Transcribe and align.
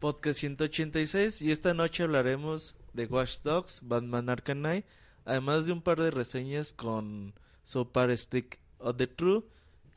Podcast 0.00 0.40
186 0.40 1.42
y 1.42 1.52
esta 1.52 1.74
noche 1.74 2.02
hablaremos 2.02 2.74
de 2.94 3.04
Watch 3.04 3.42
Dogs, 3.42 3.80
Batman 3.82 4.30
Arcanine, 4.30 4.84
además 5.26 5.66
de 5.66 5.72
un 5.72 5.82
par 5.82 6.00
de 6.00 6.10
reseñas 6.10 6.72
con 6.72 7.34
Sopar 7.64 8.16
Stick 8.16 8.58
of 8.78 8.96
the 8.96 9.06
True 9.06 9.44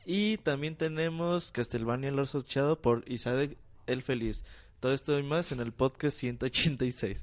y 0.04 0.36
también 0.38 0.76
tenemos 0.76 1.50
Castlevania 1.52 2.10
el 2.10 2.18
Oso 2.18 2.42
Chado 2.42 2.82
por 2.82 3.02
Isaac 3.10 3.56
el 3.86 4.02
Feliz. 4.02 4.44
Todo 4.80 4.92
esto 4.92 5.18
y 5.18 5.22
más 5.22 5.52
en 5.52 5.60
el 5.60 5.72
podcast 5.72 6.18
186. 6.18 7.22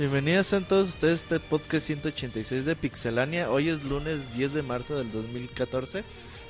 Bienvenidos 0.00 0.54
a 0.54 0.60
todos 0.62 0.88
ustedes 0.88 1.20
a 1.20 1.22
este 1.24 1.40
podcast 1.40 1.86
186 1.88 2.64
de 2.64 2.74
Pixelania. 2.74 3.50
Hoy 3.50 3.68
es 3.68 3.84
lunes 3.84 4.34
10 4.34 4.54
de 4.54 4.62
marzo 4.62 4.96
del 4.96 5.12
2014. 5.12 6.04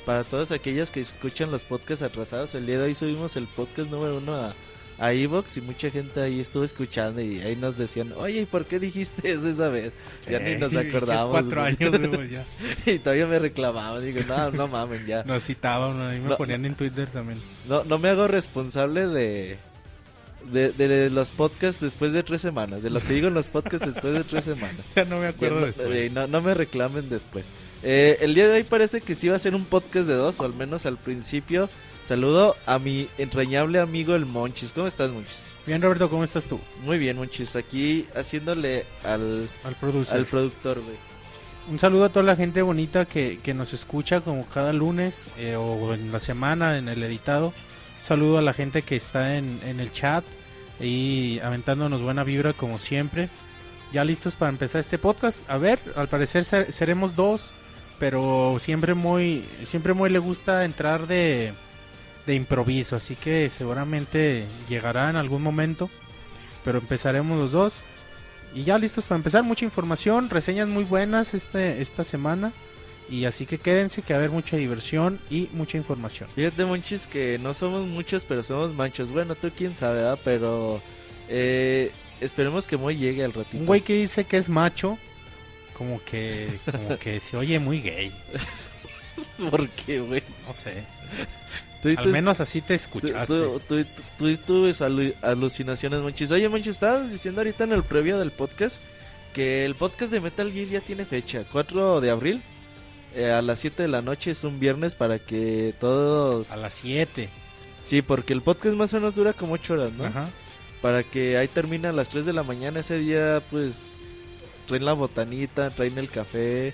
Para 0.06 0.22
todas 0.22 0.52
aquellas 0.52 0.92
que 0.92 1.00
escuchan 1.00 1.50
los 1.50 1.64
podcasts 1.64 2.04
atrasados, 2.04 2.54
el 2.54 2.64
día 2.64 2.78
de 2.78 2.84
hoy 2.84 2.94
subimos 2.94 3.34
el 3.34 3.48
podcast 3.48 3.90
número 3.90 4.18
uno 4.18 4.36
a, 4.36 4.54
a 5.00 5.12
Evox 5.12 5.56
y 5.56 5.62
mucha 5.62 5.90
gente 5.90 6.22
ahí 6.22 6.38
estuvo 6.38 6.62
escuchando 6.62 7.20
y 7.22 7.40
ahí 7.40 7.56
nos 7.56 7.76
decían, 7.76 8.12
oye, 8.16 8.42
¿y 8.42 8.46
por 8.46 8.66
qué 8.66 8.78
dijiste 8.78 9.32
eso 9.32 9.48
esa 9.48 9.68
vez? 9.68 9.92
Ya 10.30 10.38
ni 10.38 10.56
nos 10.56 10.76
acordamos. 10.76 11.30
cuatro 11.32 11.60
años, 11.60 12.08
güey, 12.08 12.28
ya. 12.28 12.46
y 12.86 13.00
todavía 13.00 13.26
me 13.26 13.40
reclamaban, 13.40 14.00
digo, 14.04 14.20
no, 14.28 14.52
no 14.52 14.68
mamen, 14.68 15.06
ya. 15.06 15.24
Nos 15.24 15.42
citaban, 15.42 16.00
ahí 16.02 16.20
me 16.20 16.28
No, 16.28 16.36
ponían 16.36 16.64
en 16.66 16.76
Twitter 16.76 17.08
también. 17.08 17.40
No, 17.68 17.82
no 17.82 17.98
me 17.98 18.10
hago 18.10 18.28
responsable 18.28 19.08
de, 19.08 19.58
de, 20.52 20.72
de 20.72 21.10
los 21.10 21.32
podcasts 21.32 21.80
después 21.80 22.12
de 22.12 22.22
tres 22.22 22.40
semanas, 22.40 22.82
de 22.82 22.90
lo 22.90 23.00
que 23.00 23.12
digo 23.14 23.28
en 23.28 23.34
los 23.34 23.48
podcasts 23.48 23.86
después 23.86 24.14
de 24.14 24.24
tres 24.24 24.44
semanas. 24.44 24.80
Ya 24.96 25.04
no 25.04 25.16
me 25.16 25.22
Ya 25.22 25.28
acuerdo 25.28 25.60
no, 25.60 25.66
de 25.66 25.70
eso. 25.70 25.84
eh, 25.92 26.10
no, 26.12 26.26
no 26.26 26.40
me 26.40 26.54
reclamen 26.54 27.08
después. 27.08 27.46
Eh, 27.82 28.18
el 28.20 28.34
día 28.34 28.48
de 28.48 28.54
hoy 28.56 28.64
parece 28.64 29.00
que 29.00 29.14
sí 29.14 29.28
va 29.28 29.36
a 29.36 29.38
ser 29.38 29.54
un 29.54 29.64
podcast 29.64 30.06
de 30.08 30.14
dos, 30.14 30.40
o 30.40 30.44
al 30.44 30.54
menos 30.54 30.86
al 30.86 30.96
principio. 30.98 31.70
Saludo 32.06 32.56
a 32.66 32.78
mi 32.80 33.08
entrañable 33.18 33.78
amigo 33.78 34.14
el 34.16 34.26
Monchis. 34.26 34.72
¿Cómo 34.72 34.86
estás, 34.88 35.12
Monchis? 35.12 35.46
Bien, 35.66 35.80
Roberto, 35.80 36.10
¿cómo 36.10 36.24
estás 36.24 36.44
tú? 36.46 36.58
Muy 36.84 36.98
bien, 36.98 37.16
Monchis. 37.16 37.54
Aquí 37.54 38.06
haciéndole 38.16 38.84
al, 39.04 39.48
Al 39.62 39.74
producer. 39.76 40.16
al 40.18 40.26
productor, 40.26 40.80
güey. 40.82 40.96
Un 41.70 41.78
saludo 41.78 42.06
a 42.06 42.08
toda 42.08 42.24
la 42.24 42.34
gente 42.34 42.62
bonita 42.62 43.04
que, 43.04 43.38
que 43.42 43.54
nos 43.54 43.72
escucha 43.72 44.22
como 44.22 44.44
cada 44.46 44.72
lunes 44.72 45.26
eh, 45.38 45.54
o 45.56 45.94
en 45.94 46.10
la 46.10 46.18
semana 46.18 46.78
en 46.78 46.88
el 46.88 47.00
editado. 47.04 47.52
Saludo 48.00 48.38
a 48.38 48.42
la 48.42 48.52
gente 48.54 48.82
que 48.82 48.96
está 48.96 49.36
en, 49.36 49.60
en 49.64 49.78
el 49.80 49.92
chat 49.92 50.24
y 50.80 51.38
aventándonos 51.40 52.02
buena 52.02 52.24
vibra 52.24 52.52
como 52.52 52.78
siempre. 52.78 53.28
Ya 53.92 54.04
listos 54.04 54.36
para 54.36 54.50
empezar 54.50 54.80
este 54.80 54.98
podcast. 54.98 55.48
A 55.50 55.58
ver, 55.58 55.78
al 55.96 56.08
parecer 56.08 56.44
ser- 56.44 56.72
seremos 56.72 57.16
dos, 57.16 57.52
pero 57.98 58.56
siempre 58.60 58.94
muy, 58.94 59.44
siempre 59.62 59.92
muy 59.94 60.10
le 60.10 60.18
gusta 60.18 60.64
entrar 60.64 61.06
de, 61.06 61.52
de 62.26 62.34
improviso, 62.34 62.96
así 62.96 63.16
que 63.16 63.48
seguramente 63.48 64.46
llegará 64.68 65.10
en 65.10 65.16
algún 65.16 65.42
momento. 65.42 65.90
Pero 66.64 66.78
empezaremos 66.78 67.38
los 67.38 67.52
dos. 67.52 67.74
Y 68.54 68.64
ya 68.64 68.78
listos 68.78 69.04
para 69.04 69.16
empezar, 69.16 69.42
mucha 69.44 69.64
información, 69.64 70.30
reseñas 70.30 70.68
muy 70.68 70.84
buenas 70.84 71.34
este, 71.34 71.80
esta 71.82 72.02
semana. 72.04 72.52
Y 73.10 73.24
así 73.24 73.44
que 73.44 73.58
quédense 73.58 74.02
que 74.02 74.12
va 74.12 74.18
a 74.18 74.20
haber 74.20 74.30
mucha 74.30 74.56
diversión 74.56 75.18
y 75.30 75.48
mucha 75.52 75.76
información. 75.76 76.28
Fíjate, 76.34 76.64
Monchis, 76.64 77.06
que 77.08 77.38
no 77.42 77.52
somos 77.54 77.86
muchos, 77.86 78.24
pero 78.24 78.42
somos 78.44 78.72
manchos. 78.72 79.10
Bueno, 79.10 79.34
tú 79.34 79.50
quién 79.56 79.74
sabe, 79.74 79.96
¿verdad? 79.96 80.18
Pero 80.24 80.80
eh, 81.28 81.90
esperemos 82.20 82.66
que 82.68 82.76
Moy 82.76 82.96
llegue 82.96 83.24
al 83.24 83.32
ratito. 83.32 83.56
Un 83.58 83.66
güey 83.66 83.80
que 83.80 83.94
dice 83.94 84.24
que 84.24 84.36
es 84.36 84.48
macho, 84.48 84.96
como 85.76 86.00
que, 86.04 86.60
como 86.70 86.96
que 86.98 87.18
se 87.18 87.36
oye 87.36 87.58
muy 87.58 87.80
gay. 87.80 88.12
¿Por 89.50 89.68
qué, 89.70 90.00
güey? 90.00 90.22
No 90.46 90.54
sé. 90.54 90.84
Tú 91.82 91.88
Al 91.96 92.08
menos 92.08 92.40
así 92.40 92.60
te 92.60 92.74
escuchaste. 92.74 93.34
Tú, 93.66 93.84
alu- 94.18 95.14
alucinaciones, 95.22 96.00
Monchis. 96.00 96.30
Oye, 96.30 96.48
Monchis, 96.48 96.74
estabas 96.74 97.10
diciendo 97.10 97.40
ahorita 97.40 97.64
en 97.64 97.72
el 97.72 97.82
previo 97.82 98.18
del 98.18 98.30
podcast 98.30 98.80
que 99.32 99.64
el 99.64 99.74
podcast 99.74 100.12
de 100.12 100.20
Metal 100.20 100.52
Gear 100.52 100.68
ya 100.68 100.80
tiene 100.80 101.04
fecha, 101.04 101.44
4 101.50 102.00
de 102.00 102.10
abril. 102.10 102.42
Eh, 103.14 103.30
a 103.30 103.42
las 103.42 103.58
7 103.60 103.82
de 103.82 103.88
la 103.88 104.02
noche 104.02 104.30
es 104.30 104.44
un 104.44 104.60
viernes 104.60 104.94
para 104.94 105.18
que 105.18 105.74
todos... 105.80 106.50
A 106.50 106.56
las 106.56 106.74
7. 106.74 107.28
Sí, 107.84 108.02
porque 108.02 108.32
el 108.32 108.42
podcast 108.42 108.76
más 108.76 108.92
o 108.94 108.96
menos 108.98 109.14
dura 109.14 109.32
como 109.32 109.54
8 109.54 109.74
horas, 109.74 109.92
¿no? 109.92 110.04
Ajá. 110.04 110.28
para 110.82 111.02
que 111.02 111.36
ahí 111.36 111.48
termine 111.48 111.88
a 111.88 111.92
las 111.92 112.08
3 112.08 112.24
de 112.24 112.32
la 112.32 112.42
mañana 112.42 112.80
ese 112.80 112.98
día 112.98 113.42
pues 113.50 114.00
traen 114.70 114.84
la 114.84 114.92
botanita, 114.92 115.70
traen 115.70 115.98
el 115.98 116.08
café, 116.08 116.72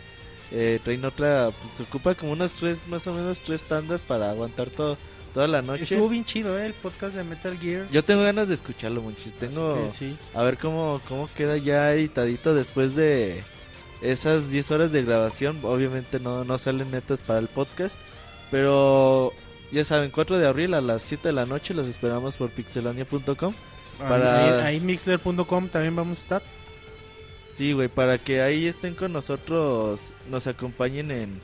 eh, 0.52 0.78
traen 0.84 1.04
otra, 1.04 1.50
pues 1.60 1.72
se 1.72 1.82
ocupa 1.82 2.14
como 2.14 2.32
unas 2.32 2.52
tres, 2.52 2.86
más 2.88 3.06
o 3.06 3.12
menos 3.12 3.40
tres 3.40 3.64
tandas 3.64 4.02
para 4.02 4.30
aguantar 4.30 4.68
todo, 4.68 4.98
toda 5.32 5.48
la 5.48 5.62
noche. 5.62 5.84
Estuvo 5.84 6.08
bien 6.08 6.24
chido, 6.24 6.58
¿eh? 6.58 6.66
El 6.66 6.74
podcast 6.74 7.16
de 7.16 7.24
Metal 7.24 7.58
Gear. 7.58 7.88
Yo 7.90 8.04
tengo 8.04 8.22
ganas 8.22 8.48
de 8.48 8.54
escucharlo, 8.54 9.00
Monchis, 9.00 9.28
Así 9.28 9.36
tengo 9.38 9.90
sí. 9.90 10.16
a 10.34 10.42
ver 10.42 10.58
cómo, 10.58 11.00
cómo 11.08 11.28
queda 11.34 11.56
ya 11.56 11.90
editadito 11.94 12.54
después 12.54 12.94
de 12.94 13.42
esas 14.02 14.50
10 14.50 14.70
horas 14.70 14.92
de 14.92 15.02
grabación, 15.02 15.58
obviamente 15.62 16.20
no, 16.20 16.44
no 16.44 16.58
salen 16.58 16.90
netas 16.90 17.22
para 17.22 17.38
el 17.38 17.48
podcast, 17.48 17.96
pero 18.50 19.32
ya 19.72 19.84
saben, 19.84 20.10
4 20.10 20.38
de 20.38 20.46
abril 20.46 20.74
a 20.74 20.80
las 20.80 21.02
7 21.02 21.28
de 21.28 21.32
la 21.34 21.46
noche 21.46 21.74
los 21.74 21.88
esperamos 21.88 22.36
por 22.36 22.50
pixelania.com. 22.50 23.54
Para- 23.98 24.60
Ahí, 24.68 24.74
ahí 24.76 24.80
mixler.com 24.80 25.68
también 25.68 25.96
vamos 25.96 26.18
a 26.18 26.22
estar. 26.22 26.42
Sí, 27.54 27.72
güey, 27.72 27.88
para 27.88 28.18
que 28.18 28.42
ahí 28.42 28.66
estén 28.66 28.94
con 28.94 29.12
nosotros, 29.12 30.00
nos 30.30 30.46
acompañen 30.46 31.10
en 31.10 31.40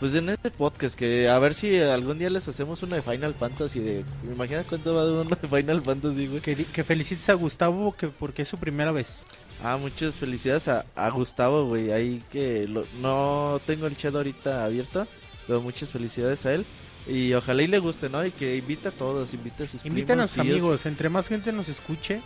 pues 0.00 0.14
en 0.14 0.30
este 0.30 0.50
podcast 0.50 0.94
que 0.94 1.28
a 1.28 1.38
ver 1.38 1.52
si 1.52 1.78
algún 1.78 2.18
día 2.18 2.30
les 2.30 2.48
hacemos 2.48 2.82
una 2.82 2.96
de 2.96 3.02
Final 3.02 3.34
Fantasy 3.34 3.80
de 3.80 4.02
imagina 4.24 4.64
cuánto 4.66 4.94
va 4.94 5.02
a 5.02 5.04
durar 5.04 5.26
una 5.26 5.36
de 5.36 5.46
Final 5.46 5.82
Fantasy, 5.82 6.26
güey. 6.26 6.40
Que, 6.40 6.56
que 6.64 6.84
felicites 6.84 7.28
a 7.28 7.34
Gustavo 7.34 7.94
que 7.94 8.06
porque 8.08 8.40
es 8.42 8.48
su 8.48 8.56
primera 8.56 8.92
vez. 8.92 9.26
Ah, 9.62 9.76
muchas 9.76 10.16
felicidades 10.16 10.68
a, 10.68 10.86
a 10.96 11.10
Gustavo, 11.10 11.66
güey, 11.66 11.92
ahí 11.92 12.22
que 12.30 12.66
lo- 12.66 12.86
no 13.02 13.60
tengo 13.66 13.86
el 13.86 13.96
chat 13.96 14.14
ahorita 14.14 14.64
abierto, 14.64 15.06
pero 15.46 15.60
muchas 15.60 15.90
felicidades 15.90 16.46
a 16.46 16.54
él 16.54 16.64
y 17.06 17.32
ojalá 17.34 17.62
y 17.62 17.66
le 17.66 17.78
guste, 17.78 18.08
¿no? 18.08 18.24
Y 18.24 18.30
que 18.30 18.56
invita 18.56 18.88
a 18.88 18.92
todos, 18.92 19.34
invita 19.34 19.64
a 19.64 19.66
sus 19.66 19.84
Inviten 19.84 20.20
a 20.20 20.26
tíos. 20.26 20.38
amigos, 20.38 20.86
entre 20.86 21.08
más 21.10 21.28
gente 21.28 21.52
nos 21.52 21.68
escuche, 21.68 22.22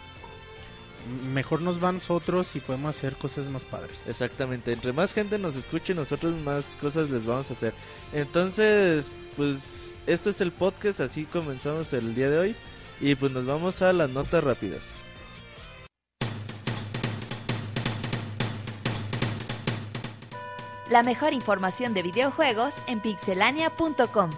mejor 1.32 1.60
nos 1.60 1.82
va 1.82 1.88
a 1.88 1.92
nosotros 1.92 2.54
y 2.56 2.60
podemos 2.60 2.96
hacer 2.96 3.16
cosas 3.16 3.48
más 3.48 3.64
padres. 3.64 4.06
Exactamente, 4.06 4.72
entre 4.72 4.92
más 4.92 5.12
gente 5.12 5.38
nos 5.38 5.56
escuche, 5.56 5.94
nosotros 5.94 6.34
más 6.44 6.76
cosas 6.80 7.10
les 7.10 7.26
vamos 7.26 7.50
a 7.50 7.54
hacer. 7.54 7.74
Entonces, 8.12 9.10
pues 9.36 9.98
este 10.06 10.30
es 10.30 10.40
el 10.40 10.52
podcast, 10.52 11.00
así 11.00 11.24
comenzamos 11.24 11.92
el 11.92 12.14
día 12.14 12.30
de 12.30 12.38
hoy 12.38 12.56
y 13.00 13.16
pues 13.16 13.32
nos 13.32 13.44
vamos 13.44 13.82
a 13.82 13.92
las 13.92 14.08
notas 14.10 14.42
rápidas. 14.44 14.84
La 20.94 21.02
mejor 21.02 21.32
información 21.32 21.92
de 21.92 22.04
videojuegos 22.04 22.76
en 22.86 23.00
pixelania.com. 23.00 24.30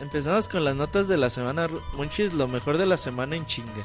Empezamos 0.00 0.48
con 0.48 0.64
las 0.64 0.74
notas 0.74 1.08
de 1.08 1.18
la 1.18 1.28
semana, 1.28 1.68
Monchis, 1.94 2.32
lo 2.32 2.48
mejor 2.48 2.78
de 2.78 2.86
la 2.86 2.96
semana 2.96 3.36
en 3.36 3.44
chinga. 3.44 3.84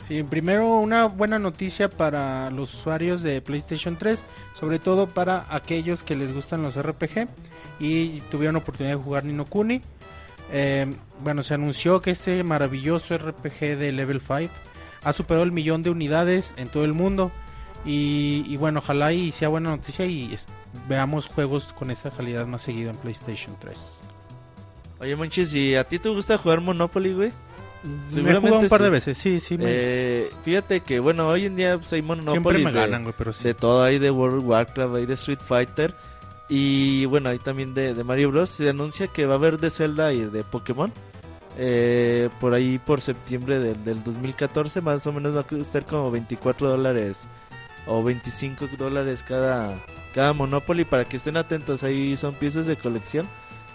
Sí, 0.00 0.22
primero 0.22 0.78
una 0.78 1.08
buena 1.08 1.38
noticia 1.38 1.90
para 1.90 2.50
los 2.50 2.72
usuarios 2.72 3.20
de 3.20 3.42
PlayStation 3.42 3.98
3, 3.98 4.24
sobre 4.54 4.78
todo 4.78 5.06
para 5.06 5.44
aquellos 5.50 6.02
que 6.02 6.16
les 6.16 6.32
gustan 6.32 6.62
los 6.62 6.82
RPG 6.82 7.28
y 7.80 8.22
tuvieron 8.30 8.56
oportunidad 8.56 8.96
de 8.96 9.02
jugar 9.02 9.24
Nino 9.24 9.44
Kuni. 9.44 9.82
Eh, 10.50 10.86
bueno, 11.20 11.42
se 11.42 11.54
anunció 11.54 12.00
que 12.00 12.10
este 12.10 12.42
maravilloso 12.42 13.16
RPG 13.18 13.76
de 13.76 13.92
Level 13.92 14.20
5 14.20 14.52
ha 15.02 15.12
superado 15.12 15.44
el 15.44 15.52
millón 15.52 15.82
de 15.82 15.90
unidades 15.90 16.54
en 16.56 16.68
todo 16.68 16.84
el 16.84 16.94
mundo. 16.94 17.30
Y, 17.84 18.44
y 18.46 18.56
bueno, 18.56 18.80
ojalá 18.80 19.12
y 19.12 19.30
sea 19.30 19.48
buena 19.48 19.70
noticia 19.70 20.04
y 20.04 20.36
veamos 20.88 21.26
juegos 21.26 21.72
con 21.72 21.90
esta 21.90 22.10
calidad 22.10 22.46
más 22.46 22.62
seguido 22.62 22.90
en 22.90 22.96
PlayStation 22.96 23.54
3. 23.60 24.00
Oye, 25.00 25.14
Monchis, 25.14 25.54
¿y 25.54 25.76
a 25.76 25.84
ti 25.84 25.98
te 25.98 26.08
gusta 26.08 26.38
jugar 26.38 26.60
Monopoly, 26.60 27.12
güey? 27.12 27.32
Me 28.12 28.32
he 28.32 28.34
jugado 28.36 28.58
un 28.58 28.68
par 28.68 28.82
de 28.82 28.90
veces, 28.90 29.16
sí, 29.16 29.38
sí. 29.38 29.56
Me 29.56 29.64
Eh, 29.68 30.30
fíjate 30.44 30.80
que, 30.80 30.98
bueno, 30.98 31.28
hoy 31.28 31.46
en 31.46 31.54
día 31.54 31.78
pues, 31.78 31.92
hay 31.92 32.00
Siempre 32.00 32.24
Monopoly 32.24 32.64
me 32.64 32.72
de, 32.72 32.80
ganan, 32.80 33.02
güey, 33.04 33.14
pero 33.16 33.32
sí. 33.32 33.44
de 33.44 33.54
todo. 33.54 33.82
Hay 33.84 34.00
de 34.00 34.10
World 34.10 34.38
of 34.38 34.44
Warcraft, 34.46 34.96
hay 34.96 35.06
de 35.06 35.14
Street 35.14 35.38
Fighter. 35.46 35.94
Y 36.48 37.04
bueno, 37.06 37.28
hay 37.28 37.38
también 37.38 37.74
de, 37.74 37.94
de 37.94 38.04
Mario 38.04 38.30
Bros. 38.30 38.50
Se 38.50 38.68
anuncia 38.68 39.06
que 39.08 39.26
va 39.26 39.34
a 39.34 39.36
haber 39.36 39.58
de 39.58 39.70
Zelda 39.70 40.12
y 40.12 40.20
de 40.22 40.44
Pokémon. 40.44 40.92
Eh, 41.60 42.28
por 42.40 42.54
ahí 42.54 42.78
por 42.78 43.00
septiembre 43.00 43.58
del, 43.58 43.84
del 43.84 44.02
2014, 44.04 44.80
más 44.80 45.06
o 45.06 45.12
menos 45.12 45.34
va 45.36 45.40
a 45.40 45.44
costar 45.44 45.84
como 45.84 46.10
24 46.10 46.68
dólares 46.68 47.18
o 47.86 48.02
25 48.02 48.68
dólares 48.78 49.24
cada, 49.26 49.78
cada 50.14 50.32
Monopoly. 50.32 50.84
Para 50.84 51.04
que 51.04 51.16
estén 51.16 51.36
atentos, 51.36 51.82
ahí 51.82 52.16
son 52.16 52.34
piezas 52.34 52.66
de 52.66 52.76
colección 52.76 53.26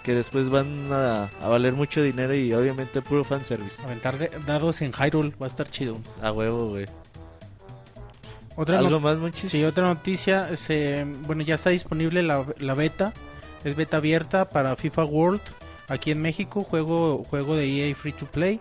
que 0.02 0.14
después 0.14 0.50
van 0.50 0.92
a, 0.92 1.30
a 1.40 1.48
valer 1.48 1.72
mucho 1.74 2.02
dinero 2.02 2.34
y 2.34 2.52
obviamente 2.54 3.00
puro 3.02 3.22
fanservice. 3.24 3.82
Aventar 3.84 4.18
de- 4.18 4.30
dados 4.46 4.80
en 4.82 4.92
Hyrule 4.92 5.32
va 5.40 5.46
a 5.46 5.48
estar 5.48 5.68
chido. 5.70 5.96
A 6.22 6.32
huevo, 6.32 6.68
güey. 6.70 6.86
Otra 8.56 8.78
¿Algo 8.78 9.00
más, 9.00 9.18
Monchis? 9.18 9.50
Sí, 9.50 9.64
otra 9.64 9.84
noticia, 9.84 10.56
se, 10.56 11.04
bueno, 11.26 11.42
ya 11.42 11.56
está 11.56 11.70
disponible 11.70 12.22
la, 12.22 12.44
la 12.58 12.74
beta, 12.74 13.12
es 13.64 13.74
beta 13.74 13.96
abierta 13.96 14.48
para 14.48 14.76
FIFA 14.76 15.04
World 15.04 15.40
aquí 15.88 16.10
en 16.10 16.22
México, 16.22 16.62
juego, 16.62 17.24
juego 17.24 17.56
de 17.56 17.66
EA 17.66 17.94
Free 17.94 18.12
to 18.12 18.26
Play, 18.26 18.60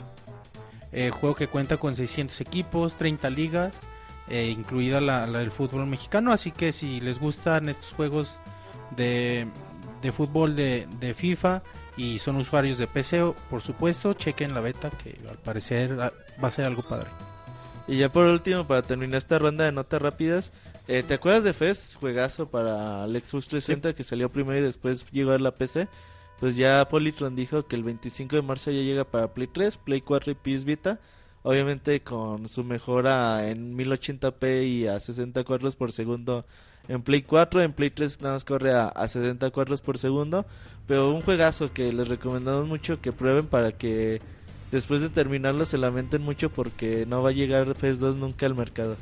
eh, 0.92 1.10
juego 1.10 1.36
que 1.36 1.48
cuenta 1.48 1.78
con 1.78 1.95
600 1.95 2.42
equipos, 2.42 2.95
30 2.95 3.30
ligas, 3.30 3.88
eh, 4.30 4.48
incluida 4.48 5.01
la, 5.01 5.28
la 5.28 5.40
del 5.40 5.51
fútbol 5.51 5.86
mexicano, 5.86 6.31
así 6.31 6.51
que 6.51 6.72
si 6.72 7.00
les 7.00 7.19
gustan 7.19 7.69
estos 7.69 7.92
juegos 7.92 8.39
de, 8.96 9.48
de 10.01 10.12
fútbol 10.12 10.56
de, 10.56 10.88
de 11.00 11.13
FIFA 11.13 11.62
y 11.98 12.19
son 12.19 12.38
usuarios 12.38 12.78
de 12.78 12.88
PC, 12.88 13.34
por 13.50 13.62
supuesto, 13.62 14.13
chequen 14.13 14.54
la 14.54 14.62
beta 14.62 14.89
que 14.89 15.18
al 15.30 15.38
parecer 15.38 15.98
ah, 16.01 16.13
va 16.42 16.48
a 16.48 16.51
ser 16.51 16.66
algo 16.66 16.84
padre. 16.84 17.10
Y 17.88 17.98
ya 17.98 18.10
por 18.10 18.26
último, 18.26 18.66
para 18.66 18.82
terminar 18.82 19.18
esta 19.18 19.38
ronda 19.38 19.66
de 19.66 19.72
notas 19.72 20.02
rápidas, 20.02 20.54
eh, 20.88 21.04
¿te 21.06 21.16
acuerdas 21.16 21.44
de 21.44 21.54
Fez? 21.54 21.96
Juegazo 22.00 22.48
para 22.48 23.04
el 23.06 23.12
Xbox 23.12 23.48
360 23.48 23.94
que 23.94 24.04
salió 24.04 24.30
primero 24.30 24.60
y 24.60 24.64
después 24.64 25.06
llegó 25.12 25.32
a 25.32 25.40
la 25.40 25.52
PC. 25.52 25.88
Pues 26.40 26.56
ya 26.56 26.86
Polytron 26.90 27.36
dijo 27.36 27.68
que 27.68 27.76
el 27.76 27.84
25 27.84 28.36
de 28.36 28.42
marzo 28.42 28.72
ya 28.72 28.82
llega 28.82 29.04
para 29.06 29.34
Play 29.34 29.48
3, 29.48 29.78
Play 29.78 30.02
4 30.02 30.32
y 30.32 30.36
PS 30.36 30.66
Vita. 30.66 31.00
Obviamente 31.42 32.02
con 32.02 32.48
su 32.48 32.64
mejora 32.64 33.50
en 33.50 33.78
1080p 33.78 34.66
y 34.66 34.88
a 34.88 35.00
60 35.00 35.44
cuadros 35.44 35.76
por 35.76 35.92
segundo 35.92 36.46
en 36.88 37.02
Play 37.02 37.22
4. 37.22 37.62
En 37.62 37.74
Play 37.74 37.90
3 37.90 38.22
nada 38.22 38.36
más 38.36 38.46
corre 38.46 38.74
a, 38.74 38.88
a 38.88 39.08
60 39.08 39.52
cuadros 39.52 39.82
por 39.82 39.98
segundo. 39.98 40.46
Pero 40.88 41.14
un 41.14 41.22
juegazo 41.22 41.74
que 41.74 41.92
les 41.92 42.08
recomendamos 42.08 42.68
mucho 42.68 43.02
que 43.02 43.12
prueben 43.12 43.48
para 43.48 43.74
que 43.74 44.22
después 44.74 45.02
de 45.02 45.10
terminarlo 45.10 45.66
se 45.68 45.78
lamenten 45.78 46.24
mucho 46.24 46.50
porque 46.50 47.06
no 47.08 47.22
va 47.22 47.30
a 47.30 47.34
llegar 47.34 47.75
FES 47.75 48.00
2 48.00 48.16
nunca 48.16 48.48
al 48.48 48.56
mercado. 48.56 48.98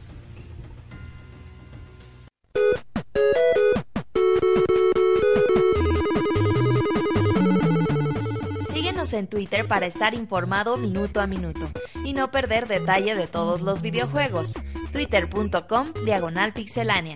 Síguenos 8.69 9.13
en 9.13 9.27
Twitter 9.27 9.67
para 9.67 9.85
estar 9.85 10.13
informado 10.13 10.75
minuto 10.75 11.21
a 11.21 11.27
minuto 11.27 11.71
y 12.03 12.13
no 12.13 12.31
perder 12.31 12.67
detalle 12.67 13.15
de 13.15 13.27
todos 13.27 13.61
los 13.61 13.81
videojuegos. 13.81 14.53
Twitter.com 14.91 15.93
Diagonal 16.05 16.53
Pixelánea. 16.53 17.15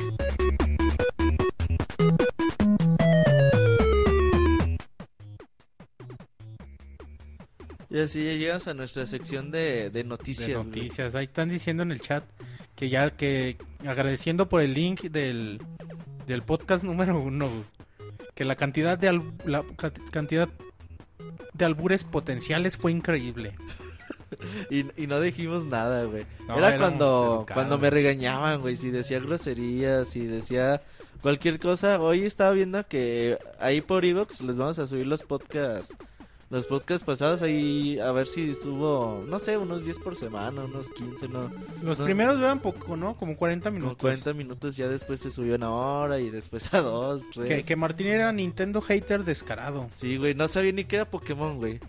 Y 7.96 8.02
así 8.02 8.26
ya 8.26 8.34
llegamos 8.34 8.68
a 8.68 8.74
nuestra 8.74 9.06
sección 9.06 9.52
de, 9.52 9.90
de 9.90 10.04
noticias. 10.04 10.48
de 10.48 10.56
güey. 10.56 10.66
noticias. 10.68 11.16
Ahí 11.16 11.26
están 11.26 11.48
diciendo 11.50 11.84
en 11.84 11.92
el 11.92 12.02
chat 12.02 12.24
que 12.76 12.90
ya 12.90 13.10
que 13.12 13.58
agradeciendo 13.88 14.50
por 14.50 14.62
el 14.62 14.74
link 14.74 15.04
del, 15.04 15.62
del 16.28 16.44
podcast 16.44 16.84
número 16.84 17.18
uno, 17.20 17.48
güey, 17.50 17.64
que 18.34 18.44
la 18.44 18.56
cantidad 18.58 18.98
de 18.98 19.08
al- 19.08 19.32
la 19.46 19.64
ca- 19.78 19.94
cantidad 20.12 20.50
de 21.54 21.66
albures 21.66 22.04
potenciales 22.04 22.76
fue 22.78 22.92
increíble. 22.92 23.54
Y, 24.70 24.80
y 25.02 25.08
no 25.08 25.22
dijimos 25.22 25.66
nada, 25.66 26.04
güey. 26.06 26.26
No, 26.48 26.58
Era 26.58 26.78
cuando, 26.78 27.38
educados. 27.40 27.54
cuando 27.54 27.78
me 27.78 27.90
regañaban, 27.90 28.60
güey. 28.60 28.76
Si 28.76 28.90
decía 28.90 29.20
groserías, 29.20 30.10
si 30.10 30.26
decía 30.26 30.82
cualquier 31.22 31.58
cosa. 31.60 32.02
Hoy 32.02 32.26
estaba 32.26 32.52
viendo 32.52 32.86
que 32.86 33.38
ahí 33.60 33.80
por 33.82 34.04
Evox 34.04 34.42
les 34.42 34.58
vamos 34.58 34.78
a 34.80 34.88
subir 34.88 35.08
los 35.08 35.24
podcasts. 35.24 35.96
Los 36.52 36.68
podcasts 36.68 37.04
pasados 37.04 37.42
ahí 37.42 38.00
a 38.00 38.12
ver 38.12 38.28
si 38.28 38.54
subo, 38.54 39.24
no 39.28 39.40
sé, 39.40 39.58
unos 39.58 39.84
10 39.84 39.98
por 40.00 40.16
semana, 40.16 40.66
unos 40.66 40.92
15, 40.92 41.28
no. 41.28 41.50
Los 41.82 41.98
No. 41.98 42.06
primeros 42.06 42.36
duran 42.38 42.60
poco, 42.60 42.96
¿no? 42.96 43.16
Como 43.18 43.36
40 43.36 43.70
Como 43.72 43.80
minutos. 43.80 43.98
40 44.00 44.34
minutos 44.34 44.78
ya 44.78 44.88
después 44.88 45.20
se 45.20 45.32
subió 45.32 45.56
una 45.56 45.72
hora 45.72 46.20
y 46.20 46.30
después 46.30 46.72
a 46.74 46.82
dos, 46.82 47.24
tres. 47.34 47.48
Que, 47.48 47.64
que 47.64 47.76
Martín 47.76 48.08
era 48.08 48.32
Nintendo 48.32 48.80
hater 48.82 49.24
descarado. 49.24 49.90
Sí, 49.92 50.18
güey, 50.18 50.36
no 50.36 50.48
sabía 50.48 50.72
ni 50.72 50.86
que 50.86 50.98
era 50.98 51.06
Pokémon, 51.10 51.58
güey. 51.58 51.80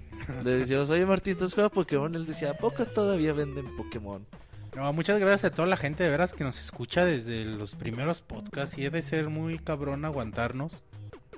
Le 0.43 0.51
decíamos, 0.53 0.89
oye 0.89 1.05
Martín, 1.05 1.37
¿tú 1.37 1.49
juegas 1.51 1.71
Pokémon? 1.73 2.15
Él 2.15 2.25
decía, 2.25 2.53
¿a 2.53 2.55
poco 2.55 2.87
todavía 2.87 3.35
venden 3.35 3.77
Pokémon? 3.77 4.27
No, 4.75 4.91
muchas 4.95 5.19
gracias 5.21 5.53
a 5.53 5.55
toda 5.55 5.69
la 5.69 5.77
gente 5.77 6.03
de 6.05 6.11
veras 6.11 6.33
que 6.35 6.45
nos 6.45 6.59
escucha 6.59 7.05
desde 7.05 7.45
los 7.45 7.75
primeros 7.75 8.23
podcasts 8.23 8.77
y 8.79 8.85
he 8.87 8.91
de 8.91 9.03
ser 9.03 9.29
muy 9.29 9.59
cabrón 9.59 10.05
aguantarnos. 10.07 10.85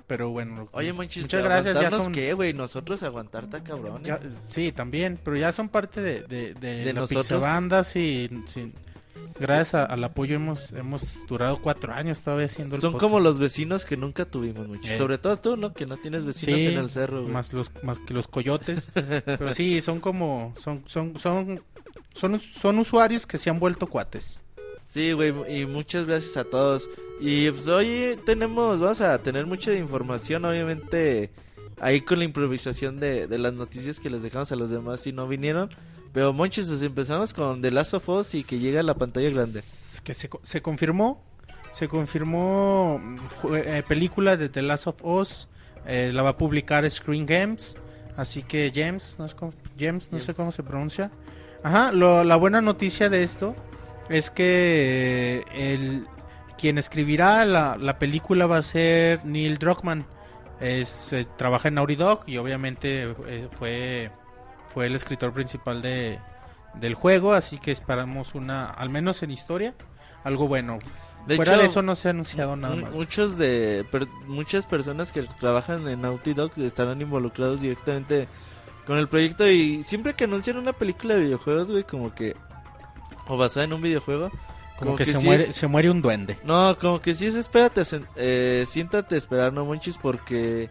Pero 0.09 0.31
bueno, 0.31 0.67
Oye, 0.73 0.91
Monchis, 0.91 1.21
muchas 1.23 1.43
gracias. 1.43 1.75
Ya 1.75 1.79
¿aguantarnos 1.81 2.03
son, 2.05 2.13
qué, 2.13 2.33
güey? 2.33 2.51
Nosotros 2.53 3.01
aguantar 3.03 3.43
está 3.45 3.63
cabrón. 3.63 4.01
¿eh? 4.03 4.07
ya- 4.07 4.19
sí, 4.49 4.71
también, 4.71 5.19
pero 5.23 5.37
ya 5.37 5.51
son 5.51 5.69
parte 5.69 6.01
de, 6.01 6.23
de, 6.23 6.55
de, 6.55 6.77
¿De 6.83 6.93
la 6.93 7.01
nosotros? 7.01 7.87
Sí, 7.87 8.27
sí. 8.47 8.73
Gracias 9.39 9.75
a- 9.75 9.85
al 9.85 10.03
apoyo 10.03 10.35
hemos, 10.35 10.71
hemos 10.73 11.25
durado 11.27 11.61
cuatro 11.61 11.93
años 11.93 12.21
todavía 12.21 12.47
haciendo 12.47 12.75
el 12.75 12.81
Son 12.81 12.93
podcast. 12.93 13.07
como 13.11 13.19
los 13.21 13.37
vecinos 13.37 13.85
que 13.85 13.97
nunca 13.97 14.25
tuvimos, 14.25 14.67
Monchis. 14.67 14.91
Eh. 14.93 14.97
Sobre 14.97 15.19
todo 15.19 15.37
tú, 15.37 15.55
¿no? 15.55 15.73
Que 15.73 15.85
no 15.85 15.97
tienes 15.97 16.25
vecinos 16.25 16.59
Sí, 16.59 16.67
en 16.67 16.79
el 16.79 16.89
cerro, 16.89 17.21
güey. 17.21 17.31
más 17.31 17.53
los 17.53 17.71
más 17.83 17.99
que 17.99 18.13
los 18.15 18.27
coyotes 18.27 18.91
pero 18.95 19.53
sí 19.53 19.79
son 19.79 19.99
como 19.99 20.53
son 20.57 20.83
son 20.87 21.19
son 21.19 21.61
son 22.15 22.41
son 22.41 22.79
usuarios 22.79 23.27
que 23.27 23.37
se 23.37 23.49
han 23.51 23.59
vuelto 23.59 23.85
cuates 23.87 24.41
Sí, 24.89 25.11
güey, 25.13 25.33
y 25.47 25.65
muchas 25.67 26.05
gracias 26.07 26.35
a 26.35 26.43
todos. 26.43 26.89
Y 27.21 27.49
pues 27.51 27.67
hoy 27.67 28.17
tenemos, 28.25 28.79
vamos 28.79 29.01
a 29.01 29.21
tener 29.21 29.45
mucha 29.45 29.71
información, 29.73 30.45
obviamente, 30.45 31.29
ahí 31.79 32.01
con 32.01 32.17
la 32.17 32.25
improvisación 32.25 32.99
de, 32.99 33.27
de 33.27 33.37
las 33.37 33.53
noticias 33.53 33.99
que 33.99 34.09
les 34.09 34.23
dejamos 34.23 34.51
a 34.51 34.55
los 34.55 34.71
demás 34.71 35.01
si 35.01 35.11
no 35.11 35.27
vinieron. 35.27 35.69
Pero 36.11 36.33
Monchis, 36.33 36.65
pues 36.67 36.81
empezamos 36.81 37.35
con 37.35 37.61
The 37.61 37.69
Last 37.69 37.93
of 37.93 38.09
Us 38.09 38.33
y 38.33 38.43
que 38.43 38.57
llega 38.57 38.79
a 38.79 38.83
la 38.83 38.95
pantalla 38.95 39.29
grande. 39.29 39.61
que 40.03 40.13
se, 40.15 40.27
co- 40.27 40.39
se 40.43 40.61
confirmó 40.61 41.23
se 41.71 41.87
confirmó 41.87 42.97
mm, 42.97 43.55
eh, 43.55 43.83
película 43.87 44.35
de 44.37 44.49
The 44.49 44.63
Last 44.63 44.87
of 44.87 44.95
Us 45.03 45.47
eh, 45.85 46.09
la 46.11 46.23
va 46.23 46.29
a 46.29 46.37
publicar 46.37 46.89
Screen 46.89 47.27
Games 47.27 47.77
así 48.17 48.41
que 48.41 48.71
James 48.73 49.17
no, 49.19 49.25
es 49.25 49.35
como- 49.35 49.53
James, 49.79 50.11
no 50.11 50.17
sé 50.17 50.33
cómo 50.33 50.51
se 50.51 50.63
pronuncia 50.63 51.11
ajá 51.61 51.91
lo- 51.91 52.23
la 52.23 52.37
buena 52.37 52.59
noticia 52.59 53.07
de 53.09 53.21
esto 53.21 53.55
es 54.09 54.31
que 54.31 55.43
eh, 55.47 55.73
el 55.73 56.07
quien 56.57 56.77
escribirá 56.77 57.45
la, 57.45 57.77
la 57.77 57.97
película 57.99 58.45
va 58.47 58.57
a 58.57 58.61
ser 58.61 59.23
Neil 59.25 59.57
Druckmann 59.59 60.05
es, 60.59 61.13
eh, 61.13 61.25
trabaja 61.37 61.69
en 61.69 61.75
Naughty 61.75 61.95
Dog 61.95 62.23
y 62.27 62.37
obviamente 62.37 63.15
eh, 63.27 63.47
fue 63.57 64.11
fue 64.73 64.87
el 64.87 64.95
escritor 64.95 65.31
principal 65.33 65.81
de, 65.81 66.19
del 66.75 66.93
juego, 66.95 67.33
así 67.33 67.57
que 67.59 67.71
esperamos 67.71 68.35
una, 68.35 68.69
al 68.69 68.89
menos 68.89 69.23
en 69.23 69.31
historia, 69.31 69.73
algo 70.23 70.47
bueno. 70.47 70.77
De 71.25 71.35
Fuera 71.37 71.53
hecho, 71.53 71.61
de 71.61 71.67
eso 71.67 71.81
no 71.81 71.95
se 71.95 72.07
ha 72.07 72.11
anunciado 72.11 72.55
nada 72.55 72.75
más. 72.75 72.91
Muchos 72.93 73.37
de 73.37 73.85
per- 73.91 74.07
muchas 74.27 74.65
personas 74.67 75.11
que 75.11 75.23
trabajan 75.23 75.87
en 75.87 76.01
Naughty 76.01 76.33
Dog 76.33 76.51
estarán 76.57 77.01
involucrados 77.01 77.61
directamente 77.61 78.27
con 78.85 78.97
el 78.97 79.07
proyecto 79.07 79.49
y 79.49 79.83
siempre 79.83 80.13
que 80.13 80.25
anuncian 80.25 80.57
una 80.57 80.73
película 80.73 81.15
de 81.15 81.21
videojuegos, 81.21 81.71
güey, 81.71 81.83
como 81.83 82.13
que 82.13 82.35
o 83.29 83.37
basada 83.37 83.63
en 83.63 83.71
un 83.73 83.81
videojuego, 83.81 84.29
Como, 84.77 84.95
que, 84.97 85.05
se, 85.05 85.13
sí 85.17 85.25
muere, 85.25 85.43
es- 85.43 85.55
se 85.55 85.67
muere 85.67 85.89
un 85.89 86.01
duende. 86.01 86.37
No, 86.43 86.77
como 86.77 86.99
que 87.01 87.13
sí 87.13 87.25
es 87.27 87.35
espérate, 87.35 87.81
eh, 88.17 88.65
siéntate 88.67 89.15
a 89.15 89.17
esperar, 89.17 89.53
no 89.53 89.63
monchis, 89.65 89.97
porque, 89.97 90.69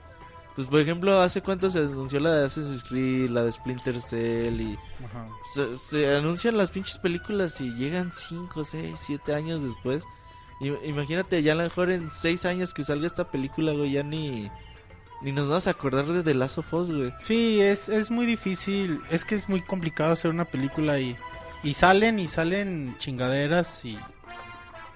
pues 0.55 0.67
por 0.69 0.81
ejemplo, 0.81 1.21
hace 1.21 1.41
cuánto 1.43 1.71
se 1.71 1.79
anunció 1.79 2.19
la 2.21 2.33
de 2.35 2.47
Assassin's 2.47 2.83
Creed, 2.85 3.31
la 3.31 3.45
de 3.45 3.53
Splinter 3.53 4.00
Cell 4.03 4.61
y 4.61 4.79
Ajá. 5.05 5.27
se, 5.55 5.77
se 5.79 6.15
anuncian 6.15 6.57
las 6.59 6.71
pinches 6.71 6.99
películas 6.99 7.61
y 7.61 7.71
llegan 7.75 8.11
5, 8.12 8.65
6, 8.65 8.99
7 9.00 9.35
años 9.35 9.62
después. 9.62 10.03
Imagínate, 10.85 11.41
ya 11.45 11.53
a 11.53 11.55
lo 11.55 11.62
mejor 11.62 11.91
en 11.91 12.11
6 12.11 12.45
años 12.45 12.75
que 12.75 12.83
salga 12.83 13.07
esta 13.07 13.31
película, 13.31 13.73
güey, 13.73 13.93
ya 13.93 14.03
ni, 14.03 14.50
ni 15.23 15.31
nos 15.31 15.47
vamos 15.49 15.69
a 15.69 15.71
acordar 15.71 16.07
de 16.07 16.25
The 16.25 16.35
Last 16.35 16.59
of 16.59 16.75
Us, 16.75 16.91
güey. 16.91 17.12
Sí, 17.21 17.61
es, 17.61 17.88
es 17.88 18.11
muy 18.11 18.27
difícil, 18.27 19.00
es 19.11 19.25
que 19.25 19.37
es 19.37 19.49
muy 19.49 19.61
complicado 19.62 20.12
hacer 20.12 20.31
una 20.33 20.45
película 20.47 20.99
y, 20.99 21.17
y 21.62 21.75
salen 21.75 22.19
y 22.19 22.29
salen 22.29 22.97
chingaderas 22.99 23.85
y 23.85 23.99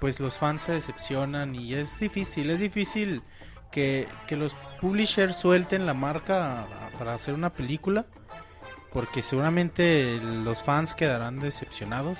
pues 0.01 0.21
los 0.21 0.39
fans 0.39 0.63
se 0.63 0.73
decepcionan 0.73 1.55
y 1.55 1.75
es 1.75 2.01
difícil, 2.01 2.51
es 2.51 2.61
difícil 2.61 3.23
que, 3.71 4.09
que 4.27 4.37
los 4.37 4.55
publishers 4.81 5.37
suelten 5.37 5.87
la 5.87 5.95
marca 5.95 6.67
para 6.99 7.15
hacer 7.15 7.35
una 7.35 7.51
película, 7.51 8.07
porque 8.93 9.23
seguramente 9.23 10.19
los 10.21 10.63
fans 10.63 10.95
quedarán 10.95 11.39
decepcionados. 11.39 12.19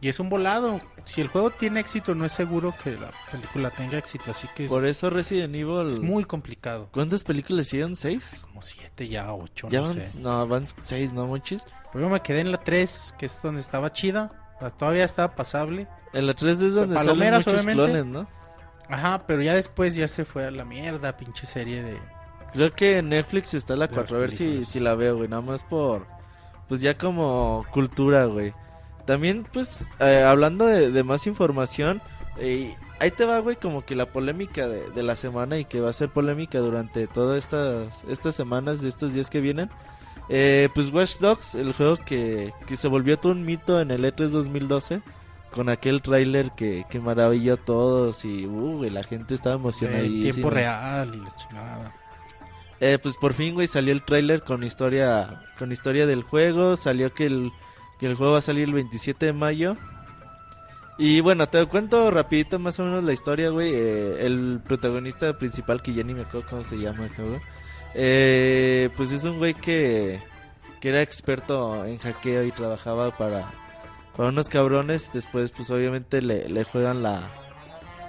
Y 0.00 0.08
es 0.08 0.20
un 0.20 0.28
volado. 0.28 0.80
Si 1.08 1.22
el 1.22 1.28
juego 1.28 1.50
tiene 1.50 1.80
éxito, 1.80 2.14
no 2.14 2.26
es 2.26 2.32
seguro 2.32 2.74
que 2.84 2.90
la 2.92 3.10
película 3.32 3.70
tenga 3.70 3.96
éxito. 3.96 4.30
Así 4.30 4.46
que 4.54 4.64
es, 4.64 4.70
Por 4.70 4.84
eso 4.84 5.08
Resident 5.08 5.54
Evil... 5.54 5.86
es 5.88 5.98
muy 6.00 6.24
complicado. 6.24 6.90
¿Cuántas 6.92 7.24
películas 7.24 7.66
hicieron? 7.66 7.96
¿Seis? 7.96 8.40
Como 8.42 8.60
siete 8.60 9.08
ya, 9.08 9.32
ocho, 9.32 9.68
Ya 9.70 9.80
no 9.80 9.86
van, 9.86 10.06
sé. 10.06 10.18
no, 10.18 10.46
van 10.46 10.66
seis, 10.82 11.14
¿no, 11.14 11.26
monchis? 11.26 11.64
Pero 11.92 12.04
yo 12.04 12.10
me 12.10 12.20
quedé 12.20 12.40
en 12.40 12.52
la 12.52 12.58
3, 12.58 13.14
que 13.18 13.24
es 13.24 13.40
donde 13.40 13.62
estaba 13.62 13.90
chida. 13.90 14.54
Todavía 14.78 15.04
estaba 15.04 15.34
pasable. 15.34 15.88
En 16.12 16.26
la 16.26 16.34
3 16.34 16.60
es 16.60 16.74
donde 16.74 16.94
salen 16.96 17.32
muchos 17.34 17.54
obviamente. 17.54 17.72
clones, 17.72 18.06
¿no? 18.06 18.28
Ajá, 18.90 19.26
pero 19.26 19.40
ya 19.40 19.54
después 19.54 19.94
ya 19.94 20.08
se 20.08 20.26
fue 20.26 20.44
a 20.44 20.50
la 20.50 20.66
mierda, 20.66 21.16
pinche 21.16 21.46
serie 21.46 21.82
de... 21.82 21.98
Creo 22.52 22.72
que 22.74 22.98
en 22.98 23.08
Netflix 23.08 23.54
está 23.54 23.76
la 23.76 23.86
De 23.86 23.94
4, 23.94 24.14
a 24.16 24.20
ver 24.20 24.30
si, 24.30 24.64
si 24.66 24.78
la 24.78 24.94
veo, 24.94 25.16
güey, 25.16 25.28
nada 25.28 25.40
más 25.42 25.64
por... 25.64 26.06
Pues 26.68 26.82
ya 26.82 26.98
como 26.98 27.64
cultura, 27.70 28.26
güey. 28.26 28.52
También, 29.08 29.46
pues, 29.50 29.88
eh, 30.00 30.22
hablando 30.22 30.66
de, 30.66 30.90
de 30.90 31.02
más 31.02 31.26
información, 31.26 32.02
eh, 32.36 32.76
ahí 33.00 33.10
te 33.10 33.24
va, 33.24 33.38
güey, 33.38 33.56
como 33.56 33.82
que 33.86 33.94
la 33.94 34.12
polémica 34.12 34.68
de, 34.68 34.90
de 34.90 35.02
la 35.02 35.16
semana 35.16 35.56
y 35.56 35.64
que 35.64 35.80
va 35.80 35.88
a 35.88 35.94
ser 35.94 36.10
polémica 36.10 36.58
durante 36.58 37.06
todas 37.06 37.38
estas, 37.38 38.04
estas 38.04 38.34
semanas, 38.34 38.82
de 38.82 38.90
estos 38.90 39.14
días 39.14 39.30
que 39.30 39.40
vienen. 39.40 39.70
Eh, 40.28 40.68
pues 40.74 40.92
Watch 40.92 41.20
Dogs, 41.20 41.54
el 41.54 41.72
juego 41.72 41.96
que, 41.96 42.52
que 42.66 42.76
se 42.76 42.86
volvió 42.86 43.18
todo 43.18 43.32
un 43.32 43.46
mito 43.46 43.80
en 43.80 43.92
el 43.92 44.04
E 44.04 44.14
E3 44.14 44.28
2012, 44.28 45.00
con 45.52 45.70
aquel 45.70 46.02
tráiler 46.02 46.50
que, 46.50 46.84
que 46.90 47.00
maravilló 47.00 47.54
a 47.54 47.56
todos 47.56 48.26
y, 48.26 48.44
uh, 48.44 48.82
la 48.90 49.04
gente 49.04 49.34
estaba 49.34 49.54
emocionada. 49.54 50.04
en 50.04 50.20
tiempo 50.20 50.50
real 50.50 51.14
y 51.14 51.18
la 51.18 51.34
chingada. 51.34 51.94
Eh, 52.78 52.98
pues 53.02 53.16
por 53.16 53.32
fin, 53.32 53.54
güey, 53.54 53.68
salió 53.68 53.94
el 53.94 54.04
tráiler 54.04 54.42
con 54.42 54.62
historia 54.64 55.46
con 55.58 55.72
historia 55.72 56.06
del 56.06 56.24
juego. 56.24 56.76
Salió 56.76 57.14
que 57.14 57.24
el, 57.24 57.52
que 57.98 58.06
el 58.06 58.14
juego 58.14 58.34
va 58.34 58.38
a 58.38 58.42
salir 58.42 58.64
el 58.64 58.74
27 58.74 59.26
de 59.26 59.32
mayo. 59.32 59.76
Y 60.98 61.20
bueno, 61.20 61.48
te 61.48 61.64
cuento 61.66 62.10
rapidito 62.10 62.58
más 62.58 62.78
o 62.80 62.84
menos 62.84 63.04
la 63.04 63.12
historia, 63.12 63.50
güey. 63.50 63.72
Eh, 63.72 64.26
el 64.26 64.60
protagonista 64.64 65.38
principal, 65.38 65.80
que 65.80 65.94
ya 65.94 66.02
ni 66.02 66.12
me 66.12 66.22
acuerdo 66.22 66.48
cómo 66.50 66.64
se 66.64 66.76
llama, 66.76 67.08
güey. 67.16 67.40
Eh, 67.94 68.90
pues 68.96 69.12
es 69.12 69.24
un 69.24 69.38
güey 69.38 69.54
que, 69.54 70.20
que 70.80 70.88
era 70.88 71.00
experto 71.00 71.84
en 71.84 71.98
hackeo 71.98 72.44
y 72.44 72.52
trabajaba 72.52 73.16
para, 73.16 73.52
para 74.16 74.30
unos 74.30 74.48
cabrones. 74.48 75.10
Después, 75.12 75.52
pues 75.52 75.70
obviamente 75.70 76.20
le, 76.20 76.48
le 76.48 76.64
juegan 76.64 77.02
la... 77.02 77.30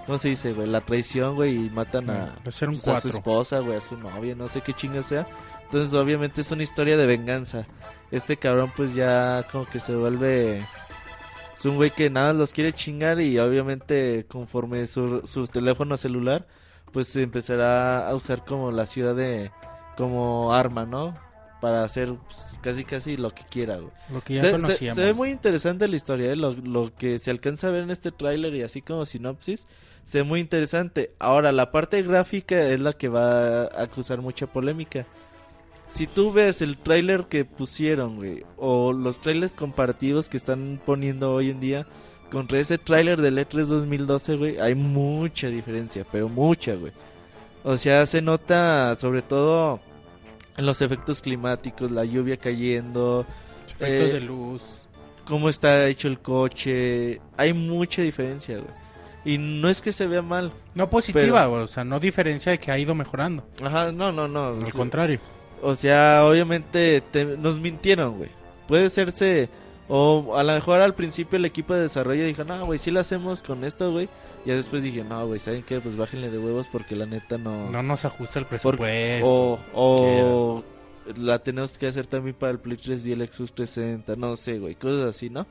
¿Cómo 0.07 0.17
se 0.17 0.29
dice, 0.29 0.53
güey? 0.53 0.67
La 0.67 0.81
traición, 0.81 1.35
güey, 1.35 1.67
y 1.67 1.69
matan 1.69 2.09
a, 2.09 2.35
ser 2.49 2.69
un 2.69 2.79
pues, 2.79 2.87
a 2.87 3.01
su 3.01 3.09
4. 3.09 3.09
esposa, 3.11 3.59
güey, 3.59 3.77
a 3.77 3.81
su 3.81 3.95
novia, 3.95 4.33
no 4.33 4.47
sé 4.47 4.61
qué 4.61 4.73
chinga 4.73 5.03
sea. 5.03 5.27
Entonces, 5.65 5.93
obviamente 5.93 6.41
es 6.41 6.51
una 6.51 6.63
historia 6.63 6.97
de 6.97 7.05
venganza. 7.05 7.67
Este 8.11 8.37
cabrón, 8.37 8.71
pues 8.75 8.93
ya 8.95 9.45
como 9.51 9.65
que 9.65 9.79
se 9.79 9.95
vuelve. 9.95 10.65
Es 11.55 11.65
un 11.65 11.75
güey 11.75 11.91
que 11.91 12.09
nada 12.09 12.33
los 12.33 12.53
quiere 12.53 12.71
chingar 12.73 13.19
y 13.21 13.37
obviamente 13.39 14.25
conforme 14.29 14.87
su, 14.87 15.21
su 15.27 15.45
teléfono 15.47 15.97
celular, 15.97 16.47
pues 16.93 17.07
se 17.09 17.21
empezará 17.21 18.07
a 18.09 18.15
usar 18.15 18.45
como 18.45 18.71
la 18.71 18.85
ciudad 18.85 19.15
de. 19.15 19.51
como 19.97 20.53
arma, 20.53 20.85
¿no? 20.85 21.15
Para 21.61 21.83
hacer 21.83 22.13
pues, 22.15 22.47
casi 22.61 22.85
casi 22.85 23.17
lo 23.17 23.31
que 23.31 23.43
quiera, 23.49 23.75
güey. 23.75 23.91
Lo 24.11 24.21
que 24.21 24.35
ya 24.35 24.41
Se, 24.41 24.47
se- 24.47 24.51
conocíamos. 24.53 24.95
se 24.95 25.03
ve 25.05 25.13
muy 25.13 25.29
interesante 25.29 25.87
la 25.89 25.95
historia, 25.97 26.31
¿eh? 26.31 26.35
lo, 26.37 26.53
lo 26.53 26.95
que 26.95 27.19
se 27.19 27.29
alcanza 27.31 27.67
a 27.67 27.71
ver 27.71 27.83
en 27.83 27.91
este 27.91 28.11
tráiler 28.13 28.55
y 28.55 28.63
así 28.63 28.81
como 28.81 29.05
sinopsis, 29.05 29.67
se 30.05 30.19
ve 30.19 30.23
muy 30.23 30.39
interesante. 30.39 31.11
Ahora, 31.19 31.51
la 31.51 31.71
parte 31.73 32.01
gráfica 32.01 32.57
es 32.63 32.79
la 32.79 32.93
que 32.93 33.09
va 33.09 33.63
a 33.63 33.87
causar 33.93 34.21
mucha 34.21 34.47
polémica. 34.47 35.05
Si 35.89 36.05
tú 36.07 36.31
ves 36.31 36.61
el 36.61 36.77
tráiler 36.77 37.25
que 37.25 37.45
pusieron, 37.45 38.17
güey, 38.17 38.43
o 38.57 38.93
los 38.93 39.19
trailers 39.19 39.53
comparativos 39.53 40.29
que 40.29 40.37
están 40.37 40.79
poniendo 40.85 41.33
hoy 41.33 41.49
en 41.49 41.59
día 41.59 41.87
contra 42.31 42.59
ese 42.59 42.77
tráiler 42.77 43.19
del 43.21 43.37
E3 43.39 43.65
2012, 43.65 44.35
güey, 44.37 44.59
hay 44.59 44.75
mucha 44.75 45.47
diferencia, 45.47 46.05
pero 46.11 46.29
mucha, 46.29 46.75
güey. 46.75 46.93
O 47.63 47.75
sea, 47.77 48.05
se 48.05 48.21
nota 48.21 48.95
sobre 48.95 49.21
todo 49.21 49.79
en 50.57 50.65
los 50.65 50.81
efectos 50.81 51.21
climáticos, 51.21 51.89
la 51.91 52.05
lluvia 52.05 52.37
cayendo, 52.37 53.25
Efectos 53.65 54.09
eh, 54.11 54.13
de 54.13 54.19
luz. 54.21 54.61
cómo 55.25 55.49
está 55.49 55.87
hecho 55.87 56.07
el 56.07 56.19
coche. 56.19 57.19
Hay 57.35 57.53
mucha 57.53 58.01
diferencia, 58.03 58.55
güey. 58.57 58.69
Y 59.25 59.37
no 59.37 59.67
es 59.69 59.81
que 59.81 59.91
se 59.91 60.07
vea 60.07 60.21
mal. 60.21 60.51
No 60.75 60.89
positiva, 60.89 61.23
pero- 61.45 61.63
o 61.63 61.67
sea, 61.67 61.83
no 61.83 61.99
diferencia 61.99 62.51
de 62.51 62.57
que 62.59 62.71
ha 62.71 62.77
ido 62.77 62.95
mejorando. 62.95 63.45
Ajá, 63.61 63.91
no, 63.91 64.11
no, 64.11 64.27
no. 64.27 64.49
Al 64.49 64.71
contrario. 64.71 65.19
O 65.61 65.75
sea, 65.75 66.23
obviamente 66.25 67.01
te- 67.11 67.37
nos 67.37 67.59
mintieron, 67.59 68.17
güey. 68.17 68.29
Puede 68.67 68.89
serse... 68.89 69.49
O 69.91 70.35
a 70.37 70.43
lo 70.43 70.53
mejor 70.53 70.81
al 70.81 70.93
principio 70.93 71.37
el 71.37 71.45
equipo 71.45 71.73
de 71.73 71.81
desarrollo 71.81 72.23
dijo, 72.23 72.43
no, 72.43 72.63
güey, 72.65 72.77
sí 72.77 72.91
lo 72.91 72.99
hacemos 72.99 73.41
con 73.41 73.63
esto, 73.63 73.91
güey. 73.91 74.07
Y 74.45 74.49
ya 74.49 74.55
después 74.55 74.83
dije, 74.83 75.03
no, 75.03 75.25
güey, 75.25 75.39
¿saben 75.39 75.63
qué? 75.63 75.79
Pues 75.79 75.97
bájenle 75.97 76.29
de 76.29 76.37
huevos 76.37 76.67
porque 76.71 76.95
la 76.95 77.07
neta 77.07 77.39
no... 77.39 77.71
No 77.71 77.81
nos 77.81 78.05
ajusta 78.05 78.37
el 78.37 78.45
Por- 78.45 78.77
presupuesto. 78.77 79.59
o 79.73 80.63
la 81.17 81.39
tenemos 81.39 81.75
que 81.79 81.87
hacer 81.87 82.05
también 82.05 82.35
para 82.35 82.51
el 82.51 82.59
Play 82.59 82.77
3 82.77 83.03
y 83.07 83.11
el 83.13 83.21
Xbox 83.27 83.51
360, 83.53 84.15
no 84.15 84.35
sé, 84.35 84.59
güey, 84.59 84.75
cosas 84.75 85.09
así, 85.15 85.31
¿no? 85.31 85.47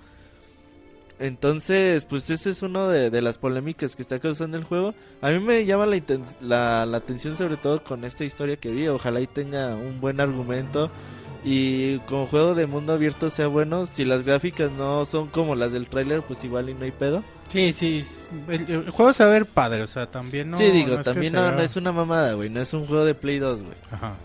Entonces, 1.19 2.05
pues 2.05 2.31
ese 2.31 2.51
es 2.51 2.63
uno 2.63 2.89
de, 2.89 3.11
de 3.11 3.23
las 3.23 3.39
polémicas 3.39 3.97
que 3.97 4.03
está 4.03 4.19
causando 4.19 4.57
el 4.57 4.65
juego. 4.65 4.95
A 5.21 5.31
mí 5.31 5.41
me 5.41 5.65
llama 5.65 5.87
la, 5.87 6.01
la, 6.41 6.87
la 6.87 6.97
atención 6.97 7.37
sobre 7.37 7.57
todo 7.57 7.83
con 7.83 8.05
esta 8.05 8.25
historia 8.25 8.57
que 8.57 8.71
vi. 8.71 8.87
Ojalá 8.89 9.21
y 9.21 9.27
tenga 9.27 9.75
un 9.75 10.01
buen 10.01 10.21
argumento. 10.21 10.91
Y 11.45 11.99
como 12.01 12.27
juego 12.27 12.55
de 12.55 12.67
mundo 12.67 12.93
abierto 12.93 13.31
sea 13.31 13.47
bueno. 13.47 13.87
Si 13.87 14.05
las 14.05 14.25
gráficas 14.25 14.71
no 14.71 15.05
son 15.07 15.29
como 15.29 15.55
las 15.55 15.73
del 15.73 15.89
tráiler, 15.89 16.23
pues 16.23 16.45
igual 16.45 16.69
y 16.71 16.75
no 16.75 16.85
hay 16.85 16.93
pedo. 16.93 17.23
Sí, 17.49 17.73
sí. 17.73 18.05
El, 18.49 18.71
el 18.71 18.91
juego 18.91 19.13
se 19.13 19.25
va 19.25 19.31
a 19.31 19.33
ver 19.33 19.47
padre, 19.47 19.83
o 19.83 19.87
sea, 19.87 20.11
también 20.11 20.51
no. 20.51 20.59
sí, 20.59 20.71
digo, 20.71 20.89
no 20.89 20.93
es 20.95 20.99
que 20.99 21.13
también 21.13 21.33
no, 21.33 21.51
no 21.51 21.63
es 21.63 21.77
una 21.77 21.93
mamada, 21.93 22.35
güey. 22.35 22.51
No 22.51 22.61
es 22.61 22.73
un 22.75 22.87
juego 22.87 23.05
de 23.05 23.15
Play 23.15 23.39
2, 23.39 23.63
güey. 23.63 23.75
Ajá. 23.91 24.17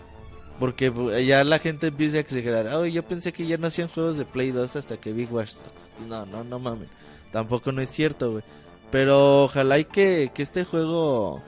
Porque 0.58 0.90
pues, 0.90 1.26
ya 1.26 1.42
la 1.44 1.58
gente 1.58 1.88
empieza 1.88 2.18
a 2.18 2.20
exagerar. 2.20 2.68
Ay, 2.68 2.92
yo 2.92 3.02
pensé 3.02 3.32
que 3.32 3.46
ya 3.46 3.56
no 3.56 3.66
hacían 3.66 3.88
juegos 3.88 4.16
de 4.16 4.24
Play 4.24 4.50
2 4.50 4.76
hasta 4.76 4.96
que 4.96 5.12
vi 5.12 5.24
Watch 5.24 5.54
Dogs. 5.54 5.90
No, 6.08 6.24
no, 6.26 6.44
no 6.44 6.58
mames. 6.58 6.88
Tampoco 7.32 7.72
no 7.72 7.82
es 7.82 7.90
cierto, 7.90 8.32
güey. 8.32 8.44
Pero 8.90 9.44
ojalá 9.44 9.78
y 9.78 9.84
que, 9.84 10.30
que 10.34 10.42
este 10.42 10.64
juego... 10.64 11.42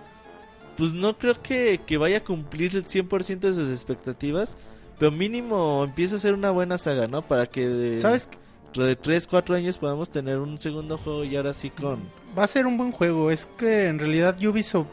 Pues 0.77 0.93
no 0.93 1.17
creo 1.17 1.41
que, 1.41 1.81
que 1.87 1.97
vaya 1.97 2.19
a 2.19 2.25
cumplir 2.25 2.77
el 2.77 2.85
100% 2.85 3.39
de 3.39 3.55
sus 3.55 3.71
expectativas. 3.71 4.57
Pero 4.99 5.11
mínimo 5.11 5.85
empieza 5.85 6.17
a 6.17 6.19
ser 6.19 6.35
una 6.35 6.51
buena 6.51 6.77
saga, 6.77 7.07
¿no? 7.07 7.23
Para 7.23 7.47
que 7.47 7.69
de, 7.69 8.01
¿Sabes? 8.01 8.29
dentro 8.65 8.85
de 8.85 8.97
3, 8.97 9.27
4 9.27 9.55
años 9.55 9.79
podamos 9.79 10.11
tener 10.11 10.39
un 10.39 10.59
segundo 10.59 10.99
juego 10.99 11.25
y 11.25 11.37
ahora 11.37 11.55
sí 11.55 11.71
con... 11.71 12.01
Va 12.37 12.45
a 12.45 12.49
ser 12.49 12.67
un 12.67 12.77
buen 12.77 12.93
juego. 12.93 13.31
Es 13.31 13.47
que 13.57 13.87
en 13.87 13.99
realidad 13.99 14.37
Ubisoft 14.43 14.89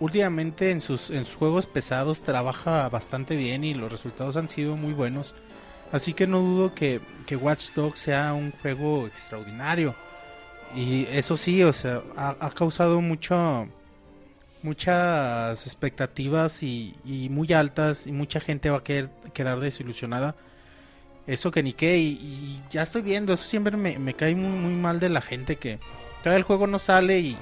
últimamente 0.00 0.70
en 0.70 0.80
sus, 0.80 1.10
en 1.10 1.24
sus 1.24 1.36
juegos 1.36 1.66
pesados 1.66 2.22
trabaja 2.22 2.88
bastante 2.88 3.36
bien 3.36 3.64
y 3.64 3.74
los 3.74 3.90
resultados 3.90 4.36
han 4.36 4.48
sido 4.48 4.76
muy 4.76 4.92
buenos. 4.92 5.34
Así 5.92 6.14
que 6.14 6.26
no 6.26 6.40
dudo 6.40 6.74
que, 6.74 7.00
que 7.26 7.36
Watch 7.36 7.70
Dogs 7.74 8.00
sea 8.00 8.32
un 8.34 8.52
juego 8.52 9.06
extraordinario. 9.06 9.94
Y 10.74 11.06
eso 11.10 11.36
sí, 11.36 11.62
o 11.62 11.72
sea, 11.72 12.02
ha, 12.16 12.36
ha 12.40 12.50
causado 12.50 13.00
mucho, 13.00 13.68
muchas 14.62 15.64
expectativas 15.64 16.62
y, 16.62 16.94
y 17.04 17.28
muy 17.28 17.52
altas 17.52 18.06
y 18.06 18.12
mucha 18.12 18.40
gente 18.40 18.68
va 18.68 18.78
a 18.78 18.84
querer 18.84 19.10
quedar 19.32 19.60
desilusionada. 19.60 20.34
Eso 21.26 21.50
que 21.50 21.62
ni 21.62 21.72
qué, 21.72 21.98
y, 21.98 22.62
ya 22.70 22.82
estoy 22.82 23.02
viendo, 23.02 23.32
eso 23.32 23.44
siempre 23.44 23.76
me, 23.76 23.98
me 23.98 24.14
cae 24.14 24.34
muy, 24.34 24.50
muy 24.50 24.74
mal 24.74 25.00
de 25.00 25.08
la 25.08 25.20
gente 25.20 25.56
que 25.56 25.78
todavía 26.22 26.38
el 26.38 26.44
juego 26.44 26.66
no 26.66 26.78
sale 26.78 27.18
y 27.18 27.36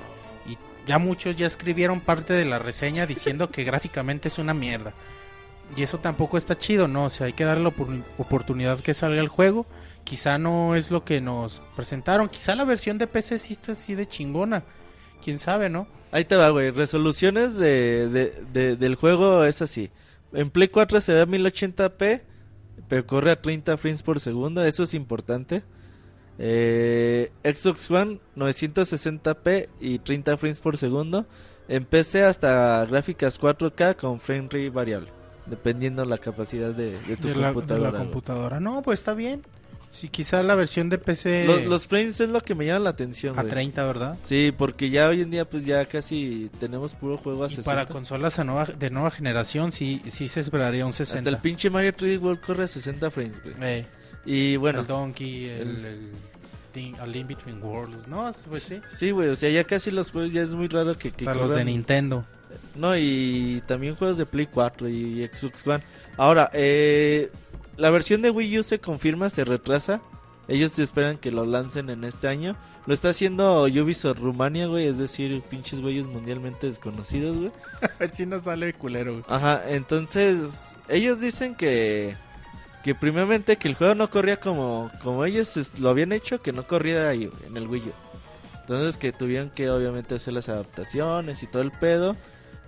ya 0.87 0.99
muchos 0.99 1.37
ya 1.37 1.47
escribieron 1.47 2.01
parte 2.01 2.33
de 2.35 2.45
la 2.45 2.59
reseña 2.59 3.07
diciendo 3.15 3.51
que 3.51 3.65
gráficamente 3.65 4.29
es 4.29 4.39
una 4.39 4.55
mierda. 4.55 4.93
Y 5.77 5.83
eso 5.83 5.99
tampoco 5.99 6.37
está 6.37 6.57
chido, 6.57 6.89
¿no? 6.89 7.05
O 7.07 7.09
sea, 7.09 7.27
hay 7.27 7.33
que 7.33 7.45
darle 7.45 7.65
la 7.65 7.71
opor- 7.71 8.05
oportunidad 8.19 8.79
que 8.81 8.93
salga 8.95 9.21
el 9.21 9.29
juego. 9.29 9.67
Quizá 10.05 10.37
no 10.37 10.77
es 10.77 10.91
lo 10.91 11.05
que 11.05 11.21
nos 11.23 11.63
presentaron. 11.75 12.29
Quizá 12.29 12.55
la 12.55 12.65
versión 12.65 12.99
de 12.99 13.07
PC 13.07 13.39
sí 13.39 13.55
está 13.55 13.73
así 13.73 13.95
de 13.95 14.07
chingona. 14.07 14.63
Quién 15.23 15.39
sabe, 15.39 15.71
¿no? 15.71 15.87
Ahí 16.13 16.27
te 16.27 16.37
va, 16.37 16.51
güey. 16.51 16.71
Resoluciones 16.71 17.55
de, 17.57 18.09
de- 18.09 18.43
de- 18.53 18.77
del 18.77 18.95
juego 18.97 19.45
es 19.45 19.63
así. 19.63 19.91
En 20.35 20.51
Play 20.51 20.69
4 20.69 21.01
se 21.01 21.15
ve 21.15 21.23
a 21.23 21.27
1080p, 21.27 22.21
pero 22.89 23.07
corre 23.07 23.31
a 23.31 23.41
30 23.41 23.77
frames 23.79 24.03
por 24.03 24.21
segundo. 24.21 24.63
Eso 24.65 24.83
es 24.83 24.93
importante. 24.93 25.63
Eh, 26.39 27.31
Xbox 27.45 27.91
One 27.91 28.19
960p 28.37 29.69
y 29.81 29.99
30 29.99 30.37
frames 30.37 30.61
por 30.61 30.77
segundo. 30.77 31.27
En 31.69 31.85
PC 31.85 32.23
hasta 32.25 32.85
gráficas 32.87 33.41
4K 33.41 33.97
con 33.97 34.21
frame 34.21 34.43
rate 34.45 34.71
variable. 34.71 35.11
Dependiendo 35.47 36.05
la 36.05 36.19
capacidad 36.19 36.71
de, 36.73 36.99
de 37.01 37.17
tu 37.17 37.29
de 37.29 37.35
la, 37.37 37.49
de 37.49 37.55
computadora. 37.55 37.85
la 37.85 37.91
güey. 37.99 38.03
computadora. 38.03 38.61
No, 38.61 38.83
pues 38.83 39.01
está 39.01 39.15
bien. 39.15 39.43
Sí, 39.91 40.09
quizá 40.09 40.43
la 40.43 40.57
versión 40.57 40.89
de 40.89 40.99
PC 40.99 41.45
Los, 41.45 41.65
los 41.67 41.87
frames 41.87 42.19
es 42.21 42.29
lo 42.29 42.41
que 42.41 42.57
me 42.57 42.67
llama 42.67 42.81
la 42.81 42.91
atención, 42.91 43.39
a 43.39 43.43
güey. 43.43 43.53
30, 43.53 43.85
¿verdad? 43.87 44.19
Sí, 44.25 44.53
porque 44.57 44.91
ya 44.91 45.09
hoy 45.09 45.21
en 45.21 45.31
día 45.31 45.49
pues 45.49 45.65
ya 45.65 45.85
casi 45.87 46.51
tenemos 46.59 46.95
puro 46.95 47.17
juego 47.17 47.45
a 47.45 47.47
Y 47.47 47.51
60. 47.51 47.71
para 47.71 47.87
consolas 47.87 48.41
a 48.41 48.45
nueva, 48.45 48.65
de 48.65 48.91
nueva 48.91 49.13
generación 49.13 49.71
sí, 49.71 50.03
sí 50.09 50.27
se 50.27 50.41
esperaría 50.41 50.85
un 50.85 50.93
60. 50.93 51.19
Hasta 51.21 51.31
el 51.31 51.37
pinche 51.39 51.71
Mario 51.71 51.93
3D 51.93 52.21
World 52.21 52.41
corre 52.41 52.65
a 52.65 52.69
60 52.69 53.09
frames, 53.13 53.41
güey. 53.41 53.55
Eh, 53.63 53.87
Y 54.27 54.57
bueno, 54.57 54.81
el 54.81 54.87
Donkey, 54.87 55.45
el, 55.51 55.69
el- 55.69 55.85
el 55.87 56.11
Thing- 56.75 56.97
A 57.01 57.07
Link 57.07 57.29
Between 57.29 57.63
Worlds. 57.63 58.09
No, 58.09 58.31
pues 58.49 58.63
sí. 58.63 58.81
sí, 58.89 59.11
güey, 59.11 59.29
o 59.29 59.37
sea, 59.37 59.51
ya 59.51 59.65
casi 59.65 59.91
los 59.91 60.11
juegos 60.11 60.33
ya 60.33 60.43
es 60.43 60.55
muy 60.55 60.69
raro 60.69 60.97
que, 60.99 61.11
que 61.11 61.25
Para 61.25 61.39
los 61.41 61.55
de 61.55 61.65
Nintendo. 61.65 62.25
No, 62.77 62.97
y 62.97 63.63
también 63.67 63.95
juegos 63.97 64.17
de 64.19 64.27
Play 64.27 64.47
4 64.47 64.89
y 64.89 65.29
Xbox 65.33 65.67
One. 65.67 65.83
Ahora, 66.17 66.51
eh, 66.53 67.31
la 67.77 67.91
versión 67.91 68.23
de 68.23 68.31
Wii 68.31 68.59
U 68.61 68.63
se 68.63 68.79
confirma, 68.79 69.29
se 69.31 69.45
retrasa. 69.45 70.01
Ellos 70.47 70.79
esperan 70.79 71.17
que 71.19 71.31
lo 71.31 71.47
lancen 71.47 71.89
en 71.91 72.05
este 72.05 72.29
año. 72.29 72.57
Lo 72.87 72.93
está 72.93 73.09
haciendo 73.11 73.63
Ubisoft 73.63 74.19
Rumania, 74.19 74.67
güey, 74.67 74.87
es 74.87 74.99
decir, 74.99 75.41
pinches 75.51 75.81
güeyes 75.81 76.07
mundialmente 76.07 76.67
desconocidos, 76.67 77.37
güey. 77.39 77.51
A 77.83 77.91
ver 77.99 78.15
si 78.15 78.27
nos 78.27 78.43
sale 78.43 78.67
el 78.67 78.75
culero, 78.75 79.13
güey. 79.13 79.25
Ajá, 79.29 79.63
entonces 79.71 80.75
ellos 80.89 81.19
dicen 81.21 81.55
que 81.55 82.15
que 82.85 82.95
primeramente 82.95 83.57
que 83.57 83.67
el 83.67 83.75
juego 83.75 83.95
no 83.95 84.11
corría 84.11 84.37
como 84.39 84.91
como 85.03 85.25
ellos 85.25 85.59
lo 85.79 85.89
habían 85.89 86.13
hecho, 86.13 86.43
que 86.43 86.53
no 86.53 86.67
corría 86.67 87.09
ahí 87.09 87.31
en 87.47 87.57
el 87.57 87.67
Wii 87.67 87.83
U. 87.83 87.93
Entonces 88.61 88.99
que 88.99 89.11
tuvieron 89.11 89.49
que 89.49 89.71
obviamente 89.71 90.15
hacer 90.15 90.35
las 90.35 90.51
adaptaciones 90.51 91.43
y 91.43 91.47
todo 91.47 91.63
el 91.63 91.73
pedo 91.73 92.15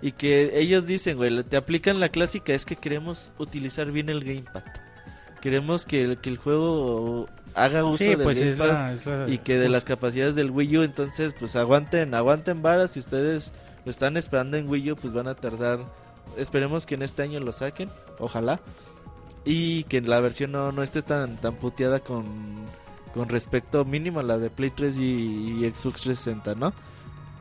y 0.01 0.13
que 0.13 0.59
ellos 0.59 0.87
dicen, 0.87 1.17
güey, 1.17 1.43
te 1.43 1.55
aplican 1.55 1.99
la 1.99 2.09
clásica 2.09 2.53
es 2.53 2.65
que 2.65 2.75
queremos 2.75 3.31
utilizar 3.37 3.91
bien 3.91 4.09
el 4.09 4.23
gamepad. 4.23 4.63
Queremos 5.39 5.85
que 5.85 6.01
el, 6.01 6.17
que 6.17 6.29
el 6.31 6.37
juego 6.37 7.29
haga 7.53 7.85
uso 7.85 7.97
Sí, 7.99 8.07
del 8.07 8.23
pues 8.23 8.39
es 8.39 8.57
gamepad 8.57 8.73
la, 8.73 8.93
es 8.93 9.05
la 9.05 9.29
y 9.29 9.37
que 9.37 9.57
de 9.59 9.69
las 9.69 9.85
capacidades 9.85 10.33
del 10.33 10.49
Wii 10.49 10.77
U, 10.77 10.81
entonces 10.81 11.35
pues 11.39 11.55
aguanten, 11.55 12.15
aguanten 12.15 12.63
varas, 12.63 12.91
si 12.91 12.99
ustedes 12.99 13.53
lo 13.85 13.91
están 13.91 14.17
esperando 14.17 14.57
en 14.57 14.67
Wii 14.67 14.93
U, 14.93 14.95
pues 14.95 15.13
van 15.13 15.27
a 15.27 15.35
tardar, 15.35 15.79
esperemos 16.37 16.87
que 16.87 16.95
en 16.95 17.03
este 17.03 17.21
año 17.21 17.39
lo 17.39 17.51
saquen, 17.51 17.89
ojalá, 18.17 18.59
y 19.47 19.83
que 19.85 20.01
la 20.01 20.19
versión 20.19 20.51
no, 20.51 20.71
no 20.71 20.83
esté 20.83 21.01
tan, 21.01 21.37
tan 21.37 21.55
puteada 21.55 21.99
con, 22.01 22.25
con 23.13 23.29
respecto 23.29 23.85
mínimo 23.85 24.19
a 24.19 24.23
la 24.23 24.37
de 24.37 24.49
Play 24.49 24.71
3 24.71 24.97
y, 24.97 25.01
y 25.01 25.71
Xbox 25.73 26.01
360, 26.01 26.55
¿no? 26.55 26.73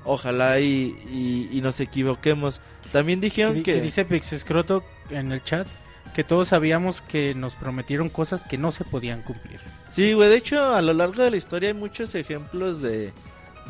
Ojalá 0.04 0.60
y, 0.60 0.96
y, 1.12 1.48
y 1.52 1.60
nos 1.62 1.80
equivoquemos. 1.80 2.60
También 2.92 3.20
dijeron 3.20 3.54
di- 3.54 3.62
que... 3.62 3.72
que 3.74 3.80
dice 3.80 4.04
Pixescroto 4.04 4.84
en 5.10 5.32
el 5.32 5.42
chat 5.42 5.66
que 6.14 6.22
todos 6.24 6.48
sabíamos 6.48 7.00
que 7.02 7.34
nos 7.34 7.56
prometieron 7.56 8.08
cosas 8.08 8.44
que 8.44 8.56
no 8.56 8.70
se 8.70 8.84
podían 8.84 9.22
cumplir. 9.22 9.60
Sí, 9.88 10.12
güey, 10.14 10.30
de 10.30 10.36
hecho 10.36 10.74
a 10.74 10.80
lo 10.80 10.94
largo 10.94 11.22
de 11.24 11.30
la 11.32 11.36
historia 11.36 11.68
hay 11.70 11.74
muchos 11.74 12.14
ejemplos 12.14 12.80
de, 12.80 13.12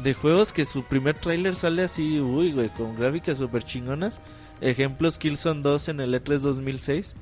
de 0.05 0.15
juegos 0.15 0.53
que 0.53 0.65
su 0.67 0.85
primer 0.85 1.19
tráiler 1.19 1.57
sale 1.57 1.83
así, 1.83 2.21
uy, 2.21 2.53
güey, 2.53 2.69
con 2.69 2.95
gráficas 2.97 3.39
super 3.39 3.65
chingonas. 3.65 4.21
Ejemplos 4.61 5.19
Killzone 5.19 5.63
2 5.63 5.89
en 5.89 6.01
el 6.01 6.15
E 6.15 6.23
E3 6.23 6.39
2006. 6.39 7.17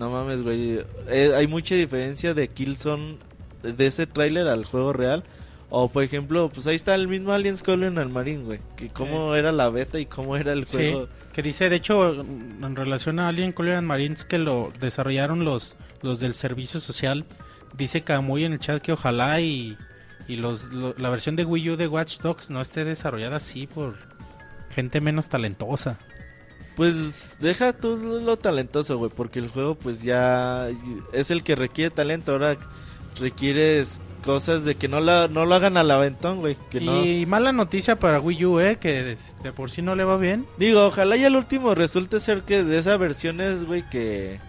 No 0.00 0.10
mames, 0.10 0.42
güey, 0.42 0.80
eh, 1.08 1.32
hay 1.36 1.46
mucha 1.46 1.74
diferencia 1.74 2.32
de 2.34 2.48
Killzone 2.48 3.18
de 3.62 3.86
ese 3.86 4.06
tráiler 4.06 4.48
al 4.48 4.64
juego 4.64 4.92
real. 4.92 5.22
O 5.68 5.88
por 5.88 6.02
ejemplo, 6.02 6.50
pues 6.52 6.66
ahí 6.66 6.74
está 6.74 6.96
el 6.96 7.06
mismo 7.06 7.32
Aliens 7.32 7.62
Colonial 7.62 8.08
Marine, 8.08 8.42
güey, 8.42 8.60
que 8.76 8.88
cómo 8.88 9.36
era 9.36 9.52
la 9.52 9.68
beta 9.70 10.00
y 10.00 10.06
cómo 10.06 10.36
era 10.36 10.52
el 10.52 10.66
Sí, 10.66 10.78
juego. 10.78 11.08
que 11.32 11.42
dice, 11.42 11.68
de 11.68 11.76
hecho, 11.76 12.12
en 12.22 12.74
relación 12.74 13.20
a 13.20 13.28
Alien 13.28 13.52
Colonial 13.52 13.82
Marines 13.82 14.24
que 14.24 14.38
lo 14.38 14.72
desarrollaron 14.80 15.44
los, 15.44 15.76
los 16.02 16.18
del 16.18 16.34
servicio 16.34 16.80
social, 16.80 17.24
dice 17.76 18.02
Camuy 18.02 18.44
en 18.44 18.54
el 18.54 18.58
chat 18.58 18.82
que 18.82 18.90
ojalá 18.92 19.40
y, 19.40 19.76
y 20.26 20.36
los, 20.36 20.72
lo- 20.72 20.94
la 20.98 21.08
versión 21.10 21.36
de 21.36 21.44
Wii 21.44 21.70
U 21.70 21.76
de 21.76 21.86
Watch 21.86 22.18
Dogs 22.18 22.50
no 22.50 22.60
esté 22.60 22.84
desarrollada 22.84 23.36
así 23.36 23.68
por 23.68 23.94
gente 24.74 25.00
menos 25.00 25.28
talentosa. 25.28 25.98
Pues 26.76 27.36
deja 27.40 27.72
tú 27.72 27.96
lo 27.96 28.36
talentoso, 28.36 28.96
güey, 28.98 29.10
porque 29.14 29.38
el 29.38 29.48
juego 29.48 29.74
pues 29.74 30.02
ya 30.02 30.68
es 31.12 31.30
el 31.30 31.42
que 31.42 31.54
requiere 31.54 31.90
talento. 31.90 32.32
Ahora 32.32 32.56
requieres 33.18 34.00
cosas 34.24 34.64
de 34.64 34.74
que 34.74 34.88
no, 34.88 35.00
la, 35.00 35.28
no 35.28 35.46
lo 35.46 35.54
hagan 35.54 35.76
al 35.76 35.90
aventón, 35.90 36.40
güey. 36.40 36.56
Que 36.70 36.80
no... 36.80 37.04
Y 37.04 37.26
mala 37.26 37.52
noticia 37.52 37.98
para 37.98 38.20
Wii 38.20 38.44
U, 38.44 38.60
eh, 38.60 38.76
que 38.78 39.02
de, 39.02 39.18
de 39.42 39.52
por 39.52 39.70
sí 39.70 39.82
no 39.82 39.94
le 39.94 40.04
va 40.04 40.16
bien. 40.16 40.46
Digo, 40.58 40.86
ojalá 40.86 41.16
y 41.16 41.24
al 41.24 41.36
último 41.36 41.74
resulte 41.74 42.20
ser 42.20 42.42
que 42.42 42.62
de 42.62 42.78
esa 42.78 42.96
versión 42.96 43.40
es, 43.40 43.64
güey, 43.64 43.88
que, 43.90 44.40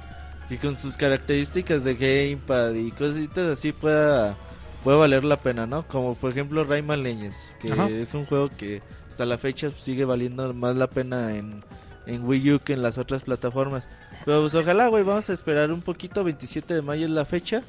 que 0.49 0.57
con 0.57 0.77
sus 0.77 0.97
características 0.97 1.83
de 1.83 1.95
gamepad 1.95 2.73
y 2.73 2.91
cositas 2.91 3.49
así 3.49 3.71
pueda, 3.71 4.35
pueda 4.83 4.97
valer 4.97 5.23
la 5.23 5.37
pena, 5.37 5.65
¿no? 5.65 5.87
Como 5.87 6.15
por 6.15 6.31
ejemplo 6.31 6.63
Rayman 6.63 7.03
Legends, 7.03 7.53
que 7.59 7.71
Ajá. 7.71 7.89
es 7.89 8.13
un 8.13 8.25
juego 8.25 8.49
que 8.49 8.81
hasta 9.09 9.25
la 9.25 9.37
fecha 9.37 9.71
sigue 9.71 10.05
valiendo 10.05 10.53
más 10.53 10.75
la 10.75 10.87
pena 10.87 11.35
en, 11.35 11.63
en 12.05 12.25
Wii 12.25 12.53
U 12.53 12.59
que 12.59 12.73
en 12.73 12.81
las 12.81 12.97
otras 12.97 13.23
plataformas. 13.23 13.87
Pero 14.25 14.41
pues 14.41 14.55
ojalá, 14.55 14.87
güey, 14.87 15.03
vamos 15.03 15.29
a 15.29 15.33
esperar 15.33 15.71
un 15.71 15.81
poquito, 15.81 16.23
27 16.23 16.73
de 16.73 16.81
mayo 16.81 17.05
es 17.05 17.11
la 17.11 17.25
fecha 17.25 17.61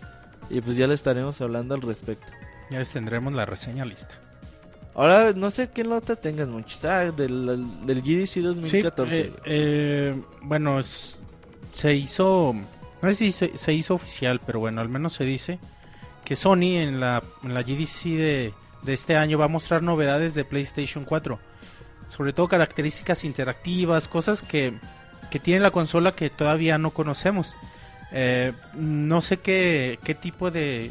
y 0.51 0.61
pues 0.61 0.77
ya 0.77 0.87
le 0.87 0.95
estaremos 0.95 1.41
hablando 1.41 1.75
al 1.75 1.83
respecto. 1.83 2.27
Ya 2.71 2.79
les 2.79 2.91
tendremos 2.91 3.35
la 3.35 3.45
reseña 3.47 3.85
lista. 3.85 4.15
Ahora, 4.95 5.33
no 5.33 5.51
sé 5.51 5.71
qué 5.71 5.85
nota 5.85 6.17
tengas, 6.17 6.49
muchis. 6.49 6.85
Ah, 6.85 7.11
del, 7.13 7.65
del 7.87 8.03
GDC 8.03 8.41
2014. 8.43 9.15
Sí, 9.15 9.21
eh, 9.21 9.33
eh, 9.47 10.23
bueno, 10.43 10.79
es- 10.79 11.19
se 11.75 11.95
hizo, 11.95 12.55
no 13.01 13.09
sé 13.09 13.15
si 13.15 13.33
se, 13.33 13.57
se 13.57 13.73
hizo 13.73 13.95
oficial, 13.95 14.41
pero 14.45 14.61
bueno, 14.61 14.83
al 14.83 14.91
menos 14.91 15.15
se 15.15 15.25
dice 15.25 15.59
que 16.25 16.37
Sony 16.37 16.77
en 16.77 17.01
la, 17.01 17.23
en 17.43 17.55
la 17.55 17.63
GDC 17.63 18.05
de, 18.17 18.55
de 18.83 18.93
este 18.93 19.17
año 19.17 19.39
va 19.39 19.47
a 19.47 19.49
mostrar 19.49 19.83
novedades 19.83 20.35
de 20.35 20.45
PlayStation 20.45 21.05
4. 21.07 21.39
Sobre 22.07 22.33
todo 22.33 22.49
características 22.49 23.25
interactivas, 23.25 24.09
cosas 24.09 24.43
que, 24.43 24.75
que 25.31 25.39
tiene 25.39 25.61
la 25.61 25.71
consola 25.71 26.13
que 26.13 26.31
todavía 26.31 26.79
no 26.79 26.91
conocemos. 26.91 27.57
Eh, 28.13 28.53
no 28.75 29.21
sé 29.21 29.39
qué, 29.39 29.99
qué 30.05 30.15
tipo 30.15 30.51
de, 30.51 30.91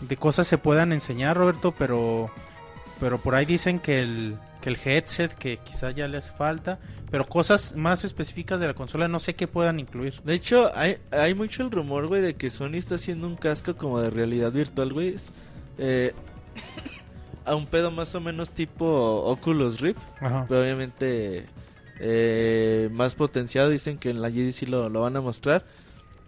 de 0.00 0.16
cosas 0.16 0.46
se 0.46 0.58
puedan 0.58 0.92
enseñar, 0.92 1.36
Roberto, 1.36 1.74
pero, 1.76 2.30
pero 3.00 3.18
por 3.18 3.34
ahí 3.34 3.44
dicen 3.44 3.80
que 3.80 4.00
el, 4.00 4.36
que 4.60 4.70
el 4.70 4.78
headset, 4.84 5.34
que 5.34 5.58
quizá 5.58 5.90
ya 5.90 6.06
le 6.08 6.18
hace 6.18 6.32
falta, 6.32 6.78
pero 7.10 7.26
cosas 7.26 7.74
más 7.74 8.04
específicas 8.04 8.60
de 8.60 8.66
la 8.66 8.74
consola 8.74 9.08
no 9.08 9.20
sé 9.20 9.34
qué 9.34 9.46
puedan 9.46 9.80
incluir. 9.80 10.20
De 10.24 10.34
hecho, 10.34 10.70
hay, 10.76 10.98
hay 11.10 11.34
mucho 11.34 11.62
el 11.62 11.70
rumor, 11.70 12.06
güey, 12.06 12.20
de 12.20 12.34
que 12.34 12.50
Sony 12.50 12.74
está 12.74 12.96
haciendo 12.96 13.26
un 13.26 13.36
casco 13.36 13.76
como 13.76 14.00
de 14.00 14.10
realidad 14.10 14.52
virtual, 14.52 14.92
güey. 14.92 15.16
Eh, 15.78 16.12
a 17.46 17.54
un 17.54 17.66
pedo 17.66 17.90
más 17.90 18.14
o 18.14 18.20
menos 18.20 18.50
tipo 18.50 18.86
Oculus 19.24 19.80
Rift, 19.80 20.00
Ajá. 20.20 20.46
pero 20.48 20.62
obviamente 20.62 21.46
eh, 22.00 22.88
más 22.92 23.14
potenciado. 23.14 23.70
Dicen 23.70 23.98
que 23.98 24.10
en 24.10 24.20
la 24.20 24.30
GDC 24.30 24.68
lo, 24.68 24.88
lo 24.88 25.02
van 25.02 25.16
a 25.16 25.20
mostrar. 25.20 25.64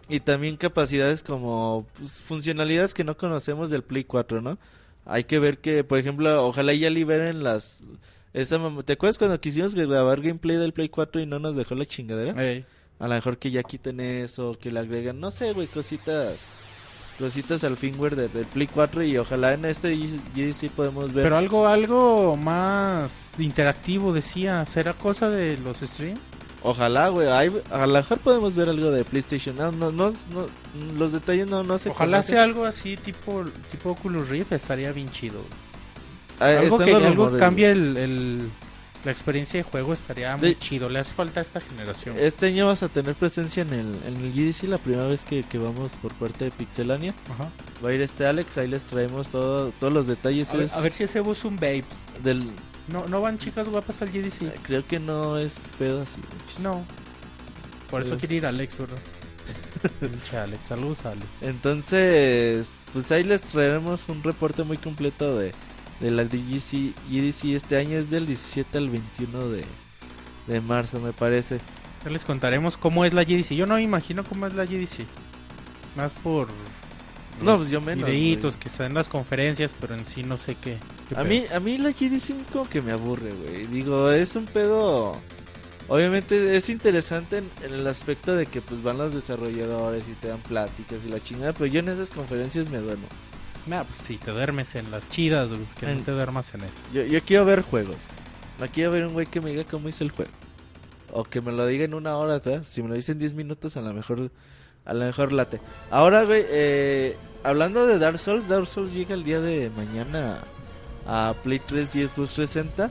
Y 0.08 0.20
también 0.20 0.56
capacidades 0.56 1.22
como 1.22 1.86
pues, 1.98 2.22
funcionalidades 2.22 2.94
que 2.94 3.04
no 3.04 3.16
conocemos 3.16 3.68
del 3.68 3.82
Play 3.82 4.04
4, 4.04 4.40
¿no? 4.40 4.58
Hay 5.04 5.24
que 5.24 5.38
ver 5.38 5.58
que, 5.58 5.84
por 5.84 5.98
ejemplo, 5.98 6.46
ojalá 6.46 6.72
ya 6.74 6.88
liberen 6.90 7.42
las... 7.42 7.82
Esa, 8.32 8.58
¿Te 8.84 8.92
acuerdas 8.94 9.18
cuando 9.18 9.40
quisimos 9.40 9.74
grabar 9.74 10.20
gameplay 10.20 10.56
del 10.56 10.72
Play 10.72 10.88
4 10.88 11.22
y 11.22 11.26
no 11.26 11.38
nos 11.38 11.56
dejó 11.56 11.74
la 11.74 11.84
chingadera? 11.86 12.34
A 12.98 13.08
lo 13.08 13.14
mejor 13.14 13.38
que 13.38 13.50
ya 13.50 13.62
quiten 13.62 14.00
eso, 14.00 14.58
que 14.58 14.72
le 14.72 14.80
agreguen, 14.80 15.20
no 15.20 15.30
sé, 15.30 15.52
güey, 15.52 15.66
cositas, 15.66 16.36
cositas 17.18 17.64
al 17.64 17.76
firmware 17.76 18.14
de- 18.16 18.28
del 18.28 18.46
Play 18.46 18.66
4 18.68 19.02
y 19.02 19.18
ojalá 19.18 19.54
en 19.54 19.64
este 19.64 19.94
GDC 19.96 20.70
podemos 20.70 21.12
ver. 21.12 21.24
Pero 21.24 21.36
algo, 21.36 21.66
algo 21.66 22.36
más 22.36 23.26
interactivo 23.38 24.12
decía, 24.12 24.64
¿será 24.66 24.94
cosa 24.94 25.28
de 25.28 25.58
los 25.58 25.78
streams? 25.80 26.20
Ojalá, 26.62 27.08
güey, 27.08 27.28
a 27.28 27.86
lo 27.86 27.92
mejor 27.94 28.18
podemos 28.18 28.56
ver 28.56 28.68
algo 28.68 28.90
de 28.90 29.04
PlayStation. 29.04 29.54
No, 29.56 29.70
no, 29.70 29.92
no, 29.92 30.10
no, 30.10 30.46
los 30.98 31.12
detalles 31.12 31.46
no, 31.46 31.62
no 31.62 31.78
se 31.78 31.90
Ojalá 31.90 32.18
conocen. 32.18 32.34
sea 32.34 32.42
algo 32.42 32.64
así 32.64 32.96
tipo, 32.96 33.44
tipo 33.70 33.90
Oculus 33.90 34.28
Rift, 34.28 34.52
estaría 34.52 34.90
bien 34.92 35.08
chido. 35.10 35.40
Ah, 36.40 36.50
algo 36.58 36.78
que 36.78 36.94
algo 36.94 37.08
rumores, 37.10 37.38
cambie 37.40 37.70
el, 37.70 37.96
el- 37.96 38.48
la 39.08 39.12
experiencia 39.12 39.56
de 39.58 39.62
juego 39.64 39.94
estaría 39.94 40.36
muy 40.36 40.50
De- 40.50 40.58
chido. 40.58 40.90
Le 40.90 40.98
hace 40.98 41.14
falta 41.14 41.40
a 41.40 41.42
esta 41.42 41.60
generación. 41.62 42.14
Este 42.18 42.46
año 42.48 42.66
vas 42.66 42.82
a 42.82 42.88
tener 42.90 43.14
presencia 43.14 43.62
en 43.62 43.72
el, 43.72 43.96
en 44.06 44.16
el 44.16 44.32
GDC, 44.34 44.64
la 44.68 44.76
primera 44.76 45.06
vez 45.06 45.24
que, 45.24 45.42
que 45.44 45.56
vamos 45.56 45.96
por 45.96 46.12
parte 46.12 46.44
de 46.44 46.50
Pixelania. 46.50 47.14
Ajá. 47.32 47.50
Va 47.82 47.88
a 47.88 47.92
ir 47.94 48.02
este 48.02 48.26
Alex, 48.26 48.58
ahí 48.58 48.68
les 48.68 48.82
traemos 48.82 49.28
todo, 49.28 49.72
todos 49.80 49.92
los 49.92 50.06
detalles. 50.06 50.50
A, 50.52 50.56
ver, 50.58 50.68
a 50.72 50.80
ver 50.80 50.92
si 50.92 51.04
hacemos 51.04 51.42
un 51.46 51.56
babes. 51.56 51.84
del, 52.22 52.42
No, 52.88 53.08
no 53.08 53.22
van 53.22 53.38
chicas 53.38 53.66
guapas 53.68 54.02
al 54.02 54.10
GDC. 54.10 54.52
creo 54.62 54.86
que 54.86 54.98
no 55.00 55.38
es 55.38 55.54
pedo 55.78 56.02
así. 56.02 56.20
No. 56.62 56.84
Por 57.90 58.02
eso 58.02 58.10
Pero- 58.10 58.20
quiere 58.20 58.34
ir 58.36 58.44
Alex. 58.46 58.76
Pinche 60.00 60.36
Alex, 60.36 60.64
saludos 60.66 61.06
Alex. 61.06 61.24
Entonces, 61.40 62.68
pues 62.92 63.10
ahí 63.10 63.24
les 63.24 63.40
traeremos 63.40 64.08
un 64.08 64.22
reporte 64.22 64.62
muy 64.64 64.76
completo 64.76 65.38
de, 65.38 65.52
de 66.00 66.10
la 66.10 66.24
DGC 66.24 66.94
EDC 67.10 67.44
este 67.56 67.76
año 67.76 67.98
es 67.98 68.10
del 68.10 68.26
17 68.26 68.78
al 68.78 68.88
21 68.88 69.48
de, 69.48 69.64
de 70.46 70.60
marzo, 70.60 71.00
me 71.00 71.12
parece. 71.12 71.60
Ya 72.04 72.10
les 72.10 72.24
contaremos 72.24 72.76
cómo 72.76 73.04
es 73.04 73.12
la 73.12 73.24
GDC. 73.24 73.54
Yo 73.54 73.66
no 73.66 73.74
me 73.74 73.82
imagino 73.82 74.22
cómo 74.24 74.46
es 74.46 74.54
la 74.54 74.64
GDC. 74.64 75.00
Más 75.96 76.12
por 76.12 76.48
No, 77.42 77.56
pues 77.56 77.70
yo 77.70 77.80
menos. 77.80 78.08
videitos 78.08 78.56
que 78.56 78.68
están 78.68 78.86
en 78.86 78.94
las 78.94 79.08
conferencias, 79.08 79.74
pero 79.80 79.94
en 79.96 80.06
sí 80.06 80.22
no 80.22 80.36
sé 80.36 80.54
qué. 80.54 80.78
qué 81.08 81.14
A 81.16 81.24
pedo. 81.24 81.28
mí, 81.28 81.44
a 81.52 81.58
mí 81.60 81.78
la 81.78 81.90
GDC 81.90 82.50
como 82.52 82.68
que 82.68 82.80
me 82.82 82.92
aburre, 82.92 83.32
güey. 83.32 83.66
Digo, 83.66 84.10
es 84.12 84.36
un 84.36 84.46
pedo... 84.46 85.16
Obviamente 85.90 86.54
es 86.56 86.68
interesante 86.68 87.38
en, 87.38 87.50
en 87.64 87.72
el 87.72 87.86
aspecto 87.86 88.36
de 88.36 88.44
que 88.46 88.60
pues 88.60 88.82
van 88.82 88.98
los 88.98 89.14
desarrolladores 89.14 90.06
y 90.06 90.12
te 90.12 90.28
dan 90.28 90.38
pláticas 90.40 90.98
y 91.06 91.08
la 91.08 91.18
chingada, 91.24 91.54
pero 91.54 91.64
yo 91.66 91.80
en 91.80 91.88
esas 91.88 92.10
conferencias 92.10 92.68
me 92.68 92.76
duermo. 92.78 93.06
Nah, 93.66 93.82
pues 93.84 93.98
si 93.98 94.16
te 94.16 94.30
duermes 94.30 94.74
en 94.74 94.90
las 94.90 95.08
chidas, 95.08 95.48
güey, 95.50 95.60
que 95.78 95.90
En- 95.90 95.98
no 95.98 96.04
te 96.04 96.12
duermas 96.12 96.54
en 96.54 96.62
eso. 96.62 96.74
Yo, 96.92 97.02
yo 97.04 97.20
quiero 97.22 97.44
ver 97.44 97.62
juegos. 97.62 97.96
No 98.60 98.66
quiero 98.68 98.90
ver 98.90 99.06
un 99.06 99.12
güey 99.12 99.26
que 99.26 99.40
me 99.40 99.50
diga 99.50 99.64
cómo 99.64 99.88
hizo 99.88 100.04
el 100.04 100.10
juego. 100.10 100.30
O 101.12 101.24
que 101.24 101.40
me 101.40 101.52
lo 101.52 101.66
diga 101.66 101.84
en 101.84 101.94
una 101.94 102.16
hora, 102.16 102.38
¿verdad? 102.38 102.62
Si 102.66 102.82
me 102.82 102.88
lo 102.88 102.94
dicen 102.94 103.18
10 103.18 103.34
minutos, 103.34 103.76
a 103.76 103.80
lo 103.80 103.92
mejor 103.92 104.30
a 104.84 104.94
lo 104.94 105.04
mejor 105.04 105.32
late. 105.32 105.60
Ahora, 105.90 106.24
güey, 106.24 106.44
eh, 106.48 107.16
hablando 107.44 107.86
de 107.86 107.98
Dark 107.98 108.18
Souls, 108.18 108.48
Dark 108.48 108.66
Souls 108.66 108.94
llega 108.94 109.14
el 109.14 109.22
día 109.24 109.38
de 109.40 109.70
mañana 109.70 110.38
a 111.06 111.34
Play 111.42 111.60
3 111.66 111.94
y 111.96 112.08
Xbox 112.08 112.34
360. 112.34 112.90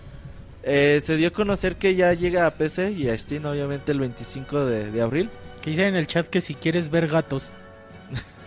Eh, 0.64 1.02
se 1.04 1.16
dio 1.18 1.30
a 1.30 1.32
conocer 1.32 1.78
que 1.78 1.96
ya 1.96 2.14
llega 2.14 2.46
a 2.46 2.52
PC 2.52 2.92
y 2.92 3.10
a 3.10 3.18
Steam, 3.18 3.46
obviamente, 3.46 3.92
el 3.92 4.00
25 4.00 4.66
de, 4.66 4.92
de 4.92 5.02
abril. 5.02 5.30
Que 5.62 5.72
dice 5.72 5.88
en 5.88 5.96
el 5.96 6.06
chat 6.08 6.28
que 6.28 6.40
si 6.42 6.54
quieres 6.56 6.90
ver 6.92 7.08
gatos. 7.08 7.44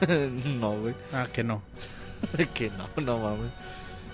no, 0.60 0.72
güey. 0.78 0.94
Ah, 1.12 1.26
que 1.32 1.42
no. 1.44 1.62
que 2.54 2.70
no, 2.70 2.88
no 3.02 3.18
mames. 3.18 3.50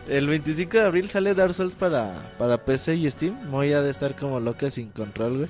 El 0.08 0.28
25 0.28 0.76
de 0.76 0.82
abril 0.84 1.08
sale 1.08 1.34
Dark 1.34 1.52
Souls 1.54 1.74
para, 1.74 2.14
para 2.38 2.64
PC 2.64 2.94
y 2.94 3.10
Steam. 3.10 3.34
Moy 3.50 3.72
ha 3.72 3.82
de 3.82 3.90
estar 3.90 4.14
como 4.14 4.38
loca 4.38 4.70
sin 4.70 4.90
control, 4.90 5.38
güey. 5.38 5.48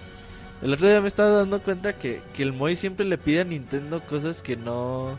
El 0.62 0.72
otro 0.72 0.88
día 0.88 1.00
me 1.02 1.08
estaba 1.08 1.28
dando 1.30 1.60
cuenta 1.60 1.92
que, 1.92 2.22
que 2.34 2.42
el 2.42 2.52
Moy 2.54 2.76
siempre 2.76 3.04
le 3.04 3.18
pide 3.18 3.40
a 3.42 3.44
Nintendo 3.44 4.00
cosas 4.00 4.40
que 4.40 4.56
no... 4.56 5.18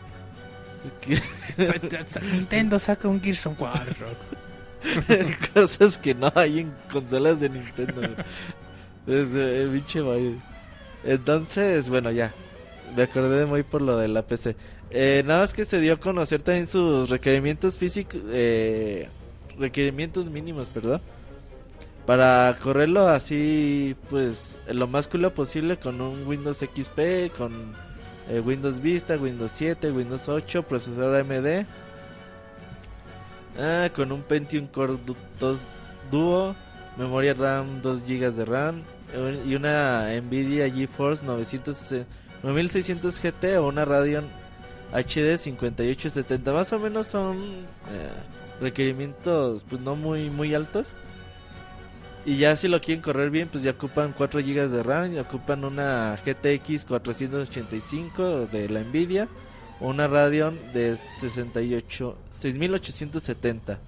que- 1.00 1.22
Nintendo 2.32 2.78
saca 2.80 3.06
un 3.06 3.20
Gears 3.22 3.46
of 3.46 3.60
War. 3.60 3.86
cosas 5.54 5.98
que 5.98 6.14
no 6.14 6.32
hay 6.34 6.60
en 6.60 6.72
consolas 6.92 7.38
de 7.40 7.48
Nintendo. 7.50 8.02
Desde 9.06 9.66
pinche 9.68 10.02
Moy. 10.02 10.40
Entonces, 11.04 11.88
bueno, 11.88 12.10
ya. 12.10 12.34
Me 12.96 13.02
acordé 13.04 13.38
de 13.38 13.46
Moy 13.46 13.62
por 13.62 13.82
lo 13.82 13.96
de 13.96 14.08
la 14.08 14.22
PC. 14.26 14.56
Eh, 14.90 15.22
nada 15.26 15.40
más 15.40 15.52
que 15.52 15.64
se 15.64 15.80
dio 15.80 15.94
a 15.94 15.96
conocer 16.00 16.42
también 16.42 16.66
sus 16.66 17.10
requerimientos 17.10 17.76
físicos. 17.76 18.20
Eh, 18.30 19.08
requerimientos 19.58 20.30
mínimos, 20.30 20.68
perdón. 20.68 21.00
Para 22.06 22.56
correrlo 22.62 23.06
así, 23.08 23.94
pues, 24.08 24.56
lo 24.72 24.86
más 24.86 25.08
culo 25.08 25.34
posible 25.34 25.76
con 25.76 26.00
un 26.00 26.26
Windows 26.26 26.58
XP, 26.58 27.30
con 27.36 27.74
eh, 28.30 28.40
Windows 28.40 28.80
Vista, 28.80 29.16
Windows 29.16 29.52
7, 29.52 29.90
Windows 29.92 30.26
8, 30.28 30.62
procesador 30.62 31.16
AMD. 31.16 31.66
Ah, 33.58 33.90
con 33.94 34.12
un 34.12 34.22
Pentium 34.22 34.66
Core 34.68 34.96
du- 35.04 35.16
2 35.40 35.58
Duo, 36.10 36.54
memoria 36.96 37.34
RAM 37.34 37.82
2 37.82 38.04
GB 38.04 38.30
de 38.32 38.44
RAM 38.46 38.82
eh, 39.12 39.42
y 39.46 39.54
una 39.54 40.08
Nvidia 40.22 40.70
GeForce 40.70 41.24
960 41.26 42.06
9600 42.42 43.20
GT 43.20 43.58
o 43.58 43.66
una 43.66 43.84
Radeon 43.84 44.24
HD 44.92 45.38
5870. 45.38 46.52
Más 46.52 46.72
o 46.72 46.78
menos 46.78 47.06
son 47.06 47.38
eh, 47.90 48.10
requerimientos 48.60 49.64
pues 49.68 49.80
no 49.80 49.96
muy 49.96 50.30
muy 50.30 50.54
altos. 50.54 50.94
Y 52.24 52.36
ya 52.36 52.56
si 52.56 52.68
lo 52.68 52.80
quieren 52.80 53.02
correr 53.02 53.30
bien, 53.30 53.48
pues 53.48 53.64
ya 53.64 53.70
ocupan 53.70 54.12
4 54.16 54.40
GB 54.40 54.68
de 54.68 54.82
RAM, 54.82 55.14
y 55.14 55.18
ocupan 55.18 55.64
una 55.64 56.18
GTX 56.24 56.84
485 56.84 58.46
de 58.46 58.68
la 58.68 58.80
Nvidia 58.80 59.28
una 59.80 60.08
Radeon 60.08 60.58
de 60.72 60.96
68 60.96 62.16
6870 62.30 63.78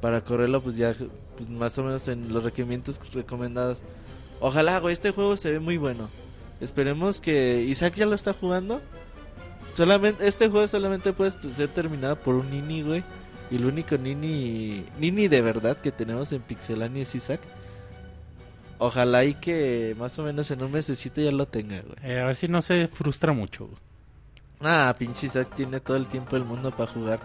para 0.00 0.24
correrlo 0.24 0.60
pues 0.60 0.76
ya 0.76 0.94
pues, 1.36 1.48
más 1.48 1.78
o 1.78 1.84
menos 1.84 2.08
en 2.08 2.32
los 2.32 2.44
requerimientos 2.44 3.00
recomendados. 3.12 3.82
Ojalá, 4.40 4.78
güey, 4.80 4.94
este 4.94 5.10
juego 5.10 5.36
se 5.36 5.50
ve 5.50 5.60
muy 5.60 5.76
bueno. 5.76 6.08
Esperemos 6.60 7.20
que 7.20 7.62
Isaac 7.62 7.94
ya 7.96 8.06
lo 8.06 8.14
está 8.14 8.32
jugando. 8.32 8.80
Solamente 9.72 10.26
este 10.26 10.48
juego 10.48 10.66
solamente 10.68 11.12
puede 11.12 11.30
ser 11.30 11.68
terminado 11.68 12.16
por 12.16 12.34
un 12.34 12.50
nini, 12.50 12.82
güey. 12.82 13.04
Y 13.50 13.56
el 13.56 13.66
único 13.66 13.96
nini 13.96 14.84
nini 14.98 15.28
de 15.28 15.42
verdad 15.42 15.76
que 15.76 15.90
tenemos 15.92 16.32
en 16.32 16.42
Pixelania 16.42 17.02
es 17.02 17.14
Isaac. 17.14 17.40
Ojalá 18.78 19.24
y 19.24 19.34
que 19.34 19.94
más 19.98 20.18
o 20.18 20.22
menos 20.22 20.50
en 20.50 20.62
un 20.62 20.72
mesecito 20.72 21.20
ya 21.20 21.32
lo 21.32 21.46
tenga, 21.46 21.80
güey. 21.82 21.96
Eh, 22.02 22.20
a 22.20 22.26
ver 22.26 22.36
si 22.36 22.48
no 22.48 22.62
se 22.62 22.88
frustra 22.88 23.32
mucho. 23.32 23.66
güey. 23.66 23.78
Ah, 24.60 24.94
pinche 24.98 25.26
Isaac 25.26 25.48
tiene 25.56 25.80
todo 25.80 25.96
el 25.96 26.06
tiempo 26.06 26.36
del 26.36 26.44
mundo 26.44 26.70
para 26.70 26.90
jugar. 26.90 27.20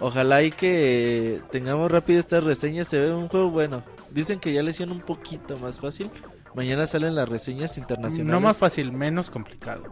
Ojalá 0.00 0.42
y 0.42 0.50
que 0.50 1.40
tengamos 1.50 1.90
rápido 1.90 2.20
estas 2.20 2.44
reseñas. 2.44 2.88
Se 2.88 2.98
ve 2.98 3.12
un 3.12 3.28
juego 3.28 3.50
bueno. 3.50 3.82
Dicen 4.10 4.38
que 4.40 4.52
ya 4.52 4.62
le 4.62 4.70
hicieron 4.70 4.96
un 4.96 5.02
poquito 5.02 5.56
más 5.58 5.80
fácil. 5.80 6.10
Mañana 6.54 6.86
salen 6.86 7.14
las 7.14 7.28
reseñas 7.28 7.78
internacionales. 7.78 8.32
No 8.32 8.40
más 8.40 8.56
fácil, 8.56 8.92
menos 8.92 9.30
complicado. 9.30 9.82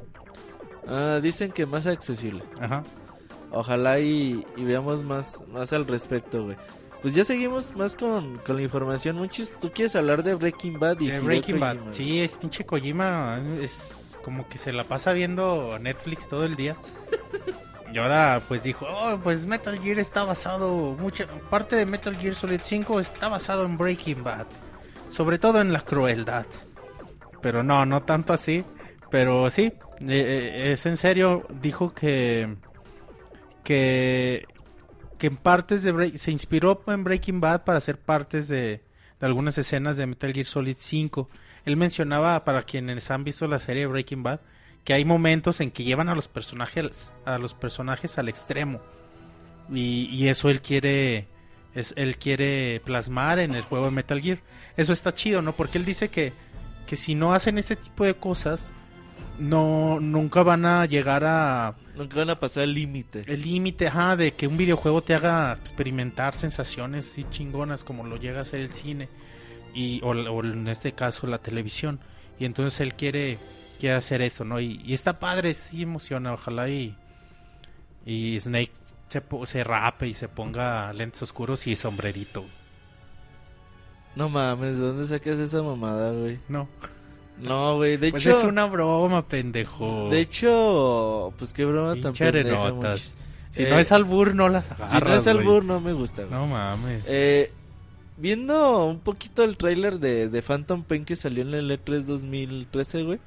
Ah, 0.87 1.21
dicen 1.23 1.53
que 1.53 1.67
más 1.67 1.87
accesible. 1.87 2.45
Ajá. 2.61 2.83
Ojalá 3.51 4.01
y, 4.01 4.47
y 4.57 4.65
veamos 4.65 5.03
más, 5.03 5.43
más 5.49 5.73
al 5.73 5.87
respecto, 5.87 6.45
güey. 6.45 6.57
Pues 7.03 7.15
ya 7.15 7.25
seguimos 7.25 7.75
más 7.75 7.95
con, 7.95 8.39
con 8.39 8.57
la 8.57 8.63
información. 8.63 9.17
Muchis, 9.17 9.53
¿tú 9.59 9.73
quieres 9.73 9.97
hablar 9.97 10.23
de 10.23 10.35
Breaking 10.35 10.79
Bad 10.79 11.01
y 11.01 11.09
De 11.09 11.21
Breaking 11.21 11.59
Bad. 11.59 11.77
Kojima? 11.77 11.93
Sí, 11.93 12.21
es 12.21 12.37
pinche 12.37 12.65
Kojima. 12.65 13.41
Es 13.61 14.19
como 14.25 14.49
que 14.49 14.57
se 14.57 14.73
la 14.73 14.85
pasa 14.85 15.13
viendo 15.13 15.79
Netflix 15.81 16.29
todo 16.29 16.45
el 16.45 16.55
día. 16.55 16.77
Y 17.93 17.99
ahora 17.99 18.41
pues 18.49 18.63
dijo, 18.63 18.87
oh, 18.89 19.19
pues 19.23 19.45
Metal 19.45 19.79
Gear 19.79 19.99
está 19.99 20.25
basado, 20.25 20.97
mucha 20.99 21.27
parte 21.51 21.77
de 21.77 21.85
Metal 21.85 22.17
Gear 22.17 22.35
Solid 22.35 22.61
5 22.63 23.01
está 23.01 23.29
basado 23.29 23.67
en 23.67 23.77
Breaking 23.77 24.25
Bad. 24.25 24.47
Sobre 25.09 25.39
todo 25.39 25.61
en 25.61 25.75
la 25.75 25.81
crueldad. 25.81 26.47
Pero 27.43 27.63
no, 27.63 27.85
no 27.85 28.03
tanto 28.05 28.33
así. 28.33 28.65
Pero 29.13 29.49
sí, 29.51 29.65
eh, 29.65 29.75
eh, 30.09 30.73
es 30.73 30.85
en 30.87 30.97
serio. 30.97 31.47
Dijo 31.61 31.95
que... 31.95 32.57
Que... 33.63 34.47
Que 35.19 35.27
en 35.29 35.37
partes 35.37 35.85
de... 35.85 35.93
Break- 35.95 36.17
se 36.17 36.33
inspiró 36.33 36.83
en 36.89 37.05
Breaking 37.05 37.41
Bad 37.41 37.63
para 37.65 37.79
hacer 37.79 37.97
partes 37.99 38.49
de, 38.49 38.81
de 39.21 39.27
algunas 39.27 39.57
escenas 39.59 39.97
de 39.97 40.07
Metal 40.07 40.33
Gear 40.33 40.47
Solid 40.47 40.77
5. 40.79 41.29
Él 41.65 41.77
mencionaba, 41.77 42.45
para 42.45 42.65
quienes 42.65 43.09
han 43.13 43.23
visto 43.23 43.47
la 43.47 43.61
serie 43.61 43.87
Breaking 43.87 44.25
Bad, 44.25 44.41
que 44.83 44.95
hay 44.95 45.05
momentos 45.05 45.61
en 45.61 45.71
que 45.71 45.85
llevan 45.85 46.09
a 46.09 46.17
los 46.17 46.27
personajes, 46.27 47.13
a 47.25 47.39
los 47.39 47.55
personajes 47.55 48.19
al 48.19 48.29
extremo. 48.29 48.81
Y, 49.71 50.07
y 50.11 50.29
eso 50.29 50.49
él 50.51 50.61
quiere... 50.61 51.29
Es, 51.75 51.95
él 51.97 52.19
quiere 52.19 52.83
plasmar 52.85 53.39
en 53.39 53.55
el 53.55 53.63
juego 53.63 53.85
de 53.87 53.93
Metal 53.93 54.21
Gear. 54.21 54.41
Eso 54.77 54.93
está 54.93 55.15
chido, 55.15 55.41
¿no? 55.41 55.53
Porque 55.55 55.79
él 55.79 55.85
dice 55.85 56.09
que, 56.09 56.33
que 56.87 56.97
si 56.97 57.15
no 57.15 57.33
hacen 57.33 57.57
este 57.59 57.77
tipo 57.77 58.05
de 58.05 58.13
cosas, 58.15 58.73
no 59.39 60.01
nunca 60.01 60.43
van 60.43 60.65
a 60.65 60.87
llegar 60.87 61.25
a 61.25 61.75
Nunca 61.97 62.17
van 62.17 62.31
a 62.31 62.41
pasar 62.41 62.65
el 62.65 62.75
límite. 62.75 63.25
el 63.27 63.43
límite, 63.43 63.89
ajá, 63.89 64.17
de 64.17 64.33
que 64.33 64.47
un 64.47 64.57
videojuego 64.57 65.03
te 65.03 65.15
haga 65.15 65.53
experimentar 65.61 66.35
sensaciones 66.35 67.11
así 67.11 67.25
chingonas 67.25 67.85
como 67.85 68.05
lo 68.05 68.17
llega 68.17 68.39
a 68.39 68.43
hacer 68.43 68.61
el 68.61 68.73
cine 68.73 69.09
y 69.75 70.01
o, 70.03 70.11
o 70.11 70.45
en 70.45 70.69
este 70.69 70.93
caso 70.93 71.27
la 71.27 71.39
televisión. 71.39 72.01
Y 72.39 72.45
entonces 72.45 72.81
él 72.81 72.95
quiere 72.95 73.39
quiere 73.79 73.97
hacer 73.97 74.23
esto, 74.23 74.45
¿no? 74.45 74.61
Y, 74.61 74.81
y 74.85 74.95
está 74.95 75.19
padre, 75.19 75.55
sí 75.55 75.83
emociona, 75.83 76.33
ojalá 76.33 76.69
y 76.69 76.97
y 78.05 78.39
Snake 78.41 78.73
se, 79.09 79.23
se 79.45 79.65
rape 79.65 80.09
y 80.09 80.15
se 80.15 80.29
ponga 80.29 80.93
lentes 80.93 81.23
oscuros 81.23 81.67
y 81.67 81.77
sombrerito. 81.77 82.45
No 84.17 84.29
mames, 84.29 84.77
¿de 84.77 84.83
dónde 84.83 85.07
sacas 85.07 85.39
esa 85.39 85.63
mamada, 85.63 86.13
güey? 86.13 86.39
No, 86.49 86.69
No, 87.39 87.77
güey, 87.77 87.97
de 87.97 88.11
pues 88.11 88.27
hecho... 88.27 88.39
es 88.39 88.45
una 88.45 88.67
broma, 88.67 89.27
pendejo. 89.27 90.09
De 90.11 90.21
hecho, 90.21 91.33
pues 91.39 91.53
qué 91.53 91.65
broma 91.65 92.01
tan 92.01 92.13
pendeja, 92.13 92.73
muchis. 92.73 93.15
si 93.51 93.65
eh, 93.65 93.71
no 93.71 93.79
es 93.79 93.91
albur, 93.91 94.35
no 94.35 94.49
las 94.49 94.71
agarras. 94.71 94.91
Si 94.91 94.99
no 94.99 95.15
es 95.15 95.27
albur, 95.27 95.65
no 95.65 95.81
me 95.81 95.93
gusta, 95.93 96.23
güey. 96.23 96.33
No 96.33 96.47
mames. 96.47 97.03
Eh, 97.07 97.51
viendo 98.17 98.87
un 98.87 99.01
poquito 99.01 99.43
el 99.43 99.57
tráiler 99.57 99.99
de, 99.99 100.29
de 100.29 100.43
Phantom 100.43 100.85
Pain 100.85 101.05
que 101.05 101.17
salió 101.17 101.43
en 101.43 101.55
el 101.55 101.71
E3 101.71 102.03
2013, 102.03 103.03
güey. 103.03 103.19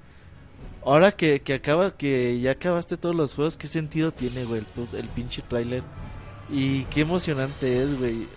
Ahora 0.85 1.11
que, 1.11 1.41
que 1.41 1.55
acaba, 1.55 1.97
que 1.97 2.39
ya 2.39 2.51
acabaste 2.51 2.95
todos 2.95 3.15
los 3.15 3.33
juegos, 3.33 3.57
¿qué 3.57 3.67
sentido 3.67 4.11
tiene, 4.11 4.45
güey, 4.45 4.61
el, 4.93 4.99
el 4.99 5.09
pinche 5.09 5.41
tráiler? 5.41 5.83
Y 6.49 6.83
qué 6.85 7.01
emocionante 7.01 7.81
es, 7.81 7.97
güey. 7.97 8.27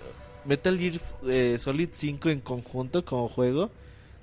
Metal 0.44 0.78
Gear 0.78 0.94
eh, 1.26 1.58
Solid 1.58 1.90
5 1.92 2.30
en 2.30 2.40
conjunto 2.40 3.04
como 3.04 3.28
juego, 3.28 3.70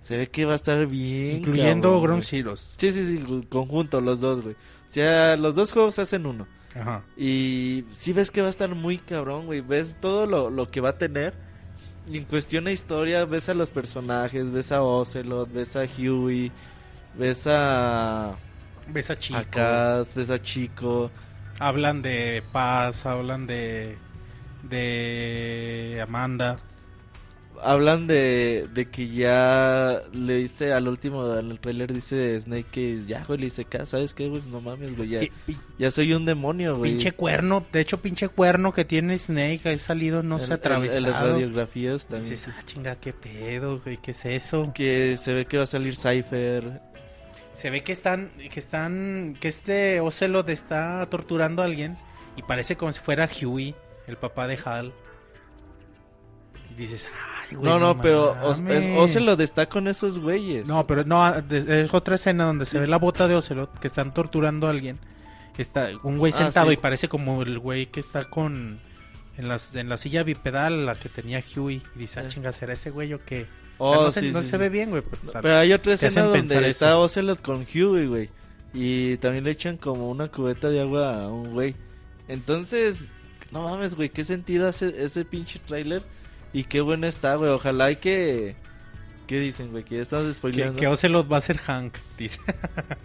se 0.06 0.18
ve 0.18 0.28
que 0.28 0.46
va 0.46 0.54
a 0.54 0.56
estar 0.56 0.86
bien. 0.86 1.38
Incluyendo 1.38 1.89
cabrón, 1.89 2.04
Ground. 2.04 2.24
Zeroes. 2.26 2.76
Sí, 2.78 2.91
sí, 2.91 3.04
sí, 3.04 3.48
conjunto, 3.50 4.02
los 4.02 4.20
dos, 4.20 4.39
güey. 4.44 4.54
O 4.54 4.94
sea, 4.94 5.36
los 5.36 5.56
dos 5.56 5.72
juegos 5.72 5.98
hacen 5.98 6.28
uno. 6.28 6.46
Ajá. 6.76 7.04
Y 7.18 7.86
sí 7.89 8.13
ves 8.13 8.30
que 8.30 8.41
va 8.41 8.46
a 8.46 8.52
estar 8.52 8.76
muy 8.76 9.00
cabrón, 9.00 9.48
güey. 9.48 9.62
Ves 9.62 9.96
todo 10.00 10.28
lo, 10.28 10.52
lo 10.52 10.70
que 10.70 10.80
va 10.80 10.89
a 10.89 10.98
tener. 11.00 11.34
Y 12.08 12.20
en 12.20 12.26
cuestión 12.26 12.65
de 12.65 12.72
historia, 12.74 13.26
ves 13.26 13.50
a 13.50 13.56
los 13.56 13.72
personajes, 13.72 14.52
ves 14.52 14.72
a 14.72 14.84
Ocelot, 14.84 15.52
ves 15.52 15.76
a 15.76 15.86
Huey, 15.86 16.52
ves 17.18 17.48
a, 17.48 18.36
Ves 18.88 19.10
a 19.10 19.15
Chico. 19.18 19.39
a 19.39 19.44
Kaz, 19.44 20.13
ves 20.13 20.30
a 20.30 20.39
Chico. 20.39 21.10
Hablan 21.60 22.04
de 22.04 22.44
Paz, 22.52 23.08
hablan 23.08 23.48
de 23.48 23.98
de 24.62 26.00
Amanda. 26.08 26.58
Hablan 27.63 28.08
de, 28.08 28.68
de 28.74 28.89
que 28.89 29.08
ya 29.08 30.02
le 30.13 30.36
dice 30.38 30.74
al 30.74 30.88
último, 30.88 31.24
al 31.24 31.60
trailer 31.60 31.94
dice 31.94 32.39
Snake 32.39 32.65
que 32.72 33.02
ya, 33.06 33.24
güey, 33.26 33.39
le 33.39 33.46
dice, 33.46 33.65
"Ca- 33.65 33.86
¿sabes 33.86 34.13
qué, 34.13 34.28
güey? 34.28 34.41
No 34.52 34.62
mames, 34.62 34.96
güey, 34.96 35.10
ya, 35.80 35.91
soy 35.91 36.13
un 36.13 36.26
demonio, 36.26 36.76
güey. 36.76 36.91
pinche 36.91 37.12
cuerno, 37.13 37.65
de 37.72 37.82
hecho 37.82 38.02
pinche 38.02 38.28
cuerno 38.30 38.74
que 38.74 38.86
tiene 38.86 39.18
Snake 39.18 39.62
ha 39.65 39.78
salido 39.78 40.22
no 40.24 40.36
El- 40.38 40.41
se 40.41 40.52
ha 40.52 40.56
el- 40.56 40.62
el- 40.62 40.65
atravesado. 40.65 41.08
las 41.12 41.22
radiografías 41.22 42.06
también. 42.08 42.30
Dices, 42.30 42.54
ah, 42.56 42.62
chinga, 42.65 42.96
qué 42.98 43.13
pedo, 43.13 43.80
güey, 43.80 43.98
qué 43.98 44.12
es 44.12 44.26
eso. 44.26 44.72
Que 44.74 45.18
se 45.18 45.34
ve 45.34 45.46
que 45.46 45.58
va 45.58 45.63
a 45.63 45.68
salir 45.68 45.96
Cypher. 45.96 46.82
Se 47.54 47.70
ve 47.70 47.84
que 47.84 47.94
están, 47.94 48.32
que 48.52 48.60
están, 48.60 49.38
que 49.39 49.48
este 49.48 50.02
Ocelot 50.02 50.50
está 50.50 51.08
torturando 51.10 51.62
a 51.62 51.65
alguien 51.65 51.98
y 52.36 52.41
parece 52.44 52.76
como 52.76 52.91
si 52.91 53.00
fuera 53.00 53.30
Huey, 53.41 53.74
el 54.08 54.18
papá 54.18 54.48
de 54.48 54.60
Hal. 54.65 54.91
Y 56.72 56.76
dices, 56.76 57.10
ay, 57.50 57.56
güey. 57.58 57.70
no, 57.72 57.80
no, 57.80 58.02
pero 58.02 58.36
Os- 58.44 58.60
mames". 58.60 58.86
es- 58.86 58.98
Ocelot 58.98 59.40
está 59.42 59.68
con 59.68 59.88
esos 59.88 60.20
güeyes. 60.20 60.68
No, 60.68 60.86
pero 60.88 61.04
no, 61.04 61.42
de- 61.42 61.82
es 61.84 61.94
otra 61.94 62.16
escena 62.16 62.46
donde 62.46 62.66
se 62.66 62.80
ve 62.80 62.88
la 62.88 62.98
bota 62.98 63.28
de 63.28 63.36
Ocelot 63.36 63.80
que 63.80 63.88
están 63.88 64.14
torturando 64.14 64.68
a 64.68 64.70
alguien. 64.72 64.98
Está 65.58 65.90
un 66.04 66.18
güey 66.18 66.34
Ah, 66.34 66.38
sentado 66.38 66.68
sí. 66.68 66.74
y 66.74 66.78
parece 66.78 67.08
como 67.08 67.42
el 67.42 67.60
güey 67.60 67.86
que 67.86 68.00
está 68.02 68.26
con 68.26 68.80
en 69.38 69.48
las 69.48 69.76
en 69.76 69.88
la 69.90 69.98
silla 69.98 70.24
bipedal 70.24 70.86
la 70.86 70.96
que 70.96 71.08
tenía 71.10 71.42
Huey 71.56 71.82
y 71.96 72.00
dice, 72.00 72.20
ah, 72.20 72.24
Sí. 72.24 72.36
chinga, 72.36 72.52
¿será 72.52 72.74
ese 72.74 72.90
güey 72.90 73.14
o 73.14 73.20
qué? 73.26 73.48
Oh, 73.78 73.90
o 73.90 73.94
sea, 73.96 74.02
no 74.04 74.12
se, 74.12 74.20
sí, 74.22 74.32
no 74.32 74.42
sí, 74.42 74.48
se 74.50 74.58
ve 74.58 74.70
bien, 74.70 74.90
güey. 74.90 75.02
pero, 75.02 75.32
sea, 75.32 75.42
Pero 75.42 75.58
hay 75.58 75.74
otra 75.74 75.94
escena 75.96 76.24
donde 76.24 76.56
eso. 76.58 76.66
está 76.66 76.98
Ocelot 76.98 77.42
con 77.42 77.66
Huey, 77.74 78.06
güey. 78.08 78.30
Y 78.74 79.16
también 79.18 79.44
le 79.46 79.52
echan 79.52 79.78
como 79.78 80.10
una 80.10 80.28
cubeta 80.30 80.70
de 80.70 80.82
agua 80.82 81.24
a 81.24 81.28
un 81.30 81.52
güey. 81.54 81.76
Entonces, 82.28 83.10
no 83.52 83.64
mames, 83.70 83.96
güey, 83.96 84.10
qué 84.10 84.24
sentido 84.24 84.68
hace 84.68 84.94
ese 85.04 85.24
pinche 85.26 85.60
tráiler. 85.60 86.04
Y 86.56 86.63
qué 86.63 86.80
bueno 86.82 87.06
está, 87.06 87.36
güey. 87.36 87.52
Ojalá 87.52 87.91
y 87.91 87.98
que... 87.98 88.56
¿Qué 89.28 89.39
dicen, 89.39 89.72
güey? 89.72 89.84
Que 89.84 89.96
ya 89.98 90.02
estamos 90.04 90.28
que, 90.28 90.34
spoileando. 90.36 90.80
que 90.80 90.88
Ocelot 90.88 91.30
va 91.32 91.38
a 91.38 91.41
ser 91.41 91.58
Hank, 91.58 91.96
dice. 92.18 92.39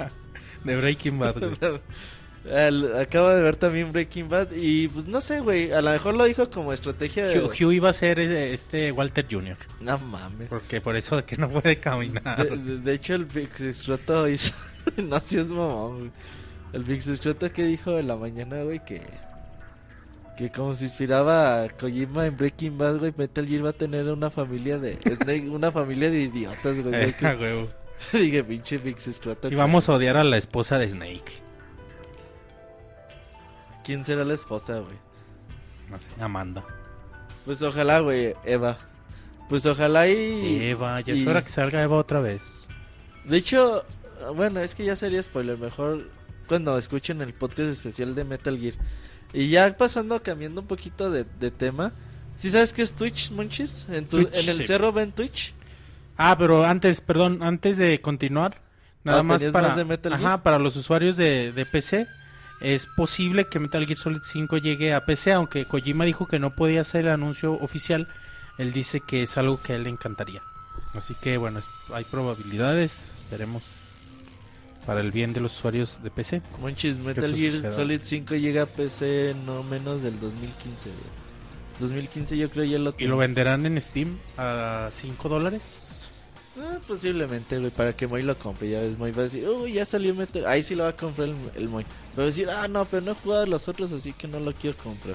de 0.64 0.76
Breaking 0.76 1.18
Bad, 1.18 1.34
güey. 1.38 1.80
Al- 2.54 2.96
Acabo 2.98 3.28
de 3.30 3.42
ver 3.42 3.56
también 3.56 3.90
Breaking 3.92 4.28
Bad. 4.28 4.52
Y 4.52 4.86
pues 4.88 5.06
no 5.06 5.20
sé, 5.20 5.40
güey. 5.40 5.72
A 5.72 5.82
lo 5.82 5.90
mejor 5.90 6.14
lo 6.14 6.24
dijo 6.24 6.48
como 6.50 6.72
estrategia 6.72 7.26
de... 7.26 7.42
Hu- 7.42 7.66
Huey 7.66 7.80
va 7.80 7.90
a 7.90 7.92
ser 7.92 8.20
eh, 8.20 8.52
este 8.54 8.92
Walter 8.92 9.26
Jr. 9.30 9.56
No 9.80 9.98
mames. 9.98 10.46
Porque 10.48 10.80
por 10.80 10.94
eso 10.94 11.16
de 11.16 11.24
que 11.24 11.36
no 11.36 11.48
puede 11.50 11.78
caminar. 11.80 12.48
De, 12.48 12.56
de- 12.56 12.78
de 12.78 12.94
hecho, 12.94 13.14
el 13.14 13.26
Pixescroto 13.26 14.28
hizo. 14.28 14.54
no, 14.96 15.18
si 15.20 15.38
es 15.38 15.48
mamón, 15.48 15.98
güey. 15.98 16.10
El 16.72 16.84
Pixescroto 16.84 17.50
que 17.52 17.64
dijo 17.64 17.98
en 17.98 18.06
la 18.06 18.14
mañana, 18.16 18.62
güey, 18.62 18.84
que. 18.84 19.02
Que 20.40 20.48
como 20.48 20.74
se 20.74 20.85
inspiraba 20.85 21.64
a 21.64 21.68
Kojima 21.68 22.24
en 22.24 22.35
Breaking 22.35 22.79
Bad, 22.79 22.96
güey, 22.96 23.12
Metal 23.14 23.46
Gear 23.46 23.62
va 23.62 23.68
a 23.68 23.74
tener 23.74 24.07
una 24.07 24.31
familia 24.31 24.79
de. 24.79 24.94
Snake, 25.14 25.50
una 25.50 25.70
familia 25.70 26.11
de 26.11 26.22
idiotas, 26.22 26.81
güey. 26.81 26.94
Eh, 26.94 27.14
que-. 27.18 27.68
Dije, 28.18 28.42
pinche 28.42 28.79
Pixescroto. 28.79 29.48
Y 29.48 29.55
vamos 29.55 29.90
a 29.90 29.92
odiar 29.92 30.16
a 30.16 30.24
la 30.24 30.38
esposa 30.38 30.79
de 30.79 30.88
Snake. 30.88 31.31
¿Quién 33.85 34.03
será 34.07 34.24
la 34.24 34.33
esposa, 34.33 34.79
güey? 34.79 34.96
No 35.90 36.00
sé, 36.00 36.09
Amanda. 36.18 36.64
Pues 37.44 37.61
ojalá, 37.61 38.00
güey, 38.00 38.35
Eva. 38.46 38.79
Pues 39.50 39.66
ojalá 39.66 40.09
y. 40.09 40.62
Eva, 40.62 41.03
ya 41.03 41.12
es 41.12 41.26
hora 41.26 41.42
que 41.42 41.50
salga 41.50 41.83
Eva 41.83 41.98
otra 41.98 42.20
vez. 42.20 42.66
De 43.26 43.37
hecho, 43.37 43.85
bueno, 44.35 44.61
es 44.61 44.74
que 44.74 44.87
ya 44.87 44.96
sería 44.96 45.22
spoiler. 45.22 45.59
Mejor 45.59 46.09
cuando 46.50 46.76
escuchen 46.76 47.22
el 47.22 47.32
podcast 47.32 47.70
especial 47.70 48.14
de 48.16 48.24
Metal 48.24 48.58
Gear. 48.58 48.74
Y 49.32 49.48
ya 49.50 49.76
pasando, 49.76 50.20
cambiando 50.22 50.60
un 50.60 50.66
poquito 50.66 51.08
de, 51.10 51.24
de 51.38 51.50
tema. 51.52 51.92
¿Sí 52.36 52.50
sabes 52.50 52.72
qué 52.72 52.82
es 52.82 52.92
Twitch, 52.94 53.30
Monchis? 53.30 53.86
¿En, 53.88 54.06
tu- 54.06 54.16
Twitch, 54.24 54.34
en 54.42 54.48
el 54.48 54.58
sí. 54.62 54.66
cerro 54.66 54.92
ven 54.92 55.12
Twitch? 55.12 55.54
Ah, 56.16 56.36
pero 56.36 56.64
antes, 56.64 57.00
perdón, 57.00 57.40
antes 57.42 57.76
de 57.78 58.00
continuar, 58.00 58.60
nada 59.04 59.20
Ah, 59.20 59.22
más 59.22 59.38
¿tenías 59.38 59.52
para, 59.52 59.68
más 59.68 59.76
de 59.76 59.84
Metal 59.84 60.12
ajá, 60.12 60.42
para 60.42 60.58
los 60.58 60.74
usuarios 60.74 61.16
de, 61.16 61.52
de 61.52 61.64
PC, 61.64 62.06
es 62.60 62.86
posible 62.86 63.46
que 63.46 63.60
Metal 63.60 63.86
Gear 63.86 63.96
Solid 63.98 64.22
5 64.24 64.56
llegue 64.58 64.92
a 64.92 65.06
PC, 65.06 65.32
aunque 65.32 65.64
Kojima 65.66 66.04
dijo 66.04 66.26
que 66.26 66.38
no 66.40 66.54
podía 66.56 66.80
hacer 66.80 67.06
el 67.06 67.12
anuncio 67.12 67.52
oficial, 67.52 68.08
él 68.58 68.72
dice 68.72 69.00
que 69.00 69.22
es 69.22 69.38
algo 69.38 69.62
que 69.62 69.74
a 69.74 69.76
él 69.76 69.84
le 69.84 69.90
encantaría. 69.90 70.42
Así 70.94 71.14
que 71.22 71.36
bueno, 71.36 71.60
es- 71.60 71.68
hay 71.94 72.04
probabilidades, 72.04 73.12
esperemos 73.14 73.62
para 74.90 75.03
el 75.03 75.12
bien 75.12 75.33
de 75.33 75.38
los 75.40 75.57
usuarios 75.57 76.03
de 76.03 76.11
PC. 76.11 76.42
Monchis, 76.61 76.96
Metal 76.98 77.33
Gear. 77.33 77.72
Solid 77.72 78.00
5 78.03 78.35
llega 78.35 78.62
a 78.62 78.66
PC 78.66 79.37
no 79.46 79.62
menos 79.62 80.03
del 80.03 80.18
2015, 80.18 80.88
güey. 80.88 80.98
2015 81.79 82.37
yo 82.37 82.50
creo 82.50 82.64
ya 82.64 82.79
lo 82.81 82.90
Y 82.90 82.94
tiene. 82.94 83.12
lo 83.12 83.16
venderán 83.18 83.64
en 83.66 83.81
Steam 83.81 84.18
a 84.37 84.88
5 84.92 85.29
dólares. 85.29 86.11
Ah, 86.61 86.79
posiblemente, 86.88 87.57
güey, 87.61 87.70
para 87.70 87.92
que 87.92 88.09
Moy 88.09 88.22
lo 88.22 88.37
compre. 88.37 88.68
Ya 88.68 88.81
ves, 88.81 88.98
Moy 88.98 89.12
va 89.12 89.20
a 89.20 89.22
decir, 89.26 89.48
uy, 89.48 89.74
ya 89.74 89.85
salió 89.85 90.12
Metal 90.12 90.44
Ahí 90.44 90.64
sí 90.64 90.74
lo 90.74 90.83
va 90.83 90.88
a 90.88 90.96
comprar 90.96 91.29
el, 91.29 91.37
el 91.55 91.68
Moy. 91.68 91.87
Va 92.18 92.24
a 92.24 92.26
decir, 92.26 92.50
ah, 92.50 92.66
no, 92.66 92.85
pero 92.85 93.00
no 93.03 93.12
he 93.12 93.14
jugado 93.14 93.44
a 93.44 93.46
los 93.46 93.68
otros, 93.68 93.92
así 93.92 94.12
que 94.12 94.26
no 94.26 94.40
lo 94.40 94.53
quiero 94.55 94.76
comprar. 94.79 95.14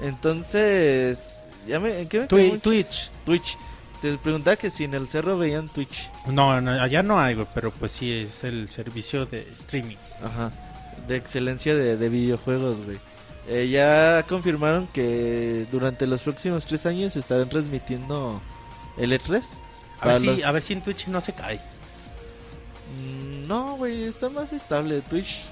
Entonces, 0.00 1.38
ya 1.68 1.78
me, 1.78 2.00
¿en 2.00 2.08
qué 2.08 2.18
me 2.22 2.26
Twi-? 2.26 2.58
Twitch. 2.58 3.10
Twitch. 3.24 3.56
Te 4.02 4.16
preguntaba 4.18 4.56
que 4.56 4.70
si 4.70 4.84
en 4.84 4.94
el 4.94 5.08
cerro 5.08 5.36
veían 5.38 5.68
Twitch. 5.68 6.10
No, 6.26 6.60
no, 6.60 6.70
allá 6.70 7.02
no 7.02 7.18
hay, 7.18 7.34
güey, 7.34 7.46
pero 7.54 7.70
pues 7.72 7.90
sí 7.92 8.12
es 8.12 8.44
el 8.44 8.68
servicio 8.68 9.26
de 9.26 9.40
streaming. 9.54 9.96
Ajá. 10.24 10.52
De 11.08 11.16
excelencia 11.16 11.74
de, 11.74 11.96
de 11.96 12.08
videojuegos, 12.08 12.84
güey. 12.84 12.98
Eh, 13.48 13.68
ya 13.70 14.22
confirmaron 14.28 14.86
que 14.88 15.66
durante 15.72 16.06
los 16.06 16.22
próximos 16.22 16.66
tres 16.66 16.86
años 16.86 17.16
estarán 17.16 17.48
transmitiendo 17.48 18.40
el 18.98 19.12
E3. 19.12 19.42
A 20.00 20.06
ver, 20.08 20.20
si, 20.20 20.26
los- 20.26 20.44
a 20.44 20.52
ver 20.52 20.62
si 20.62 20.72
en 20.74 20.82
Twitch 20.82 21.08
no 21.08 21.20
se 21.20 21.32
cae. 21.32 21.58
Mm, 23.00 23.48
No, 23.48 23.76
güey, 23.76 24.04
está 24.04 24.28
más 24.28 24.52
estable. 24.52 25.00
Twitch, 25.00 25.46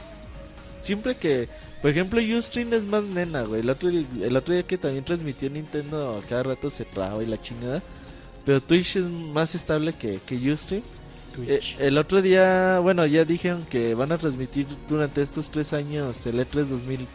siempre 0.80 1.16
que, 1.16 1.48
por 1.82 1.90
ejemplo, 1.90 2.20
Ustream 2.20 2.72
es 2.74 2.84
más 2.84 3.02
nena, 3.04 3.42
güey. 3.42 3.60
El 3.62 3.70
otro, 3.70 3.88
el 3.88 4.36
otro 4.36 4.52
día 4.54 4.62
que 4.62 4.78
también 4.78 5.04
transmitió 5.04 5.48
Nintendo, 5.50 6.22
cada 6.28 6.42
rato 6.44 6.70
se 6.70 6.84
traba 6.84 7.22
y 7.22 7.26
la 7.26 7.40
chingada. 7.40 7.82
Pero 8.46 8.62
Twitch 8.62 8.96
es 8.96 9.10
más 9.10 9.54
estable 9.54 9.92
que, 9.92 10.20
que 10.24 10.36
Ustream. 10.50 10.82
Eh, 11.46 11.60
el 11.80 11.98
otro 11.98 12.22
día, 12.22 12.78
bueno, 12.78 13.04
ya 13.04 13.26
dijeron 13.26 13.66
que 13.68 13.94
van 13.94 14.10
a 14.12 14.16
transmitir 14.16 14.66
durante 14.88 15.20
estos 15.20 15.50
tres 15.50 15.74
años 15.74 16.24
el 16.26 16.38
E3 16.38 16.64
2000, 16.64 17.06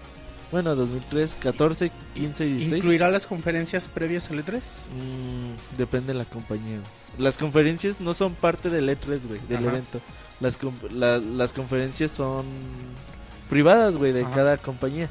bueno, 0.51 0.75
2003, 0.75 1.37
14, 1.41 1.91
15 2.13 2.45
y 2.45 2.49
16. 2.51 2.77
¿Incluirá 2.77 3.09
las 3.09 3.25
conferencias 3.25 3.87
previas 3.87 4.29
al 4.29 4.45
E3? 4.45 4.89
Mm, 4.91 5.77
depende 5.77 6.13
de 6.13 6.19
la 6.19 6.25
compañía. 6.25 6.77
Las 7.17 7.37
conferencias 7.39 7.99
no 7.99 8.13
son 8.13 8.33
parte 8.35 8.69
del 8.69 8.89
E3, 8.89 9.27
güey, 9.27 9.39
del 9.49 9.57
Ajá. 9.59 9.69
evento. 9.69 10.01
Las, 10.39 10.59
la- 10.91 11.17
las 11.17 11.51
conferencias 11.53 12.11
son 12.11 12.45
privadas, 13.49 13.97
güey, 13.97 14.11
de 14.11 14.21
Ajá. 14.23 14.35
cada 14.35 14.57
compañía. 14.57 15.09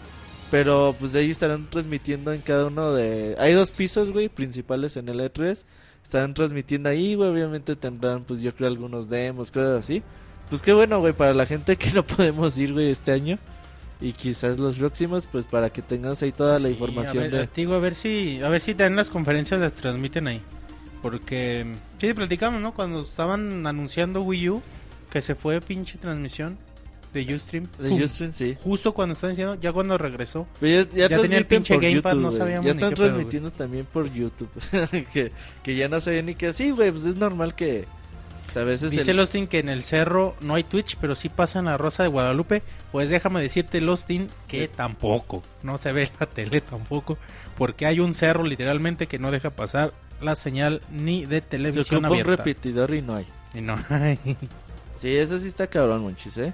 Pero 0.50 0.94
pues 0.98 1.12
de 1.12 1.20
ahí 1.20 1.30
estarán 1.30 1.68
transmitiendo 1.70 2.32
en 2.32 2.40
cada 2.40 2.66
uno 2.66 2.92
de... 2.92 3.36
Hay 3.38 3.52
dos 3.52 3.70
pisos, 3.70 4.10
güey, 4.10 4.28
principales 4.28 4.96
en 4.96 5.08
el 5.08 5.20
E3. 5.20 5.62
Estarán 6.10 6.34
transmitiendo 6.34 6.88
ahí, 6.88 7.14
güey, 7.14 7.30
obviamente 7.30 7.76
tendrán, 7.76 8.24
pues 8.24 8.40
yo 8.40 8.52
creo, 8.52 8.66
algunos 8.66 9.08
demos, 9.08 9.52
cosas 9.52 9.84
así. 9.84 10.02
Pues 10.48 10.60
qué 10.60 10.72
bueno, 10.72 10.98
güey, 10.98 11.12
para 11.12 11.32
la 11.34 11.46
gente 11.46 11.76
que 11.76 11.92
no 11.92 12.04
podemos 12.04 12.58
ir, 12.58 12.72
güey, 12.72 12.90
este 12.90 13.12
año. 13.12 13.38
Y 14.00 14.12
quizás 14.12 14.58
los 14.58 14.76
próximos, 14.76 15.28
pues 15.30 15.46
para 15.46 15.70
que 15.70 15.82
tengas 15.82 16.20
ahí 16.24 16.32
toda 16.32 16.58
la 16.58 16.68
información 16.68 17.18
a 17.18 17.28
ver, 17.28 17.30
de... 17.30 17.46
te 17.46 17.60
digo, 17.60 17.74
a 17.74 17.78
ver 17.78 17.94
si, 17.94 18.40
a 18.42 18.48
ver 18.48 18.60
si 18.60 18.74
también 18.74 18.96
las 18.96 19.08
conferencias 19.08 19.60
las 19.60 19.72
transmiten 19.72 20.26
ahí. 20.26 20.42
Porque, 21.00 21.64
sí, 22.00 22.12
platicamos, 22.12 22.60
¿no? 22.60 22.74
Cuando 22.74 23.02
estaban 23.02 23.64
anunciando 23.64 24.22
Wii 24.22 24.48
U, 24.48 24.62
que 25.12 25.20
se 25.20 25.36
fue 25.36 25.60
pinche 25.60 25.96
transmisión 25.96 26.58
de 27.12 27.34
Ustream. 27.34 27.66
De. 27.78 28.04
Ustream, 28.04 28.32
sí. 28.32 28.56
Justo 28.62 28.92
cuando 28.94 29.12
estaban 29.14 29.32
diciendo, 29.32 29.56
ya 29.60 29.72
cuando 29.72 29.98
regresó. 29.98 30.46
Pero 30.60 30.88
ya, 30.90 30.96
ya 30.96 31.08
Ya 31.08 31.20
tenía 31.20 31.38
el 31.38 31.46
transmiten 31.46 31.62
pinche 31.78 31.78
Gamepad, 31.78 32.14
no 32.16 32.30
sabíamos 32.30 32.66
Ya 32.66 32.72
ni 32.72 32.78
están 32.78 32.90
pedo, 32.94 33.04
transmitiendo 33.06 33.50
también 33.50 33.86
por 33.92 34.12
YouTube. 34.12 34.50
que, 35.12 35.32
que 35.62 35.76
ya 35.76 35.88
no 35.88 36.00
sabía 36.00 36.22
ni 36.22 36.34
qué 36.34 36.48
así, 36.48 36.70
güey. 36.70 36.90
Pues 36.90 37.04
es 37.04 37.16
normal 37.16 37.54
que 37.54 37.86
pues, 38.44 38.56
a 38.56 38.64
veces 38.64 38.90
Dice 38.90 39.10
el- 39.12 39.16
Lostin 39.16 39.46
que 39.46 39.58
en 39.58 39.68
el 39.68 39.82
cerro 39.82 40.34
no 40.40 40.54
hay 40.54 40.64
Twitch, 40.64 40.96
pero 41.00 41.14
sí 41.14 41.28
pasan 41.28 41.68
a 41.68 41.76
Rosa 41.76 42.02
de 42.02 42.08
Guadalupe. 42.08 42.62
Pues 42.92 43.08
déjame 43.08 43.40
decirte, 43.42 43.80
Lostin, 43.80 44.28
que 44.48 44.62
Sí. 44.66 44.70
tampoco. 44.76 45.42
No 45.62 45.78
se 45.78 45.92
ve 45.92 46.10
la 46.18 46.26
tele 46.26 46.60
tampoco. 46.60 47.18
Porque 47.58 47.86
hay 47.86 48.00
un 48.00 48.14
cerro 48.14 48.44
literalmente 48.44 49.06
que 49.06 49.18
no 49.18 49.30
deja 49.30 49.50
pasar 49.50 49.92
la 50.20 50.34
señal 50.36 50.82
ni 50.90 51.24
de 51.26 51.36
se 51.36 51.42
televisión 51.42 51.98
un 52.00 52.06
abierta. 52.06 52.36
repetidor 52.36 52.94
y 52.94 53.02
no 53.02 53.16
hay. 53.16 53.26
Y 53.54 53.60
no 53.60 53.78
hay. 53.90 54.18
Sí, 54.98 55.16
eso 55.16 55.38
sí 55.38 55.46
está 55.48 55.66
cabrón, 55.66 56.02
monchis, 56.02 56.36
¿eh? 56.38 56.52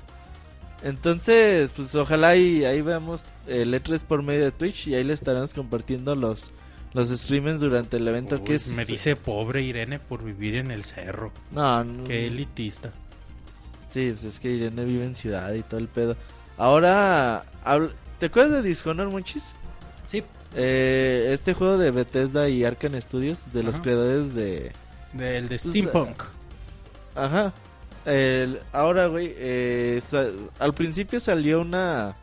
Entonces, 0.83 1.73
pues 1.73 1.95
ojalá 1.95 2.37
y 2.37 2.65
ahí 2.65 2.83
veamos 2.83 3.25
el 3.47 3.73
E3 3.75 4.05
por 4.05 4.23
medio 4.23 4.45
de 4.45 4.53
Twitch 4.53 4.89
y 4.89 4.95
ahí 4.95 5.05
le 5.05 5.15
estaremos 5.15 5.55
compartiendo 5.55 6.15
los 6.15 6.53
los 6.93 7.09
streamings 7.11 7.61
durante 7.61 7.99
el 7.99 8.09
evento 8.09 8.43
que 8.43 8.55
es 8.55 8.69
Me 8.69 8.87
dice 8.87 9.17
pobre 9.17 9.63
Irene 9.63 9.99
por 9.99 10.25
vivir 10.25 10.55
en 10.57 10.71
el 10.71 10.85
cerro. 10.85 11.33
no, 11.53 11.85
no 11.85 12.05
Qué 12.05 12.27
elitista. 12.27 12.91
Sí, 13.91 14.11
pues 14.13 14.25
es 14.25 14.41
que 14.41 14.51
Irene 14.51 14.85
vive 14.85 15.05
en 15.05 15.15
ciudad 15.15 15.53
y 15.53 15.63
todo 15.63 15.79
el 15.79 15.89
pedo. 15.89 16.17
Ahora, 16.57 17.45
¿Te 18.19 18.27
acuerdas 18.27 18.63
de 18.63 18.69
Dishonored, 18.69 19.11
Monchis? 19.11 19.55
Sí. 20.07 20.23
Eh, 20.55 21.31
este 21.33 21.53
juego 21.53 21.77
de 21.77 21.91
Bethesda 21.91 22.49
y 22.49 22.65
Arkane 22.65 22.99
Studios, 23.01 23.53
de 23.53 23.63
los 23.63 23.79
creadores 23.81 24.35
de... 24.35 24.73
Del 25.13 25.49
de 25.49 25.59
Pues, 25.59 25.63
Steampunk. 25.63 26.23
Ajá. 27.15 27.53
El- 28.07 28.61
ahora, 28.73 29.07
güey, 29.09 29.35
eh, 29.37 30.01
al 30.59 30.73
principio 30.75 31.21
salió 31.21 31.61
una 31.61 32.17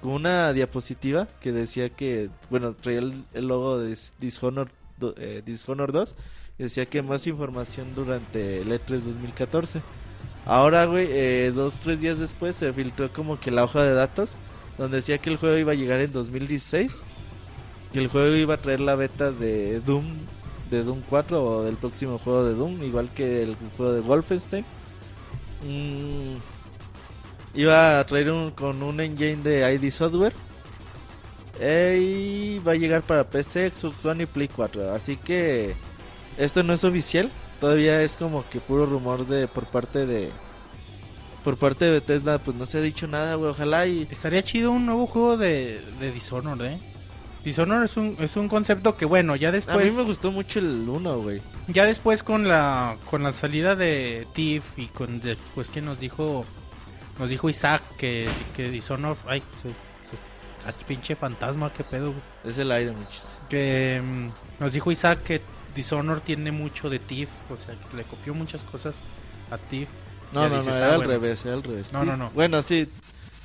una 0.00 0.52
diapositiva 0.52 1.26
que 1.40 1.50
decía 1.50 1.88
que, 1.90 2.30
bueno, 2.50 2.72
traía 2.80 3.00
el, 3.00 3.24
logo 3.48 3.78
de 3.78 3.90
Dis- 3.90 4.12
Dishonored, 4.20 4.70
do- 4.96 5.14
eh, 5.18 5.42
Dishonored 5.44 5.92
2 5.92 6.14
y 6.56 6.62
decía 6.62 6.86
que 6.86 7.02
más 7.02 7.26
información 7.26 7.88
durante 7.96 8.58
el 8.62 8.70
E3 8.70 9.00
2014. 9.00 9.82
Ahora, 10.46 10.84
güey, 10.86 11.08
eh, 11.10 11.50
dos, 11.52 11.74
tres 11.82 12.00
días 12.00 12.18
después 12.20 12.54
se 12.54 12.72
filtró 12.72 13.08
como 13.12 13.40
que 13.40 13.50
la 13.50 13.64
hoja 13.64 13.82
de 13.82 13.92
datos 13.92 14.30
donde 14.78 14.98
decía 14.98 15.18
que 15.18 15.30
el 15.30 15.36
juego 15.36 15.56
iba 15.58 15.72
a 15.72 15.74
llegar 15.74 16.00
en 16.00 16.12
2016, 16.12 17.02
que 17.92 17.98
el 17.98 18.06
juego 18.06 18.36
iba 18.36 18.54
a 18.54 18.58
traer 18.58 18.78
la 18.78 18.94
beta 18.94 19.32
de 19.32 19.80
Doom, 19.80 20.04
de 20.70 20.84
Doom 20.84 21.00
4 21.10 21.44
o 21.44 21.64
del 21.64 21.74
próximo 21.76 22.18
juego 22.18 22.44
de 22.44 22.54
Doom, 22.54 22.84
igual 22.84 23.08
que 23.12 23.42
el 23.42 23.56
juego 23.76 23.92
de 23.92 24.00
Wolfenstein. 24.00 24.64
Mm, 25.64 26.36
iba 27.54 27.98
a 27.98 28.06
traer 28.06 28.30
un, 28.30 28.50
con 28.50 28.82
un 28.82 29.00
engine 29.00 29.42
de 29.42 29.74
ID 29.74 29.90
Software. 29.90 30.32
Y 31.60 32.60
va 32.60 32.72
a 32.72 32.76
llegar 32.76 33.02
para 33.02 33.24
PC, 33.24 33.70
Xbox 33.70 34.04
One 34.04 34.22
y 34.22 34.26
Play 34.26 34.48
4. 34.48 34.92
Así 34.92 35.16
que 35.16 35.74
esto 36.36 36.62
no 36.62 36.72
es 36.72 36.84
oficial. 36.84 37.30
Todavía 37.60 38.02
es 38.02 38.14
como 38.14 38.48
que 38.48 38.60
puro 38.60 38.86
rumor 38.86 39.26
de 39.26 39.48
por 39.48 39.66
parte 39.66 40.06
de 40.06 40.30
por 41.42 41.56
parte 41.56 41.86
de 41.86 41.90
Bethesda. 41.92 42.38
Pues 42.38 42.56
no 42.56 42.64
se 42.66 42.78
ha 42.78 42.80
dicho 42.80 43.08
nada, 43.08 43.34
güey. 43.34 43.50
Ojalá 43.50 43.86
y 43.86 44.06
Estaría 44.08 44.42
chido 44.42 44.70
un 44.70 44.86
nuevo 44.86 45.06
juego 45.06 45.36
de, 45.36 45.80
de 46.00 46.12
Dishonored, 46.12 46.72
¿eh? 46.72 46.78
Dishonored 47.44 47.84
es 47.84 47.96
un, 47.96 48.16
es 48.20 48.36
un 48.36 48.48
concepto 48.48 48.96
que, 48.96 49.04
bueno, 49.04 49.36
ya 49.36 49.48
a 49.48 49.52
mí 49.52 49.56
después... 49.56 49.92
me 49.94 50.02
gustó 50.02 50.30
mucho 50.32 50.58
el 50.58 50.86
1, 50.88 51.18
güey. 51.18 51.40
Ya 51.68 51.84
después 51.84 52.22
con 52.22 52.48
la 52.48 52.96
con 53.10 53.22
la 53.22 53.32
salida 53.32 53.74
de 53.76 54.26
Tiff 54.34 54.64
y 54.78 54.86
con 54.86 55.20
después 55.20 55.68
que 55.70 55.80
nos 55.80 56.00
dijo 56.00 56.44
nos 57.18 57.30
dijo 57.30 57.48
Isaac 57.48 57.82
que, 57.96 58.28
que 58.56 58.70
Dishonored 58.70 59.16
ay 59.26 59.42
se, 59.62 59.68
se- 59.70 60.22
ah, 60.66 60.72
pinche 60.86 61.16
fantasma 61.16 61.72
qué 61.72 61.84
pedo 61.84 62.12
güey. 62.12 62.22
Es 62.44 62.58
el 62.58 62.70
aire, 62.72 62.92
muchis. 62.92 63.28
que 63.48 64.00
mm, 64.02 64.62
nos 64.62 64.72
dijo 64.72 64.90
Isaac 64.90 65.22
que 65.22 65.40
Dishonored 65.74 66.22
tiene 66.22 66.52
mucho 66.52 66.88
de 66.90 66.98
Tiff 66.98 67.28
o 67.50 67.56
sea 67.56 67.74
que 67.74 67.96
le 67.96 68.04
copió 68.04 68.34
muchas 68.34 68.62
cosas 68.64 69.00
a 69.50 69.58
Tiff 69.58 69.88
No, 70.32 70.48
no, 70.48 70.56
dices, 70.56 70.66
no, 70.66 70.72
ah, 70.74 70.76
era 70.78 70.86
al 70.90 70.96
bueno. 70.96 71.12
revés, 71.12 71.44
era 71.44 71.54
al 71.54 71.62
revés. 71.62 71.92
No, 71.92 72.00
Thief- 72.02 72.06
no, 72.06 72.16
no. 72.16 72.30
Bueno, 72.30 72.62
sí. 72.62 72.88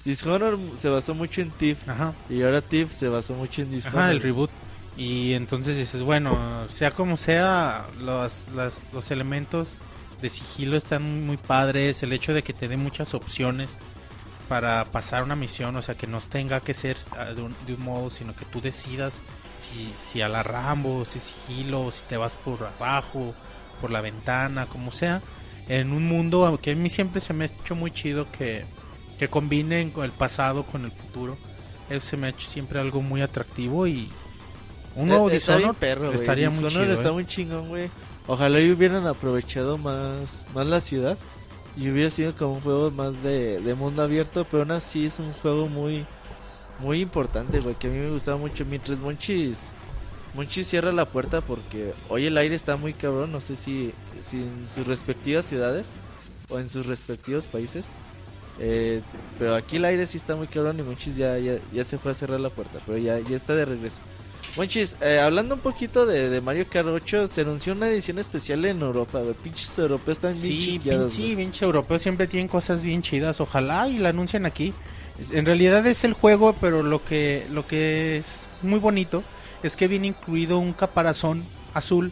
Dishonored 0.06 0.58
se 0.78 0.90
basó 0.90 1.14
mucho 1.14 1.42
en 1.42 1.52
Thief 1.52 1.88
ajá 1.88 2.14
y 2.30 2.42
ahora 2.44 2.62
Thief 2.62 2.92
se 2.92 3.08
basó 3.08 3.34
mucho 3.34 3.62
en 3.62 3.72
Dishonored. 3.72 4.00
Ajá, 4.02 4.12
el 4.12 4.22
reboot. 4.22 4.50
Y 4.98 5.34
entonces 5.34 5.76
dices, 5.78 6.02
bueno, 6.04 6.66
sea 6.70 6.92
como 6.92 7.18
sea, 7.18 7.86
los, 8.02 8.46
las- 8.56 8.86
los 8.94 9.10
elementos 9.12 9.78
de 10.22 10.30
sigilo 10.30 10.78
están 10.78 11.26
muy 11.26 11.38
padres. 11.38 12.04
El 12.04 12.14
hecho 12.14 12.34
de 12.34 12.44
que 12.44 12.54
te 12.54 12.68
dé 12.68 12.78
muchas 12.78 13.14
opciones 13.16 13.80
para 14.48 14.86
pasar 14.86 15.24
una 15.24 15.36
misión, 15.36 15.76
o 15.78 15.82
sea, 15.82 15.96
que 15.96 16.06
no 16.06 16.20
tenga 16.22 16.60
que 16.60 16.74
ser 16.76 16.98
ah, 17.18 17.26
de 17.34 17.42
un, 17.42 17.56
de 17.66 17.74
un 17.74 17.82
modo, 17.82 18.10
sino 18.10 18.36
que 18.36 18.46
tú 18.46 18.62
decidas 18.62 19.24
si, 19.58 19.92
si 19.98 20.22
a 20.22 20.28
la 20.30 20.44
Rambo, 20.44 21.06
si 21.06 21.20
sigilo, 21.20 21.90
si 21.92 22.02
te 22.10 22.18
vas 22.18 22.34
por 22.36 22.60
abajo, 22.78 23.34
por 23.82 23.90
la 23.90 24.02
ventana, 24.02 24.66
como 24.68 24.92
sea. 24.92 25.22
En 25.70 25.92
un 25.94 26.06
mundo 26.08 26.60
que 26.62 26.72
a 26.74 26.76
mí 26.76 26.90
siempre 26.90 27.20
se 27.22 27.34
me 27.34 27.46
ha 27.46 27.48
hecho 27.48 27.74
muy 27.74 27.90
chido 27.90 28.30
que, 28.32 28.66
que 29.18 29.28
combinen 29.28 29.92
con 29.92 30.06
el 30.06 30.12
pasado 30.12 30.64
con 30.64 30.86
el 30.86 30.92
futuro. 30.92 31.38
Eso 31.90 32.08
se 32.08 32.18
me 32.18 32.28
ha 32.28 32.30
hecho 32.30 32.48
siempre 32.48 32.80
algo 32.80 33.02
muy 33.02 33.22
atractivo 33.22 33.88
y 33.88 34.10
un 34.96 35.08
nuevo 35.08 35.28
bien 35.28 35.74
perro, 35.80 36.08
güey. 36.08 36.20
estaría 36.20 36.50
muy 36.50 36.68
chido, 36.68 36.94
está 36.94 37.10
¿eh? 37.10 37.12
muy 37.12 37.26
chingón, 37.26 37.70
güey. 37.70 37.90
Ojalá 38.28 38.60
y 38.60 38.72
hubieran 38.72 39.06
aprovechado 39.08 39.78
más, 39.78 40.46
más 40.54 40.66
la 40.66 40.80
ciudad 40.82 41.18
y 41.76 41.90
hubiera 41.90 42.10
sido 42.10 42.34
como 42.34 42.54
un 42.54 42.62
juego 42.62 42.92
más 42.92 43.22
de, 43.24 43.60
de 43.60 43.74
mundo 43.74 44.02
abierto, 44.02 44.46
pero 44.50 44.64
aún 44.64 44.72
así 44.72 45.06
es 45.06 45.20
un 45.20 45.34
juego 45.34 45.68
muy 45.68 46.06
muy 46.80 47.02
importante, 47.02 47.60
güey, 47.60 47.76
que 47.76 47.88
a 47.88 47.90
mí 47.92 47.98
me 47.98 48.10
gustaba 48.10 48.38
mucho. 48.38 48.66
Mientras 48.66 48.98
Monchis 49.00 49.72
Monchis 50.34 50.68
cierra 50.68 50.92
la 50.92 51.06
puerta 51.06 51.42
porque 51.42 51.94
hoy 52.10 52.26
el 52.26 52.38
aire 52.38 52.56
está 52.56 52.76
muy 52.76 52.94
cabrón, 52.94 53.32
no 53.32 53.40
sé 53.40 53.56
si, 53.56 53.94
si 54.24 54.38
en 54.38 54.68
sus 54.74 54.88
respectivas 54.88 55.46
ciudades 55.46 55.86
o 56.50 56.60
en 56.60 56.70
sus 56.70 56.88
respectivos 56.88 57.46
países. 57.46 57.88
Eh, 58.60 59.02
pero 59.40 59.56
aquí 59.56 59.78
el 59.78 59.86
aire 59.86 60.06
sí 60.06 60.18
está 60.18 60.36
muy 60.36 60.48
cabrón 60.48 60.80
y 60.80 60.84
Monchis 60.84 61.16
ya, 61.16 61.38
ya, 61.40 61.56
ya 61.74 61.84
se 61.84 61.98
fue 61.98 62.12
a 62.12 62.16
cerrar 62.16 62.40
la 62.40 62.50
puerta, 62.50 62.80
pero 62.86 62.98
ya, 62.98 63.20
ya 63.20 63.36
está 63.36 63.56
de 63.56 63.66
regreso. 63.66 63.98
Monchis, 64.56 64.96
eh, 65.02 65.20
hablando 65.20 65.56
un 65.56 65.62
poquito 65.62 66.06
de, 66.06 66.30
de 66.30 66.40
Mario 66.40 66.68
Kart 66.70 66.88
8, 66.88 67.28
se 67.28 67.42
anunció 67.42 67.74
una 67.74 67.88
edición 67.88 68.20
especial 68.20 68.64
en 68.66 68.82
Europa, 68.82 69.20
güey. 69.20 69.34
Pinches 69.34 69.80
europeos 69.80 70.18
están 70.18 70.32
bien 70.32 70.62
Sí, 70.62 70.80
pinche, 70.80 70.96
güey. 70.96 71.36
pinche 71.36 71.66
europeo 71.66 71.98
siempre 71.98 72.28
tienen 72.28 72.48
cosas 72.48 72.84
bien 72.84 73.02
chidas. 73.02 73.42
Ojalá 73.42 73.88
y 73.88 73.98
la 73.98 74.10
anuncien 74.10 74.46
aquí. 74.46 74.72
En 75.32 75.46
realidad 75.48 75.86
es 75.88 76.04
el 76.04 76.14
juego, 76.14 76.54
pero 76.62 76.84
lo 76.84 77.04
que, 77.04 77.48
lo 77.52 77.66
que 77.66 78.18
es 78.18 78.48
muy 78.62 78.78
bonito 78.80 79.24
es 79.64 79.76
que 79.76 79.88
viene 79.88 80.08
incluido 80.08 80.60
un 80.60 80.74
caparazón 80.74 81.44
azul. 81.74 82.12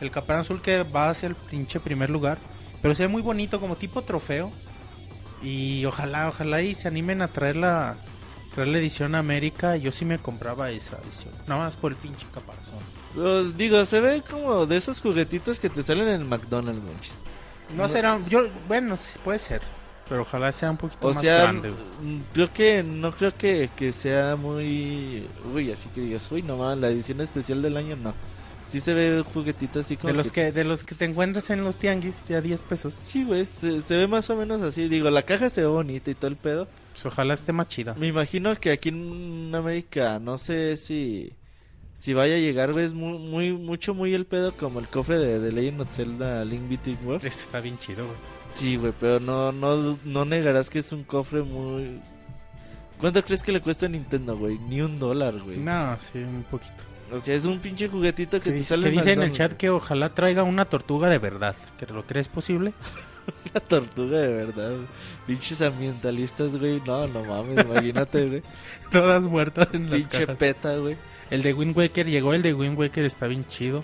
El 0.00 0.12
caparazón 0.12 0.58
azul 0.58 0.62
que 0.62 0.84
va 0.84 1.10
hacia 1.10 1.28
el 1.28 1.34
pinche 1.34 1.80
primer 1.80 2.08
lugar. 2.08 2.38
Pero 2.82 2.94
se 2.94 3.02
ve 3.04 3.08
muy 3.08 3.22
bonito 3.22 3.58
como 3.58 3.74
tipo 3.74 4.02
trofeo. 4.02 4.52
Y 5.44 5.84
ojalá, 5.84 6.28
ojalá 6.28 6.62
y 6.62 6.74
se 6.74 6.88
animen 6.88 7.20
a 7.22 7.28
traer 7.28 7.56
la, 7.56 7.96
traer 8.54 8.68
la 8.68 8.78
edición 8.78 9.14
América. 9.14 9.76
Yo 9.76 9.92
sí 9.92 10.04
me 10.04 10.18
compraba 10.18 10.70
esa 10.70 10.98
edición. 10.98 11.32
Nada 11.46 11.64
más 11.64 11.76
por 11.76 11.92
el 11.92 11.98
pinche 11.98 12.26
caparazón. 12.32 12.78
Los, 13.14 13.56
digo, 13.56 13.84
se 13.84 14.00
ve 14.00 14.22
como 14.28 14.66
de 14.66 14.76
esos 14.76 15.00
juguetitos 15.00 15.60
que 15.60 15.68
te 15.70 15.82
salen 15.82 16.08
en 16.08 16.20
el 16.22 16.24
McDonald's, 16.24 16.82
Monchis. 16.82 17.18
No, 17.76 17.82
No. 17.84 17.88
será, 17.88 18.18
yo, 18.28 18.48
bueno, 18.66 18.96
sí, 18.96 19.18
puede 19.22 19.38
ser. 19.38 19.60
Pero 20.08 20.22
ojalá 20.22 20.52
sea 20.52 20.70
un 20.70 20.76
poquito 20.76 21.08
O 21.08 21.12
más 21.14 21.22
sea, 21.22 21.42
grande. 21.42 21.70
güey. 21.70 22.16
mm, 22.16 22.22
creo 22.34 22.52
que 22.52 22.82
no 22.82 23.12
creo 23.12 23.34
que, 23.36 23.70
que 23.74 23.92
sea 23.92 24.36
muy... 24.36 25.26
Uy, 25.54 25.70
así 25.72 25.88
que 25.94 26.02
digas, 26.02 26.30
uy, 26.30 26.42
no 26.42 26.56
mames, 26.58 26.78
la 26.78 26.88
edición 26.88 27.20
especial 27.22 27.62
del 27.62 27.76
año 27.76 27.96
no. 27.96 28.12
Sí 28.68 28.80
se 28.80 28.94
ve 28.94 29.18
un 29.18 29.24
juguetito 29.24 29.80
así 29.80 29.96
como 29.96 30.12
De 30.12 30.16
los 30.16 30.32
que 30.32 30.50
de 30.50 30.64
los 30.64 30.84
que 30.84 30.94
te 30.94 31.04
encuentras 31.04 31.50
en 31.50 31.62
los 31.64 31.76
tianguis 31.76 32.26
de 32.26 32.36
a 32.36 32.40
10 32.40 32.62
pesos. 32.62 32.94
Sí, 32.94 33.24
güey, 33.24 33.44
se, 33.44 33.80
se 33.80 33.96
ve 33.96 34.06
más 34.06 34.30
o 34.30 34.36
menos 34.36 34.62
así. 34.62 34.88
Digo, 34.88 35.10
la 35.10 35.22
caja 35.22 35.50
se 35.50 35.60
ve 35.60 35.66
bonita 35.66 36.10
y 36.10 36.14
todo 36.14 36.28
el 36.28 36.36
pedo. 36.36 36.66
Pues 36.92 37.06
ojalá 37.06 37.34
esté 37.34 37.52
más 37.52 37.68
chida. 37.68 37.94
Me 37.94 38.06
imagino 38.08 38.58
que 38.58 38.70
aquí 38.70 38.88
en 38.88 39.54
América, 39.54 40.18
no 40.18 40.38
sé 40.38 40.76
si... 40.76 41.32
Si 41.94 42.12
vaya 42.12 42.34
a 42.34 42.38
llegar, 42.38 42.72
güey, 42.72 42.84
es 42.84 42.92
muy, 42.92 43.18
muy, 43.18 43.52
mucho 43.52 43.94
muy 43.94 44.14
el 44.14 44.26
pedo 44.26 44.56
como 44.56 44.80
el 44.80 44.88
cofre 44.88 45.16
de, 45.16 45.38
de 45.38 45.52
Legend 45.52 45.80
of 45.82 45.90
Zelda 45.94 46.44
Link 46.44 46.68
Between 46.68 46.98
Worlds. 47.04 47.24
Este 47.24 47.44
está 47.44 47.60
bien 47.60 47.78
chido, 47.78 48.04
güey. 48.04 48.16
Sí, 48.54 48.76
güey, 48.76 48.92
pero 49.00 49.20
no, 49.20 49.52
no, 49.52 49.98
no 50.04 50.24
negarás 50.24 50.70
que 50.70 50.80
es 50.80 50.92
un 50.92 51.04
cofre 51.04 51.42
muy... 51.42 52.00
¿Cuánto 52.98 53.24
crees 53.24 53.42
que 53.42 53.52
le 53.52 53.60
cuesta 53.60 53.86
a 53.86 53.88
Nintendo, 53.88 54.36
güey? 54.36 54.58
Ni 54.58 54.80
un 54.80 54.98
dólar, 54.98 55.40
güey. 55.40 55.58
No, 55.58 55.96
sí, 55.98 56.18
un 56.18 56.44
poquito. 56.50 56.72
O 57.14 57.20
sea, 57.20 57.34
es 57.34 57.44
un 57.44 57.60
pinche 57.60 57.88
juguetito 57.88 58.38
que 58.38 58.44
Que 58.44 58.50
te 58.50 58.56
dice, 58.56 58.68
sale 58.70 58.84
que 58.84 58.90
dice 58.90 59.12
en 59.12 59.22
el 59.22 59.32
chat 59.32 59.52
que 59.52 59.70
ojalá 59.70 60.14
traiga 60.14 60.42
una 60.42 60.64
tortuga 60.64 61.08
de 61.08 61.18
verdad. 61.18 61.54
¿Que 61.78 61.86
lo 61.86 62.04
crees 62.06 62.28
posible? 62.28 62.72
Una 63.50 63.60
tortuga 63.60 64.18
de 64.18 64.28
verdad. 64.34 64.72
Pinches 65.26 65.62
ambientalistas, 65.62 66.58
güey. 66.58 66.82
No, 66.86 67.06
no 67.06 67.24
mames, 67.24 67.64
imagínate, 67.64 68.26
güey. 68.28 68.42
Todas 68.92 69.22
muertas 69.22 69.68
en 69.72 69.84
las 69.84 69.94
Pinche 69.94 70.26
cajas. 70.26 70.36
peta, 70.36 70.76
güey. 70.76 70.96
El 71.30 71.42
de 71.42 71.54
Wind 71.54 71.74
Waker 71.74 72.06
llegó, 72.06 72.34
el 72.34 72.42
de 72.42 72.52
Wind 72.52 72.78
Waker 72.78 73.04
está 73.06 73.26
bien 73.26 73.46
chido. 73.46 73.82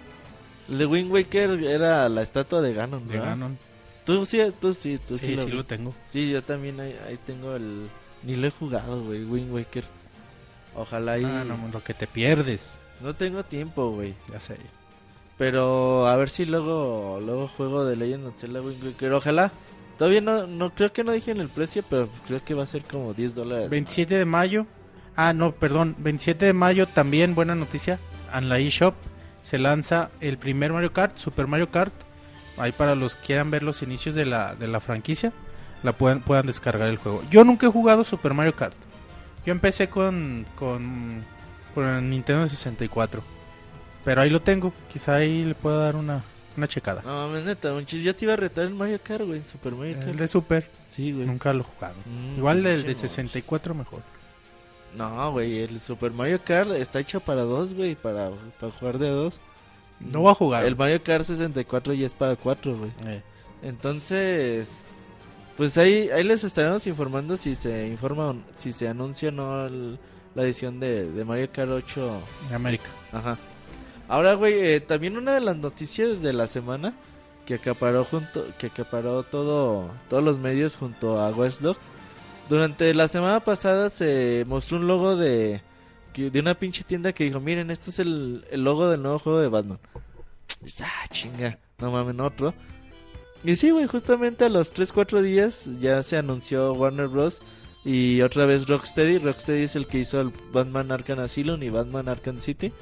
El 0.68 0.76
de 0.76 0.84
Wind 0.86 1.10
Waker 1.10 1.64
era 1.64 2.06
la 2.10 2.20
estatua 2.22 2.60
de 2.60 2.74
Ganon, 2.74 3.08
De 3.08 3.16
¿no? 3.16 3.22
Ganon. 3.24 3.58
Tú 4.04 4.26
sí, 4.26 4.40
tú 4.60 4.74
sí, 4.74 4.98
tú 5.06 5.16
sí, 5.16 5.26
Sí, 5.26 5.36
lo 5.36 5.42
sí 5.44 5.50
lo 5.50 5.64
tengo. 5.64 5.94
Sí, 6.10 6.30
yo 6.30 6.42
también 6.42 6.78
ahí, 6.80 6.94
ahí 7.08 7.18
tengo 7.26 7.56
el... 7.56 7.88
Ni 8.22 8.36
lo 8.36 8.46
he 8.46 8.50
jugado, 8.50 9.02
güey, 9.02 9.24
Wind 9.24 9.52
Waker. 9.52 9.84
Ojalá 10.74 11.18
y... 11.18 11.24
Ah, 11.24 11.44
no, 11.44 11.56
lo 11.72 11.82
que 11.82 11.94
te 11.94 12.06
pierdes. 12.06 12.78
No 13.02 13.14
tengo 13.14 13.44
tiempo, 13.44 13.90
güey. 13.90 14.14
Ya 14.30 14.40
sé. 14.40 14.56
Pero 15.38 16.06
a 16.06 16.16
ver 16.16 16.28
si 16.28 16.44
luego 16.44 17.18
luego 17.24 17.48
juego 17.48 17.84
de 17.84 17.96
Legend 17.96 18.26
of 18.26 18.38
Zelda 18.38 18.60
Wind 18.60 18.84
Waker. 18.84 19.12
Ojalá. 19.12 19.52
Todavía 19.98 20.22
no, 20.22 20.46
no 20.46 20.70
creo 20.74 20.92
que 20.92 21.04
no 21.04 21.12
dijeron 21.12 21.42
el 21.42 21.50
precio, 21.50 21.84
pero 21.88 22.08
creo 22.26 22.42
que 22.42 22.54
va 22.54 22.62
a 22.62 22.66
ser 22.66 22.84
como 22.84 23.12
10 23.12 23.34
dólares. 23.34 23.70
27 23.70 24.16
de 24.16 24.24
mayo. 24.24 24.66
Ah, 25.14 25.34
no, 25.34 25.52
perdón. 25.52 25.94
27 25.98 26.46
de 26.46 26.52
mayo 26.54 26.86
también, 26.86 27.34
buena 27.34 27.54
noticia. 27.54 27.98
En 28.34 28.48
la 28.48 28.58
eShop 28.58 28.94
se 29.40 29.58
lanza 29.58 30.10
el 30.20 30.38
primer 30.38 30.72
Mario 30.72 30.92
Kart, 30.92 31.18
Super 31.18 31.46
Mario 31.46 31.70
Kart. 31.70 31.92
Ahí 32.56 32.72
para 32.72 32.94
los 32.94 33.16
que 33.16 33.26
quieran 33.26 33.50
ver 33.50 33.62
los 33.62 33.82
inicios 33.82 34.14
de 34.14 34.26
la, 34.26 34.54
de 34.54 34.68
la 34.68 34.80
franquicia, 34.80 35.32
la 35.82 35.92
puedan, 35.92 36.20
puedan 36.20 36.46
descargar 36.46 36.88
el 36.88 36.98
juego. 36.98 37.22
Yo 37.30 37.44
nunca 37.44 37.66
he 37.66 37.70
jugado 37.70 38.04
Super 38.04 38.34
Mario 38.34 38.54
Kart. 38.54 38.74
Yo 39.46 39.52
empecé 39.52 39.88
con, 39.88 40.46
con, 40.56 41.24
con 41.70 41.86
el 41.86 42.08
Nintendo 42.10 42.46
64. 42.46 43.22
Pero 44.04 44.20
ahí 44.22 44.30
lo 44.30 44.40
tengo. 44.40 44.72
Quizá 44.92 45.16
ahí 45.16 45.44
le 45.44 45.54
pueda 45.54 45.76
dar 45.78 45.96
una, 45.96 46.22
una 46.56 46.66
checada. 46.66 47.02
No 47.02 47.26
mames, 47.28 47.44
neta, 47.44 47.72
manches, 47.72 48.02
yo 48.02 48.14
te 48.16 48.24
iba 48.24 48.34
a 48.34 48.36
retar 48.36 48.64
en 48.66 48.76
Mario 48.76 48.98
Kart, 49.02 49.24
güey, 49.24 49.38
en 49.38 49.44
Super 49.44 49.72
Mario 49.74 49.96
Kart. 49.96 50.08
El 50.08 50.16
de 50.16 50.28
Super, 50.28 50.70
Sí, 50.88 51.12
güey. 51.12 51.26
nunca 51.26 51.52
lo 51.52 51.60
he 51.60 51.64
jugado. 51.64 51.94
Mm, 52.06 52.38
Igual 52.38 52.56
el 52.58 52.64
de 52.82 52.88
monstruo. 52.88 53.08
64 53.08 53.74
mejor. 53.74 54.00
No, 54.96 55.30
güey, 55.32 55.60
el 55.60 55.80
Super 55.80 56.10
Mario 56.12 56.40
Kart 56.44 56.70
está 56.72 56.98
hecho 56.98 57.20
para 57.20 57.42
dos, 57.42 57.74
güey, 57.74 57.94
para, 57.94 58.30
para 58.58 58.72
jugar 58.72 58.98
de 58.98 59.08
dos. 59.10 59.40
No 60.00 60.22
va 60.22 60.32
a 60.32 60.34
jugar. 60.34 60.64
El 60.64 60.76
Mario 60.76 61.02
Kart 61.02 61.24
64 61.24 61.92
ya 61.94 62.06
es 62.06 62.14
para 62.14 62.34
cuatro, 62.36 62.74
güey. 62.76 62.90
Eh, 63.06 63.22
Entonces, 63.62 64.68
pues 65.56 65.76
ahí, 65.78 66.08
ahí 66.10 66.24
les 66.24 66.42
estaremos 66.42 66.86
informando 66.86 67.36
si 67.36 67.54
se 67.54 67.86
informa, 67.86 68.30
o- 68.30 68.36
si 68.56 68.72
se 68.72 68.88
anuncia 68.88 69.28
o 69.28 69.32
no 69.32 69.66
el- 69.66 69.98
la 70.34 70.42
edición 70.44 70.80
de, 70.80 71.10
de 71.10 71.24
Mario 71.24 71.48
Kart 71.52 71.70
8. 71.70 72.20
de 72.48 72.54
América. 72.54 72.88
Ajá. 73.12 73.38
Ahora, 74.08 74.34
güey, 74.34 74.54
eh, 74.54 74.80
también 74.80 75.16
una 75.16 75.34
de 75.34 75.40
las 75.40 75.56
noticias 75.56 76.20
de 76.20 76.32
la 76.32 76.46
semana 76.46 76.94
que 77.46 77.54
acaparó 77.54 78.04
junto, 78.04 78.44
que 78.58 78.66
acaparó 78.66 79.22
todo, 79.22 79.90
todos 80.08 80.22
los 80.22 80.38
medios 80.38 80.76
junto 80.76 81.20
a 81.20 81.30
Watch 81.30 81.58
Dogs. 81.58 81.90
Durante 82.48 82.92
la 82.94 83.06
semana 83.08 83.40
pasada 83.40 83.90
se 83.90 84.44
mostró 84.48 84.78
un 84.78 84.88
logo 84.88 85.16
de, 85.16 85.62
de 86.14 86.40
una 86.40 86.54
pinche 86.54 86.82
tienda 86.82 87.12
que 87.12 87.24
dijo, 87.24 87.38
miren, 87.38 87.70
este 87.70 87.90
es 87.90 88.00
el, 88.00 88.44
el 88.50 88.64
logo 88.64 88.88
del 88.88 89.02
nuevo 89.02 89.18
juego 89.20 89.40
de 89.40 89.48
Batman. 89.48 89.78
Y 90.60 90.64
dices, 90.64 90.86
ah, 90.86 91.06
chinga, 91.12 91.58
no 91.78 91.92
mames, 91.92 92.18
otro. 92.18 92.54
Y 93.42 93.56
sí, 93.56 93.70
güey, 93.70 93.86
justamente 93.86 94.44
a 94.44 94.48
los 94.48 94.74
3-4 94.74 95.22
días 95.22 95.66
ya 95.80 96.02
se 96.02 96.16
anunció 96.16 96.72
Warner 96.74 97.08
Bros. 97.08 97.42
Y 97.84 98.20
otra 98.22 98.46
vez 98.46 98.66
Rocksteady. 98.66 99.18
Rocksteady 99.18 99.62
es 99.62 99.76
el 99.76 99.86
que 99.86 99.98
hizo 99.98 100.20
el 100.20 100.32
Batman 100.52 100.92
Arkham 100.92 101.20
Asylum 101.20 101.62
y 101.62 101.70
Batman 101.70 102.08
Arkham 102.08 102.40
City. 102.40 102.72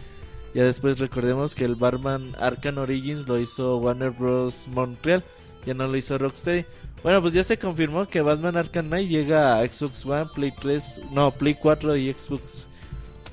Ya 0.54 0.64
después 0.64 0.98
recordemos 0.98 1.54
que 1.54 1.64
el 1.64 1.74
Batman 1.74 2.34
Arkham 2.38 2.78
Origins 2.78 3.28
lo 3.28 3.38
hizo 3.38 3.76
Warner 3.76 4.10
Bros. 4.10 4.66
Montreal. 4.68 5.22
Ya 5.66 5.74
no 5.74 5.86
lo 5.86 5.96
hizo 5.96 6.18
Rocksteady. 6.18 6.64
Bueno, 7.02 7.22
pues 7.22 7.32
ya 7.32 7.44
se 7.44 7.58
confirmó 7.58 8.08
que 8.08 8.22
Batman 8.22 8.56
Arkham 8.56 8.86
Knight 8.86 9.08
llega 9.08 9.58
a 9.58 9.68
Xbox 9.68 10.04
One, 10.04 10.26
Play 10.34 10.52
3, 10.60 11.00
no, 11.12 11.30
Play 11.30 11.54
4 11.54 11.96
y 11.96 12.12
Xbox. 12.12 12.66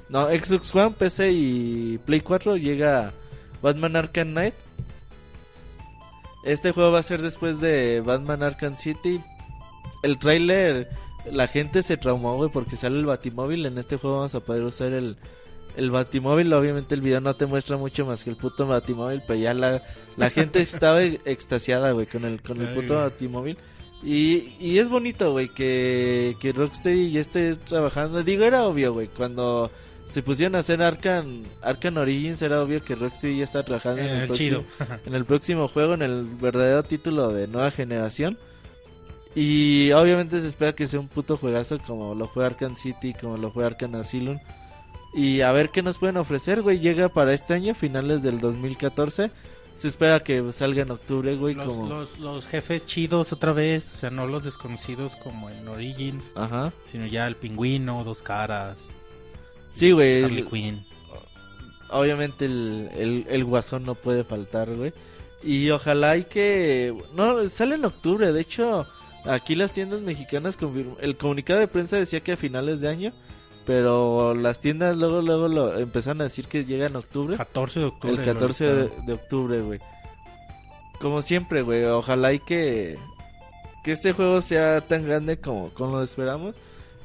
No, 0.10 0.28
Xbox 0.28 0.76
One, 0.76 0.92
PC 0.92 1.32
y 1.32 1.98
Play 2.06 2.22
4 2.22 2.58
llega 2.58 3.12
Batman 3.64 3.96
Arkham 3.96 4.32
Knight. 4.32 4.54
Este 6.44 6.72
juego 6.72 6.92
va 6.92 7.00
a 7.00 7.04
ser 7.04 7.24
después 7.24 7.60
de 7.60 8.02
Batman 8.02 8.44
Arkham 8.44 8.78
City. 8.78 9.20
El 10.04 10.20
tráiler, 10.20 10.88
la 11.32 11.48
gente 11.48 11.84
se 11.84 11.98
traumó, 11.98 12.36
güey, 12.36 12.50
porque 12.52 12.76
sale 12.76 12.98
el 12.98 13.06
Batimóvil. 13.06 13.66
En 13.66 13.78
este 13.78 13.98
juego 13.98 14.18
vamos 14.18 14.36
a 14.36 14.40
poder 14.40 14.64
usar 14.64 14.94
el, 14.94 15.16
el 15.76 15.92
Batimóvil. 15.92 16.52
Obviamente 16.54 16.96
el 16.96 17.02
video 17.02 17.22
no 17.22 17.34
te 17.34 17.46
muestra 17.46 17.78
mucho 17.78 18.06
más 18.06 18.24
que 18.24 18.30
el 18.30 18.36
puto 18.36 18.68
Batimóvil, 18.68 19.22
pero 19.28 19.40
ya 19.40 19.54
la, 19.54 19.82
la 20.18 20.30
gente 20.30 20.60
estaba 20.62 21.04
extasiada, 21.04 21.92
güey, 21.92 22.06
con 22.06 22.26
el, 22.26 22.42
con 22.42 22.62
el 22.62 22.70
Ay, 22.70 22.76
puto 22.76 22.94
güey. 22.94 23.06
Batimóvil. 23.10 23.58
Y, 24.04 24.54
y 24.60 24.78
es 24.78 24.90
bonito, 24.90 25.32
güey, 25.32 25.50
que, 25.50 26.36
que 26.40 26.52
Rocksteady 26.54 27.12
ya 27.12 27.22
esté 27.22 27.56
trabajando. 27.56 28.24
Digo, 28.24 28.44
era 28.44 28.64
obvio, 28.66 28.94
güey, 28.94 29.08
cuando 29.08 29.72
se 30.12 30.22
pusieron 30.22 30.56
a 30.56 30.60
hacer 30.60 30.82
Arkham, 30.82 31.44
Arkham 31.62 31.98
Origins, 31.98 32.42
era 32.42 32.62
obvio 32.62 32.84
que 32.84 32.96
Rocksteady 32.96 33.40
ya 33.40 33.44
está 33.44 33.64
trabajando 33.64 34.02
en, 34.02 34.08
En 34.08 34.16
el, 34.16 34.22
el 34.22 34.28
próximo, 34.28 34.60
chido. 34.60 34.64
en 35.06 35.16
el 35.16 35.26
próximo 35.26 35.68
juego, 35.68 35.96
en 35.96 36.04
el 36.04 36.26
verdadero 36.40 36.84
título 36.84 37.30
de 37.30 37.48
nueva 37.48 37.72
generación. 37.72 38.38
Y 39.36 39.92
obviamente 39.92 40.42
se 40.42 40.48
espera 40.48 40.74
que 40.74 40.88
sea 40.88 41.00
un 41.00 41.08
puto 41.10 41.36
juegazo 41.38 41.78
como 41.86 42.16
lo 42.16 42.28
fue 42.28 42.46
Arkham 42.46 42.78
City, 42.78 43.14
como 43.14 43.38
lo 43.38 43.52
fue 43.52 43.66
Arkham 43.66 43.96
Asylum. 43.96 44.40
Y 45.14 45.42
a 45.42 45.52
ver 45.52 45.70
qué 45.70 45.82
nos 45.82 45.98
pueden 45.98 46.18
ofrecer, 46.18 46.62
güey. 46.62 46.80
Llega 46.80 47.10
para 47.10 47.34
este 47.34 47.54
año, 47.54 47.76
finales 47.76 48.22
del 48.24 48.40
2014. 48.40 49.32
Se 49.78 49.88
espera 49.90 50.22
que 50.22 50.54
salga 50.54 50.84
en 50.84 50.92
octubre, 50.92 51.36
güey. 51.36 51.54
Los, 51.54 51.68
como... 51.68 51.88
los, 51.90 52.18
los 52.20 52.48
jefes 52.48 52.86
chidos 52.86 53.34
otra 53.34 53.52
vez, 53.52 53.94
o 53.94 53.98
sea, 53.98 54.10
no 54.10 54.26
los 54.26 54.44
desconocidos 54.46 55.18
como 55.18 55.50
en 55.50 55.68
Origins, 55.68 56.32
Ajá. 56.36 56.72
sino 56.86 57.06
ya 57.06 57.28
el 57.28 57.36
pingüino, 57.36 58.04
dos 58.06 58.22
caras, 58.22 58.88
Sí, 59.74 59.92
güey. 59.92 60.24
Harley 60.24 60.40
el- 60.40 60.48
Quinn. 60.48 60.86
Obviamente 61.90 62.46
el, 62.46 62.90
el, 62.96 63.26
el 63.30 63.44
guasón 63.46 63.84
no 63.84 63.96
puede 63.96 64.24
faltar, 64.24 64.74
güey. 64.74 64.94
Y 65.44 65.70
ojalá 65.70 66.18
y 66.18 66.24
que... 66.24 66.96
No, 67.14 67.48
sale 67.50 67.76
en 67.76 67.86
octubre. 67.86 68.32
De 68.32 68.42
hecho, 68.42 68.88
aquí 69.28 69.56
las 69.56 69.72
tiendas 69.74 70.02
mexicanas... 70.02 70.58
confirm- 70.60 70.96
El 71.00 71.18
comunicado 71.18 71.60
de 71.60 71.68
prensa 71.68 71.98
decía 71.98 72.20
que 72.22 72.34
a 72.34 72.38
finales 72.38 72.82
de 72.82 72.90
año. 72.90 73.12
Pero 73.66 74.36
las 74.36 74.60
tiendas 74.60 74.96
luego, 74.96 75.22
luego 75.22 75.48
lo 75.48 75.80
empezaron 75.80 76.22
a 76.22 76.26
decir 76.26 76.46
que 76.48 76.66
llega 76.66 76.86
en 76.86 76.96
octubre. 76.96 77.36
14 77.36 77.80
de 77.80 77.86
octubre. 77.88 78.14
El 78.14 78.20
lo 78.20 78.34
14 78.34 78.66
de, 79.06 79.14
octubre, 79.14 79.62
güey. 79.62 79.80
Como 81.00 81.22
siempre, 81.24 81.64
güey. 81.64 81.84
Ojalá 81.86 82.32
y 82.34 82.40
que, 82.40 83.00
que 83.84 83.92
este 83.92 84.14
juego 84.14 84.42
sea 84.42 84.82
tan 84.82 85.04
grande 85.06 85.38
como, 85.38 85.70
como 85.70 85.98
lo 85.98 86.04
esperamos. 86.04 86.54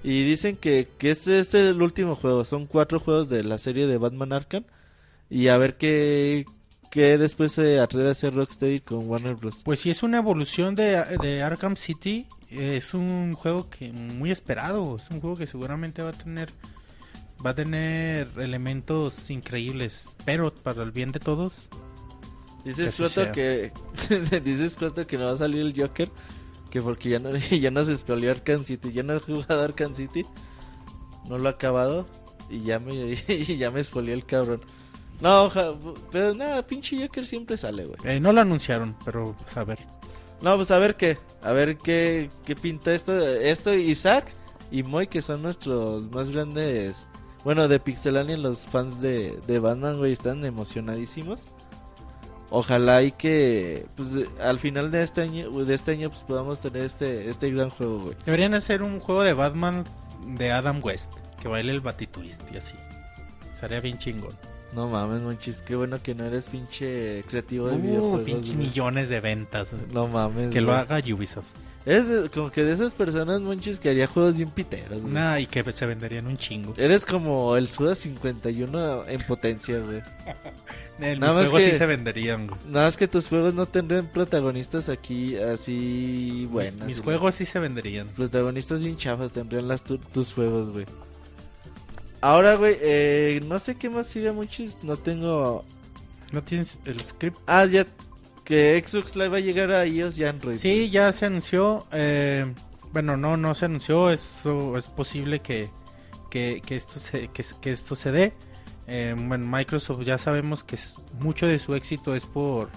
Y 0.04 0.24
dicen 0.24 0.56
que, 0.56 0.86
que 0.98 1.10
este 1.10 1.40
es 1.40 1.54
el 1.54 1.80
último 1.80 2.14
juego. 2.14 2.44
Son 2.44 2.66
cuatro 2.66 3.00
juegos 3.00 3.30
de 3.30 3.42
la 3.42 3.56
serie 3.56 3.86
de 3.86 3.96
Batman 3.96 4.34
Arkham. 4.34 4.64
Y 5.30 5.48
a 5.48 5.56
ver 5.56 5.76
qué, 5.78 6.44
qué 6.90 7.18
después 7.18 7.52
se 7.52 7.80
atreve 7.80 8.08
a 8.08 8.12
hacer 8.12 8.34
Rocksteady 8.34 8.80
con 8.80 9.08
Warner 9.08 9.34
Bros. 9.36 9.62
Pues 9.64 9.80
sí, 9.80 9.90
es 9.90 10.02
una 10.02 10.18
evolución 10.18 10.74
de, 10.74 11.02
de 11.22 11.42
Arkham 11.42 11.76
City. 11.76 12.26
Es 12.50 12.94
un 12.94 13.34
juego 13.34 13.70
que 13.70 13.92
muy 13.92 14.30
esperado. 14.30 14.96
Es 14.96 15.08
un 15.10 15.20
juego 15.20 15.36
que 15.36 15.46
seguramente 15.46 16.02
va 16.02 16.10
a 16.10 16.14
tener 16.14 16.50
va 17.44 17.50
a 17.50 17.54
tener 17.54 18.28
elementos 18.38 19.30
increíbles, 19.30 20.14
pero 20.24 20.52
para 20.52 20.82
el 20.82 20.92
bien 20.92 21.12
de 21.12 21.20
todos. 21.20 21.68
Dice 22.64 22.82
Que 22.82 22.88
así 22.88 22.96
Scroto 22.96 23.08
sea. 23.08 23.32
que, 23.32 23.72
dice 24.44 24.68
Scroto 24.68 25.06
que 25.06 25.16
no 25.16 25.26
va 25.26 25.32
a 25.32 25.38
salir 25.38 25.62
el 25.62 25.74
Joker. 25.80 26.10
Que 26.70 26.80
porque 26.82 27.08
ya 27.08 27.18
no, 27.18 27.30
ya 27.50 27.70
no 27.70 27.84
se 27.84 27.96
spoileó 27.96 28.30
Arkham 28.30 28.64
City. 28.64 28.92
Ya 28.92 29.02
no 29.02 29.14
he 29.14 29.20
jugado 29.20 29.62
Arkham 29.62 29.94
City. 29.94 30.24
No 31.28 31.38
lo 31.38 31.48
ha 31.48 31.52
acabado. 31.52 32.06
Y 32.48 32.62
ya 32.62 32.78
me, 32.78 32.94
y 33.28 33.56
ya 33.56 33.70
me 33.70 33.82
spoileó 33.82 34.14
el 34.14 34.24
cabrón. 34.24 34.60
No, 35.20 35.44
oja- 35.44 35.74
pero 36.10 36.34
nada, 36.34 36.66
pinche 36.66 37.00
Joker 37.00 37.26
siempre 37.26 37.56
sale, 37.56 37.84
güey. 37.84 37.98
Eh, 38.04 38.20
no 38.20 38.32
lo 38.32 38.40
anunciaron, 38.40 38.96
pero 39.04 39.34
pues, 39.42 39.56
a 39.56 39.64
ver. 39.64 39.78
No, 40.40 40.56
pues 40.56 40.70
a 40.70 40.78
ver 40.78 40.96
qué. 40.96 41.18
A 41.42 41.52
ver 41.52 41.76
qué, 41.76 42.30
qué 42.46 42.56
pinta 42.56 42.94
esto. 42.94 43.12
Esto, 43.26 43.74
Isaac 43.74 44.24
y 44.70 44.82
Moy, 44.82 45.06
que 45.08 45.20
son 45.20 45.42
nuestros 45.42 46.10
más 46.10 46.30
grandes. 46.30 47.06
Bueno, 47.44 47.68
de 47.68 47.80
Pixelania, 47.80 48.36
los 48.38 48.66
fans 48.66 49.00
de, 49.00 49.38
de 49.46 49.58
Batman, 49.58 49.98
güey, 49.98 50.12
están 50.12 50.44
emocionadísimos. 50.44 51.46
Ojalá 52.50 53.02
y 53.02 53.12
que, 53.12 53.86
pues, 53.96 54.08
al 54.42 54.58
final 54.58 54.90
de 54.90 55.02
este 55.04 55.20
año, 55.20 55.50
de 55.50 55.74
este 55.74 55.92
año, 55.92 56.08
pues, 56.10 56.22
podamos 56.22 56.60
tener 56.60 56.82
este, 56.82 57.30
este 57.30 57.50
gran 57.50 57.70
juego, 57.70 58.00
güey. 58.00 58.16
Deberían 58.26 58.54
hacer 58.54 58.82
un 58.82 58.98
juego 59.00 59.22
de 59.22 59.34
Batman 59.34 59.84
de 60.36 60.50
Adam 60.50 60.80
West, 60.82 61.12
que 61.40 61.48
baile 61.48 61.72
el 61.72 61.80
Batitwist 61.80 62.42
y 62.52 62.56
así. 62.56 62.74
Sería 63.58 63.80
bien 63.80 63.98
chingón. 63.98 64.34
No 64.74 64.88
mames, 64.88 65.22
monchis, 65.22 65.62
qué 65.62 65.74
bueno 65.74 66.00
que 66.02 66.14
no 66.14 66.24
eres 66.24 66.46
pinche 66.46 67.24
creativo 67.28 67.68
de 67.68 67.76
Uh, 67.76 67.80
videojuegos. 67.82 68.20
pinches 68.20 68.54
güey. 68.54 68.66
millones 68.68 69.08
de 69.08 69.20
ventas. 69.20 69.72
No 69.92 70.06
mames. 70.06 70.52
Que 70.52 70.60
lo 70.60 70.72
haga 70.74 70.98
Ubisoft. 71.12 71.46
Eres 71.86 72.28
como 72.30 72.50
que 72.52 72.62
de 72.62 72.74
esas 72.74 72.94
personas, 72.94 73.40
monchis, 73.40 73.80
que 73.80 73.88
haría 73.88 74.06
juegos 74.06 74.36
bien 74.36 74.50
piteros, 74.50 75.00
güey. 75.00 75.14
Nah, 75.14 75.38
y 75.40 75.46
que 75.46 75.64
se 75.72 75.86
venderían 75.86 76.26
un 76.26 76.36
chingo. 76.36 76.74
Eres 76.76 77.06
como 77.06 77.56
el 77.56 77.68
Suda 77.68 77.94
51 77.94 79.06
en 79.08 79.20
potencia, 79.22 79.78
güey. 79.80 80.02
Eh, 81.02 81.16
nada 81.16 81.32
Mis 81.32 81.40
más 81.44 81.48
juegos 81.48 81.62
que- 81.64 81.72
sí 81.72 81.78
se 81.78 81.86
venderían, 81.86 82.46
güey. 82.46 82.60
Nada 82.68 82.84
más 82.84 82.98
que 82.98 83.08
tus 83.08 83.26
juegos 83.30 83.54
no 83.54 83.64
tendrían 83.64 84.06
protagonistas 84.08 84.90
aquí 84.90 85.34
así 85.38 86.46
buenas. 86.50 86.76
mis, 86.84 87.00
juegos 87.00 87.34
sí 87.36 87.46
se 87.46 87.58
venderían. 87.58 88.06
Protagonistas 88.08 88.82
bien 88.82 88.98
chafas 88.98 89.32
tendrían 89.32 89.66
las 89.66 89.82
tu- 89.82 89.96
tus 89.96 90.34
juegos, 90.34 90.68
güey. 90.68 90.84
Ahora, 92.20 92.56
güey, 92.56 92.76
eh, 92.80 93.40
no 93.46 93.58
sé 93.58 93.76
qué 93.76 93.88
más 93.90 94.06
sigue 94.08 94.32
muchos. 94.32 94.78
No 94.82 94.96
tengo. 94.96 95.64
¿No 96.32 96.42
tienes 96.42 96.78
el 96.84 97.00
script? 97.00 97.38
Ah, 97.46 97.64
ya. 97.64 97.86
Que 98.44 98.82
Xbox 98.84 99.14
Live 99.16 99.28
va 99.28 99.36
a 99.36 99.40
llegar 99.40 99.70
a 99.72 99.86
iOS 99.86 100.18
y 100.18 100.24
Android. 100.24 100.56
Sí, 100.58 100.90
ya 100.90 101.12
se 101.12 101.26
anunció. 101.26 101.86
eh, 101.92 102.52
bueno, 102.92 103.16
no, 103.16 103.36
no 103.36 103.54
se 103.54 103.66
anunció. 103.66 104.10
Eso 104.10 104.76
es 104.76 104.86
posible 104.88 105.38
que, 105.40 105.70
que, 106.30 106.60
que 106.66 106.76
esto 106.76 106.98
se, 106.98 107.28
que, 107.28 107.44
que 107.60 107.70
esto 107.70 107.94
se 107.94 108.10
dé. 108.12 108.32
Eh, 108.88 109.14
bueno, 109.16 109.46
Microsoft 109.46 110.02
ya 110.02 110.18
sabemos 110.18 110.64
que 110.64 110.74
es- 110.74 110.94
mucho 111.20 111.46
de 111.46 111.60
su 111.60 111.74
éxito 111.76 112.14
es 112.16 112.26
por, 112.26 112.70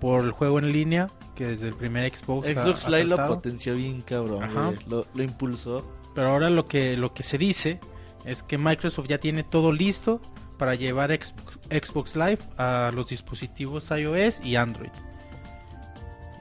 por 0.00 0.22
el 0.24 0.30
juego 0.30 0.60
en 0.60 0.70
línea, 0.72 1.08
que 1.34 1.46
desde 1.48 1.66
el 1.68 1.74
primer 1.74 2.08
Xbox. 2.16 2.48
Xbox 2.48 2.86
ha 2.86 2.90
Live 2.90 3.04
lo 3.04 3.26
potenció 3.26 3.74
bien, 3.74 4.00
cabrón. 4.02 4.44
Ajá. 4.44 4.66
güey. 4.66 4.78
Lo, 4.88 5.04
lo 5.12 5.22
impulsó. 5.24 5.84
Pero 6.14 6.30
ahora 6.30 6.50
lo 6.50 6.68
que, 6.68 6.96
lo 6.96 7.12
que 7.12 7.24
se 7.24 7.36
dice 7.36 7.80
es 8.24 8.42
que 8.42 8.58
Microsoft 8.58 9.08
ya 9.08 9.18
tiene 9.18 9.42
todo 9.44 9.72
listo 9.72 10.20
para 10.58 10.74
llevar 10.74 11.10
Xbox, 11.12 12.16
Live 12.16 12.38
a 12.58 12.90
los 12.94 13.08
dispositivos 13.08 13.90
iOS 13.90 14.40
y 14.44 14.56
Android. 14.56 14.90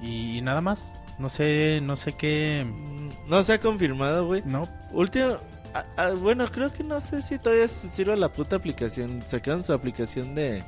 Y, 0.01 0.41
nada 0.41 0.61
más. 0.61 0.99
No 1.19 1.29
sé, 1.29 1.79
no 1.83 1.95
sé 1.95 2.13
qué. 2.13 2.65
Mm, 2.65 3.29
No 3.29 3.43
se 3.43 3.53
ha 3.53 3.59
confirmado, 3.59 4.25
güey. 4.25 4.43
No, 4.45 4.67
Último. 4.91 5.37
ah, 5.73 5.85
ah, 5.97 6.11
bueno, 6.11 6.51
creo 6.51 6.71
que 6.73 6.83
no 6.83 6.99
sé 7.01 7.21
si 7.21 7.37
todavía 7.39 7.67
sirve 7.67 8.15
la 8.17 8.31
puta 8.33 8.55
aplicación. 8.55 9.23
Sacaron 9.27 9.63
su 9.63 9.73
aplicación 9.73 10.35
de. 10.35 10.63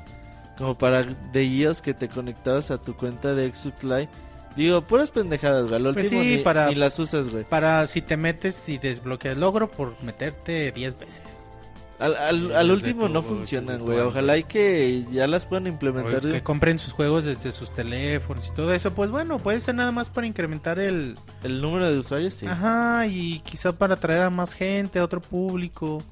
Como 0.56 0.74
para 0.74 1.02
de 1.02 1.44
iOS 1.44 1.82
que 1.82 1.92
te 1.92 2.08
conectabas 2.08 2.70
a 2.70 2.78
tu 2.78 2.96
cuenta 2.96 3.34
de 3.34 3.52
Xbox 3.54 3.84
Live. 3.84 4.08
Digo, 4.56 4.80
puras 4.82 5.10
pendejadas, 5.10 5.64
güey. 5.64 5.74
Al 5.76 5.92
Pues 5.92 6.06
último 6.06 6.22
sí, 6.22 6.28
ni, 6.36 6.38
para- 6.38 6.68
ni 6.68 6.74
las 6.74 6.98
usas, 6.98 7.28
güey. 7.28 7.44
Para 7.44 7.86
si 7.86 8.00
te 8.02 8.16
metes 8.16 8.68
y 8.68 8.78
desbloqueas 8.78 9.36
logro 9.36 9.70
por 9.70 10.02
meterte 10.02 10.72
10 10.72 10.98
veces. 10.98 11.22
Al, 11.98 12.14
al, 12.54 12.70
último 12.70 13.06
tu- 13.06 13.08
no 13.12 13.22
funcionan, 13.22 13.80
güey. 13.80 13.98
Ojalá 14.00 14.36
y 14.36 14.44
que 14.44 15.04
ya 15.12 15.26
las 15.26 15.46
puedan 15.46 15.66
implementar. 15.66 16.20
Que 16.20 16.42
compren 16.42 16.78
sus 16.78 16.92
juegos 16.92 17.24
desde 17.24 17.52
sus 17.52 17.72
teléfonos 17.72 18.48
y 18.48 18.54
todo 18.54 18.74
eso. 18.74 18.92
Pues 18.92 19.10
bueno, 19.10 19.38
puede 19.38 19.60
ser 19.60 19.76
nada 19.76 19.92
más 19.92 20.10
para 20.10 20.26
incrementar 20.26 20.78
el... 20.78 21.16
El 21.42 21.62
número 21.62 21.90
de 21.90 21.98
usuarios, 21.98 22.34
sí. 22.34 22.46
Ajá, 22.46 23.06
y 23.06 23.40
quizá 23.40 23.72
para 23.72 23.94
atraer 23.94 24.22
a 24.22 24.30
más 24.30 24.52
gente, 24.52 24.98
a 24.98 25.04
otro 25.04 25.22
público. 25.22 26.02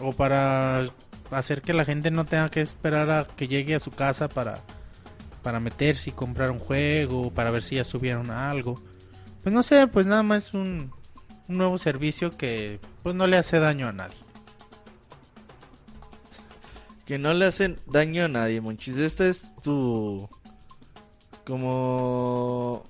O 0.00 0.12
para 0.12 0.84
hacer 1.30 1.62
que 1.62 1.72
la 1.72 1.84
gente 1.84 2.10
no 2.10 2.24
tenga 2.24 2.50
que 2.50 2.60
esperar 2.60 3.08
a 3.10 3.24
que 3.28 3.46
llegue 3.46 3.76
a 3.76 3.80
su 3.80 3.92
casa 3.92 4.28
para, 4.28 4.58
para 5.46 5.60
meterse 5.60 6.10
y 6.10 6.12
comprar 6.12 6.50
un 6.50 6.58
juego, 6.58 7.30
para 7.30 7.52
ver 7.52 7.62
si 7.62 7.76
ya 7.76 7.84
subieron 7.84 8.32
algo. 8.32 8.82
Pues 9.44 9.54
no 9.54 9.62
sé, 9.62 9.86
pues 9.86 10.08
nada 10.08 10.24
más 10.24 10.54
un, 10.54 10.90
un 11.46 11.56
nuevo 11.56 11.78
servicio 11.78 12.36
que 12.36 12.80
pues 13.04 13.14
no 13.14 13.28
le 13.28 13.36
hace 13.36 13.60
daño 13.60 13.86
a 13.86 13.92
nadie. 13.92 14.16
Que 17.04 17.16
no 17.16 17.32
le 17.32 17.44
hacen 17.44 17.78
daño 17.86 18.24
a 18.24 18.28
nadie, 18.28 18.60
Monchis. 18.60 18.96
Esta 18.96 19.28
es 19.28 19.46
tu. 19.62 20.28
Como. 21.46 22.84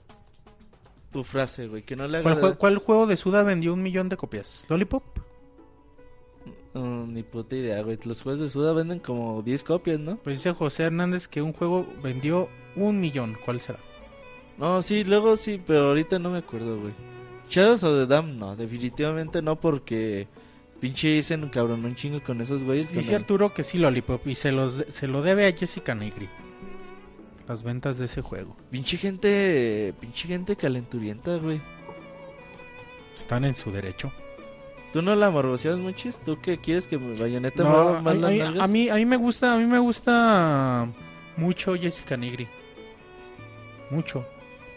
Tu 1.13 1.25
frase, 1.25 1.67
güey. 1.67 1.83
Que 1.83 1.95
no 1.95 2.09
le 2.09 2.17
haga. 2.17 2.41
¿Cuál, 2.41 2.57
cuál 2.57 2.79
juego 2.79 3.07
de 3.07 3.19
Suda 3.19 3.43
vendió 3.43 3.75
un 3.75 3.83
millón 3.83 4.09
de 4.09 4.17
copias? 4.17 4.65
¿Lollipop? 4.71 5.16
Mm, 6.79 7.13
ni 7.15 7.23
puta 7.23 7.57
idea, 7.57 7.81
güey. 7.83 7.99
Los 8.05 8.23
juegos 8.23 8.41
de 8.41 8.49
Suda 8.51 8.73
venden 8.75 8.99
como 8.99 9.41
10 9.43 9.65
copias, 9.65 9.99
¿no? 9.99 10.17
Pues 10.19 10.39
dice 10.39 10.53
José 10.53 10.85
Hernández 10.85 11.27
que 11.27 11.41
un 11.41 11.53
juego 11.53 11.87
vendió 12.03 12.49
un 12.75 13.01
millón. 13.01 13.37
¿Cuál 13.45 13.61
será? 13.61 13.79
No, 14.59 14.83
sí, 14.83 15.05
luego 15.05 15.37
sí, 15.37 15.61
pero 15.67 15.89
ahorita 15.89 16.19
no 16.19 16.31
me 16.31 16.39
acuerdo, 16.39 16.79
güey. 16.79 16.93
Shadows 17.49 17.83
of 17.85 17.95
the 17.99 18.07
Dam, 18.07 18.37
no, 18.39 18.57
definitivamente 18.57 19.41
no, 19.41 19.57
porque 19.61 20.27
pinche 20.81 21.09
dicen 21.09 21.49
cabrón 21.49 21.85
un 21.85 21.95
chingo 21.95 22.23
con 22.23 22.41
esos 22.41 22.65
güeyes. 22.65 22.93
Dice 22.93 23.15
el- 23.15 23.23
Arturo 23.23 23.55
que 23.55 23.63
sí 23.63 23.79
Lollipop 23.79 24.27
y 24.27 24.35
se, 24.35 24.53
los 24.53 24.77
de- 24.77 24.91
se 24.93 25.07
lo 25.07 25.23
debe 25.23 25.47
a 25.47 25.53
Jessica 25.53 25.95
Negri. 25.95 26.29
Las 27.49 27.63
ventas 27.63 27.97
de 27.97 28.07
ese 28.07 28.23
juego. 28.23 28.57
Pinche 28.71 28.97
gente, 28.99 29.95
pinche 30.01 30.27
gente 30.27 30.57
calenturienta, 30.57 31.37
güey. 31.37 31.61
Están 33.15 33.45
en 33.45 33.55
su 33.55 33.71
derecho. 33.71 34.13
¿Tú 34.97 35.03
no 35.03 35.15
la 35.15 35.29
morboseas, 35.29 35.77
Monchis? 35.77 36.17
¿Tú 36.17 36.39
qué 36.41 36.57
quieres 36.57 36.87
que 36.87 36.97
Bayonetta 36.97 37.63
No, 37.63 38.01
más 38.01 38.17
las 38.17 38.31
a- 38.31 38.35
nalgas? 38.35 38.65
a 38.67 38.73
mí, 38.73 38.89
a 38.89 38.95
mí 38.95 39.05
me 39.05 39.19
gusta, 39.19 39.55
a 39.55 39.59
mí 39.59 39.67
me 39.67 39.79
gusta 39.79 40.89
mucho 41.37 41.75
Jessica 41.77 42.17
Negri. 42.17 42.49
Mucho. 43.91 44.27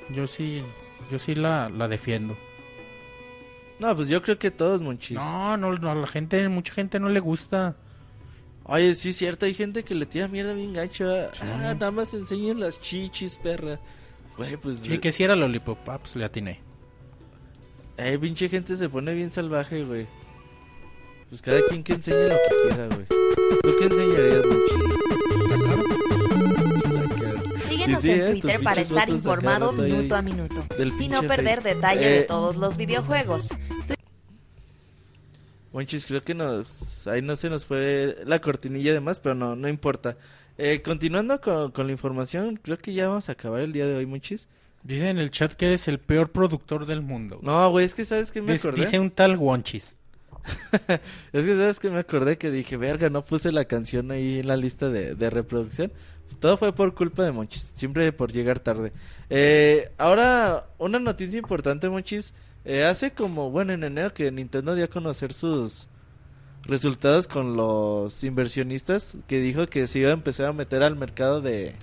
Yo 0.10 0.28
sí, 0.28 0.62
yo 1.10 1.20
sí 1.20 1.36
la, 1.36 1.70
la 1.70 1.88
defiendo. 1.88 2.38
No, 3.80 3.96
pues 3.96 4.10
yo 4.10 4.22
creo 4.22 4.38
que 4.38 4.52
todos, 4.52 4.82
Monchis. 4.82 5.16
No, 5.16 5.56
no, 5.56 5.74
no, 5.78 5.90
a 5.90 5.96
la 5.96 6.08
gente, 6.08 6.50
mucha 6.50 6.74
gente 6.74 7.00
no 7.00 7.08
le 7.08 7.22
gusta. 7.22 7.78
Oye, 8.66 8.96
sí 8.96 9.12
es 9.12 9.16
cierto, 9.16 9.46
hay 9.46 9.54
gente 9.54 9.84
que 9.86 9.96
le 9.96 10.06
tira 10.06 10.28
mierda 10.28 10.52
bien 10.52 10.74
gacho. 10.74 11.06
¿verdad? 11.06 11.32
Sí. 11.32 11.44
Ah, 11.46 11.74
nada 11.76 11.92
más 11.92 12.14
enseñan 12.14 12.60
las 12.60 12.82
chichis, 12.82 13.38
perra. 13.38 13.80
Güey, 14.36 14.58
pues... 14.58 14.80
Sí, 14.80 14.98
que 14.98 15.14
si 15.14 15.24
era 15.24 15.38
Lollipop, 15.38 15.78
ah, 15.88 15.98
pues 15.98 16.18
le 16.18 16.26
atiné. 16.26 16.60
Eh, 18.02 18.18
pinche 18.18 18.48
gente 18.48 18.78
se 18.78 18.88
pone 18.88 19.14
bien 19.14 19.30
salvaje, 19.30 19.84
güey. 19.84 20.08
Pues 21.28 21.42
cada 21.42 21.62
quien 21.68 21.84
que 21.84 21.94
enseñe 21.94 22.30
lo 22.30 22.36
que 22.36 22.56
quiera, 22.64 22.88
güey. 22.88 23.06
¿Tú 23.62 23.76
qué 23.78 23.86
enseñarías, 23.86 24.46
cara. 27.20 27.44
Síguenos 27.58 28.02
Sí, 28.02 28.08
sí, 28.08 28.12
en 28.12 28.22
eh, 28.22 28.32
Twitter 28.32 28.64
para 28.64 28.82
estar 28.82 29.10
informado 29.10 29.74
minuto 29.74 30.16
a 30.16 30.22
minuto 30.22 30.66
y 30.98 31.08
no 31.10 31.24
perder 31.24 31.62
Face. 31.62 31.76
detalle 31.76 32.08
Eh, 32.08 32.20
de 32.20 32.24
todos 32.24 32.56
los 32.56 32.78
videojuegos. 32.78 33.50
Monchis, 35.74 36.06
creo 36.06 36.24
que 36.24 36.34
nos... 36.34 37.06
Ahí 37.06 37.22
no 37.22 37.36
se 37.36 37.50
nos 37.50 37.66
fue 37.66 38.16
la 38.26 38.40
cortinilla 38.40 38.94
de 38.94 39.02
más, 39.02 39.20
pero 39.20 39.36
no, 39.36 39.58
no 39.58 39.68
importa. 39.68 40.16
Eh, 40.58 40.82
continuando 40.82 41.42
con, 41.42 41.72
con 41.72 41.88
la 41.88 41.92
información, 41.92 42.56
creo 42.64 42.78
que 42.78 42.94
ya 42.94 43.10
vamos 43.10 43.28
a 43.28 43.34
acabar 43.34 43.60
el 43.60 43.74
día 43.74 43.86
de 43.86 43.96
hoy, 43.98 44.06
Monchis. 44.06 44.48
Dice 44.84 45.10
en 45.10 45.18
el 45.18 45.30
chat 45.32 45.54
que 45.54 45.68
eres 45.68 45.88
el 45.88 46.00
peor 46.00 46.32
productor 46.32 46.86
del 46.86 47.02
mundo. 47.02 47.40
No, 47.42 47.70
güey, 47.72 47.86
es 47.86 47.94
que 47.94 48.06
¿sabes 48.06 48.32
qué 48.32 48.42
me 48.42 48.54
Dice- 48.54 48.68
acordé? 48.70 48.84
dice 48.86 49.00
un 49.00 49.12
tal 49.12 49.38
Wonchis. 49.38 49.98
Es 51.34 51.46
que 51.46 51.56
sabes 51.56 51.80
que 51.80 51.92
me 51.92 52.00
acordé 52.00 52.38
que 52.38 52.50
dije, 52.50 52.78
verga, 52.78 53.10
no 53.10 53.24
puse 53.24 53.52
la 53.52 53.66
canción 53.66 54.10
ahí 54.12 54.40
en 54.40 54.48
la 54.48 54.56
lista 54.58 54.90
de, 54.90 55.14
de 55.16 55.30
reproducción. 55.30 55.92
Todo 56.40 56.58
fue 56.58 56.74
por 56.74 56.94
culpa 56.96 57.24
de 57.24 57.32
Monchis, 57.32 57.72
siempre 57.74 58.12
por 58.14 58.32
llegar 58.32 58.60
tarde. 58.60 58.92
Eh, 59.30 59.92
ahora, 59.98 60.68
una 60.78 60.98
noticia 61.00 61.38
importante, 61.38 61.90
Monchis. 61.90 62.34
Eh, 62.66 62.84
hace 62.86 63.12
como, 63.12 63.52
bueno, 63.52 63.74
en 63.74 63.84
enero 63.84 64.14
que 64.14 64.32
Nintendo 64.32 64.76
dio 64.76 64.86
a 64.86 64.90
conocer 64.90 65.34
sus 65.34 65.88
resultados 66.64 67.28
con 67.28 67.56
los 67.58 68.24
inversionistas, 68.24 69.18
que 69.28 69.42
dijo 69.42 69.68
que 69.68 69.88
se 69.88 70.00
iba 70.00 70.10
a 70.10 70.14
empezar 70.14 70.48
a 70.48 70.54
meter 70.54 70.84
al 70.84 70.96
mercado 70.96 71.42
de, 71.42 71.74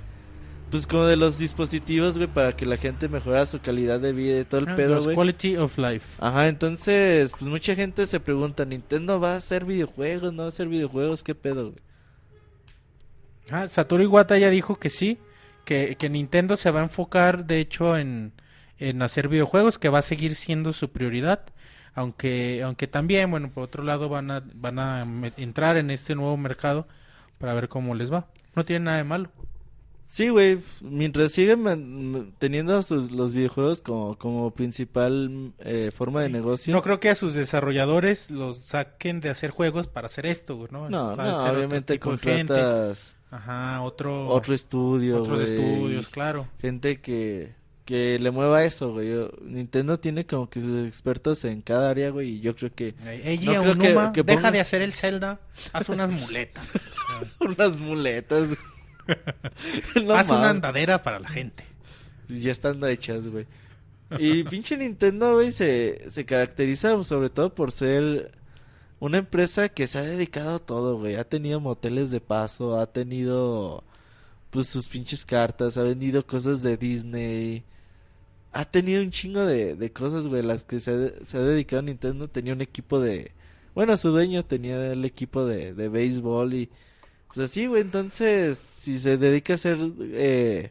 pues 0.71 0.87
como 0.87 1.05
de 1.05 1.17
los 1.17 1.39
dispositivos, 1.39 2.17
güey, 2.19 2.29
para 2.29 2.55
que 2.57 2.67
la 2.67 2.77
gente 2.77 3.09
mejorara 3.09 3.47
su 3.47 3.61
calidad 3.61 4.01
de 4.01 4.13
vida 4.13 4.41
y 4.41 4.45
todo 4.45 4.61
el 4.61 4.69
Ah, 4.69 4.75
pedo, 4.77 5.03
güey. 5.03 5.15
Quality 5.17 5.57
of 5.57 5.79
Life. 5.79 6.07
Ajá, 6.21 6.49
entonces, 6.49 7.31
pues 7.33 7.45
mucha 7.45 7.75
gente 7.75 8.07
se 8.07 8.21
pregunta, 8.21 8.65
¿Nintendo 8.65 9.21
va 9.21 9.35
a 9.35 9.37
hacer 9.37 9.65
videojuegos? 9.65 10.33
¿No 10.33 10.43
va 10.43 10.47
a 10.47 10.49
hacer 10.49 10.69
videojuegos? 10.69 11.23
¿Qué 11.23 11.35
pedo, 11.35 11.71
güey? 11.71 11.83
Ah, 13.51 13.69
Satoru 13.69 14.03
Iwata 14.03 14.37
ya 14.39 14.51
dijo 14.51 14.77
que 14.77 14.91
sí, 14.91 15.19
que, 15.65 15.97
que 15.97 16.09
Nintendo 16.11 16.57
se 16.57 16.71
va 16.71 16.81
a 16.81 16.85
enfocar, 16.85 17.47
de 17.47 17.61
hecho, 17.61 17.97
en, 17.97 18.33
en 18.79 19.03
hacer 19.03 19.29
videojuegos, 19.29 19.79
que 19.79 19.89
va 19.89 20.01
a 20.01 20.03
seguir 20.03 20.35
siendo 20.35 20.73
su 20.73 20.91
prioridad. 20.91 21.45
Aunque, 21.95 22.63
aunque 22.63 22.89
también, 22.89 23.31
bueno, 23.31 23.51
por 23.51 23.63
otro 23.65 23.83
lado 23.83 24.09
van 24.09 24.31
a, 24.31 24.43
van 24.55 24.79
a 24.79 25.07
entrar 25.39 25.77
en 25.79 25.91
este 25.91 26.15
nuevo 26.15 26.37
mercado 26.37 26.87
para 27.39 27.55
ver 27.55 27.69
cómo 27.69 27.95
les 27.95 28.13
va. 28.13 28.27
No 28.55 28.65
tiene 28.65 28.85
nada 28.87 28.97
de 28.99 29.05
malo. 29.05 29.31
Sí, 30.09 30.29
güey, 30.29 30.61
mientras 30.83 31.33
siguen 31.33 32.35
teniendo 32.39 32.81
sus, 32.83 33.11
los 33.11 33.35
videojuegos 33.35 33.83
como, 33.83 34.17
como 34.17 34.53
principal 34.53 35.53
eh, 35.59 35.91
forma 35.95 36.23
de 36.23 36.29
negocio. 36.29 36.73
No 36.73 36.81
creo 36.83 37.01
que 37.01 37.11
a 37.11 37.15
sus 37.17 37.35
desarrolladores 37.35 38.31
los 38.31 38.59
saquen 38.59 39.21
de 39.21 39.31
hacer 39.31 39.51
juegos 39.51 39.89
para 39.89 40.07
hacer 40.07 40.27
esto, 40.27 40.57
güey, 40.57 40.69
¿no? 40.71 40.89
no, 40.89 41.17
no, 41.17 41.43
obviamente 41.51 41.99
contratas 41.99 43.17
Ajá, 43.31 43.83
otro, 43.83 44.29
otro 44.29 44.55
estudio, 44.55 45.23
otros 45.23 45.41
güey, 45.41 45.53
estudios, 45.61 46.09
claro. 46.09 46.47
Gente 46.61 47.01
que, 47.01 47.55
que 47.85 48.19
le 48.21 48.31
mueva 48.31 48.63
eso, 48.65 48.93
güey. 48.93 49.11
Nintendo 49.43 49.99
tiene 49.99 50.25
como 50.25 50.49
que 50.49 50.61
sus 50.61 50.87
expertos 50.87 51.45
en 51.45 51.61
cada 51.61 51.91
área, 51.91 52.11
güey, 52.11 52.37
y 52.37 52.41
yo 52.41 52.55
creo 52.55 52.73
que 52.73 52.95
Ella, 53.25 53.55
No 53.55 53.63
creo 53.63 53.75
que- 53.79 53.87
Unuma, 53.91 54.13
que 54.13 54.23
deja 54.23 54.41
ponga- 54.41 54.53
de 54.53 54.61
hacer 54.61 54.81
el 54.83 54.93
Zelda, 54.93 55.41
haz 55.73 55.89
unas 55.89 56.11
muletas. 56.13 56.73
unas 57.41 57.81
muletas. 57.81 58.57
No 60.05 60.15
haz 60.15 60.31
una 60.31 60.51
andadera 60.51 61.03
para 61.03 61.19
la 61.19 61.29
gente. 61.29 61.65
Ya 62.29 62.51
están 62.53 62.83
hechas, 62.85 63.27
güey. 63.29 63.47
Y 64.19 64.45
pinche 64.51 64.77
Nintendo, 64.77 65.35
güey, 65.35 65.53
se, 65.53 66.11
se 66.11 66.25
caracteriza 66.25 67.03
sobre 67.05 67.31
todo 67.31 67.55
por 67.55 67.73
ser 67.73 68.33
una 69.01 69.19
empresa 69.19 69.69
que 69.69 69.87
se 69.87 69.99
ha 69.99 70.03
dedicado 70.03 70.57
a 70.57 70.59
todo, 70.59 70.99
güey. 70.99 71.17
Ha 71.17 71.25
tenido 71.25 71.61
moteles 71.61 72.11
de 72.11 72.21
paso, 72.21 72.79
ha 72.79 72.87
tenido 72.93 73.85
pues 74.51 74.69
sus 74.69 74.89
pinches 74.89 75.25
cartas, 75.25 75.77
ha 75.77 75.83
vendido 75.83 76.27
cosas 76.27 76.63
de 76.63 76.77
Disney. 76.77 77.65
Ha 78.53 78.65
tenido 78.65 79.03
un 79.03 79.11
chingo 79.11 79.45
de, 79.45 79.77
de 79.77 79.93
cosas, 79.93 80.27
güey, 80.29 80.43
las 80.43 80.65
que 80.65 80.81
se, 80.81 80.91
ha- 80.93 81.25
se 81.25 81.37
ha 81.37 81.41
dedicado 81.43 81.83
Nintendo. 81.83 82.29
Tenía 82.29 82.55
un 82.55 82.63
equipo 82.63 83.01
de... 83.01 83.33
Bueno, 83.75 83.97
su 83.99 84.09
dueño 84.11 84.45
tenía 84.47 84.93
el 84.93 85.05
equipo 85.05 85.45
de, 85.47 85.75
de 85.75 85.89
béisbol 85.89 86.55
y... 86.55 86.71
Pues 87.37 87.51
así, 87.51 87.67
güey, 87.67 87.83
entonces, 87.83 88.59
si 88.59 88.99
se 88.99 89.17
dedica 89.19 89.53
a 89.53 89.57
hacer... 89.57 89.79
Eh, 90.01 90.71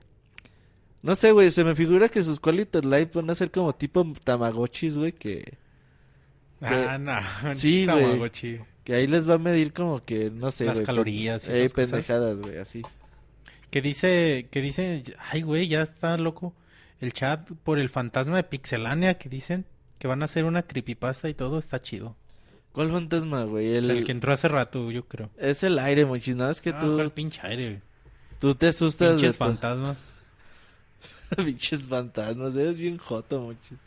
no 1.01 1.13
sé, 1.16 1.32
güey, 1.32 1.51
se 1.51 1.63
me 1.63 1.76
figura 1.76 2.09
que 2.09 2.24
sus 2.24 2.39
quality 2.39 2.82
life 2.82 3.11
van 3.13 3.30
a 3.30 3.36
ser 3.36 3.51
como 3.51 3.74
tipo 3.74 4.05
Tamagotchis, 4.24 4.97
güey, 4.97 5.11
que, 5.11 5.57
Ah, 6.61 6.97
no. 6.97 7.20
Sí, 7.53 7.86
güey. 7.86 8.03
Tamagotchi. 8.03 8.59
que 8.84 8.93
ahí 8.95 9.07
les 9.07 9.30
va 9.30 9.36
a 9.36 9.38
medir 9.38 9.74
como 9.74 10.03
que, 10.03 10.32
no 10.32 10.51
sé, 10.51 10.66
Las 10.66 10.82
calorías 10.82 11.47
y 11.47 11.51
eh, 11.51 11.63
esas 11.63 11.74
cosas. 11.74 11.91
pendejadas, 11.91 12.41
güey, 12.41 12.57
así. 12.57 12.82
Que 13.70 13.82
dice, 13.82 14.47
que 14.51 14.61
dice, 14.61 15.03
ay, 15.32 15.41
güey, 15.41 15.68
ya 15.68 15.82
está 15.82 16.18
loco. 16.18 16.53
El 16.99 17.13
chat 17.13 17.47
por 17.63 17.78
el 17.78 17.89
fantasma 17.89 18.38
de 18.38 18.43
Pixelania 18.43 19.18
que 19.18 19.30
dicen 19.30 19.66
que 19.99 20.07
van 20.07 20.22
a 20.22 20.26
hacer 20.26 20.45
una 20.45 20.63
creepypasta 20.63 21.30
y 21.30 21.34
todo 21.34 21.59
está 21.59 21.82
chido. 21.82 22.16
¿Cuál 22.76 22.91
fantasma, 22.91 23.43
güey? 23.45 23.73
O 23.73 23.78
El, 23.80 23.86
sea, 23.86 23.95
el 23.95 24.03
que 24.05 24.11
entró 24.11 24.32
hace 24.34 24.47
rato, 24.47 24.91
yo 24.91 25.07
creo. 25.07 25.30
Es 25.38 25.63
el 25.63 25.80
aire, 25.80 26.05
muchis, 26.05 26.36
nada, 26.36 26.51
es 26.51 26.61
que 26.61 26.69
Ah, 26.71 26.80
tú, 26.80 26.95
¿cuál 26.95 27.11
pinche 27.11 27.39
aire, 27.43 27.65
güey? 27.69 27.82
tú 28.39 28.53
te 28.53 28.67
asustas 28.67 29.11
Pinches 29.13 29.30
después. 29.30 29.49
fantasmas. 29.49 30.03
Pinches 31.38 31.88
fantasmas, 31.88 32.55
eres 32.55 32.78
bien 32.78 32.97
joto, 32.97 33.41
muchis. 33.41 33.78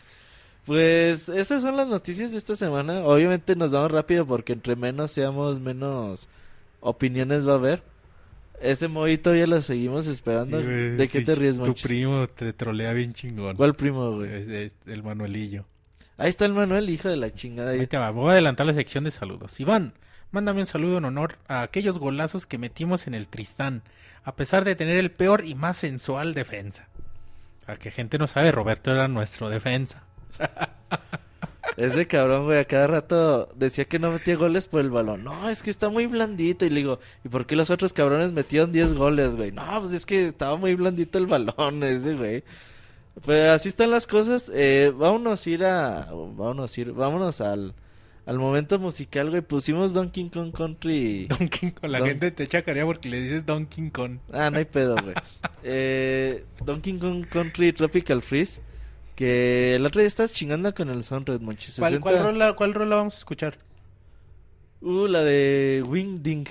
Pues 0.64 1.28
esas 1.28 1.62
son 1.62 1.76
las 1.76 1.86
noticias 1.89 2.32
de 2.32 2.39
esta 2.39 2.57
semana. 2.57 3.01
Obviamente 3.05 3.57
nos 3.57 3.70
vamos 3.70 3.91
rápido 3.91 4.26
porque 4.26 4.53
entre 4.53 4.76
menos 4.76 5.11
seamos, 5.12 5.61
menos 5.61 6.28
opiniones 6.80 7.47
va 7.49 7.53
a 7.53 7.57
haber. 7.57 7.82
Ese 8.61 8.89
Moy 8.89 9.16
todavía 9.18 9.47
lo 9.47 9.61
seguimos 9.62 10.07
esperando. 10.09 10.61
güey, 10.62 10.97
¿De 10.97 11.09
qué 11.09 11.20
sí, 11.20 11.24
te 11.24 11.34
ríes, 11.36 11.57
Tu 11.57 11.62
Monchis? 11.62 11.86
primo 11.86 12.26
te 12.28 12.53
trolea 12.53 12.93
bien 12.93 13.14
chingón. 13.14 13.57
¿Cuál 13.57 13.76
primo, 13.76 14.16
güey? 14.16 14.70
El 14.86 15.03
Manuelillo. 15.03 15.64
Ahí 16.18 16.28
está 16.30 16.44
el 16.46 16.52
Manuel, 16.52 16.90
hijo 16.90 17.08
de 17.08 17.16
la 17.16 17.32
chingada. 17.32 17.70
Ahí 17.70 17.86
te 17.86 17.96
va, 17.96 18.10
voy 18.10 18.30
a 18.30 18.32
adelantar 18.32 18.66
la 18.66 18.74
sección 18.74 19.04
de 19.04 19.12
saludos. 19.12 19.60
Iván, 19.60 19.94
mándame 20.32 20.60
un 20.60 20.66
saludo 20.66 20.98
en 20.98 21.04
honor 21.04 21.38
a 21.46 21.62
aquellos 21.62 22.00
golazos 22.00 22.44
que 22.44 22.58
metimos 22.58 23.06
en 23.06 23.14
el 23.14 23.28
Tristán, 23.28 23.82
a 24.24 24.34
pesar 24.34 24.64
de 24.64 24.74
tener 24.74 24.98
el 24.98 25.12
peor 25.12 25.44
y 25.46 25.54
más 25.54 25.76
sensual 25.76 26.34
defensa. 26.34 26.88
A 27.68 27.76
que 27.76 27.92
gente 27.92 28.18
no 28.18 28.26
sabe, 28.26 28.50
Roberto 28.50 28.90
era 28.90 29.06
nuestro 29.06 29.48
defensa. 29.48 30.02
Ese 31.76 32.08
cabrón, 32.08 32.46
güey, 32.46 32.58
a 32.58 32.64
cada 32.64 32.88
rato 32.88 33.52
decía 33.54 33.84
que 33.84 34.00
no 34.00 34.10
metía 34.10 34.34
goles 34.34 34.66
por 34.66 34.80
el 34.80 34.90
balón. 34.90 35.22
No, 35.22 35.48
es 35.48 35.62
que 35.62 35.70
está 35.70 35.88
muy 35.88 36.06
blandito. 36.06 36.64
Y 36.64 36.70
le 36.70 36.76
digo, 36.76 36.98
¿y 37.24 37.28
por 37.28 37.46
qué 37.46 37.54
los 37.54 37.70
otros 37.70 37.92
cabrones 37.92 38.32
metieron 38.32 38.72
10 38.72 38.94
goles, 38.94 39.36
güey? 39.36 39.52
No, 39.52 39.64
pues 39.80 39.92
es 39.92 40.04
que 40.04 40.26
estaba 40.26 40.56
muy 40.56 40.74
blandito 40.74 41.18
el 41.18 41.26
balón 41.26 41.82
ese, 41.84 42.14
güey. 42.14 42.42
Pues 43.24 43.48
así 43.50 43.68
están 43.68 43.90
las 43.90 44.06
cosas. 44.06 44.50
Eh, 44.54 44.92
vámonos 44.94 45.46
a 45.46 45.50
ir 45.50 45.64
a... 45.64 46.08
Vámonos 46.12 46.76
a 46.76 46.80
ir... 46.80 46.92
Vámonos 46.92 47.40
al... 47.40 47.74
Al 48.26 48.38
momento 48.38 48.78
musical, 48.78 49.30
güey. 49.30 49.40
Pusimos 49.40 49.94
Donkey 49.94 50.28
Kong 50.28 50.52
Country... 50.52 51.26
Donkey 51.38 51.72
Kong, 51.72 51.90
la 51.90 51.98
Don- 52.00 52.08
gente 52.08 52.30
te 52.30 52.42
echa 52.42 52.62
carea 52.62 52.84
porque 52.84 53.08
le 53.08 53.20
dices 53.20 53.46
Donkey 53.46 53.90
Kong. 53.90 54.18
Ah, 54.32 54.50
no 54.50 54.58
hay 54.58 54.64
pedo, 54.66 54.96
güey. 55.02 55.14
Eh, 55.64 56.44
Donkey 56.64 56.98
Kong 56.98 57.26
Country 57.26 57.72
Tropical 57.72 58.22
Freeze. 58.22 58.60
Que 59.16 59.74
el 59.74 59.84
otro 59.84 60.00
día 60.00 60.06
estás 60.06 60.32
chingando 60.32 60.72
con 60.74 60.88
el 60.90 61.02
Sunred, 61.02 61.40
monchis. 61.40 61.76
¿Cuál, 61.76 61.90
60. 61.90 62.00
cuál 62.02 62.22
rola, 62.22 62.52
¿Cuál 62.54 62.74
rola 62.74 62.96
vamos 62.96 63.16
a 63.16 63.18
escuchar? 63.18 63.58
Uh, 64.80 65.08
la 65.08 65.24
de 65.24 65.82
Wing 65.84 66.22
Ding. 66.22 66.46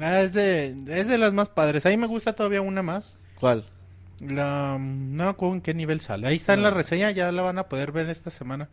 Ah, 0.00 0.22
es 0.22 0.32
de, 0.32 0.74
es 0.88 1.08
de 1.08 1.18
las 1.18 1.32
más 1.34 1.50
padres. 1.50 1.84
A 1.84 1.90
mí 1.90 1.98
me 1.98 2.06
gusta 2.06 2.32
todavía 2.34 2.62
una 2.62 2.82
más. 2.82 3.18
¿Cuál? 3.38 3.66
La, 4.20 4.76
no 4.78 5.24
me 5.24 5.30
acuerdo 5.30 5.54
en 5.54 5.60
qué 5.62 5.74
nivel 5.74 6.00
sale. 6.00 6.28
Ahí 6.28 6.36
está 6.36 6.54
en 6.54 6.62
la 6.62 6.70
reseña, 6.70 7.10
ya 7.10 7.32
la 7.32 7.42
van 7.42 7.58
a 7.58 7.68
poder 7.68 7.92
ver 7.92 8.08
esta 8.10 8.30
semana. 8.30 8.68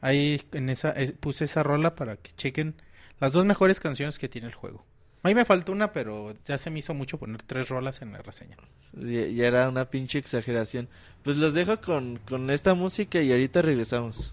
Ahí 0.00 0.40
en 0.52 0.68
esa 0.68 0.90
eh, 0.90 1.12
puse 1.12 1.44
esa 1.44 1.62
rola 1.62 1.94
para 1.94 2.16
que 2.16 2.32
chequen 2.32 2.74
las 3.20 3.32
dos 3.32 3.44
mejores 3.44 3.80
canciones 3.80 4.18
que 4.18 4.28
tiene 4.28 4.48
el 4.48 4.54
juego. 4.54 4.84
Ahí 5.22 5.34
me 5.34 5.44
faltó 5.44 5.72
una, 5.72 5.92
pero 5.92 6.34
ya 6.44 6.58
se 6.58 6.70
me 6.70 6.78
hizo 6.78 6.94
mucho 6.94 7.18
poner 7.18 7.42
tres 7.42 7.68
rolas 7.68 8.02
en 8.02 8.12
la 8.12 8.22
reseña. 8.22 8.56
Ya, 8.92 9.26
ya 9.26 9.46
era 9.46 9.68
una 9.68 9.86
pinche 9.86 10.18
exageración. 10.18 10.88
Pues 11.24 11.36
los 11.36 11.54
dejo 11.54 11.80
con, 11.80 12.20
con 12.28 12.50
esta 12.50 12.74
música 12.74 13.20
y 13.20 13.32
ahorita 13.32 13.62
regresamos. 13.62 14.32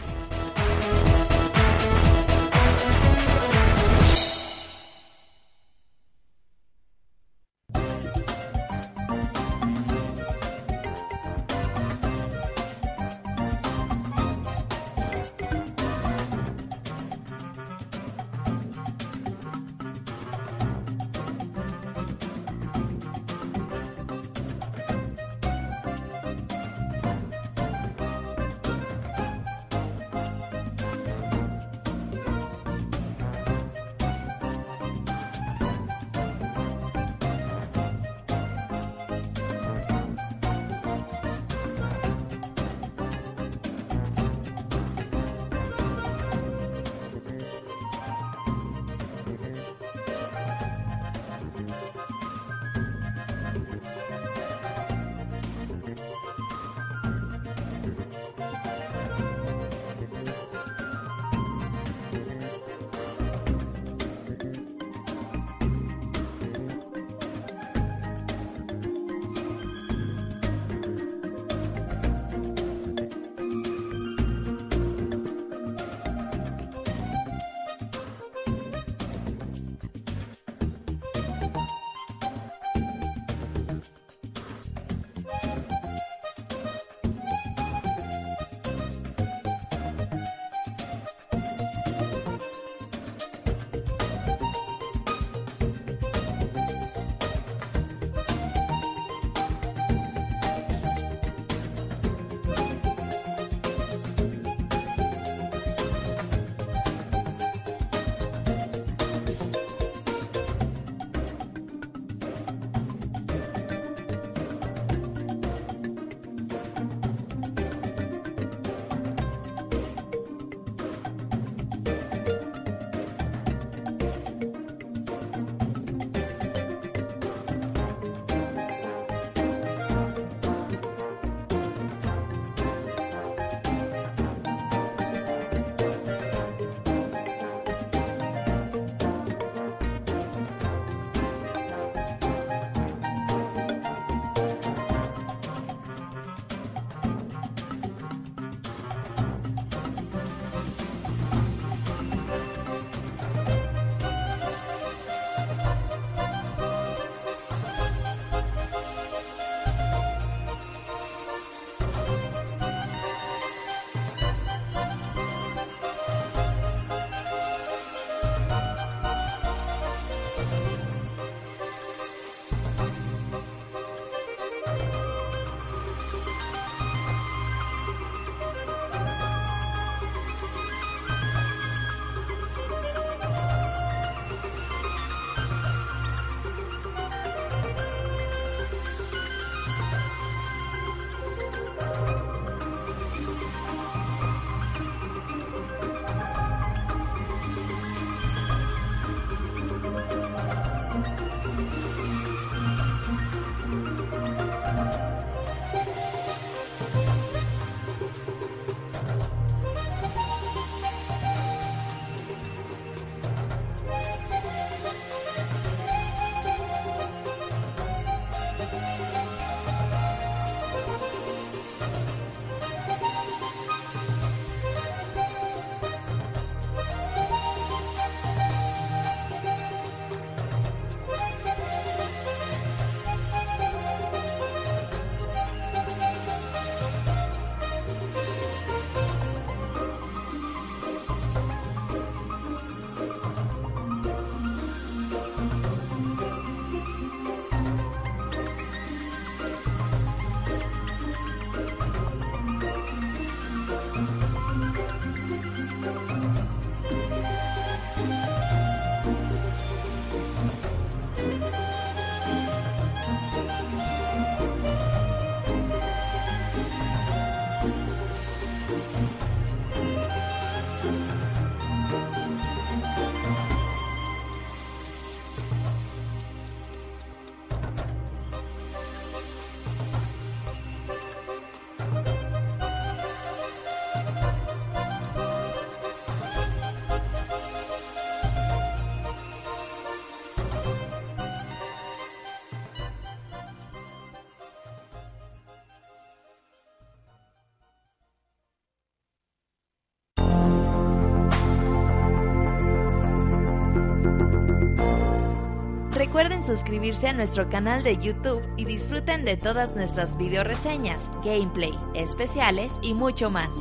Suscribirse 306.41 307.07
a 307.07 307.13
nuestro 307.13 307.49
canal 307.49 307.83
de 307.83 307.97
YouTube 307.97 308.41
y 308.57 308.65
disfruten 308.65 309.25
de 309.25 309.37
todas 309.37 309.75
nuestras 309.75 310.17
video 310.17 310.43
reseñas, 310.43 311.09
gameplay, 311.23 311.77
especiales 311.93 312.79
y 312.81 312.95
mucho 312.95 313.29
más. 313.29 313.53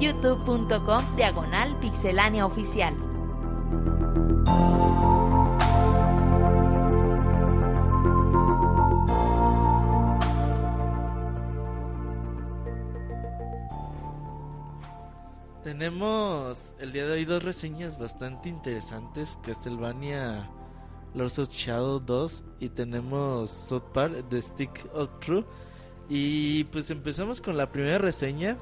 youtube.com 0.00 1.16
diagonal 1.16 1.78
pixelánea 1.80 2.46
oficial. 2.46 2.94
Tenemos 15.62 16.74
el 16.78 16.92
día 16.92 17.06
de 17.06 17.12
hoy 17.12 17.24
dos 17.26 17.42
reseñas 17.42 17.98
bastante 17.98 18.48
interesantes, 18.48 19.38
Castlevania 19.42 20.48
Lords 21.14 21.38
of 21.38 21.50
Shadow 21.50 22.00
2 22.00 22.44
y 22.60 22.68
tenemos 22.68 23.50
South 23.50 23.84
Park 23.92 24.24
The 24.28 24.42
Stick 24.42 24.86
of 24.92 25.08
True. 25.20 25.44
Y 26.08 26.64
pues 26.64 26.90
empezamos 26.90 27.40
con 27.40 27.56
la 27.56 27.70
primera 27.70 27.98
reseña, 27.98 28.58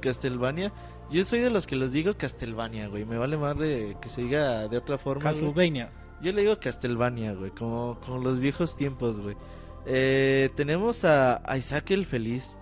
Castlevania. 0.00 0.72
Yo 1.10 1.24
soy 1.24 1.40
de 1.40 1.50
los 1.50 1.66
que 1.66 1.76
los 1.76 1.92
digo 1.92 2.16
Castlevania, 2.16 2.88
güey. 2.88 3.04
Me 3.04 3.18
vale 3.18 3.36
más 3.36 3.56
que 3.56 4.08
se 4.08 4.22
diga 4.22 4.68
de 4.68 4.76
otra 4.76 4.98
forma. 4.98 5.22
Castlevania. 5.22 5.90
Yo 6.22 6.32
le 6.32 6.42
digo 6.42 6.58
Castlevania, 6.58 7.34
güey, 7.34 7.50
como, 7.50 8.00
como 8.04 8.22
los 8.22 8.40
viejos 8.40 8.76
tiempos, 8.76 9.20
güey. 9.20 9.36
Eh, 9.84 10.50
tenemos 10.56 11.04
a, 11.04 11.42
Isaac 11.56 11.90
el 11.90 12.06
Feliz. 12.06 12.56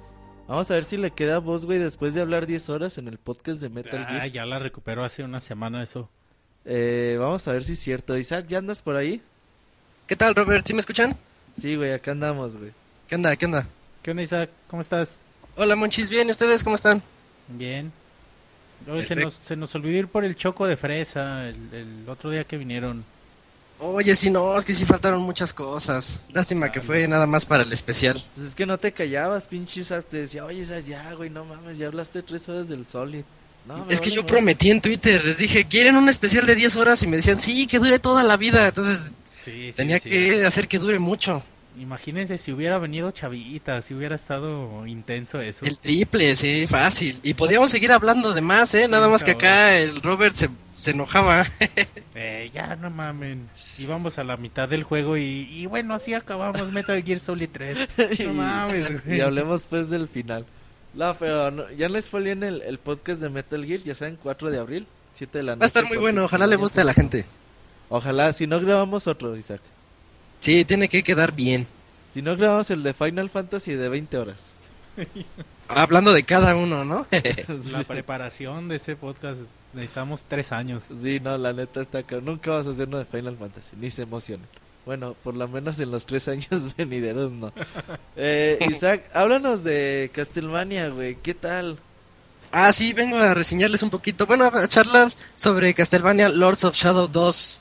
Vamos 0.46 0.70
a 0.70 0.74
ver 0.74 0.84
si 0.84 0.96
le 0.96 1.10
queda 1.12 1.38
voz, 1.38 1.64
güey, 1.64 1.78
después 1.78 2.12
de 2.12 2.20
hablar 2.20 2.46
10 2.46 2.68
horas 2.68 2.98
en 2.98 3.08
el 3.08 3.18
podcast 3.18 3.60
de 3.60 3.70
Metal 3.70 4.04
Gear. 4.06 4.20
Ah, 4.20 4.26
ya 4.26 4.44
la 4.44 4.58
recuperó 4.58 5.04
hace 5.04 5.24
una 5.24 5.40
semana 5.40 5.82
eso. 5.82 6.10
Eh, 6.66 7.16
vamos 7.18 7.46
a 7.48 7.52
ver 7.52 7.64
si 7.64 7.72
es 7.72 7.78
cierto. 7.78 8.18
Isaac, 8.18 8.46
¿ya 8.48 8.58
andas 8.58 8.82
por 8.82 8.96
ahí? 8.96 9.22
¿Qué 10.06 10.16
tal, 10.16 10.34
Robert? 10.34 10.66
¿Sí 10.66 10.74
me 10.74 10.80
escuchan? 10.80 11.16
Sí, 11.58 11.76
güey, 11.76 11.92
acá 11.92 12.10
andamos, 12.10 12.58
güey. 12.58 12.72
¿Qué 13.08 13.14
onda? 13.14 13.34
¿Qué 13.36 13.46
onda? 13.46 13.66
¿Qué 14.02 14.10
onda, 14.10 14.22
Isaac? 14.22 14.50
¿Cómo 14.68 14.82
estás? 14.82 15.16
Hola, 15.56 15.76
Monchis. 15.76 16.10
Bien, 16.10 16.28
¿ustedes 16.28 16.62
cómo 16.62 16.76
están? 16.76 17.02
Bien. 17.48 17.90
se, 19.06 19.16
nos, 19.16 19.32
se 19.32 19.56
nos 19.56 19.74
olvidó 19.74 20.00
ir 20.00 20.08
por 20.08 20.24
el 20.24 20.36
choco 20.36 20.66
de 20.66 20.76
fresa 20.76 21.48
el, 21.48 22.04
otro 22.06 22.28
día 22.28 22.44
que 22.44 22.58
vinieron. 22.58 23.00
Oye, 23.78 24.14
sí, 24.14 24.28
no, 24.28 24.58
es 24.58 24.66
que 24.66 24.74
sí 24.74 24.84
faltaron 24.84 25.22
muchas 25.22 25.54
cosas. 25.54 26.22
Lástima 26.32 26.70
que 26.70 26.82
fue 26.82 27.08
nada 27.08 27.26
más 27.26 27.46
para 27.46 27.62
el 27.62 27.72
especial. 27.72 28.22
Pues 28.34 28.48
es 28.48 28.54
que 28.54 28.66
no 28.66 28.76
te 28.76 28.92
callabas, 28.92 29.46
pinche 29.46 29.80
Isaac. 29.80 30.04
Te 30.10 30.18
decía, 30.18 30.44
oye, 30.44 30.60
Isaac, 30.60 30.84
ya, 30.86 31.14
güey, 31.14 31.30
no 31.30 31.46
mames, 31.46 31.78
ya 31.78 31.86
hablaste 31.86 32.22
tres 32.22 32.46
horas 32.50 32.68
del 32.68 32.86
Solid. 32.86 33.24
No, 33.66 33.86
es 33.88 34.02
que 34.02 34.10
yo 34.10 34.26
prometí 34.26 34.70
en 34.70 34.82
Twitter, 34.82 35.24
les 35.24 35.38
dije, 35.38 35.64
¿quieren 35.64 35.96
un 35.96 36.10
especial 36.10 36.44
de 36.44 36.54
10 36.54 36.76
horas? 36.76 37.02
Y 37.02 37.06
me 37.06 37.16
decían, 37.16 37.40
sí, 37.40 37.66
que 37.66 37.78
dure 37.78 37.98
toda 37.98 38.22
la 38.22 38.36
vida. 38.36 38.68
Entonces 38.68 39.10
Tenía 39.74 40.00
que 40.00 40.44
hacer 40.44 40.68
que 40.68 40.78
dure 40.78 40.98
mucho. 40.98 41.42
Imagínense 41.78 42.38
si 42.38 42.52
hubiera 42.52 42.78
venido 42.78 43.10
Chavita, 43.10 43.82
si 43.82 43.94
hubiera 43.94 44.14
estado 44.14 44.86
intenso 44.86 45.40
eso. 45.40 45.64
El 45.64 45.76
triple, 45.78 46.36
sí, 46.36 46.66
fácil. 46.68 47.18
Y 47.24 47.34
podíamos 47.34 47.70
seguir 47.70 47.90
hablando 47.90 48.32
de 48.32 48.40
más, 48.40 48.74
¿eh? 48.74 48.86
Nada 48.86 49.08
más 49.08 49.24
que 49.24 49.32
acá 49.32 49.76
el 49.76 49.96
Robert 49.96 50.36
se, 50.36 50.50
se 50.72 50.92
enojaba. 50.92 51.42
eh, 52.14 52.48
ya 52.54 52.76
no 52.76 52.90
mamen. 52.90 53.48
Íbamos 53.78 54.18
a 54.18 54.24
la 54.24 54.36
mitad 54.36 54.68
del 54.68 54.84
juego 54.84 55.16
y, 55.16 55.48
y 55.50 55.66
bueno, 55.66 55.94
así 55.94 56.14
acabamos 56.14 56.70
Metal 56.70 57.02
Gear 57.02 57.18
Solid 57.18 57.48
3. 57.52 57.88
No 58.26 58.34
mames, 58.34 58.92
Y 59.08 59.20
hablemos 59.20 59.66
pues 59.66 59.90
del 59.90 60.06
final. 60.06 60.46
No, 60.94 61.16
pero 61.18 61.72
ya 61.72 61.88
les 61.88 62.08
fue 62.08 62.22
bien 62.22 62.44
el, 62.44 62.62
el 62.62 62.78
podcast 62.78 63.20
de 63.20 63.30
Metal 63.30 63.64
Gear, 63.64 63.80
ya 63.80 63.96
saben, 63.96 64.16
4 64.22 64.50
de 64.52 64.58
abril, 64.60 64.86
7 65.14 65.38
de 65.38 65.42
la 65.42 65.52
noche. 65.52 65.60
Va 65.60 65.64
a 65.64 65.66
estar 65.66 65.84
muy 65.86 65.96
bueno, 65.96 66.24
ojalá 66.24 66.46
le 66.46 66.54
guste 66.54 66.82
a 66.82 66.84
la 66.84 66.94
gente. 66.94 67.24
Ojalá, 67.88 68.32
si 68.32 68.46
no 68.46 68.60
grabamos 68.60 69.06
otro, 69.06 69.36
Isaac. 69.36 69.60
Sí, 70.40 70.64
tiene 70.64 70.88
que 70.88 71.02
quedar 71.02 71.32
bien. 71.32 71.66
Si 72.12 72.22
no 72.22 72.36
grabamos 72.36 72.70
el 72.70 72.82
de 72.82 72.94
Final 72.94 73.30
Fantasy 73.30 73.74
de 73.74 73.88
20 73.88 74.18
horas. 74.18 74.36
Hablando 75.68 76.12
de 76.12 76.22
cada 76.22 76.54
uno, 76.56 76.84
¿no? 76.84 77.06
la 77.72 77.84
preparación 77.84 78.68
de 78.68 78.76
ese 78.76 78.96
podcast 78.96 79.40
necesitamos 79.72 80.22
tres 80.28 80.52
años. 80.52 80.84
Sí, 81.02 81.20
no, 81.20 81.36
la 81.38 81.52
neta 81.52 81.80
está 81.80 81.98
acá. 81.98 82.20
Nunca 82.20 82.50
vas 82.52 82.66
a 82.66 82.70
hacer 82.70 82.88
uno 82.88 82.98
de 82.98 83.04
Final 83.04 83.36
Fantasy, 83.36 83.76
ni 83.80 83.90
se 83.90 84.02
emocionen. 84.02 84.46
Bueno, 84.86 85.16
por 85.24 85.34
lo 85.34 85.48
menos 85.48 85.78
en 85.80 85.90
los 85.90 86.04
tres 86.04 86.28
años 86.28 86.76
venideros 86.76 87.32
no. 87.32 87.52
Eh, 88.16 88.58
Isaac, 88.70 89.04
háblanos 89.14 89.64
de 89.64 90.10
Castlevania, 90.12 90.88
güey. 90.90 91.16
¿Qué 91.16 91.34
tal? 91.34 91.78
Ah, 92.52 92.70
sí, 92.72 92.92
vengo 92.92 93.16
a 93.16 93.32
reseñarles 93.32 93.82
un 93.82 93.90
poquito. 93.90 94.26
Bueno, 94.26 94.44
a 94.52 94.68
charlar 94.68 95.12
sobre 95.34 95.72
Castlevania 95.72 96.28
Lords 96.28 96.64
of 96.64 96.74
Shadow 96.74 97.08
2. 97.08 97.60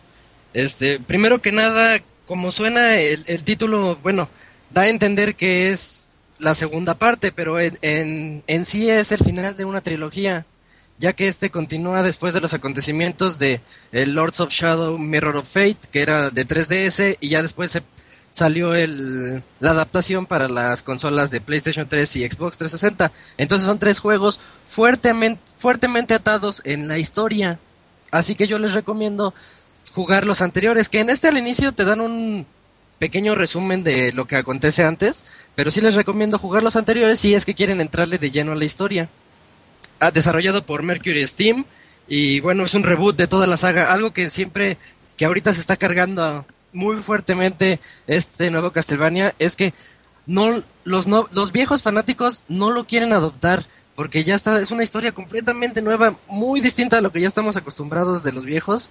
Este, 0.53 0.99
primero 0.99 1.41
que 1.41 1.51
nada, 1.51 1.99
como 2.25 2.51
suena 2.51 2.95
el, 2.95 3.43
título, 3.43 3.97
bueno, 4.03 4.29
da 4.71 4.83
a 4.83 4.89
entender 4.89 5.35
que 5.35 5.69
es 5.69 6.11
la 6.39 6.55
segunda 6.55 6.97
parte, 6.97 7.31
pero 7.31 7.59
en, 7.59 8.43
en, 8.47 8.65
sí 8.65 8.89
es 8.89 9.11
el 9.11 9.23
final 9.23 9.57
de 9.57 9.65
una 9.65 9.81
trilogía, 9.81 10.45
ya 10.99 11.13
que 11.13 11.27
este 11.27 11.49
continúa 11.49 12.03
después 12.03 12.33
de 12.33 12.41
los 12.41 12.53
acontecimientos 12.53 13.39
de 13.39 13.61
el 13.91 14.13
Lords 14.13 14.39
of 14.41 14.51
Shadow 14.51 14.97
Mirror 14.97 15.37
of 15.37 15.47
Fate, 15.51 15.77
que 15.91 16.01
era 16.01 16.29
de 16.29 16.47
3DS, 16.47 17.17
y 17.19 17.29
ya 17.29 17.41
después 17.41 17.71
se 17.71 17.81
salió 18.33 18.73
el, 18.73 19.43
la 19.59 19.71
adaptación 19.71 20.25
para 20.25 20.47
las 20.49 20.81
consolas 20.81 21.29
de 21.29 21.39
PlayStation 21.39 21.87
3 21.87 22.15
y 22.15 22.25
Xbox 22.25 22.57
360. 22.57 23.11
Entonces 23.37 23.67
son 23.67 23.77
tres 23.77 23.99
juegos 23.99 24.39
fuertemente, 24.65 25.39
fuertemente 25.57 26.15
atados 26.15 26.61
en 26.65 26.87
la 26.87 26.97
historia. 26.97 27.59
Así 28.09 28.33
que 28.33 28.47
yo 28.47 28.57
les 28.57 28.73
recomiendo 28.73 29.35
jugar 29.93 30.25
los 30.25 30.41
anteriores, 30.41 30.89
que 30.89 30.99
en 30.99 31.09
este 31.09 31.27
al 31.27 31.37
inicio 31.37 31.71
te 31.71 31.85
dan 31.85 32.01
un 32.01 32.45
pequeño 32.99 33.35
resumen 33.35 33.83
de 33.83 34.11
lo 34.13 34.25
que 34.25 34.37
acontece 34.37 34.83
antes, 34.83 35.45
pero 35.55 35.71
sí 35.71 35.81
les 35.81 35.95
recomiendo 35.95 36.39
jugar 36.39 36.63
los 36.63 36.75
anteriores 36.75 37.19
si 37.19 37.33
es 37.33 37.45
que 37.45 37.53
quieren 37.53 37.79
entrarle 37.79 38.17
de 38.17 38.31
lleno 38.31 38.53
a 38.53 38.55
la 38.55 38.65
historia. 38.65 39.09
Ha 39.99 40.11
desarrollado 40.11 40.65
por 40.65 40.83
Mercury 40.83 41.25
Steam 41.27 41.65
y 42.07 42.39
bueno, 42.39 42.65
es 42.65 42.73
un 42.73 42.83
reboot 42.83 43.15
de 43.15 43.27
toda 43.27 43.45
la 43.47 43.57
saga, 43.57 43.93
algo 43.93 44.13
que 44.13 44.29
siempre, 44.29 44.77
que 45.15 45.25
ahorita 45.25 45.53
se 45.53 45.61
está 45.61 45.75
cargando 45.75 46.45
muy 46.71 46.97
fuertemente 46.97 47.79
este 48.07 48.49
nuevo 48.49 48.71
Castlevania, 48.71 49.35
es 49.37 49.55
que 49.55 49.73
no 50.25 50.63
los, 50.83 51.05
no, 51.05 51.27
los 51.31 51.51
viejos 51.51 51.83
fanáticos 51.83 52.43
no 52.47 52.71
lo 52.71 52.85
quieren 52.85 53.13
adoptar 53.13 53.63
porque 53.95 54.23
ya 54.23 54.33
está, 54.33 54.59
es 54.59 54.71
una 54.71 54.81
historia 54.81 55.11
completamente 55.11 55.83
nueva, 55.83 56.17
muy 56.27 56.61
distinta 56.61 56.97
a 56.97 57.01
lo 57.01 57.11
que 57.11 57.21
ya 57.21 57.27
estamos 57.27 57.57
acostumbrados 57.57 58.23
de 58.23 58.31
los 58.31 58.45
viejos 58.45 58.89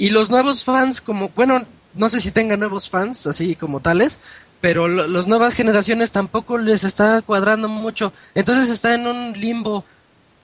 y 0.00 0.08
los 0.08 0.30
nuevos 0.30 0.64
fans, 0.64 1.02
como, 1.02 1.28
bueno, 1.28 1.66
no 1.92 2.08
sé 2.08 2.22
si 2.22 2.30
tengan 2.30 2.58
nuevos 2.58 2.88
fans, 2.88 3.26
así 3.26 3.54
como 3.54 3.80
tales, 3.80 4.18
pero 4.62 4.88
las 4.88 5.26
nuevas 5.26 5.54
generaciones 5.54 6.10
tampoco 6.10 6.56
les 6.56 6.84
está 6.84 7.20
cuadrando 7.20 7.68
mucho. 7.68 8.10
Entonces 8.34 8.70
está 8.70 8.94
en 8.94 9.06
un 9.06 9.34
limbo 9.34 9.84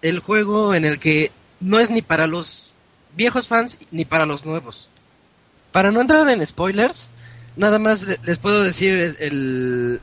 el 0.02 0.20
juego 0.20 0.74
en 0.74 0.84
el 0.84 0.98
que 0.98 1.32
no 1.58 1.80
es 1.80 1.90
ni 1.90 2.02
para 2.02 2.26
los 2.26 2.74
viejos 3.16 3.48
fans 3.48 3.78
ni 3.92 4.04
para 4.04 4.26
los 4.26 4.44
nuevos. 4.44 4.90
Para 5.72 5.90
no 5.90 6.02
entrar 6.02 6.28
en 6.28 6.44
spoilers, 6.44 7.08
nada 7.56 7.78
más 7.78 8.06
les 8.24 8.38
puedo 8.38 8.62
decir 8.62 9.16
el, 9.20 10.02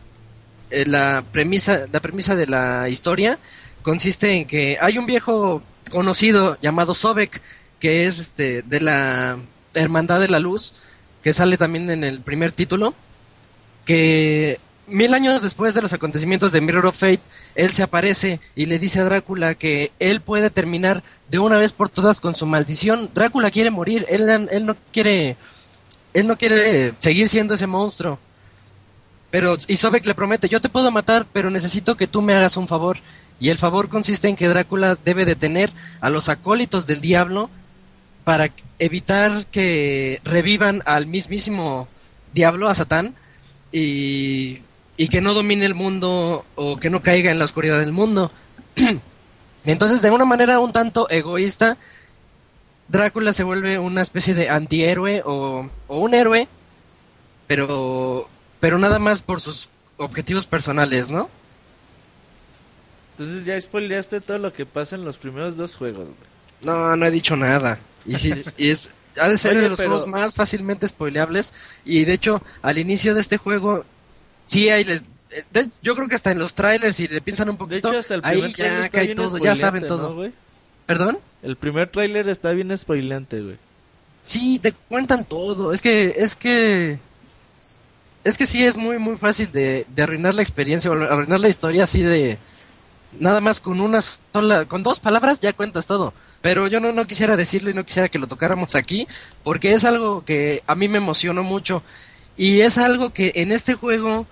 la 0.87 1.23
premisa 1.31 1.85
la 1.91 2.01
premisa 2.01 2.35
de 2.35 2.47
la 2.47 2.89
historia 2.89 3.37
consiste 3.83 4.31
en 4.33 4.47
que 4.47 4.79
hay 4.81 4.97
un 4.97 5.05
viejo 5.05 5.61
conocido 5.91 6.57
llamado 6.59 6.95
Sobek 6.95 7.39
que 7.83 8.07
es 8.07 8.17
este 8.17 8.61
de 8.61 8.79
la 8.79 9.37
Hermandad 9.73 10.21
de 10.21 10.29
la 10.29 10.39
Luz, 10.39 10.73
que 11.21 11.33
sale 11.33 11.57
también 11.57 11.89
en 11.89 12.05
el 12.05 12.21
primer 12.21 12.53
título, 12.53 12.93
que 13.83 14.57
mil 14.87 15.13
años 15.13 15.41
después 15.41 15.73
de 15.73 15.81
los 15.81 15.91
acontecimientos 15.91 16.53
de 16.53 16.61
Mirror 16.61 16.85
of 16.85 16.97
Fate, 16.97 17.19
él 17.55 17.73
se 17.73 17.83
aparece 17.83 18.39
y 18.55 18.67
le 18.67 18.79
dice 18.79 19.01
a 19.01 19.03
Drácula 19.03 19.55
que 19.55 19.91
él 19.99 20.21
puede 20.21 20.49
terminar 20.49 21.03
de 21.29 21.39
una 21.39 21.57
vez 21.57 21.73
por 21.73 21.89
todas 21.89 22.21
con 22.21 22.35
su 22.35 22.45
maldición. 22.45 23.09
Drácula 23.13 23.51
quiere 23.51 23.69
morir, 23.69 24.05
él, 24.07 24.29
él 24.29 24.65
no 24.65 24.77
quiere 24.93 25.35
él 26.13 26.25
no 26.25 26.37
quiere 26.37 26.93
seguir 26.99 27.27
siendo 27.27 27.55
ese 27.55 27.67
monstruo. 27.67 28.17
Pero 29.29 29.57
Isobek 29.67 30.05
le 30.05 30.15
promete, 30.15 30.47
yo 30.47 30.61
te 30.61 30.69
puedo 30.69 30.89
matar, 30.89 31.27
pero 31.33 31.49
necesito 31.49 31.97
que 31.97 32.07
tú 32.07 32.21
me 32.21 32.33
hagas 32.33 32.55
un 32.55 32.69
favor. 32.69 32.97
Y 33.41 33.49
el 33.49 33.57
favor 33.57 33.89
consiste 33.89 34.29
en 34.29 34.37
que 34.37 34.47
Drácula 34.47 34.97
debe 35.03 35.25
detener 35.25 35.69
a 35.99 36.09
los 36.09 36.29
acólitos 36.29 36.87
del 36.87 37.01
diablo 37.01 37.49
para 38.23 38.49
evitar 38.79 39.45
que 39.47 40.19
revivan 40.23 40.81
al 40.85 41.07
mismísimo 41.07 41.87
diablo, 42.33 42.69
a 42.69 42.75
Satán, 42.75 43.15
y, 43.71 44.61
y 44.97 45.07
que 45.07 45.21
no 45.21 45.33
domine 45.33 45.65
el 45.65 45.75
mundo 45.75 46.45
o 46.55 46.77
que 46.77 46.89
no 46.89 47.01
caiga 47.01 47.31
en 47.31 47.39
la 47.39 47.45
oscuridad 47.45 47.79
del 47.79 47.91
mundo. 47.91 48.31
Entonces, 49.65 50.01
de 50.01 50.11
una 50.11 50.25
manera 50.25 50.59
un 50.59 50.71
tanto 50.71 51.09
egoísta, 51.09 51.77
Drácula 52.87 53.33
se 53.33 53.43
vuelve 53.43 53.79
una 53.79 54.01
especie 54.01 54.33
de 54.33 54.49
antihéroe 54.49 55.23
o, 55.25 55.69
o 55.87 55.99
un 55.99 56.13
héroe, 56.13 56.47
pero, 57.47 58.29
pero 58.59 58.77
nada 58.77 58.99
más 58.99 59.21
por 59.21 59.39
sus 59.39 59.69
objetivos 59.97 60.47
personales, 60.47 61.09
¿no? 61.09 61.29
Entonces 63.17 63.45
ya 63.45 63.59
spoileaste 63.59 64.21
todo 64.21 64.39
lo 64.39 64.53
que 64.53 64.65
pasa 64.65 64.95
en 64.95 65.05
los 65.05 65.17
primeros 65.17 65.55
dos 65.55 65.75
juegos, 65.75 66.07
No, 66.61 66.95
no 66.95 67.05
he 67.05 67.11
dicho 67.11 67.35
nada. 67.35 67.79
Y, 68.05 68.15
si, 68.15 68.31
es, 68.31 68.91
ha 69.19 69.27
de 69.27 69.37
ser 69.37 69.53
Oye, 69.53 69.61
de 69.63 69.69
los 69.69 69.77
pero- 69.77 69.89
juegos 69.91 70.07
más 70.07 70.35
fácilmente 70.35 70.87
spoileables. 70.87 71.53
Y 71.85 72.05
de 72.05 72.13
hecho, 72.13 72.41
al 72.61 72.77
inicio 72.77 73.13
de 73.13 73.21
este 73.21 73.37
juego, 73.37 73.85
sí 74.45 74.69
hay. 74.69 74.83
les- 74.83 75.03
de- 75.51 75.69
yo 75.81 75.95
creo 75.95 76.07
que 76.07 76.15
hasta 76.15 76.31
en 76.31 76.39
los 76.39 76.53
trailers, 76.53 76.95
si 76.95 77.07
le 77.07 77.21
piensan 77.21 77.49
un 77.49 77.55
De 77.55 77.59
poquito, 77.59 77.89
hecho, 77.89 77.97
hasta 77.99 78.15
el 78.15 78.21
ahí 78.23 78.39
trailer 78.53 78.83
ya 78.83 78.89
cae 78.89 79.15
todo, 79.15 79.37
ya 79.37 79.55
saben 79.55 79.87
todo. 79.87 80.29
¿Perdón? 80.85 81.17
El 81.41 81.55
primer 81.55 81.89
tráiler 81.89 82.27
está 82.29 82.51
bien 82.51 82.75
spoileante, 82.77 83.41
güey. 83.41 83.57
Sí, 84.21 84.59
te 84.59 84.71
cuentan 84.71 85.23
todo. 85.23 85.73
Es 85.73 85.81
que, 85.81 86.13
es 86.17 86.35
que. 86.35 86.97
Es 88.23 88.37
que 88.37 88.45
sí 88.45 88.63
es 88.65 88.77
muy, 88.77 88.99
muy 88.99 89.17
fácil 89.17 89.51
de, 89.51 89.85
de 89.93 90.01
arruinar 90.03 90.33
la 90.33 90.41
experiencia 90.41 90.89
o 90.89 90.93
arruinar 90.93 91.39
la 91.39 91.49
historia 91.49 91.83
así 91.83 92.01
de. 92.01 92.37
Nada 93.19 93.41
más 93.41 93.59
con 93.59 93.79
una 93.81 94.01
sola. 94.01 94.65
Con 94.65 94.83
dos 94.83 94.99
palabras 94.99 95.39
ya 95.39 95.53
cuentas 95.53 95.87
todo. 95.87 96.13
Pero 96.41 96.67
yo 96.67 96.79
no, 96.79 96.91
no 96.91 97.05
quisiera 97.05 97.35
decirlo 97.35 97.69
y 97.69 97.73
no 97.73 97.85
quisiera 97.85 98.09
que 98.09 98.19
lo 98.19 98.27
tocáramos 98.27 98.75
aquí. 98.75 99.07
Porque 99.43 99.73
es 99.73 99.85
algo 99.85 100.25
que 100.25 100.63
a 100.67 100.75
mí 100.75 100.87
me 100.87 100.97
emocionó 100.97 101.43
mucho. 101.43 101.83
Y 102.35 102.61
es 102.61 102.77
algo 102.77 103.13
que 103.13 103.33
en 103.35 103.51
este 103.51 103.75
juego. 103.75 104.25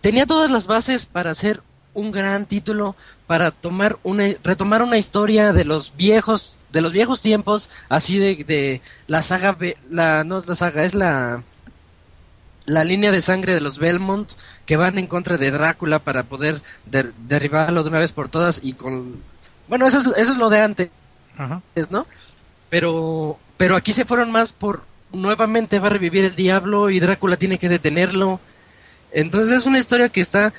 Tenía 0.00 0.26
todas 0.26 0.50
las 0.52 0.68
bases 0.68 1.06
para 1.06 1.30
hacer 1.30 1.62
un 1.96 2.10
gran 2.10 2.44
título 2.44 2.94
para 3.26 3.50
tomar 3.50 3.98
una 4.02 4.26
retomar 4.44 4.82
una 4.82 4.98
historia 4.98 5.52
de 5.52 5.64
los 5.64 5.96
viejos 5.96 6.58
de 6.70 6.82
los 6.82 6.92
viejos 6.92 7.22
tiempos 7.22 7.70
así 7.88 8.18
de, 8.18 8.44
de 8.44 8.82
la 9.06 9.22
saga 9.22 9.56
la 9.88 10.22
no 10.22 10.38
es 10.38 10.46
la 10.46 10.54
saga 10.54 10.84
es 10.84 10.94
la 10.94 11.42
la 12.66 12.84
línea 12.84 13.12
de 13.12 13.20
sangre 13.20 13.54
de 13.54 13.60
los 13.60 13.78
Belmont 13.78 14.30
que 14.66 14.76
van 14.76 14.98
en 14.98 15.06
contra 15.06 15.36
de 15.38 15.50
Drácula 15.50 15.98
para 16.00 16.24
poder 16.24 16.60
der- 16.86 17.12
derribarlo 17.28 17.82
de 17.82 17.88
una 17.90 17.98
vez 18.00 18.12
por 18.12 18.28
todas 18.28 18.60
y 18.62 18.72
con 18.74 19.16
bueno 19.68 19.86
eso 19.86 19.98
es 19.98 20.06
eso 20.06 20.32
es 20.32 20.38
lo 20.38 20.50
de 20.50 20.60
antes 20.60 20.90
Ajá. 21.38 21.60
¿no? 21.90 22.06
Pero, 22.68 23.38
pero 23.56 23.76
aquí 23.76 23.92
se 23.92 24.04
fueron 24.04 24.32
más 24.32 24.52
por 24.52 24.84
nuevamente 25.12 25.78
va 25.78 25.86
a 25.86 25.90
revivir 25.90 26.24
el 26.24 26.34
diablo 26.34 26.90
y 26.90 26.98
Drácula 26.98 27.36
tiene 27.36 27.58
que 27.58 27.68
detenerlo. 27.68 28.40
Entonces 29.12 29.52
es 29.52 29.66
una 29.66 29.78
historia 29.78 30.08
que 30.08 30.20
está 30.20 30.52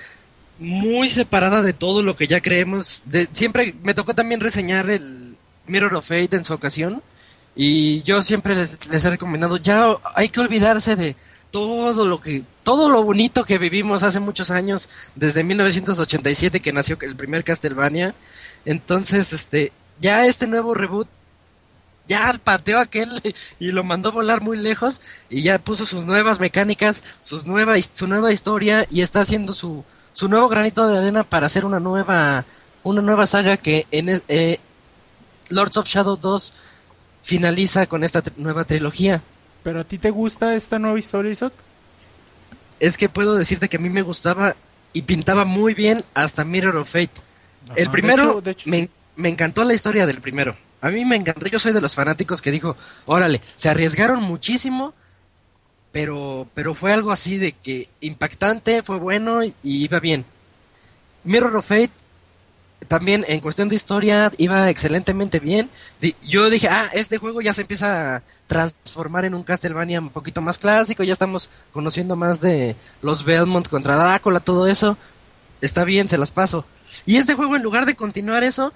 muy 0.59 1.09
separada 1.09 1.61
de 1.61 1.73
todo 1.73 2.01
lo 2.01 2.15
que 2.15 2.27
ya 2.27 2.41
creemos. 2.41 3.03
De, 3.05 3.27
siempre 3.33 3.75
me 3.83 3.93
tocó 3.93 4.15
también 4.15 4.39
reseñar 4.39 4.89
el 4.89 5.35
Mirror 5.67 5.95
of 5.95 6.07
Fate 6.07 6.35
en 6.37 6.43
su 6.43 6.53
ocasión 6.53 7.03
y 7.55 8.01
yo 8.03 8.21
siempre 8.21 8.55
les, 8.55 8.87
les 8.87 9.03
he 9.03 9.09
recomendado 9.09 9.57
ya 9.57 9.87
hay 10.15 10.29
que 10.29 10.39
olvidarse 10.39 10.95
de 10.95 11.15
todo 11.51 12.05
lo 12.05 12.19
que 12.21 12.43
todo 12.63 12.89
lo 12.89 13.03
bonito 13.03 13.45
que 13.45 13.57
vivimos 13.57 14.03
hace 14.03 14.19
muchos 14.19 14.51
años 14.51 14.89
desde 15.15 15.43
1987 15.43 16.59
que 16.59 16.73
nació 16.73 16.97
el 17.01 17.15
primer 17.15 17.43
Castlevania. 17.43 18.13
Entonces, 18.65 19.33
este 19.33 19.71
ya 19.99 20.25
este 20.25 20.47
nuevo 20.47 20.73
reboot 20.73 21.07
ya 22.07 22.33
pateó 22.43 22.79
aquel 22.79 23.09
y 23.59 23.71
lo 23.71 23.83
mandó 23.83 24.11
volar 24.11 24.41
muy 24.41 24.57
lejos 24.57 25.01
y 25.29 25.41
ya 25.43 25.59
puso 25.59 25.85
sus 25.85 26.05
nuevas 26.05 26.39
mecánicas, 26.39 27.03
sus 27.19 27.45
nueva, 27.45 27.75
su 27.81 28.07
nueva 28.07 28.31
historia 28.31 28.85
y 28.89 29.01
está 29.01 29.21
haciendo 29.21 29.53
su, 29.53 29.83
su 30.13 30.29
nuevo 30.29 30.47
granito 30.49 30.87
de 30.87 30.97
arena 30.97 31.23
para 31.23 31.45
hacer 31.45 31.65
una 31.65 31.79
nueva 31.79 32.45
una 32.83 33.01
nueva 33.01 33.25
saga 33.25 33.57
que 33.57 33.85
en 33.91 34.21
eh, 34.27 34.59
Lords 35.49 35.77
of 35.77 35.87
Shadow 35.87 36.15
2 36.15 36.53
finaliza 37.21 37.85
con 37.87 38.03
esta 38.03 38.23
nueva 38.37 38.63
trilogía. 38.63 39.21
¿Pero 39.67 39.81
a 39.81 39.83
ti 39.83 39.97
te 39.97 40.11
gusta 40.11 40.55
esta 40.55 40.79
nueva 40.79 40.97
historia, 40.97 41.29
Isaac? 41.29 41.51
Es 42.79 42.97
que 42.97 43.09
puedo 43.09 43.35
decirte 43.35 43.67
que 43.67 43.75
a 43.75 43.79
mí 43.81 43.89
me 43.89 44.01
gustaba 44.01 44.55
y 44.93 45.01
pintaba 45.01 45.43
muy 45.43 45.73
bien 45.73 46.01
hasta 46.13 46.45
Mirror 46.45 46.77
of 46.77 46.89
Fate. 46.89 47.11
El 47.75 47.89
primero, 47.89 48.23
De 48.23 48.29
hecho- 48.31 48.41
de 48.43 48.51
hecho, 48.51 48.69
me, 48.69 48.77
sí. 48.83 48.89
me 49.17 49.27
encantó 49.27 49.65
la 49.65 49.73
historia 49.73 50.05
del 50.05 50.21
primero. 50.21 50.55
A 50.79 50.87
mí 50.87 51.03
me 51.03 51.17
encantó. 51.17 51.45
Yo 51.47 51.59
soy 51.59 51.73
de 51.73 51.81
los 51.81 51.95
fanáticos 51.95 52.41
que 52.41 52.49
dijo, 52.49 52.77
órale, 53.07 53.41
se 53.57 53.67
arriesgaron 53.67 54.23
muchísimo, 54.23 54.93
pero, 55.91 56.47
pero 56.53 56.73
fue 56.73 56.93
algo 56.93 57.11
así 57.11 57.37
de 57.37 57.51
que 57.51 57.89
impactante, 57.99 58.83
fue 58.83 58.99
bueno 58.99 59.43
y 59.43 59.53
iba 59.63 59.99
bien. 59.99 60.23
Mirror 61.25 61.57
of 61.57 61.67
Fate 61.67 61.91
también 62.87 63.25
en 63.27 63.39
cuestión 63.39 63.69
de 63.69 63.75
historia 63.75 64.31
iba 64.37 64.69
excelentemente 64.69 65.39
bien. 65.39 65.69
Yo 66.21 66.49
dije, 66.49 66.69
ah, 66.69 66.89
este 66.93 67.17
juego 67.17 67.41
ya 67.41 67.53
se 67.53 67.61
empieza 67.61 68.17
a 68.17 68.23
transformar 68.47 69.25
en 69.25 69.33
un 69.33 69.43
Castlevania 69.43 69.99
un 69.99 70.09
poquito 70.09 70.41
más 70.41 70.57
clásico, 70.57 71.03
ya 71.03 71.13
estamos 71.13 71.49
conociendo 71.71 72.15
más 72.15 72.39
de 72.39 72.75
los 73.01 73.25
Belmont 73.25 73.67
contra 73.67 73.95
Drácula, 73.95 74.39
todo 74.39 74.67
eso. 74.67 74.97
Está 75.59 75.83
bien, 75.83 76.07
se 76.07 76.17
las 76.17 76.31
paso. 76.31 76.65
Y 77.05 77.17
este 77.17 77.33
juego, 77.33 77.55
en 77.55 77.63
lugar 77.63 77.85
de 77.85 77.95
continuar 77.95 78.43
eso, 78.43 78.73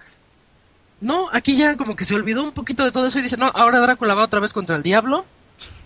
no, 0.99 1.29
aquí 1.31 1.55
ya 1.55 1.75
como 1.77 1.95
que 1.95 2.05
se 2.05 2.15
olvidó 2.15 2.43
un 2.43 2.51
poquito 2.51 2.83
de 2.83 2.91
todo 2.91 3.05
eso 3.07 3.19
y 3.19 3.23
dice, 3.23 3.37
no, 3.37 3.51
ahora 3.53 3.79
Drácula 3.79 4.15
va 4.15 4.23
otra 4.23 4.39
vez 4.39 4.51
contra 4.51 4.75
el 4.75 4.83
diablo 4.83 5.25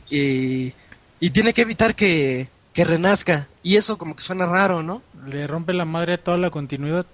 y, 0.09 0.74
y 1.20 1.30
tiene 1.32 1.53
que 1.53 1.61
evitar 1.61 1.95
que, 1.95 2.49
que 2.74 2.86
renazca. 2.86 3.47
Y 3.61 3.76
eso 3.76 3.97
como 3.97 4.16
que 4.16 4.24
suena 4.24 4.45
raro, 4.45 4.84
¿no? 4.84 5.01
Le 5.28 5.47
rompe 5.47 5.74
la 5.74 5.86
madre 5.86 6.13
a 6.13 6.24
toda 6.24 6.38
la 6.38 6.49
continuidad. 6.49 7.05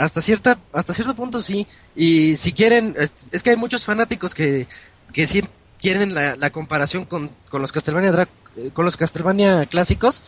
Hasta 0.00 0.22
cierta, 0.22 0.58
hasta 0.72 0.94
cierto 0.94 1.14
punto 1.14 1.40
sí. 1.40 1.66
Y 1.94 2.34
si 2.36 2.52
quieren, 2.52 2.96
es, 2.98 3.42
que 3.42 3.50
hay 3.50 3.56
muchos 3.56 3.84
fanáticos 3.84 4.34
que, 4.34 4.66
que 5.12 5.26
sí 5.26 5.42
quieren 5.78 6.14
la, 6.14 6.50
comparación 6.50 7.04
con, 7.04 7.30
con 7.50 7.60
los 7.60 7.70
Castlevania 7.70 8.10
Dra- 8.10 8.28
eh, 8.56 8.70
con 8.72 8.86
los 8.86 8.96
Castlevania 8.96 9.66
clásicos. 9.66 10.22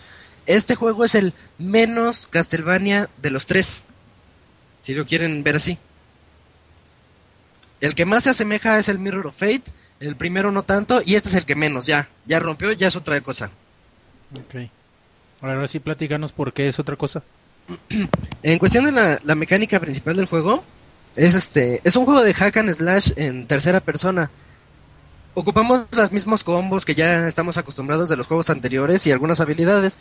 Este 0.45 0.75
juego 0.75 1.07
es 1.07 1.15
el 1.15 1.33
menos 1.57 2.27
Castlevania 2.29 3.09
de 3.23 3.31
los 3.31 3.47
tres. 3.47 3.83
Si 4.81 4.93
lo 4.95 5.07
quieren 5.07 5.43
ver 5.43 5.57
así. 5.57 5.79
El 7.81 7.95
que 7.95 8.05
más 8.05 8.25
se 8.25 8.31
asemeja 8.31 8.79
es 8.79 8.91
el 8.91 8.99
Mirror 8.99 9.29
of 9.29 9.37
Fate. 9.39 9.65
El 10.01 10.17
primero 10.17 10.53
no 10.53 10.65
tanto. 10.65 11.01
Y 11.03 11.15
este 11.15 11.31
es 11.31 11.35
el 11.35 11.47
que 11.47 11.55
menos. 11.57 11.87
Ya. 11.87 12.11
Ya 12.27 12.41
rompió. 12.41 12.73
Ya 12.73 12.89
es 12.89 12.97
otra 12.97 13.19
cosa. 13.23 13.51
Ok. 14.35 14.69
Ahora 15.41 15.67
sí 15.67 15.81
platícanos 15.81 16.33
por 16.33 16.53
qué 16.53 16.69
es 16.69 16.79
otra 16.79 16.97
cosa. 16.97 17.23
En 18.43 18.59
cuestión 18.59 18.85
de 18.85 18.93
la, 18.93 19.35
mecánica 19.35 19.79
principal 19.81 20.17
del 20.17 20.27
juego, 20.27 20.65
es 21.15 21.35
este 21.35 21.81
es 21.85 21.95
un 21.97 22.05
juego 22.05 22.23
de 22.23 22.35
hack 22.35 22.57
and 22.57 22.73
slash 22.73 23.13
en 23.17 23.47
tercera 23.47 23.81
persona. 23.81 24.31
Ocupamos 25.35 25.87
los 25.93 26.13
mismos 26.13 26.45
combos 26.45 26.85
que 26.85 26.95
ya 26.95 27.27
estamos 27.27 27.57
acostumbrados 27.57 28.09
de 28.09 28.17
los 28.17 28.27
juegos 28.27 28.51
anteriores 28.51 29.07
y 29.07 29.13
algunas 29.13 29.41
habilidades. 29.41 29.99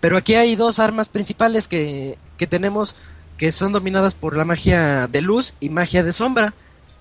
Pero 0.00 0.16
aquí 0.16 0.34
hay 0.34 0.56
dos 0.56 0.78
armas 0.78 1.08
principales 1.08 1.68
que, 1.68 2.18
que 2.36 2.46
tenemos 2.46 2.94
que 3.36 3.52
son 3.52 3.72
dominadas 3.72 4.14
por 4.14 4.36
la 4.36 4.44
magia 4.44 5.06
de 5.06 5.22
luz 5.22 5.54
y 5.60 5.70
magia 5.70 6.02
de 6.02 6.12
sombra. 6.12 6.54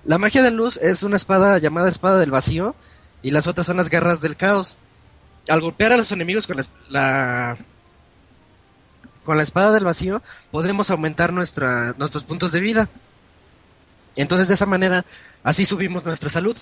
La 0.06 0.18
magia 0.18 0.44
de 0.44 0.52
luz 0.52 0.78
es 0.78 1.04
una 1.04 1.16
espada 1.16 1.58
llamada 1.58 1.90
espada 1.90 2.20
del 2.20 2.32
vacío 2.32 2.76
y 3.22 3.32
las 3.32 3.48
otras 3.48 3.68
son 3.68 3.78
las 3.78 3.90
garras 3.90 4.22
del 4.22 4.38
caos. 4.38 4.78
Al 5.50 5.62
golpear 5.62 5.94
a 5.94 5.98
los 5.98 6.12
enemigos 6.12 6.46
con 6.48 6.58
la, 6.58 6.64
la 6.90 7.58
con 9.28 9.36
la 9.38 9.44
espada 9.44 9.74
del 9.74 9.84
vacío 9.84 10.24
podremos 10.52 10.90
aumentar 10.90 11.34
nuestra, 11.34 11.94
nuestros 12.00 12.24
puntos 12.24 12.54
de 12.54 12.62
vida. 12.62 12.88
Entonces 14.16 14.48
de 14.48 14.54
esa 14.54 14.66
manera 14.66 15.04
así 15.44 15.66
subimos 15.66 16.06
nuestra 16.06 16.30
salud. 16.30 16.58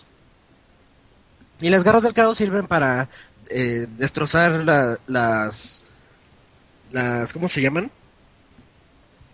Y 1.62 1.70
las 1.70 1.84
garras 1.84 2.02
del 2.04 2.14
caos 2.14 2.38
sirven 2.38 2.66
para 2.66 3.08
eh, 3.52 3.86
destrozar 3.92 4.52
la- 4.66 4.98
las 5.06 5.86
las 6.92 7.32
¿cómo 7.34 7.48
se 7.48 7.62
llaman? 7.62 7.92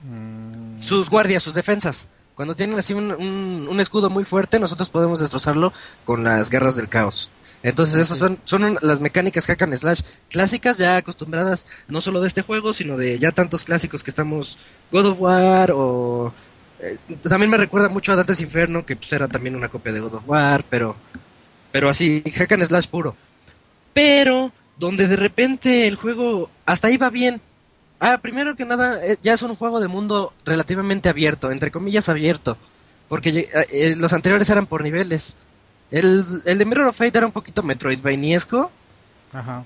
Mm, 0.03 0.81
Sus 0.81 1.09
guardias, 1.09 1.41
sus 1.41 1.53
defensas. 1.53 2.09
Cuando 2.35 2.53
tienen 2.55 2.77
así 2.77 2.93
un, 2.93 3.11
un- 3.11 3.67
un 3.69 3.79
escudo 3.79 4.09
muy 4.09 4.25
fuerte, 4.25 4.59
nosotros 4.59 4.89
podemos 4.89 5.21
destrozarlo 5.21 5.71
con 6.03 6.23
las 6.25 6.49
garras 6.49 6.75
del 6.75 6.89
caos. 6.89 7.29
Entonces, 7.63 7.95
esas 7.97 8.17
son, 8.17 8.39
son 8.43 8.63
un- 8.63 8.77
las 8.81 9.01
mecánicas 9.01 9.45
hack 9.45 9.61
and 9.63 9.75
slash 9.75 10.01
clásicas, 10.29 10.77
ya 10.77 10.97
acostumbradas 10.97 11.67
no 11.87 12.01
solo 12.01 12.19
de 12.21 12.27
este 12.27 12.41
juego, 12.41 12.73
sino 12.73 12.97
de 12.97 13.19
ya 13.19 13.31
tantos 13.31 13.63
clásicos 13.65 14.03
que 14.03 14.09
estamos. 14.09 14.57
God 14.91 15.05
of 15.07 15.21
War 15.21 15.71
o. 15.73 16.33
eh, 16.79 16.97
también 17.27 17.51
me 17.51 17.57
recuerda 17.57 17.89
mucho 17.89 18.11
a 18.11 18.15
Dantes 18.15 18.41
Inferno, 18.41 18.85
que 18.85 18.95
pues 18.95 19.13
era 19.13 19.27
también 19.27 19.55
una 19.55 19.69
copia 19.69 19.91
de 19.93 19.99
God 19.99 20.15
of 20.15 20.23
War, 20.27 20.63
pero. 20.69 20.95
Pero 21.71 21.89
así, 21.89 22.23
hack 22.35 22.51
and 22.53 22.65
slash 22.65 22.87
puro. 22.87 23.15
Pero, 23.93 24.51
donde 24.77 25.07
de 25.07 25.15
repente 25.15 25.87
el 25.87 25.95
juego 25.95 26.49
hasta 26.65 26.87
ahí 26.87 26.97
va 26.97 27.09
bien. 27.09 27.41
Ah, 27.99 28.17
primero 28.21 28.55
que 28.55 28.65
nada, 28.65 29.05
eh, 29.05 29.17
ya 29.21 29.33
es 29.33 29.41
un 29.43 29.53
juego 29.55 29.79
de 29.79 29.87
mundo 29.87 30.33
relativamente 30.45 31.09
abierto, 31.09 31.51
entre 31.51 31.71
comillas 31.71 32.09
abierto. 32.09 32.57
Porque 33.07 33.47
eh, 33.71 33.95
los 33.97 34.13
anteriores 34.13 34.49
eran 34.49 34.65
por 34.65 34.83
niveles. 34.83 35.37
El, 35.91 36.23
el 36.45 36.57
de 36.57 36.65
Mirror 36.65 36.87
of 36.87 36.97
Fate 36.97 37.17
era 37.17 37.27
un 37.27 37.33
poquito 37.33 37.63
Metroidvaniesco, 37.63 38.71
Ajá. 39.33 39.65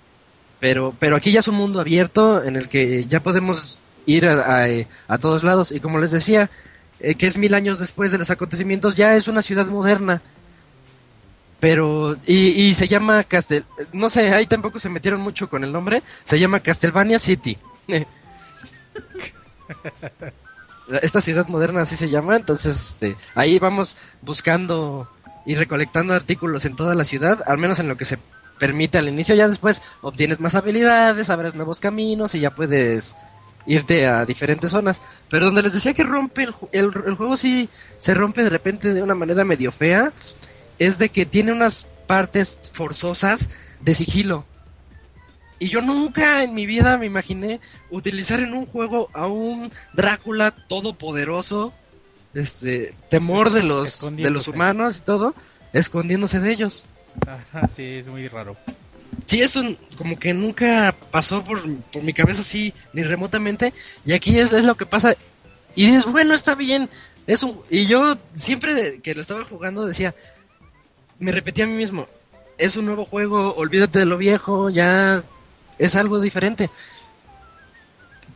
pero, 0.60 0.94
pero 1.00 1.16
aquí 1.16 1.32
ya 1.32 1.40
es 1.40 1.48
un 1.48 1.56
mundo 1.56 1.80
abierto 1.80 2.44
en 2.44 2.56
el 2.56 2.68
que 2.68 3.06
ya 3.06 3.22
podemos 3.22 3.80
ir 4.08 4.28
a, 4.28 4.56
a, 4.56 4.68
eh, 4.70 4.88
a 5.08 5.18
todos 5.18 5.44
lados. 5.44 5.72
Y 5.72 5.80
como 5.80 6.00
les 6.00 6.12
decía, 6.12 6.50
eh, 7.00 7.16
que 7.16 7.28
es 7.28 7.38
mil 7.38 7.54
años 7.54 7.80
después 7.80 8.12
de 8.12 8.18
los 8.18 8.32
acontecimientos, 8.32 8.96
ya 8.96 9.16
es 9.16 9.28
una 9.28 9.42
ciudad 9.42 9.68
moderna. 9.68 10.22
Pero, 11.60 12.16
y, 12.28 12.50
y 12.50 12.74
se 12.74 12.88
llama 12.88 13.24
Castel, 13.24 13.64
no 13.94 14.10
sé, 14.10 14.32
ahí 14.34 14.46
tampoco 14.46 14.78
se 14.78 14.90
metieron 14.90 15.22
mucho 15.22 15.50
con 15.50 15.64
el 15.64 15.72
nombre, 15.72 16.04
se 16.24 16.40
llama 16.40 16.60
Castlevania 16.60 17.18
City. 17.18 17.58
Esta 21.02 21.22
ciudad 21.22 21.48
moderna 21.48 21.82
así 21.82 21.96
se 21.96 22.10
llama, 22.10 22.36
entonces 22.36 22.90
este, 22.90 23.16
ahí 23.34 23.58
vamos 23.58 23.98
buscando 24.22 25.10
ir 25.46 25.58
recolectando 25.58 26.14
artículos 26.14 26.66
en 26.66 26.76
toda 26.76 26.96
la 26.96 27.04
ciudad, 27.04 27.42
al 27.46 27.58
menos 27.58 27.80
en 27.80 27.88
lo 27.88 27.98
que 27.98 28.06
se 28.06 28.18
permite 28.60 28.98
al 28.98 29.10
inicio, 29.10 29.36
ya 29.36 29.48
después 29.48 29.82
obtienes 30.02 30.40
más 30.40 30.56
habilidades, 30.56 31.30
abres 31.30 31.56
nuevos 31.56 31.80
caminos 31.80 32.36
y 32.36 32.40
ya 32.40 32.56
puedes 32.56 33.16
irte 33.66 34.08
a 34.08 34.26
diferentes 34.26 34.72
zonas. 34.72 35.02
Pero 35.30 35.46
donde 35.46 35.64
les 35.64 35.74
decía 35.74 35.94
que 35.94 36.04
rompe 36.04 36.44
el, 36.44 36.54
el, 36.72 36.92
el 37.06 37.16
juego 37.16 37.38
sí 37.38 37.70
se 37.98 38.14
rompe 38.14 38.44
de 38.44 38.50
repente 38.50 38.94
de 38.94 39.04
una 39.04 39.16
manera 39.16 39.44
medio 39.44 39.72
fea, 39.72 40.14
es 40.80 40.98
de 41.00 41.10
que 41.10 41.26
tiene 41.26 41.52
unas 41.52 41.88
partes 42.08 42.60
forzosas 42.74 43.50
de 43.82 43.94
sigilo. 43.94 44.46
Y 45.58 45.70
yo 45.70 45.82
nunca 45.82 46.44
en 46.44 46.54
mi 46.54 46.66
vida 46.66 46.98
me 46.98 47.06
imaginé 47.06 47.62
utilizar 47.90 48.40
en 48.42 48.54
un 48.54 48.66
juego 48.66 49.10
a 49.14 49.28
un 49.28 49.72
Drácula 49.94 50.52
todopoderoso, 50.52 51.74
este, 52.36 52.94
temor 53.10 53.52
de 53.52 53.64
los, 53.64 54.16
de 54.16 54.30
los 54.30 54.48
humanos 54.48 54.98
y 54.98 55.02
todo, 55.02 55.34
escondiéndose 55.74 56.40
de 56.40 56.52
ellos. 56.52 56.88
Ajá, 57.26 57.68
sí, 57.68 57.84
es 57.84 58.08
muy 58.08 58.28
raro. 58.28 58.56
Sí, 59.26 59.42
eso 59.42 59.64
como 59.98 60.20
que 60.20 60.34
nunca 60.34 60.94
pasó 61.10 61.44
por, 61.44 61.60
por 61.92 62.04
mi 62.04 62.14
cabeza 62.14 62.42
así, 62.42 62.74
ni 62.94 63.02
remotamente. 63.02 63.74
Y 64.06 64.14
aquí 64.14 64.38
es, 64.38 64.52
es 64.52 64.66
lo 64.66 64.76
que 64.76 64.86
pasa. 64.86 65.16
Y 65.74 65.86
dices, 65.86 66.06
bueno, 66.06 66.34
está 66.34 66.54
bien. 66.54 66.90
Es 67.26 67.42
un, 67.42 67.60
y 67.70 67.88
yo 67.88 68.18
siempre 68.36 69.00
que 69.02 69.16
lo 69.16 69.22
estaba 69.22 69.44
jugando 69.46 69.86
decía, 69.86 70.14
me 71.18 71.32
repetía 71.32 71.64
a 71.64 71.68
mí 71.68 71.74
mismo, 71.74 72.08
es 72.58 72.76
un 72.78 72.86
nuevo 72.86 73.06
juego, 73.06 73.56
olvídate 73.56 74.00
de 74.00 74.06
lo 74.06 74.18
viejo, 74.18 74.70
ya 74.70 75.24
es 75.80 75.96
algo 75.96 76.20
diferente. 76.20 76.70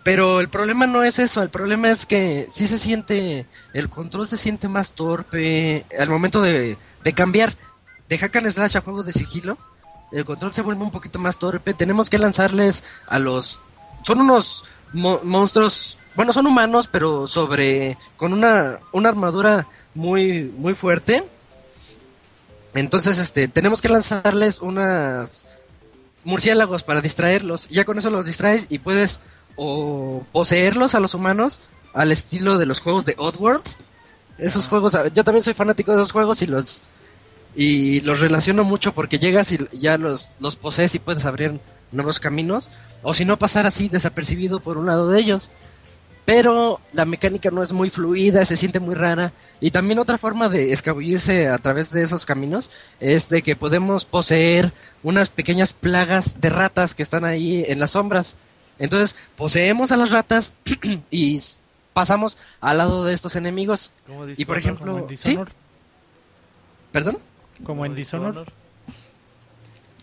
Pero 0.10 0.40
el 0.40 0.50
problema 0.50 0.88
no 0.88 1.04
es 1.04 1.20
eso, 1.20 1.44
el 1.44 1.52
problema 1.52 1.88
es 1.92 2.08
que 2.08 2.48
sí 2.50 2.66
se 2.66 2.80
siente, 2.80 3.46
el 3.76 3.90
control 3.90 4.26
se 4.26 4.38
siente 4.38 4.68
más 4.68 4.94
torpe 4.94 5.86
al 6.00 6.10
momento 6.10 6.42
de, 6.42 6.80
de 7.04 7.14
cambiar 7.14 7.56
de 8.08 8.18
hack 8.18 8.38
and 8.38 8.50
slash 8.50 8.76
a 8.76 8.82
juego 8.82 9.04
de 9.04 9.14
sigilo. 9.14 9.56
El 10.12 10.26
control 10.26 10.52
se 10.52 10.64
vuelve 10.64 10.82
un 10.82 10.90
poquito 10.90 11.20
más 11.20 11.38
torpe. 11.38 11.76
Tenemos 11.76 12.10
que 12.10 12.18
lanzarles 12.18 12.84
a 13.06 13.20
los... 13.20 13.62
Son 14.02 14.20
unos 14.20 14.66
mo 14.94 15.22
monstruos, 15.24 16.00
bueno, 16.16 16.34
son 16.34 16.48
humanos, 16.48 16.90
pero 16.92 17.28
sobre... 17.28 17.96
con 18.18 18.34
una, 18.34 18.80
una 18.92 19.10
armadura 19.10 19.68
muy, 19.94 20.52
muy 20.58 20.74
fuerte. 20.74 21.24
Entonces, 22.74 23.20
este, 23.20 23.48
tenemos 23.48 23.80
que 23.80 23.90
lanzarles 23.90 24.58
unas 24.60 25.46
murciélagos 26.24 26.84
para 26.84 27.02
distraerlos. 27.02 27.68
Ya 27.70 27.86
con 27.86 28.00
eso 28.00 28.10
los 28.10 28.26
distraes 28.26 28.66
y 28.70 28.80
puedes 28.80 29.22
o 29.60 30.24
poseerlos 30.32 30.96
a 30.96 31.00
los 31.00 31.14
humanos 31.14 31.60
al 31.94 32.12
estilo 32.12 32.58
de 32.58 32.66
los 32.66 32.80
juegos 32.80 33.06
de 33.06 33.16
Oddworld. 33.18 33.64
Esos 34.38 34.68
juegos, 34.68 34.98
yo 35.14 35.24
también 35.24 35.44
soy 35.44 35.54
fanático 35.54 35.92
de 35.92 35.98
esos 35.98 36.14
juegos 36.14 36.42
y 36.42 36.48
los 36.48 36.82
y 37.56 38.00
los 38.02 38.20
relaciono 38.20 38.64
mucho 38.64 38.94
porque 38.94 39.20
llegas 39.20 39.52
y 39.52 39.58
ya 39.74 39.98
los, 39.98 40.32
los 40.40 40.56
posees 40.56 40.96
y 40.96 41.00
puedes 41.00 41.26
abrir 41.26 41.60
nuevos 41.92 42.20
caminos 42.20 42.70
o 43.02 43.14
si 43.14 43.26
no 43.26 43.40
pasar 43.40 43.66
así 43.66 43.90
desapercibido 43.90 44.62
por 44.62 44.78
un 44.78 44.86
lado 44.86 45.10
de 45.10 45.20
ellos. 45.20 45.52
Pero 46.26 46.80
la 46.94 47.06
mecánica 47.06 47.50
no 47.50 47.64
es 47.64 47.74
muy 47.74 47.90
fluida, 47.90 48.46
se 48.46 48.56
siente 48.56 48.80
muy 48.80 48.94
rara. 48.94 49.34
Y 49.60 49.72
también 49.72 49.98
otra 49.98 50.20
forma 50.20 50.48
de 50.48 50.72
escabullirse 50.72 51.48
a 51.48 51.58
través 51.58 51.90
de 51.90 52.04
esos 52.04 52.28
caminos 52.28 52.70
es 53.00 53.30
de 53.30 53.42
que 53.42 53.56
podemos 53.56 54.06
poseer 54.06 54.72
unas 55.02 55.32
pequeñas 55.32 55.74
plagas 55.74 56.40
de 56.40 56.52
ratas 56.52 56.94
que 56.94 57.02
están 57.02 57.26
ahí 57.26 57.66
en 57.68 57.80
las 57.80 57.92
sombras. 57.92 58.38
Entonces 58.80 59.28
poseemos 59.36 59.92
a 59.92 59.98
las 59.98 60.12
ratas 60.12 60.54
y 61.12 61.40
pasamos 61.94 62.38
al 62.62 62.78
lado 62.78 63.04
de 63.04 63.14
estos 63.14 63.36
enemigos. 63.36 63.92
Y 64.38 64.46
por 64.46 64.58
ejemplo, 64.58 65.08
¿sí? 65.18 65.38
¿Perdón? 66.92 67.20
Como 67.64 67.86
en 67.86 67.94
Dishonored. 67.94 68.48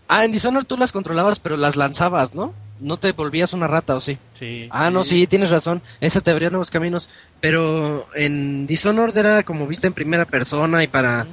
Ah, 0.09 0.24
en 0.24 0.31
Dishonored 0.31 0.66
tú 0.66 0.77
las 0.77 0.93
controlabas, 0.93 1.41
pero 1.41 1.57
las 1.57 1.77
lanzabas, 1.77 2.35
¿no? 2.35 2.55
No 2.79 2.99
te 2.99 3.12
volvías 3.12 3.55
una 3.55 3.66
rata, 3.66 3.97
¿o 3.97 4.01
sí? 4.01 4.18
Sí. 4.39 4.68
Ah, 4.70 4.91
no, 4.91 5.03
sí, 5.03 5.27
tienes 5.27 5.51
razón. 5.51 5.83
Esa 6.01 6.20
te 6.20 6.31
abría 6.31 6.51
nuevos 6.51 6.70
caminos. 6.70 7.09
Pero 7.41 8.07
en 8.14 8.66
Dishonored 8.66 9.16
era 9.16 9.43
como 9.43 9.66
vista 9.66 9.87
en 9.87 9.95
primera 9.95 10.27
persona 10.27 10.85
y 10.85 10.87
para... 10.87 11.27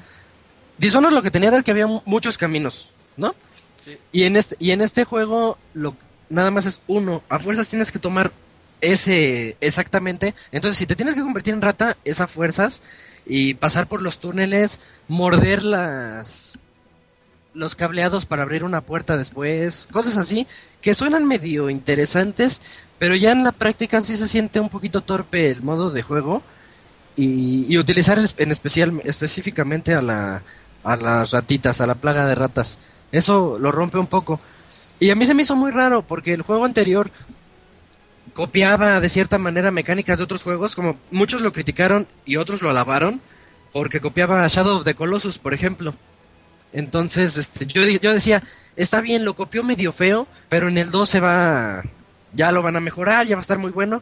Dishonored 0.78 1.14
lo 1.14 1.22
que 1.22 1.30
tenía 1.30 1.50
era 1.50 1.62
que 1.62 1.72
había 1.72 1.88
muchos 2.06 2.38
caminos, 2.38 2.92
¿no? 3.18 3.36
Sí. 3.84 3.98
Y, 4.14 4.24
en 4.24 4.38
este, 4.38 4.56
y 4.60 4.72
en 4.72 4.82
este 4.82 5.04
juego 5.04 5.58
lo, 5.74 5.96
nada 6.30 6.52
más 6.52 6.66
es 6.66 6.82
uno. 6.88 7.24
A 7.30 7.40
fuerzas 7.40 7.70
tienes 7.70 7.92
que 7.92 8.00
tomar 8.00 8.32
ese 8.82 9.58
exactamente. 9.62 10.34
Entonces, 10.52 10.78
si 10.78 10.86
te 10.86 10.96
tienes 10.96 11.16
que 11.16 11.22
convertir 11.22 11.54
en 11.54 11.62
rata, 11.62 11.98
es 12.04 12.22
a 12.22 12.28
fuerzas 12.28 12.82
y 13.26 13.54
pasar 13.56 13.88
por 13.88 14.02
los 14.02 14.20
túneles, 14.20 14.80
morder 15.08 15.64
las 15.64 16.60
los 17.54 17.76
cableados 17.76 18.26
para 18.26 18.42
abrir 18.42 18.64
una 18.64 18.82
puerta 18.82 19.16
después, 19.16 19.88
cosas 19.92 20.18
así 20.18 20.48
que 20.82 20.96
suenan 20.96 21.28
medio 21.28 21.70
interesantes, 21.70 22.62
pero 22.98 23.16
ya 23.16 23.32
en 23.32 23.44
la 23.44 23.52
práctica 23.52 24.02
sí 24.02 24.18
se 24.18 24.28
siente 24.28 24.60
un 24.60 24.70
poquito 24.70 25.02
torpe 25.02 25.52
el 25.52 25.62
modo 25.62 25.92
de 25.92 26.02
juego 26.02 26.42
y, 27.16 27.72
y 27.72 27.78
utilizar 27.78 28.20
en 28.38 28.52
especial 28.52 29.00
específicamente 29.06 29.94
a 29.94 30.02
la 30.02 30.42
a 30.84 30.98
las 30.98 31.32
ratitas, 31.32 31.82
a 31.82 31.86
la 31.86 31.96
plaga 31.96 32.26
de 32.26 32.36
ratas. 32.36 32.80
Eso 33.12 33.58
lo 33.60 33.72
rompe 33.72 33.98
un 33.98 34.08
poco. 34.08 34.40
Y 35.04 35.12
a 35.12 35.16
mí 35.16 35.26
se 35.26 35.34
me 35.34 35.42
hizo 35.42 35.58
muy 35.58 35.72
raro 35.72 36.08
porque 36.08 36.34
el 36.34 36.44
juego 36.44 36.64
anterior 36.64 37.12
copiaba 38.34 39.02
de 39.02 39.10
cierta 39.10 39.38
manera 39.38 39.70
mecánicas 39.70 40.18
de 40.18 40.24
otros 40.24 40.44
juegos, 40.44 40.78
como 40.78 40.98
muchos 41.12 41.42
lo 41.42 41.52
criticaron 41.52 42.08
y 42.24 42.38
otros 42.38 42.62
lo 42.62 42.70
alabaron, 42.70 43.22
porque 43.74 44.00
copiaba 44.00 44.48
Shadow 44.48 44.78
of 44.78 44.86
the 44.86 44.96
Colossus, 44.96 45.40
por 45.40 45.54
ejemplo. 45.54 45.94
Entonces, 46.72 47.36
este, 47.36 47.66
yo, 47.66 47.84
yo 47.84 48.14
decía, 48.14 48.44
está 48.78 49.02
bien, 49.02 49.26
lo 49.26 49.36
copió 49.36 49.62
medio 49.62 49.92
feo, 49.92 50.26
pero 50.48 50.70
en 50.70 50.78
el 50.78 50.90
2 50.90 51.10
se 51.10 51.20
va, 51.20 51.84
ya 52.32 52.54
lo 52.54 52.62
van 52.62 52.78
a 52.78 52.80
mejorar, 52.80 53.26
ya 53.26 53.36
va 53.36 53.42
a 53.42 53.42
estar 53.42 53.60
muy 53.60 53.72
bueno. 53.72 54.02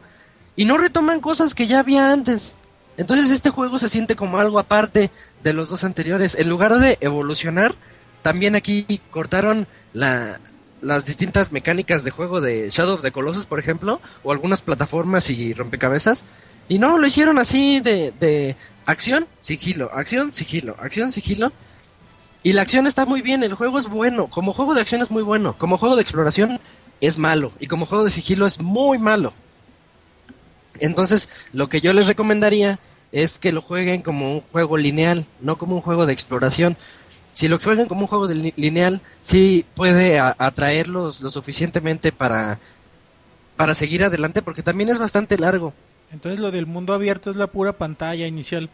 Y 0.54 0.66
no 0.66 0.78
retoman 0.78 1.18
cosas 1.18 1.52
que 1.52 1.66
ya 1.66 1.80
había 1.80 2.12
antes. 2.12 2.56
Entonces 2.96 3.32
este 3.32 3.50
juego 3.50 3.80
se 3.80 3.88
siente 3.88 4.14
como 4.14 4.38
algo 4.38 4.60
aparte 4.60 5.10
de 5.42 5.52
los 5.52 5.68
dos 5.68 5.82
anteriores. 5.82 6.36
En 6.36 6.48
lugar 6.48 6.76
de 6.76 6.96
evolucionar, 7.00 7.74
también 8.22 8.54
aquí 8.54 9.00
cortaron 9.10 9.66
la, 9.92 10.38
las 10.82 11.06
distintas 11.06 11.52
mecánicas 11.52 12.04
de 12.04 12.10
juego 12.10 12.40
de 12.40 12.68
Shadow 12.68 12.96
of 12.96 13.02
the 13.02 13.12
Colossus, 13.12 13.46
por 13.46 13.58
ejemplo, 13.58 14.00
o 14.22 14.32
algunas 14.32 14.60
plataformas 14.60 15.30
y 15.30 15.54
rompecabezas. 15.54 16.24
Y 16.68 16.78
no, 16.78 16.98
lo 16.98 17.06
hicieron 17.06 17.38
así 17.38 17.80
de, 17.80 18.12
de 18.20 18.56
acción, 18.84 19.26
sigilo, 19.40 19.90
acción, 19.94 20.32
sigilo, 20.32 20.76
acción, 20.78 21.10
sigilo. 21.12 21.52
Y 22.42 22.52
la 22.52 22.62
acción 22.62 22.86
está 22.86 23.06
muy 23.06 23.22
bien, 23.22 23.42
el 23.44 23.54
juego 23.54 23.78
es 23.78 23.88
bueno, 23.88 24.28
como 24.28 24.52
juego 24.52 24.74
de 24.74 24.80
acción 24.80 25.00
es 25.00 25.10
muy 25.10 25.22
bueno, 25.22 25.56
como 25.56 25.78
juego 25.78 25.94
de 25.94 26.02
exploración 26.02 26.60
es 27.00 27.16
malo, 27.16 27.52
y 27.60 27.66
como 27.66 27.86
juego 27.86 28.04
de 28.04 28.10
sigilo 28.10 28.46
es 28.46 28.60
muy 28.60 28.98
malo. 28.98 29.32
Entonces, 30.80 31.46
lo 31.52 31.68
que 31.68 31.80
yo 31.80 31.92
les 31.92 32.08
recomendaría 32.08 32.80
es 33.12 33.38
que 33.38 33.52
lo 33.52 33.60
jueguen 33.60 34.02
como 34.02 34.32
un 34.32 34.40
juego 34.40 34.76
lineal, 34.76 35.26
no 35.40 35.58
como 35.58 35.76
un 35.76 35.82
juego 35.82 36.06
de 36.06 36.12
exploración. 36.12 36.76
Si 37.32 37.48
lo 37.48 37.58
juegan 37.58 37.88
como 37.88 38.02
un 38.02 38.06
juego 38.06 38.28
de 38.28 38.52
lineal, 38.56 39.00
sí 39.22 39.64
puede 39.74 40.20
atraerlos 40.20 41.22
lo 41.22 41.30
suficientemente 41.30 42.12
para, 42.12 42.58
para 43.56 43.74
seguir 43.74 44.04
adelante, 44.04 44.42
porque 44.42 44.62
también 44.62 44.90
es 44.90 44.98
bastante 44.98 45.38
largo. 45.38 45.72
Entonces 46.12 46.38
lo 46.38 46.50
del 46.50 46.66
mundo 46.66 46.92
abierto 46.92 47.30
es 47.30 47.36
la 47.36 47.46
pura 47.46 47.72
pantalla 47.72 48.26
inicial. 48.26 48.68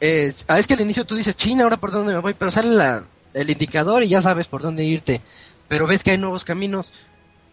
Eh, 0.00 0.26
es 0.26 0.66
que 0.66 0.74
al 0.74 0.80
inicio 0.80 1.04
tú 1.04 1.14
dices, 1.14 1.36
China, 1.36 1.62
ahora 1.62 1.76
por 1.76 1.92
dónde 1.92 2.12
me 2.12 2.18
voy, 2.18 2.34
pero 2.34 2.50
sale 2.50 2.70
la, 2.70 3.04
el 3.32 3.48
indicador 3.48 4.02
y 4.02 4.08
ya 4.08 4.20
sabes 4.20 4.48
por 4.48 4.60
dónde 4.60 4.84
irte. 4.84 5.20
Pero 5.68 5.86
ves 5.86 6.02
que 6.02 6.10
hay 6.10 6.18
nuevos 6.18 6.44
caminos. 6.44 6.92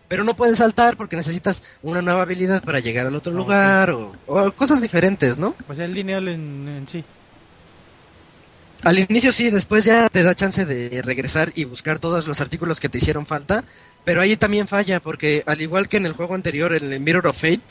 Pero 0.07 0.23
no 0.23 0.35
puedes 0.35 0.57
saltar 0.57 0.97
porque 0.97 1.15
necesitas 1.15 1.63
una 1.83 2.01
nueva 2.01 2.23
habilidad 2.23 2.63
para 2.63 2.79
llegar 2.79 3.05
al 3.05 3.15
otro 3.15 3.31
lugar 3.31 3.91
o, 3.91 4.11
o, 4.25 4.51
cosas 4.53 4.81
diferentes, 4.81 5.37
¿no? 5.37 5.55
Sea, 5.75 5.85
el 5.85 5.93
lineal 5.93 6.27
en, 6.27 6.67
en, 6.67 6.87
sí. 6.87 7.03
Al 8.83 8.97
inicio 8.97 9.31
sí, 9.31 9.49
después 9.49 9.83
ya 9.83 10.07
te 10.09 10.23
da 10.23 10.33
chance 10.33 10.65
de 10.65 11.01
regresar 11.01 11.51
y 11.53 11.65
buscar 11.65 11.99
todos 11.99 12.27
los 12.27 12.39
artículos 12.39 12.79
que 12.79 12.87
te 12.87 12.97
hicieron 12.97 13.25
falta, 13.25 13.65
pero 14.05 14.21
ahí 14.21 14.37
también 14.37 14.67
falla 14.67 15.01
porque 15.01 15.43
al 15.45 15.61
igual 15.61 15.89
que 15.89 15.97
en 15.97 16.05
el 16.05 16.13
juego 16.13 16.33
anterior, 16.33 16.73
en 16.73 16.91
el 16.91 16.99
Mirror 17.01 17.27
of 17.27 17.37
Fate, 17.37 17.61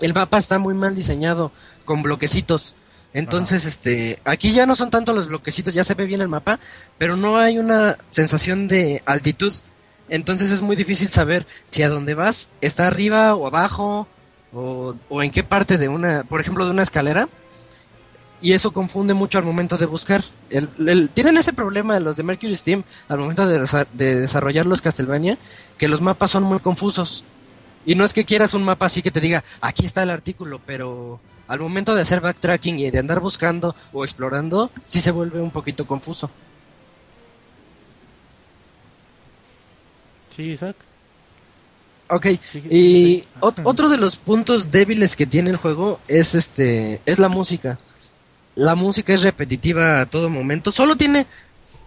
el 0.00 0.14
mapa 0.14 0.38
está 0.38 0.58
muy 0.58 0.74
mal 0.74 0.94
diseñado 0.94 1.50
con 1.84 2.02
bloquecitos. 2.02 2.76
Entonces, 3.14 3.66
este, 3.66 4.18
aquí 4.24 4.52
ya 4.52 4.64
no 4.64 4.74
son 4.74 4.90
tanto 4.90 5.12
los 5.12 5.28
bloquecitos, 5.28 5.74
ya 5.74 5.84
se 5.84 5.94
ve 5.94 6.06
bien 6.06 6.22
el 6.22 6.28
mapa, 6.28 6.58
pero 6.98 7.16
no 7.16 7.36
hay 7.36 7.58
una 7.58 7.98
sensación 8.08 8.68
de 8.68 9.02
altitud. 9.04 9.52
Entonces 10.08 10.50
es 10.50 10.62
muy 10.62 10.76
difícil 10.76 11.08
saber 11.08 11.46
si 11.64 11.82
a 11.82 11.88
dónde 11.88 12.14
vas 12.14 12.48
está 12.60 12.86
arriba 12.86 13.34
o 13.34 13.46
abajo 13.46 14.06
o, 14.52 14.94
o 15.08 15.22
en 15.22 15.30
qué 15.30 15.42
parte 15.42 15.78
de 15.78 15.88
una, 15.88 16.24
por 16.24 16.40
ejemplo, 16.40 16.64
de 16.64 16.70
una 16.70 16.82
escalera. 16.82 17.28
Y 18.42 18.52
eso 18.52 18.72
confunde 18.72 19.14
mucho 19.14 19.38
al 19.38 19.44
momento 19.44 19.78
de 19.78 19.86
buscar. 19.86 20.22
El, 20.50 20.68
el, 20.86 21.08
tienen 21.10 21.36
ese 21.38 21.52
problema 21.52 21.98
los 22.00 22.16
de 22.16 22.24
Mercury 22.24 22.56
Steam 22.56 22.82
al 23.08 23.18
momento 23.18 23.46
de, 23.46 23.86
de 23.92 24.20
desarrollar 24.20 24.66
los 24.66 24.82
Castlevania, 24.82 25.38
que 25.78 25.88
los 25.88 26.00
mapas 26.00 26.32
son 26.32 26.42
muy 26.42 26.58
confusos. 26.58 27.24
Y 27.86 27.94
no 27.94 28.04
es 28.04 28.12
que 28.12 28.24
quieras 28.24 28.54
un 28.54 28.64
mapa 28.64 28.86
así 28.86 29.00
que 29.00 29.10
te 29.10 29.20
diga, 29.20 29.42
aquí 29.60 29.86
está 29.86 30.02
el 30.02 30.10
artículo, 30.10 30.60
pero 30.66 31.20
al 31.48 31.60
momento 31.60 31.94
de 31.94 32.02
hacer 32.02 32.20
backtracking 32.20 32.80
y 32.80 32.90
de 32.90 32.98
andar 32.98 33.20
buscando 33.20 33.74
o 33.92 34.04
explorando, 34.04 34.70
sí 34.84 35.00
se 35.00 35.10
vuelve 35.10 35.40
un 35.40 35.50
poquito 35.50 35.86
confuso. 35.86 36.30
Sí, 40.34 40.52
Isaac. 40.52 40.76
Ok, 42.08 42.26
y 42.70 43.24
otro 43.40 43.88
de 43.88 43.96
los 43.96 44.16
puntos 44.16 44.70
débiles 44.70 45.16
que 45.16 45.26
tiene 45.26 45.48
el 45.50 45.56
juego 45.56 45.98
es 46.08 46.34
este 46.34 47.00
es 47.06 47.18
la 47.18 47.28
música. 47.28 47.78
La 48.54 48.74
música 48.74 49.14
es 49.14 49.22
repetitiva 49.22 50.00
a 50.00 50.06
todo 50.06 50.28
momento. 50.30 50.72
Solo 50.72 50.96
tiene 50.96 51.26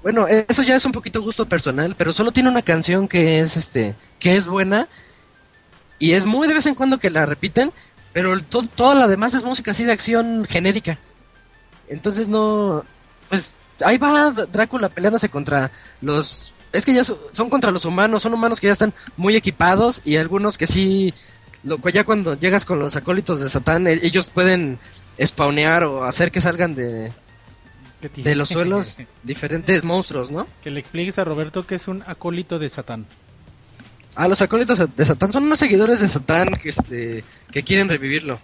bueno, 0.02 0.28
eso 0.28 0.62
ya 0.62 0.76
es 0.76 0.86
un 0.86 0.92
poquito 0.92 1.22
gusto 1.24 1.50
personal, 1.50 1.96
pero 1.98 2.14
solo 2.14 2.32
tiene 2.32 2.50
una 2.50 2.62
canción 2.62 3.08
que 3.08 3.40
es 3.40 3.58
este 3.58 3.96
que 4.20 4.36
es 4.36 4.46
buena 4.46 4.88
y 5.98 6.12
es 6.12 6.26
muy 6.26 6.48
de 6.48 6.54
vez 6.54 6.66
en 6.68 6.76
cuando 6.76 7.00
que 7.00 7.10
la 7.10 7.26
repiten, 7.26 7.72
pero 8.14 8.40
to- 8.42 8.68
toda 8.76 8.94
la 8.96 9.08
demás 9.08 9.34
es 9.34 9.44
música 9.44 9.72
así 9.72 9.84
de 9.84 9.92
acción 9.94 10.46
genérica. 10.48 11.00
Entonces 11.88 12.28
no 12.28 12.86
pues 13.30 13.58
ahí 13.84 13.98
va 13.98 14.32
Drácula 14.32 14.90
peleándose 14.90 15.30
contra 15.30 15.72
los 16.02 16.54
es 16.72 16.86
que 16.86 16.94
ya 16.94 17.04
so- 17.04 17.20
son 17.32 17.50
contra 17.50 17.72
los 17.72 17.86
humanos, 17.86 18.24
son 18.24 18.34
humanos 18.34 18.60
que 18.60 18.68
ya 18.68 18.74
están 18.74 18.94
muy 19.18 19.36
equipados 19.36 20.02
y 20.04 20.18
algunos 20.18 20.58
que 20.58 20.68
sí 20.68 21.14
ya 21.92 22.04
cuando 22.04 22.38
llegas 22.38 22.66
con 22.66 22.80
los 22.80 22.96
acólitos 22.96 23.40
de 23.42 23.50
Satán, 23.50 23.88
e- 23.88 23.94
ellos 24.04 24.30
pueden 24.30 24.78
spawnear 25.24 25.84
o 25.84 26.04
hacer 26.06 26.32
que 26.32 26.42
salgan 26.42 26.76
de, 26.76 27.12
de 28.18 28.36
los 28.36 28.50
suelos 28.56 28.98
diferentes 29.24 29.84
monstruos, 29.84 30.30
¿no? 30.32 30.48
que 30.64 30.70
le 30.72 30.80
expliques 30.80 31.18
a 31.20 31.24
Roberto 31.24 31.66
que 31.66 31.76
es 31.76 31.88
un 31.88 32.04
acólito 32.06 32.60
de 32.60 32.70
Satán. 32.70 33.06
Ah, 34.16 34.28
los 34.30 34.42
acólitos 34.42 34.82
de 34.96 35.06
Satán 35.06 35.32
son 35.32 35.44
unos 35.44 35.60
seguidores 35.60 36.00
de 36.00 36.08
Satán 36.08 36.50
que 36.56 36.70
este 36.70 37.24
que 37.52 37.64
quieren 37.64 37.90
revivirlo. 37.90 38.40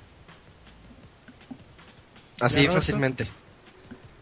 Así 2.39 2.67
fácilmente. 2.67 3.26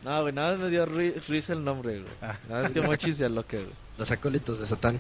No, 0.03 0.21
güey, 0.21 0.33
nada 0.33 0.51
más 0.51 0.59
me 0.59 0.69
dio 0.69 0.85
ri- 0.85 1.15
risa 1.27 1.53
el 1.53 1.63
nombre, 1.63 1.99
güey. 2.01 2.11
Ah. 2.21 2.37
Nada 2.49 2.63
más 2.63 2.71
que 2.71 2.81
Mochi 2.83 3.13
se 3.13 3.25
aloque, 3.25 3.57
güey. 3.57 3.73
los 3.97 4.11
acólitos 4.11 4.59
de 4.59 4.67
Satán. 4.67 4.99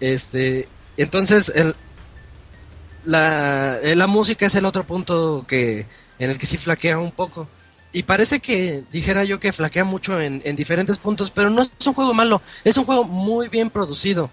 Este, 0.00 0.68
entonces 0.96 1.50
el, 1.54 1.74
la, 3.04 3.78
eh, 3.82 3.94
la 3.94 4.06
música 4.06 4.46
es 4.46 4.54
el 4.54 4.64
otro 4.64 4.86
punto 4.86 5.44
que 5.46 5.86
en 6.18 6.30
el 6.30 6.38
que 6.38 6.46
sí 6.46 6.56
flaquea 6.56 6.98
un 6.98 7.12
poco. 7.12 7.48
Y 7.92 8.04
parece 8.04 8.40
que 8.40 8.84
dijera 8.92 9.24
yo 9.24 9.40
que 9.40 9.52
flaquea 9.52 9.84
mucho 9.84 10.20
en, 10.20 10.42
en 10.44 10.54
diferentes 10.54 10.98
puntos, 10.98 11.30
pero 11.30 11.50
no 11.50 11.62
es 11.62 11.86
un 11.86 11.94
juego 11.94 12.14
malo, 12.14 12.40
es 12.62 12.76
un 12.76 12.84
juego 12.84 13.04
muy 13.04 13.48
bien 13.48 13.70
producido. 13.70 14.30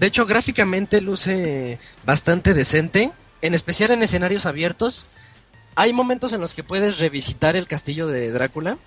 De 0.00 0.06
hecho, 0.06 0.26
gráficamente 0.26 1.00
luce 1.00 1.78
bastante 2.04 2.54
decente, 2.54 3.12
en 3.42 3.54
especial 3.54 3.90
en 3.92 4.02
escenarios 4.02 4.46
abiertos. 4.46 5.06
Hay 5.76 5.92
momentos 5.92 6.32
en 6.32 6.40
los 6.40 6.54
que 6.54 6.64
puedes 6.64 6.98
revisitar 6.98 7.54
el 7.54 7.68
castillo 7.68 8.06
de 8.06 8.30
Drácula. 8.32 8.78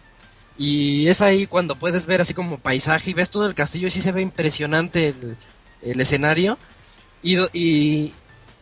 Y 0.58 1.08
es 1.08 1.22
ahí 1.22 1.48
cuando 1.48 1.78
puedes 1.80 2.06
ver 2.06 2.22
así 2.22 2.34
como 2.34 2.60
paisaje 2.60 3.12
y 3.12 3.14
ves 3.14 3.30
todo 3.30 3.48
el 3.48 3.56
castillo 3.56 3.88
y 3.88 3.92
sí 3.92 4.02
se 4.02 4.12
ve 4.12 4.22
impresionante 4.22 5.10
el, 5.10 5.38
el 5.82 6.02
escenario. 6.02 6.58
Y, 7.22 8.12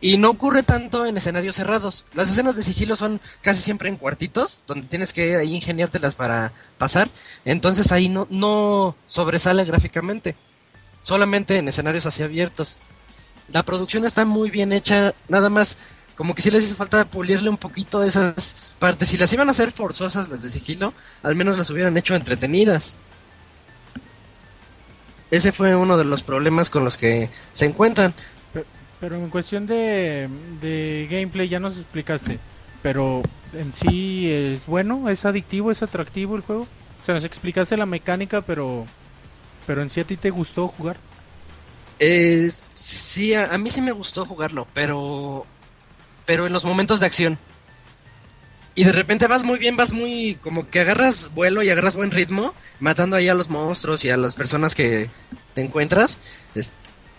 y 0.02 0.18
no 0.18 0.30
ocurre 0.30 0.64
tanto 0.64 1.06
en 1.06 1.16
escenarios 1.16 1.54
cerrados. 1.54 2.04
Las 2.12 2.28
escenas 2.28 2.56
de 2.56 2.64
sigilo 2.64 2.96
son 2.96 3.20
casi 3.40 3.62
siempre 3.62 3.88
en 3.88 3.96
cuartitos, 3.96 4.64
donde 4.66 4.88
tienes 4.88 5.12
que 5.12 5.44
ingeniártelas 5.44 6.16
para 6.16 6.52
pasar. 6.76 7.08
Entonces 7.44 7.92
ahí 7.92 8.08
no, 8.08 8.26
no 8.28 8.96
sobresale 9.06 9.64
gráficamente. 9.64 10.34
Solamente 11.04 11.56
en 11.56 11.68
escenarios 11.68 12.04
así 12.04 12.24
abiertos. 12.24 12.78
La 13.48 13.62
producción 13.62 14.04
está 14.04 14.24
muy 14.24 14.50
bien 14.50 14.72
hecha, 14.72 15.14
nada 15.28 15.48
más 15.48 15.78
como 16.16 16.34
que 16.34 16.42
sí 16.42 16.50
les 16.50 16.64
hizo 16.64 16.74
falta 16.74 17.04
pulirle 17.04 17.48
un 17.48 17.56
poquito 17.56 18.02
esas 18.02 18.74
partes. 18.80 19.08
Si 19.08 19.16
las 19.16 19.32
iban 19.32 19.48
a 19.48 19.52
hacer 19.52 19.70
forzosas 19.70 20.28
las 20.28 20.42
de 20.42 20.50
sigilo, 20.50 20.92
al 21.22 21.36
menos 21.36 21.56
las 21.56 21.70
hubieran 21.70 21.96
hecho 21.96 22.16
entretenidas. 22.16 22.98
Ese 25.32 25.50
fue 25.50 25.74
uno 25.74 25.96
de 25.96 26.04
los 26.04 26.22
problemas 26.22 26.68
con 26.68 26.84
los 26.84 26.98
que 26.98 27.30
se 27.52 27.64
encuentran. 27.64 28.14
Pero 29.02 29.16
en 29.16 29.30
cuestión 29.30 29.66
de, 29.66 30.28
de 30.60 31.08
gameplay 31.10 31.48
ya 31.48 31.58
nos 31.58 31.76
explicaste. 31.76 32.38
Pero 32.82 33.20
en 33.52 33.72
sí 33.72 34.30
es 34.30 34.64
bueno, 34.66 35.08
es 35.08 35.24
adictivo, 35.24 35.72
es 35.72 35.82
atractivo 35.82 36.36
el 36.36 36.42
juego. 36.42 36.68
O 37.02 37.04
sea, 37.04 37.16
nos 37.16 37.24
explicaste 37.24 37.76
la 37.76 37.84
mecánica, 37.84 38.42
pero 38.42 38.86
pero 39.66 39.82
en 39.82 39.90
sí 39.90 39.98
a 39.98 40.04
ti 40.04 40.16
te 40.16 40.30
gustó 40.30 40.68
jugar. 40.68 40.98
Eh, 41.98 42.48
sí, 42.68 43.34
a, 43.34 43.58
mí 43.58 43.70
sí 43.70 43.82
me 43.82 43.90
gustó 43.90 44.24
jugarlo, 44.24 44.68
pero 44.72 45.46
pero 46.24 46.46
en 46.46 46.52
los 46.52 46.64
momentos 46.64 47.00
de 47.00 47.06
acción. 47.06 47.38
Y 48.76 48.84
de 48.84 48.92
repente 48.92 49.26
vas 49.26 49.42
muy 49.42 49.58
bien, 49.58 49.76
vas 49.76 49.92
muy 49.92 50.36
como 50.36 50.70
que 50.70 50.78
agarras 50.78 51.32
vuelo 51.34 51.64
y 51.64 51.70
agarras 51.70 51.96
buen 51.96 52.12
ritmo, 52.12 52.54
matando 52.78 53.16
ahí 53.16 53.28
a 53.28 53.34
los 53.34 53.50
monstruos 53.50 54.04
y 54.04 54.10
a 54.10 54.16
las 54.16 54.36
personas 54.36 54.76
que 54.76 55.10
te 55.54 55.60
encuentras. 55.60 56.46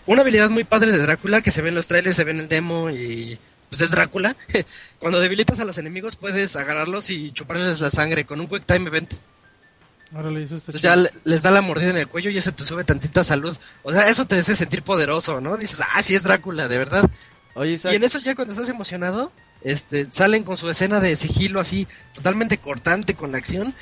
Una 0.06 0.22
habilidad 0.22 0.50
muy 0.50 0.64
padre 0.64 0.92
de 0.92 0.98
Drácula 0.98 1.40
que 1.40 1.50
se 1.50 1.62
ve 1.62 1.68
en 1.70 1.74
los 1.74 1.86
trailers, 1.86 2.16
se 2.16 2.24
ve 2.24 2.32
en 2.32 2.40
el 2.40 2.48
demo 2.48 2.90
y 2.90 3.38
pues 3.70 3.80
es 3.82 3.90
Drácula. 3.90 4.36
Cuando 4.98 5.20
debilitas 5.20 5.60
a 5.60 5.64
los 5.64 5.78
enemigos 5.78 6.16
puedes 6.16 6.56
agarrarlos 6.56 7.10
y 7.10 7.32
chuparles 7.32 7.80
la 7.80 7.90
sangre 7.90 8.24
con 8.24 8.40
un 8.40 8.46
quick 8.48 8.64
time 8.66 8.88
event. 8.88 9.14
Órale, 10.14 10.44
eso 10.44 10.56
está 10.56 10.70
Entonces 10.70 10.82
ya 10.82 10.96
le- 10.96 11.10
les 11.24 11.42
da 11.42 11.50
la 11.50 11.60
mordida 11.62 11.90
en 11.90 11.96
el 11.96 12.06
cuello 12.06 12.30
y 12.30 12.38
eso 12.38 12.52
te 12.52 12.64
sube 12.64 12.84
tantita 12.84 13.24
salud. 13.24 13.56
O 13.82 13.92
sea, 13.92 14.08
eso 14.08 14.24
te 14.26 14.36
hace 14.36 14.54
sentir 14.54 14.82
poderoso, 14.82 15.40
¿no? 15.40 15.56
Dices, 15.56 15.80
ah, 15.92 16.02
sí 16.02 16.14
es 16.14 16.22
Drácula, 16.22 16.68
de 16.68 16.78
verdad. 16.78 17.10
Oye, 17.54 17.72
Isaac, 17.72 17.92
Y 17.92 17.96
en 17.96 18.04
eso 18.04 18.18
ya 18.20 18.34
cuando 18.36 18.52
estás 18.52 18.68
emocionado, 18.68 19.32
este, 19.62 20.04
salen 20.12 20.44
con 20.44 20.56
su 20.56 20.68
escena 20.70 21.00
de 21.00 21.16
sigilo 21.16 21.58
así, 21.58 21.88
totalmente 22.12 22.58
cortante 22.58 23.14
con 23.14 23.32
la 23.32 23.38
acción. 23.38 23.74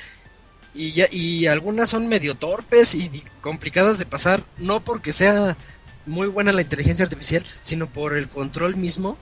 Y, 0.73 0.93
ya, 0.93 1.05
y 1.11 1.45
algunas 1.45 1.91
son 1.91 2.07
medio 2.07 2.33
torpes 2.33 2.95
y 2.95 3.23
complicadas 3.41 3.99
de 3.99 4.07
pasar, 4.07 4.43
no 4.57 4.83
porque 4.83 5.11
sea 5.11 5.55
muy 6.05 6.27
buena 6.27 6.51
la 6.51 6.61
inteligencia 6.61 7.03
artificial, 7.03 7.43
sino 7.61 7.87
por 7.87 8.15
el 8.15 8.29
control 8.29 8.75
mismo. 8.75 9.17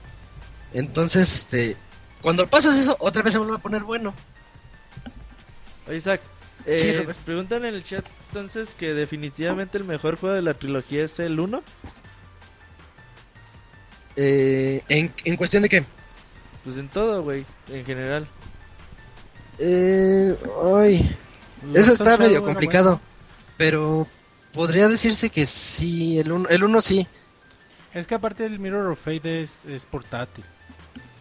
Entonces, 0.72 1.32
este, 1.34 1.76
cuando 2.20 2.48
pasas 2.48 2.76
eso, 2.76 2.96
otra 3.00 3.22
vez 3.22 3.32
se 3.32 3.38
vuelve 3.38 3.56
a 3.56 3.58
poner 3.58 3.82
bueno. 3.82 4.14
oye, 5.86 5.96
Isaac, 5.96 6.20
eh, 6.66 6.78
Sí, 6.78 7.20
preguntan 7.24 7.64
en 7.64 7.74
el 7.74 7.84
chat 7.84 8.04
entonces 8.32 8.70
que 8.78 8.94
definitivamente 8.94 9.76
el 9.76 9.84
mejor 9.84 10.16
juego 10.16 10.34
de 10.34 10.40
la 10.40 10.54
trilogía 10.54 11.04
es 11.04 11.18
el 11.20 11.38
1. 11.38 11.62
Eh, 14.16 14.82
en, 14.88 15.12
en 15.24 15.36
cuestión 15.36 15.62
de 15.62 15.68
que... 15.68 15.84
Pues 16.64 16.78
en 16.78 16.88
todo, 16.88 17.22
güey, 17.22 17.44
en 17.68 17.84
general. 17.84 18.26
Eh, 19.58 20.34
ay, 20.76 21.14
Eso 21.74 21.92
está 21.92 22.16
medio 22.16 22.42
complicado. 22.42 22.90
bueno. 22.90 23.02
Pero 23.58 24.06
podría 24.52 24.88
decirse 24.88 25.30
que 25.30 25.46
sí, 25.46 26.18
el 26.18 26.32
uno, 26.32 26.48
el 26.48 26.64
uno 26.64 26.80
sí. 26.80 27.06
Es 27.94 28.06
que 28.06 28.14
aparte 28.14 28.46
el 28.46 28.58
Mirror 28.58 28.92
of 28.92 29.00
Fate 29.00 29.42
es, 29.42 29.64
es 29.66 29.86
portátil. 29.86 30.44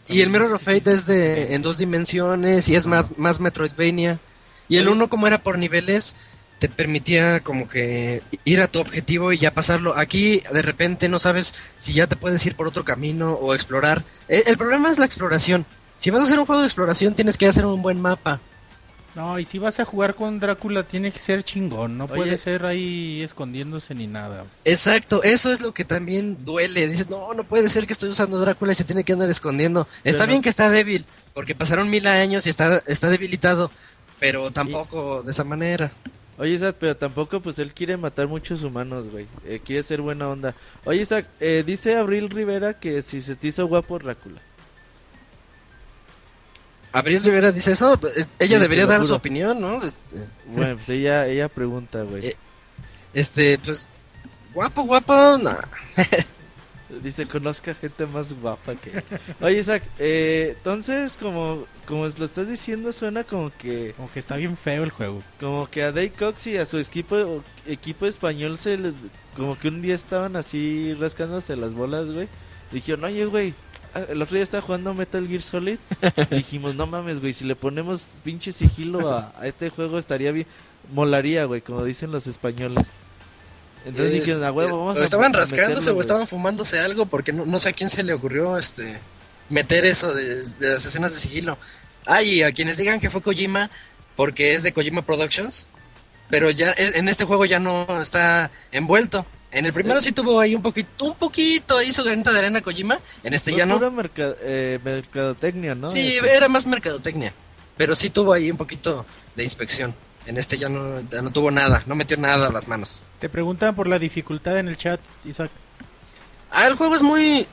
Y 0.07 0.21
el 0.21 0.29
Mirror 0.29 0.53
of 0.53 0.63
Fate 0.63 0.91
es 0.91 1.05
de 1.05 1.55
en 1.55 1.61
dos 1.61 1.77
dimensiones 1.77 2.67
y 2.69 2.75
es 2.75 2.87
más, 2.87 3.17
más 3.17 3.39
Metroidvania. 3.39 4.19
Y 4.67 4.77
el 4.77 4.87
uno 4.87 5.09
como 5.09 5.27
era 5.27 5.43
por 5.43 5.57
niveles, 5.57 6.15
te 6.61 6.69
permitía 6.69 7.39
como 7.39 7.67
que 7.67 8.21
ir 8.45 8.61
a 8.61 8.67
tu 8.67 8.79
objetivo 8.79 9.33
y 9.33 9.37
ya 9.37 9.53
pasarlo. 9.53 9.97
Aquí 9.97 10.43
de 10.53 10.61
repente 10.61 11.09
no 11.09 11.17
sabes 11.17 11.53
si 11.77 11.91
ya 11.93 12.07
te 12.07 12.15
puedes 12.15 12.45
ir 12.45 12.55
por 12.55 12.67
otro 12.67 12.85
camino 12.85 13.33
o 13.33 13.53
explorar. 13.53 14.03
Eh, 14.29 14.43
El, 14.45 14.57
problema 14.57 14.89
es 14.89 14.99
la 14.99 15.05
exploración. 15.05 15.65
Si 15.97 16.11
vas 16.11 16.21
a 16.21 16.25
hacer 16.25 16.39
un 16.39 16.45
juego 16.45 16.61
de 16.61 16.67
exploración 16.67 17.15
tienes 17.15 17.37
que 17.37 17.47
hacer 17.47 17.65
un 17.65 17.81
buen 17.81 17.99
mapa. 17.99 18.39
No, 19.15 19.37
y 19.39 19.45
si 19.45 19.59
vas 19.59 19.79
a 19.79 19.85
jugar 19.85 20.15
con 20.15 20.39
Drácula 20.39 20.83
tiene 20.83 21.11
que 21.11 21.19
ser 21.19 21.43
chingón, 21.43 21.97
no 21.97 22.05
Oye. 22.05 22.15
puede 22.15 22.37
ser 22.37 22.65
ahí 22.65 23.21
escondiéndose 23.21 23.93
ni 23.93 24.07
nada. 24.07 24.45
Exacto, 24.63 25.21
eso 25.23 25.51
es 25.51 25.61
lo 25.61 25.73
que 25.73 25.83
también 25.83 26.37
duele. 26.45 26.87
Dices, 26.87 27.09
no, 27.09 27.33
no 27.33 27.43
puede 27.43 27.67
ser 27.67 27.85
que 27.85 27.93
estoy 27.93 28.09
usando 28.09 28.39
Drácula 28.39 28.71
y 28.71 28.75
se 28.75 28.85
tiene 28.85 29.03
que 29.03 29.13
andar 29.13 29.29
escondiendo. 29.29 29.87
Está 30.03 30.25
bien 30.25 30.41
que 30.41 30.49
está 30.49 30.69
débil, 30.69 31.05
porque 31.33 31.55
pasaron 31.55 31.89
mil 31.89 32.07
años 32.07 32.47
y 32.47 32.49
está, 32.49 32.77
está 32.87 33.09
debilitado, 33.09 33.69
pero 34.19 34.51
tampoco 34.51 35.23
de 35.23 35.31
esa 35.31 35.43
manera. 35.43 35.91
Oye, 36.37 36.53
Isaac, 36.53 36.77
pero 36.79 36.95
tampoco, 36.95 37.39
pues 37.39 37.59
él 37.59 37.73
quiere 37.73 37.97
matar 37.97 38.27
muchos 38.27 38.63
humanos, 38.63 39.07
güey. 39.11 39.27
Eh, 39.45 39.61
quiere 39.63 39.83
ser 39.83 40.01
buena 40.01 40.27
onda. 40.27 40.55
Oye, 40.85 41.01
Isaac, 41.01 41.27
eh, 41.39 41.63
dice 41.63 41.95
Abril 41.95 42.29
Rivera 42.29 42.79
que 42.79 43.01
si 43.03 43.21
se 43.21 43.35
te 43.35 43.49
hizo 43.49 43.67
guapo 43.67 43.99
Drácula. 43.99 44.41
Abril 46.93 47.23
Rivera 47.23 47.51
dice 47.51 47.71
eso, 47.71 47.93
eh, 47.93 48.25
ella 48.39 48.57
Sí, 48.57 48.61
debería 48.61 48.85
dar 48.85 49.03
su 49.03 49.13
opinión, 49.13 49.59
¿no? 49.61 49.81
Este, 49.83 50.17
Bueno, 50.47 50.75
pues 50.75 50.89
ella, 50.89 51.27
ella 51.27 51.47
pregunta, 51.47 52.03
güey. 52.03 52.27
Eh. 52.27 52.35
este, 53.13 53.57
pues, 53.59 53.89
guapo, 54.53 54.83
guapo, 54.83 55.37
no. 55.37 55.57
Dice, 57.01 57.25
conozca 57.25 57.73
gente 57.73 58.05
más 58.05 58.33
guapa 58.33 58.75
que... 58.75 59.01
Oye, 59.39 59.59
Isaac, 59.59 59.81
eh, 59.97 60.55
entonces, 60.57 61.13
como, 61.17 61.63
como 61.87 62.05
lo 62.05 62.25
estás 62.25 62.49
diciendo, 62.49 62.91
suena 62.91 63.23
como 63.23 63.49
que... 63.57 63.93
Como 63.95 64.11
que 64.11 64.19
está 64.19 64.35
bien 64.35 64.57
feo 64.57 64.83
el 64.83 64.89
juego. 64.89 65.23
Como 65.39 65.69
que 65.69 65.83
a 65.83 65.93
Dave 65.93 66.11
Cox 66.11 66.47
y 66.47 66.57
a 66.57 66.65
su 66.65 66.77
equipo, 66.79 67.41
equipo 67.65 68.05
español 68.07 68.57
se 68.57 68.75
les- 68.77 68.93
como 69.37 69.57
que 69.57 69.69
un 69.69 69.81
día 69.81 69.95
estaban 69.95 70.35
así 70.35 70.93
rascándose 70.99 71.55
las 71.55 71.73
bolas, 71.73 72.11
güey. 72.11 72.27
Dijeron, 72.73 73.05
oye, 73.05 73.23
güey, 73.25 73.53
el 74.09 74.21
otro 74.21 74.35
día 74.35 74.43
estaba 74.43 74.61
jugando 74.61 74.93
Metal 74.93 75.27
Gear 75.27 75.41
Solid 75.41 75.77
y 76.31 76.35
dijimos, 76.35 76.75
no 76.75 76.87
mames, 76.87 77.19
güey, 77.19 77.33
si 77.33 77.45
le 77.45 77.55
ponemos 77.55 78.09
pinche 78.23 78.51
sigilo 78.51 79.11
a, 79.11 79.33
a 79.39 79.47
este 79.47 79.69
juego 79.69 79.97
estaría 79.97 80.31
bien, 80.31 80.47
molaría, 80.93 81.45
güey, 81.45 81.61
como 81.61 81.83
dicen 81.83 82.11
los 82.11 82.27
españoles. 82.27 82.87
Entonces 83.85 84.13
Es- 84.13 84.25
dijeron, 84.25 84.43
a 84.43 84.51
huevo, 84.51 84.77
vamos 84.79 84.97
o 84.97 85.01
a 85.01 85.03
estaban 85.03 85.33
rascándose 85.33 85.71
meterlo, 85.71 85.91
o 85.91 85.95
güey". 85.95 86.01
estaban 86.01 86.27
fumándose 86.27 86.79
algo 86.79 87.05
porque 87.07 87.33
no, 87.33 87.45
no 87.45 87.59
sé 87.59 87.69
a 87.69 87.73
quién 87.73 87.89
se 87.89 88.03
le 88.03 88.13
ocurrió 88.13 88.57
este 88.57 88.99
meter 89.49 89.85
eso 89.85 90.13
de, 90.13 90.35
de 90.35 90.69
las 90.69 90.85
escenas 90.85 91.13
de 91.13 91.19
sigilo. 91.19 91.57
Ah, 92.05 92.21
y 92.23 92.43
a 92.43 92.51
quienes 92.51 92.77
digan 92.77 92.99
que 92.99 93.09
fue 93.09 93.21
Kojima 93.21 93.69
porque 94.15 94.53
es 94.53 94.63
de 94.63 94.71
Kojima 94.71 95.01
Productions, 95.03 95.67
pero 96.29 96.49
ya 96.51 96.71
e- 96.71 96.97
en 96.99 97.09
este 97.09 97.25
juego 97.25 97.45
ya 97.45 97.59
no 97.59 97.87
está 98.01 98.51
envuelto. 98.71 99.25
En 99.51 99.65
el 99.65 99.73
primero 99.73 99.99
sí 99.99 100.11
tuvo 100.13 100.39
ahí 100.39 100.55
un 100.55 100.61
poquito, 100.61 101.05
un 101.05 101.15
poquito 101.15 101.77
ahí 101.77 101.91
su 101.91 102.03
granito 102.03 102.31
de 102.31 102.39
arena 102.39 102.61
Kojima, 102.61 102.97
en 103.23 103.33
este 103.33 103.51
Pues 103.51 103.57
ya 103.59 103.65
no. 103.65 103.75
pura 103.77 103.89
merca- 103.89 104.35
eh, 104.41 104.79
mercadotecnia, 104.83 105.75
¿no? 105.75 105.89
Sí, 105.89 106.15
Este, 106.15 106.33
era 106.35 106.47
más 106.47 106.65
mercadotecnia, 106.67 107.33
pero 107.75 107.95
sí 107.95 108.09
tuvo 108.09 108.31
ahí 108.33 108.49
un 108.49 108.55
poquito 108.57 109.05
de 109.35 109.43
inspección. 109.43 109.93
En 110.25 110.37
este 110.37 110.55
ya 110.57 110.69
no, 110.69 111.01
ya 111.09 111.21
no 111.21 111.31
tuvo 111.31 111.51
nada, 111.51 111.81
no 111.85 111.95
metió 111.95 112.15
nada 112.15 112.47
a 112.47 112.51
las 112.51 112.67
manos. 112.67 113.01
Te 113.19 113.27
preguntan 113.27 113.75
por 113.75 113.87
la 113.87 113.99
dificultad 113.99 114.57
en 114.57 114.67
el 114.69 114.77
chat, 114.77 114.99
Isaac. 115.25 115.51
Ah, 116.51 116.67
el 116.67 116.75
juego 116.75 116.95
es 116.95 117.01
muy... 117.01 117.45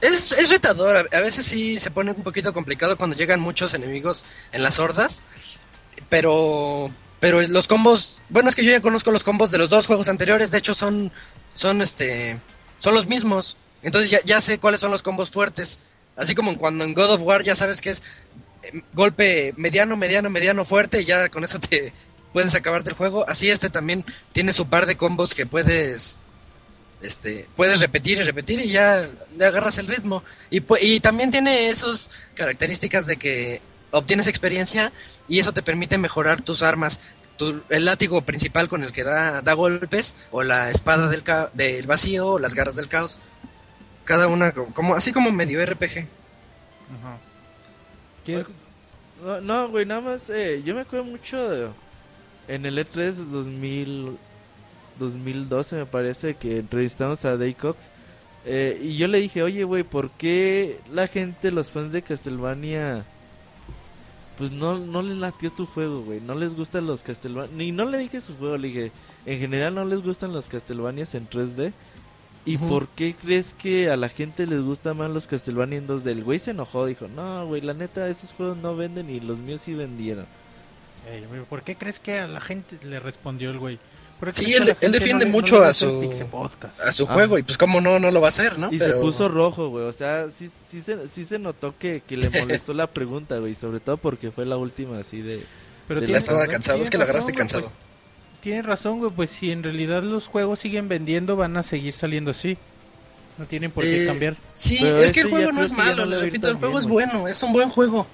Es, 0.00 0.32
es 0.32 0.50
retador, 0.50 1.08
a 1.12 1.20
veces 1.20 1.46
sí 1.46 1.78
se 1.78 1.90
pone 1.90 2.10
un 2.10 2.22
poquito 2.22 2.52
complicado 2.52 2.96
cuando 2.96 3.16
llegan 3.16 3.40
muchos 3.40 3.72
enemigos 3.74 4.24
en 4.52 4.62
las 4.62 4.78
hordas, 4.78 5.22
pero 6.08 6.90
pero 7.20 7.40
los 7.40 7.66
combos, 7.68 8.18
bueno, 8.28 8.50
es 8.50 8.54
que 8.54 8.62
yo 8.64 8.70
ya 8.70 8.82
conozco 8.82 9.10
los 9.10 9.24
combos 9.24 9.50
de 9.50 9.56
los 9.56 9.70
dos 9.70 9.86
juegos 9.86 10.08
anteriores, 10.10 10.50
de 10.50 10.58
hecho 10.58 10.74
son 10.74 11.10
son 11.54 11.82
este 11.82 12.38
son 12.78 12.94
los 12.94 13.06
mismos. 13.06 13.56
Entonces 13.82 14.10
ya, 14.10 14.20
ya 14.24 14.40
sé 14.40 14.58
cuáles 14.58 14.80
son 14.80 14.90
los 14.90 15.02
combos 15.02 15.30
fuertes, 15.30 15.80
así 16.16 16.34
como 16.34 16.56
cuando 16.58 16.84
en 16.84 16.94
God 16.94 17.12
of 17.12 17.22
War 17.22 17.42
ya 17.42 17.54
sabes 17.54 17.80
que 17.80 17.90
es 17.90 18.02
eh, 18.62 18.82
golpe 18.92 19.54
mediano, 19.56 19.96
mediano, 19.96 20.30
mediano 20.30 20.64
fuerte 20.64 21.02
y 21.02 21.04
ya 21.04 21.28
con 21.28 21.44
eso 21.44 21.58
te 21.58 21.92
puedes 22.32 22.54
acabarte 22.54 22.90
el 22.90 22.96
juego. 22.96 23.28
Así 23.28 23.50
este 23.50 23.70
también 23.70 24.04
tiene 24.32 24.52
su 24.52 24.66
par 24.66 24.86
de 24.86 24.96
combos 24.96 25.34
que 25.34 25.46
puedes 25.46 26.18
este, 27.04 27.46
puedes 27.54 27.80
repetir 27.80 28.18
y 28.18 28.22
repetir 28.22 28.60
y 28.60 28.68
ya 28.68 29.08
le 29.36 29.44
agarras 29.44 29.78
el 29.78 29.86
ritmo. 29.86 30.22
Y, 30.50 30.62
y 30.80 31.00
también 31.00 31.30
tiene 31.30 31.68
esas 31.68 32.10
características 32.34 33.06
de 33.06 33.16
que 33.16 33.60
obtienes 33.90 34.26
experiencia 34.26 34.92
y 35.28 35.38
eso 35.38 35.52
te 35.52 35.62
permite 35.62 35.98
mejorar 35.98 36.42
tus 36.42 36.62
armas. 36.62 37.12
Tu- 37.36 37.62
el 37.68 37.84
látigo 37.84 38.22
principal 38.22 38.68
con 38.68 38.84
el 38.84 38.92
que 38.92 39.02
da, 39.02 39.42
da 39.42 39.54
golpes, 39.54 40.14
o 40.30 40.42
la 40.44 40.70
espada 40.70 41.08
del, 41.08 41.22
ca- 41.22 41.50
del 41.54 41.86
vacío, 41.86 42.28
o 42.28 42.38
las 42.38 42.54
garras 42.54 42.76
del 42.76 42.88
caos. 42.88 43.18
Cada 44.04 44.28
una 44.28 44.52
co- 44.52 44.66
como 44.74 44.94
así 44.94 45.12
como 45.12 45.30
medio 45.32 45.60
RPG. 45.64 46.06
¿Quieres- 48.24 48.46
No, 49.24 49.40
no, 49.40 49.68
güey, 49.70 49.86
nada 49.86 50.00
más, 50.00 50.28
eh, 50.30 50.62
yo 50.64 50.74
me 50.74 50.82
acuerdo 50.82 51.04
mucho 51.06 51.48
de- 51.48 51.68
en 52.48 52.66
el 52.66 52.78
E 52.78 52.82
E3 52.86 53.14
2000, 53.30 54.18
2012 54.98 55.76
me 55.76 55.86
parece 55.86 56.34
que 56.34 56.58
entrevistamos 56.58 57.24
a 57.24 57.30
Dave 57.30 57.54
Cox 57.54 57.88
eh, 58.44 58.78
y 58.82 58.96
yo 58.98 59.08
le 59.08 59.20
dije, 59.20 59.42
oye, 59.42 59.64
güey, 59.64 59.82
¿por 59.82 60.10
qué 60.10 60.78
la 60.92 61.08
gente, 61.08 61.50
los 61.50 61.70
fans 61.70 61.92
de 61.92 62.02
Castlevania, 62.02 63.04
pues 64.38 64.50
no, 64.50 64.78
no 64.78 65.02
les 65.02 65.16
latió 65.16 65.50
tu 65.52 65.66
juego, 65.66 66.02
güey? 66.02 66.20
No 66.20 66.34
les 66.34 66.54
gustan 66.54 66.86
los 66.86 67.02
Castlevania, 67.02 67.54
ni 67.56 67.72
no 67.72 67.84
le 67.84 67.98
dije 67.98 68.20
su 68.20 68.36
juego, 68.36 68.56
le 68.56 68.68
dije, 68.68 68.92
en 69.26 69.38
general 69.38 69.74
no 69.74 69.84
les 69.84 70.02
gustan 70.02 70.32
los 70.32 70.48
Castlevanias 70.48 71.14
en 71.14 71.28
3D. 71.28 71.72
¿Y 72.46 72.58
por 72.58 72.88
qué 72.88 73.14
crees 73.14 73.54
que 73.54 73.88
a 73.88 73.96
la 73.96 74.10
gente 74.10 74.46
les 74.46 74.60
gustan 74.60 74.98
más 74.98 75.10
los 75.10 75.26
Castlevania 75.26 75.78
en 75.78 75.88
2D? 75.88 76.06
El 76.08 76.24
güey 76.24 76.38
se 76.38 76.50
enojó, 76.50 76.84
dijo, 76.84 77.08
no, 77.08 77.46
güey, 77.46 77.62
la 77.62 77.72
neta, 77.72 78.08
esos 78.08 78.34
juegos 78.34 78.58
no 78.58 78.76
venden 78.76 79.08
y 79.08 79.18
los 79.20 79.38
míos 79.38 79.62
sí 79.62 79.74
vendieron. 79.74 80.26
Güey, 81.28 81.42
¿Por 81.44 81.62
qué 81.62 81.76
crees 81.76 81.98
que 82.00 82.18
a 82.18 82.26
la 82.26 82.40
gente 82.40 82.78
le 82.82 83.00
respondió 83.00 83.50
el 83.50 83.58
güey? 83.58 83.78
¿Por 84.20 84.28
qué 84.28 84.34
Sí, 84.34 84.54
él- 84.54 84.60
la 84.66 84.74
defiende 84.90 85.10
no 85.10 85.18
le- 85.18 85.24
no 85.26 85.30
mucho 85.32 85.62
a 85.64 85.72
su-? 85.72 86.10
A 86.84 86.92
su 86.92 87.04
Ah. 87.04 87.12
juego, 87.12 87.38
y 87.38 87.42
pues 87.42 87.58
cómo 87.58 87.80
no, 87.80 87.98
no 87.98 88.10
lo 88.10 88.20
va 88.20 88.28
a 88.28 88.30
hacer, 88.30 88.58
¿no? 88.58 88.72
Y 88.72 88.78
Pero- 88.78 88.94
se 88.96 89.00
puso 89.00 89.28
rojo, 89.28 89.68
güey, 89.68 89.84
o 89.84 89.92
sea, 89.92 90.26
sí, 90.36 90.50
sí, 90.70 90.80
se, 90.80 91.08
sí 91.08 91.24
se 91.24 91.38
notó 91.38 91.74
que, 91.78 92.02
que 92.06 92.16
le 92.16 92.30
molestó 92.30 92.72
la 92.74 92.86
pregunta, 92.86 93.38
güey, 93.38 93.54
sobre 93.54 93.80
todo 93.80 93.96
porque 93.96 94.30
fue 94.30 94.46
la 94.46 94.56
última 94.56 94.98
así 94.98 95.20
de... 95.20 95.42
Pero 95.88 96.00
Ya 96.00 96.06
tiene- 96.06 96.18
estaba 96.18 96.46
cansado, 96.46 96.80
es 96.80 96.88
que 96.90 96.96
lo 96.96 97.04
agarraste 97.04 97.32
cansado. 97.32 97.62
pues, 97.64 97.74
Tienes 98.40 98.64
razón, 98.66 98.98
güey, 98.98 99.10
pues 99.10 99.30
si 99.30 99.50
en 99.50 99.62
realidad 99.62 100.02
los 100.02 100.26
juegos 100.26 100.60
siguen 100.60 100.86
vendiendo, 100.88 101.34
van 101.36 101.56
a 101.56 101.62
seguir 101.62 101.94
saliendo 101.94 102.30
así. 102.30 102.56
No 103.38 103.46
tienen 103.46 103.70
por 103.70 103.82
qué 103.82 104.04
Eh, 104.04 104.06
cambiar. 104.06 104.36
Sí, 104.46 104.78
Pero 104.80 104.98
es 104.98 105.10
que 105.12 105.20
el 105.20 105.26
este 105.26 105.36
juego 105.36 105.52
no 105.52 105.64
es 105.64 105.72
malo, 105.72 106.04
no 106.04 106.10
le 106.10 106.20
repito, 106.20 106.48
el 106.48 106.54
juego 106.56 106.74
bien, 106.74 106.80
es 106.84 106.86
bueno, 106.88 107.26
es 107.28 107.42
un 107.42 107.52
buen 107.52 107.68
juego. 107.70 108.06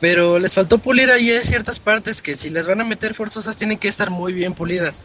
Pero 0.00 0.38
les 0.38 0.52
faltó 0.54 0.78
pulir 0.78 1.10
ahí 1.10 1.30
ciertas 1.42 1.80
partes 1.80 2.20
que 2.20 2.34
si 2.34 2.50
les 2.50 2.66
van 2.66 2.80
a 2.80 2.84
meter 2.84 3.14
forzosas 3.14 3.56
tienen 3.56 3.78
que 3.78 3.88
estar 3.88 4.10
muy 4.10 4.32
bien 4.32 4.54
pulidas. 4.54 5.04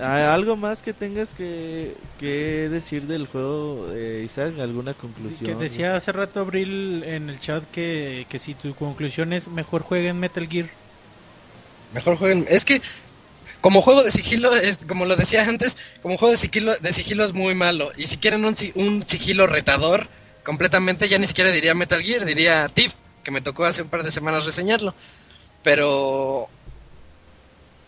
¿Algo 0.00 0.56
más 0.56 0.82
que 0.82 0.92
tengas 0.94 1.32
que, 1.34 1.94
que 2.18 2.68
decir 2.68 3.06
del 3.06 3.26
juego, 3.26 3.88
eh, 3.92 4.22
Isaac? 4.24 4.58
¿Alguna 4.58 4.94
conclusión? 4.94 5.44
Que 5.48 5.54
decía 5.54 5.94
hace 5.94 6.10
rato 6.10 6.40
Abril 6.40 7.04
en 7.04 7.28
el 7.28 7.38
chat 7.38 7.62
que, 7.70 8.26
que 8.28 8.38
si 8.40 8.54
tu 8.54 8.74
conclusión 8.74 9.32
es 9.32 9.46
mejor 9.48 9.82
jueguen 9.82 10.18
Metal 10.18 10.48
Gear. 10.48 10.66
Mejor 11.94 12.16
jueguen. 12.16 12.46
Es 12.48 12.64
que 12.64 12.80
como 13.60 13.80
juego 13.80 14.02
de 14.02 14.10
sigilo, 14.10 14.56
es, 14.56 14.84
como 14.86 15.04
lo 15.04 15.14
decía 15.14 15.44
antes, 15.44 15.76
como 16.00 16.16
juego 16.16 16.32
de 16.32 16.38
sigilo, 16.38 16.74
de 16.74 16.92
sigilo 16.92 17.24
es 17.24 17.32
muy 17.32 17.54
malo. 17.54 17.92
Y 17.96 18.06
si 18.06 18.16
quieren 18.16 18.44
un, 18.44 18.56
si- 18.56 18.72
un 18.74 19.06
sigilo 19.06 19.46
retador, 19.46 20.08
completamente 20.44 21.08
ya 21.08 21.18
ni 21.18 21.26
siquiera 21.26 21.50
diría 21.50 21.74
Metal 21.74 22.02
Gear, 22.02 22.24
diría 22.24 22.68
Thief, 22.68 22.94
que 23.22 23.30
me 23.30 23.40
tocó 23.40 23.64
hace 23.64 23.82
un 23.82 23.88
par 23.88 24.02
de 24.02 24.10
semanas 24.10 24.44
reseñarlo. 24.44 24.94
Pero 25.62 26.48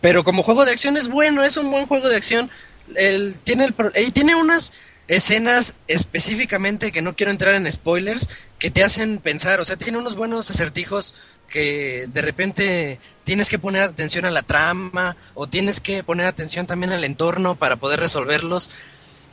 pero 0.01 0.23
como 0.23 0.43
juego 0.43 0.65
de 0.65 0.71
acción 0.71 0.97
es 0.97 1.07
bueno, 1.07 1.43
es 1.43 1.57
un 1.57 1.71
buen 1.71 1.87
juego 1.87 2.09
de 2.09 2.15
acción. 2.15 2.49
El, 2.95 3.39
tiene, 3.39 3.65
el, 3.65 3.73
y 4.05 4.11
tiene 4.11 4.35
unas 4.35 4.71
escenas 5.07 5.75
específicamente 5.87 6.91
que 6.91 7.01
no 7.01 7.15
quiero 7.15 7.31
entrar 7.31 7.55
en 7.55 7.71
spoilers 7.71 8.45
que 8.59 8.71
te 8.71 8.83
hacen 8.83 9.17
pensar, 9.19 9.59
o 9.59 9.65
sea, 9.65 9.77
tiene 9.77 9.97
unos 9.97 10.15
buenos 10.15 10.49
acertijos 10.49 11.15
que 11.47 12.05
de 12.07 12.21
repente 12.21 12.99
tienes 13.23 13.49
que 13.49 13.59
poner 13.59 13.83
atención 13.83 14.25
a 14.25 14.31
la 14.31 14.41
trama 14.41 15.15
o 15.35 15.47
tienes 15.47 15.79
que 15.79 16.03
poner 16.03 16.25
atención 16.25 16.65
también 16.65 16.91
al 16.91 17.03
entorno 17.03 17.55
para 17.55 17.75
poder 17.75 17.99
resolverlos, 17.99 18.69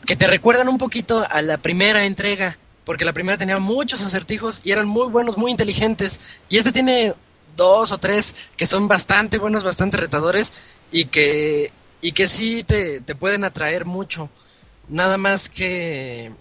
que 0.07 0.17
te 0.17 0.27
recuerdan 0.27 0.69
un 0.69 0.79
poquito 0.79 1.27
a 1.29 1.43
la 1.43 1.59
primera 1.59 2.05
entrega, 2.05 2.59
porque 2.85 3.05
la 3.05 3.13
primera 3.13 3.39
tenía 3.39 3.59
muchos 3.59 4.03
acertijos 4.03 4.61
y 4.65 4.73
eran 4.73 4.87
muy 4.89 5.07
buenos, 5.09 5.39
muy 5.39 5.51
inteligentes, 5.51 6.39
y 6.49 6.57
este 6.59 6.73
tiene 6.73 7.15
dos 7.57 7.93
o 7.93 7.99
tres 7.99 8.51
que 8.57 8.67
son 8.67 8.89
bastante 8.89 9.39
buenos, 9.39 9.63
bastante 9.65 9.97
retadores 9.99 10.79
y 10.91 11.05
que, 11.07 11.71
y 12.01 12.13
que 12.13 12.27
sí 12.27 12.65
te, 12.65 13.01
te 13.01 13.15
pueden 13.15 13.45
atraer 13.45 13.85
mucho. 13.85 14.31
Nada 14.89 15.17
más 15.19 15.49
que 15.49 16.33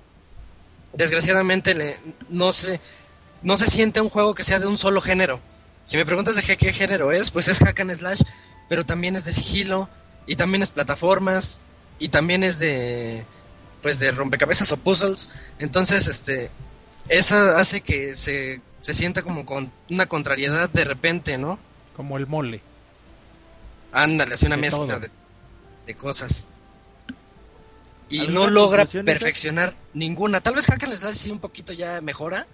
desgraciadamente 0.94 1.74
le- 1.74 2.00
no 2.30 2.52
se, 2.54 2.80
no 3.42 3.58
se 3.58 3.68
siente 3.68 4.02
un 4.02 4.10
juego 4.10 4.34
que 4.34 4.44
sea 4.44 4.60
de 4.60 4.68
un 4.68 4.78
solo 4.78 5.02
género. 5.02 5.40
Si 5.84 5.98
me 5.98 6.06
preguntas 6.06 6.36
de 6.36 6.42
qué, 6.44 6.58
qué 6.58 6.74
género 6.74 7.12
es, 7.12 7.32
pues 7.32 7.48
es 7.48 7.60
hack 7.60 7.80
and 7.82 7.94
slash, 7.96 8.22
pero 8.70 8.86
también 8.86 9.16
es 9.16 9.26
de 9.26 9.34
sigilo 9.34 9.90
y 10.28 10.36
también 10.36 10.62
es 10.62 10.72
plataformas 10.72 11.60
y 12.00 12.10
también 12.10 12.44
es 12.44 12.60
de 12.60 13.26
pues 13.82 13.99
de 13.99 14.12
rompecabezas 14.12 14.72
o 14.72 14.78
puzzles. 14.78 15.30
Entonces, 15.60 16.08
este 16.08 16.49
eso 17.10 17.36
hace 17.58 17.82
que 17.82 18.16
se, 18.16 18.62
se 18.80 18.94
sienta 18.94 19.22
como 19.24 19.45
con 19.45 19.72
una 19.90 20.06
contrariedad 20.06 20.70
de 20.70 20.86
repente, 20.86 21.38
¿no? 21.38 21.60
Como 21.95 22.18
el 22.18 22.28
mole. 22.28 22.62
Ándale, 23.91 24.36
hace 24.36 24.45
una 24.48 24.56
De 24.56 24.62
mezcla 24.62 24.99
de, 24.99 25.10
de 25.86 25.95
cosas. 25.95 26.48
Y 28.10 28.20
¿Alguna 28.20 28.40
no 28.41 28.49
logra 28.49 28.86
perfeccionar 28.86 29.74
ninguna. 29.94 30.41
Tal 30.41 30.56
vez 30.56 30.66
Hack 30.68 30.84
and 30.84 30.95
Slash 30.95 31.16
sí 31.16 31.32
un 31.32 31.40
poquito 31.40 31.72
ya 31.74 32.02
mejora, 32.02 32.45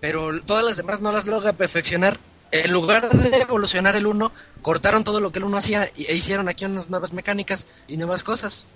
pero 0.00 0.40
todas 0.42 0.64
las 0.64 0.76
demás 0.76 1.00
no 1.00 1.12
las 1.12 1.26
logra 1.26 1.52
perfeccionar. 1.52 2.18
En 2.52 2.70
lugar 2.72 3.08
de 3.10 3.38
evolucionar 3.38 3.96
el 3.96 4.06
uno, 4.06 4.30
cortaron 4.62 5.02
todo 5.04 5.20
lo 5.20 5.32
que 5.32 5.38
el 5.40 5.44
uno 5.44 5.56
hacía 5.58 5.90
y- 5.96 6.04
e 6.06 6.14
hicieron 6.14 6.48
aquí 6.48 6.64
unas 6.64 6.88
nuevas 6.90 7.12
mecánicas 7.12 7.66
y 7.88 7.96
nuevas 7.96 8.22
cosas. 8.22 8.68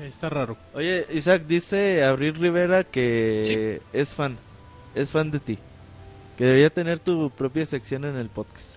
Está 0.00 0.28
raro. 0.28 0.56
Oye, 0.74 1.06
Isaac, 1.10 1.44
dice 1.46 2.04
Abril 2.04 2.34
Rivera 2.34 2.84
que 2.84 3.80
es 3.92 4.14
fan, 4.14 4.36
es 4.94 5.12
fan 5.12 5.30
de 5.30 5.40
ti. 5.40 5.58
Que 6.36 6.44
debería 6.44 6.70
tener 6.70 6.98
tu 6.98 7.30
propia 7.30 7.64
sección 7.64 8.04
en 8.04 8.16
el 8.16 8.28
podcast. 8.28 8.76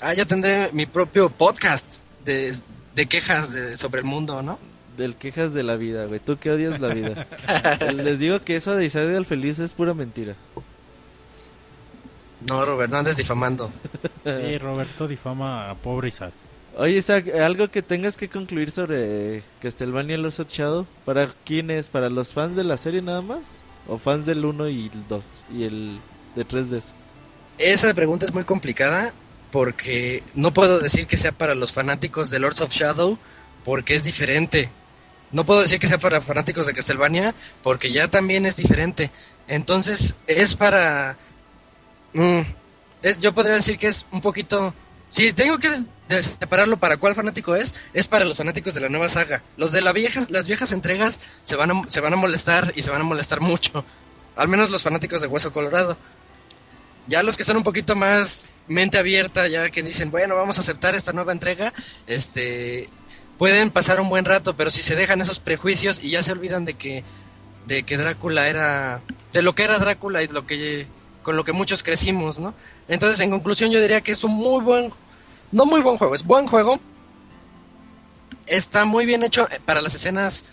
Ah, 0.00 0.14
ya 0.14 0.24
tendré 0.24 0.70
mi 0.72 0.86
propio 0.86 1.28
podcast 1.28 1.98
de, 2.24 2.54
de 2.94 3.06
quejas 3.06 3.52
de, 3.52 3.76
sobre 3.76 4.00
el 4.00 4.06
mundo, 4.06 4.42
¿no? 4.42 4.58
Del 4.96 5.16
quejas 5.16 5.52
de 5.52 5.64
la 5.64 5.76
vida, 5.76 6.04
güey. 6.06 6.20
Tú 6.20 6.38
que 6.38 6.50
odias 6.52 6.80
la 6.80 6.88
vida. 6.88 7.26
Les 7.94 8.18
digo 8.20 8.42
que 8.42 8.56
eso 8.56 8.76
de 8.76 8.84
Isaac 8.84 9.08
el 9.08 9.26
feliz 9.26 9.58
es 9.58 9.74
pura 9.74 9.92
mentira. 9.92 10.36
No, 12.48 12.64
Robert, 12.64 12.90
no 12.90 12.98
andes 12.98 13.16
difamando. 13.16 13.70
Sí, 14.24 14.58
Roberto 14.58 15.08
difama 15.08 15.68
a 15.68 15.74
pobre 15.74 16.08
Isaac. 16.08 16.32
Oye, 16.80 16.96
Isaac, 16.96 17.28
¿algo 17.34 17.70
que 17.70 17.82
tengas 17.82 18.16
que 18.16 18.30
concluir 18.30 18.70
sobre 18.70 19.42
Castlevania 19.60 20.16
Los 20.16 20.38
Shadow? 20.38 20.86
¿Para 21.04 21.30
quiénes? 21.44 21.90
¿Para 21.90 22.08
los 22.08 22.32
fans 22.32 22.56
de 22.56 22.64
la 22.64 22.78
serie 22.78 23.02
nada 23.02 23.20
más? 23.20 23.40
¿O 23.86 23.98
fans 23.98 24.24
del 24.24 24.46
1 24.46 24.66
y 24.70 24.90
el 24.90 25.06
2? 25.06 25.24
Y 25.54 25.64
el 25.64 26.00
de 26.36 26.46
3DS. 26.46 26.84
Esa 27.58 27.92
pregunta 27.92 28.24
es 28.24 28.32
muy 28.32 28.44
complicada 28.44 29.12
porque 29.50 30.22
no 30.34 30.54
puedo 30.54 30.78
decir 30.78 31.06
que 31.06 31.18
sea 31.18 31.32
para 31.32 31.54
los 31.54 31.70
fanáticos 31.70 32.30
de 32.30 32.38
Lords 32.38 32.62
of 32.62 32.72
Shadow 32.72 33.18
porque 33.62 33.94
es 33.94 34.02
diferente. 34.02 34.70
No 35.32 35.44
puedo 35.44 35.60
decir 35.60 35.78
que 35.78 35.86
sea 35.86 35.98
para 35.98 36.22
fanáticos 36.22 36.66
de 36.66 36.72
Castlevania 36.72 37.34
porque 37.62 37.90
ya 37.90 38.08
también 38.08 38.46
es 38.46 38.56
diferente. 38.56 39.10
Entonces 39.48 40.16
es 40.26 40.56
para... 40.56 41.18
mm, 42.14 42.40
yo 43.20 43.34
podría 43.34 43.56
decir 43.56 43.76
que 43.76 43.88
es 43.88 44.06
un 44.12 44.22
poquito... 44.22 44.72
Si 45.10 45.32
tengo 45.34 45.58
que 45.58 45.68
de- 46.16 46.22
separarlo 46.22 46.76
para 46.78 46.96
cuál 46.98 47.14
fanático 47.14 47.56
es, 47.56 47.74
es 47.94 48.08
para 48.08 48.24
los 48.24 48.36
fanáticos 48.36 48.74
de 48.74 48.80
la 48.80 48.88
nueva 48.88 49.08
saga. 49.08 49.42
Los 49.56 49.72
de 49.72 49.80
la 49.80 49.92
viejas, 49.92 50.30
las 50.30 50.46
viejas 50.46 50.72
entregas 50.72 51.18
se 51.42 51.56
van, 51.56 51.70
a, 51.70 51.82
se 51.88 52.00
van 52.00 52.12
a 52.12 52.16
molestar 52.16 52.72
y 52.76 52.82
se 52.82 52.90
van 52.90 53.00
a 53.00 53.04
molestar 53.04 53.40
mucho. 53.40 53.84
Al 54.36 54.48
menos 54.48 54.70
los 54.70 54.82
fanáticos 54.82 55.20
de 55.20 55.26
Hueso 55.26 55.52
Colorado. 55.52 55.96
Ya 57.06 57.22
los 57.22 57.36
que 57.36 57.44
son 57.44 57.56
un 57.56 57.62
poquito 57.62 57.96
más 57.96 58.54
mente 58.68 58.98
abierta, 58.98 59.48
ya 59.48 59.68
que 59.70 59.82
dicen, 59.82 60.10
bueno, 60.10 60.36
vamos 60.36 60.58
a 60.58 60.60
aceptar 60.60 60.94
esta 60.94 61.12
nueva 61.12 61.32
entrega, 61.32 61.72
este 62.06 62.88
pueden 63.38 63.70
pasar 63.70 64.00
un 64.00 64.10
buen 64.10 64.26
rato, 64.26 64.54
pero 64.54 64.70
si 64.70 64.82
se 64.82 64.94
dejan 64.96 65.20
esos 65.20 65.40
prejuicios 65.40 65.98
y 66.04 66.10
ya 66.10 66.22
se 66.22 66.30
olvidan 66.32 66.64
de 66.66 66.74
que 66.74 67.02
de 67.66 67.82
que 67.84 67.96
Drácula 67.96 68.48
era 68.48 69.00
de 69.32 69.42
lo 69.42 69.54
que 69.54 69.64
era 69.64 69.78
Drácula 69.78 70.22
y 70.22 70.28
lo 70.28 70.46
que 70.46 70.86
con 71.22 71.36
lo 71.36 71.42
que 71.44 71.52
muchos 71.52 71.82
crecimos, 71.82 72.38
¿no? 72.38 72.54
Entonces, 72.88 73.20
en 73.20 73.30
conclusión, 73.30 73.70
yo 73.70 73.80
diría 73.80 74.00
que 74.02 74.12
es 74.12 74.22
un 74.24 74.32
muy 74.34 74.62
buen 74.62 74.92
no 75.52 75.66
muy 75.66 75.80
buen 75.80 75.96
juego, 75.96 76.14
es 76.14 76.24
buen 76.24 76.46
juego. 76.46 76.80
Está 78.46 78.84
muy 78.84 79.06
bien 79.06 79.22
hecho 79.22 79.48
eh, 79.50 79.60
para 79.64 79.80
las 79.80 79.94
escenas 79.94 80.44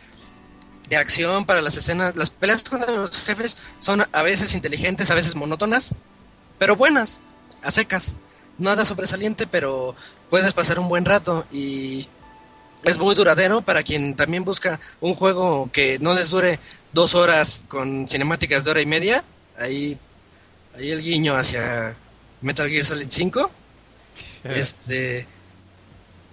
de 0.89 0.95
acción, 0.95 1.45
para 1.45 1.61
las 1.61 1.77
escenas, 1.77 2.15
las 2.15 2.29
peleas 2.29 2.63
contra 2.63 2.91
los 2.91 3.19
jefes 3.21 3.57
son 3.79 4.05
a 4.11 4.23
veces 4.23 4.55
inteligentes, 4.55 5.11
a 5.11 5.15
veces 5.15 5.35
monótonas, 5.35 5.93
pero 6.57 6.75
buenas, 6.75 7.19
a 7.61 7.71
secas. 7.71 8.15
Nada 8.57 8.85
sobresaliente, 8.85 9.45
pero 9.45 9.95
puedes 10.31 10.51
pasar 10.53 10.79
un 10.79 10.89
buen 10.89 11.05
rato 11.05 11.45
y 11.51 12.07
es 12.83 12.97
muy 12.97 13.13
duradero 13.13 13.61
para 13.61 13.83
quien 13.83 14.15
también 14.15 14.43
busca 14.43 14.79
un 14.99 15.13
juego 15.13 15.69
que 15.71 15.99
no 15.99 16.15
les 16.15 16.29
dure 16.31 16.59
dos 16.91 17.13
horas 17.13 17.63
con 17.67 18.07
cinemáticas 18.07 18.63
de 18.63 18.71
hora 18.71 18.81
y 18.81 18.87
media. 18.87 19.23
Ahí, 19.59 19.97
ahí 20.75 20.89
el 20.89 21.03
guiño 21.03 21.35
hacia 21.35 21.93
Metal 22.41 22.67
Gear 22.67 22.85
Solid 22.85 23.07
5. 23.09 23.49
Este 24.43 25.25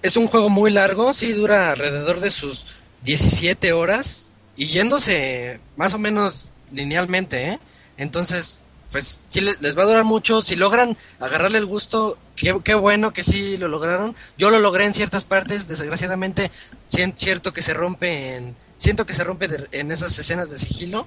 es 0.02 0.16
un 0.16 0.26
juego 0.26 0.50
muy 0.50 0.70
largo, 0.70 1.12
sí 1.14 1.32
dura 1.32 1.70
alrededor 1.72 2.20
de 2.20 2.30
sus 2.30 2.66
17 3.02 3.72
horas 3.72 4.30
y 4.56 4.66
yéndose 4.66 5.60
más 5.76 5.94
o 5.94 5.98
menos 5.98 6.50
linealmente, 6.70 7.48
¿eh? 7.50 7.58
Entonces, 7.96 8.60
pues 8.92 9.20
sí 9.28 9.40
le- 9.40 9.56
les 9.60 9.76
va 9.78 9.82
a 9.82 9.86
durar 9.86 10.04
mucho. 10.04 10.40
Si 10.40 10.56
logran 10.56 10.96
agarrarle 11.20 11.58
el 11.58 11.66
gusto, 11.66 12.18
qué, 12.36 12.74
bueno 12.74 13.12
que 13.12 13.22
sí 13.22 13.56
lo 13.56 13.68
lograron. 13.68 14.14
Yo 14.36 14.50
lo 14.50 14.58
logré 14.60 14.84
en 14.84 14.92
ciertas 14.94 15.24
partes, 15.24 15.66
desgraciadamente 15.68 16.50
sien- 16.86 17.14
cierto 17.16 17.52
que 17.52 17.62
se 17.62 17.74
rompe 17.74 18.36
en 18.36 18.54
siento 18.76 19.06
que 19.06 19.14
se 19.14 19.24
rompe 19.24 19.48
en 19.72 19.90
esas 19.90 20.18
escenas 20.18 20.50
de 20.50 20.58
sigilo. 20.58 21.06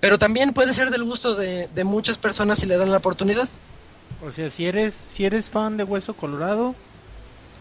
Pero 0.00 0.18
también 0.18 0.52
puede 0.52 0.74
ser 0.74 0.90
del 0.90 1.04
gusto 1.04 1.36
de, 1.36 1.68
de 1.72 1.84
muchas 1.84 2.18
personas 2.18 2.58
si 2.58 2.66
le 2.66 2.76
dan 2.76 2.90
la 2.90 2.96
oportunidad. 2.98 3.48
O 4.20 4.30
sea, 4.32 4.50
si 4.50 4.66
eres, 4.66 4.94
si 4.94 5.24
eres 5.24 5.50
fan 5.50 5.76
de 5.76 5.84
Hueso 5.84 6.14
Colorado, 6.14 6.74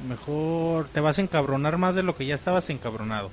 mejor 0.08 0.88
te 0.90 1.00
vas 1.00 1.18
a 1.18 1.22
encabronar 1.22 1.78
más 1.78 1.96
de 1.96 2.04
lo 2.04 2.16
que 2.16 2.26
ya 2.26 2.36
estabas 2.36 2.70
encabronado. 2.70 3.32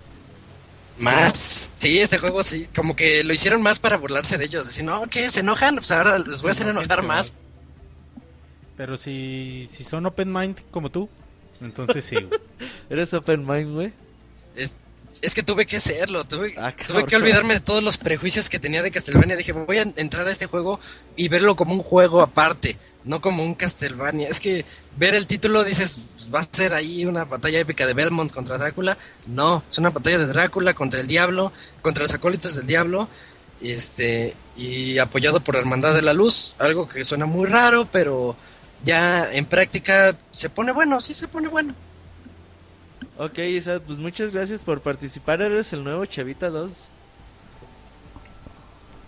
Más. 0.99 1.71
Sí, 1.75 2.01
este 2.01 2.19
juego 2.19 2.43
sí, 2.43 2.69
como 2.75 2.97
que 2.97 3.23
lo 3.23 3.33
hicieron 3.33 3.63
más 3.63 3.79
para 3.79 3.97
burlarse 3.97 4.37
de 4.37 4.47
ellos. 4.47 4.67
Decir, 4.67 4.85
no, 4.85 5.07
¿qué? 5.09 5.29
¿Se 5.31 5.41
enojan? 5.41 5.77
Pues 5.77 5.91
ahora 5.91 6.19
los 6.19 6.43
voy 6.43 6.49
a 6.49 6.53
hacer 6.53 6.69
enojar 6.69 7.03
más. 7.03 7.35
Pero 8.77 8.97
si, 8.97 9.69
si 9.73 9.85
son 9.85 10.07
open 10.07 10.33
mind 10.33 10.59
como 10.71 10.91
tú, 10.91 11.09
entonces 11.61 12.05
sí. 12.05 12.17
¿Eres 12.91 13.13
open 13.15 13.47
mind, 13.47 13.75
güey? 13.75 13.93
Es 15.23 15.35
que 15.35 15.43
tuve 15.43 15.67
que 15.67 15.81
serlo, 15.81 16.25
tuve, 16.25 16.55
Ah, 16.59 16.75
tuve 16.87 17.05
que 17.07 17.17
olvidarme 17.17 17.55
de 17.55 17.61
todos 17.61 17.83
los 17.83 17.97
prejuicios 17.97 18.49
que 18.49 18.59
tenía 18.59 18.83
de 18.83 18.91
Castlevania. 18.91 19.37
Dije, 19.37 19.53
voy 19.53 19.79
a 19.79 19.83
entrar 19.97 20.27
a 20.27 20.31
este 20.31 20.47
juego 20.47 20.81
y 21.17 21.29
verlo 21.29 21.57
como 21.57 21.73
un 21.75 21.81
juego 21.81 22.21
aparte, 22.21 22.77
no 23.05 23.21
como 23.21 23.43
un 23.43 23.55
Castlevania. 23.55 24.29
Es 24.29 24.41
que 24.41 24.65
ver 24.97 25.15
el 25.15 25.27
título 25.27 25.65
dices, 25.65 26.09
pues, 26.15 26.35
va 26.35 26.41
a 26.41 26.49
ser 26.51 26.75
ahí 26.75 27.05
una 27.07 27.25
batalla 27.25 27.59
épica 27.59 27.87
de 27.87 27.95
Belmont 27.95 28.33
contra 28.33 28.59
Drácula. 28.59 28.99
No, 29.27 29.63
es 29.71 29.79
una 29.79 29.91
batalla 29.91 30.19
de 30.19 30.27
Drácula 30.27 30.75
contra 30.75 31.01
el 31.01 31.07
diablo, 31.07 31.53
contra 31.83 32.03
los 32.03 32.15
acólitos 32.15 32.55
del 32.57 32.67
diablo. 32.67 33.09
Este, 33.61 34.37
y 34.57 34.99
apoyado 34.99 35.41
por 35.41 35.55
la 35.55 35.61
Hermandad 35.63 35.95
de 35.95 36.03
la 36.03 36.13
Luz, 36.13 36.55
algo 36.59 36.89
que 36.89 37.03
suena 37.03 37.27
muy 37.27 37.47
raro, 37.47 37.89
pero 37.91 38.37
ya 38.85 39.33
en 39.33 39.47
práctica 39.47 40.17
se 40.31 40.51
pone 40.51 40.71
bueno, 40.73 41.01
sí 41.01 41.15
se 41.15 41.29
pone 41.29 41.49
bueno. 41.49 41.75
Ok, 43.19 43.39
Isaac, 43.39 43.83
pues 43.87 43.99
muchas 43.99 44.31
gracias 44.33 44.63
por 44.63 44.81
participar. 44.81 45.43
Eres 45.43 45.73
el 45.73 45.83
nuevo 45.85 46.07
Chavita 46.07 46.51
2. 46.51 46.89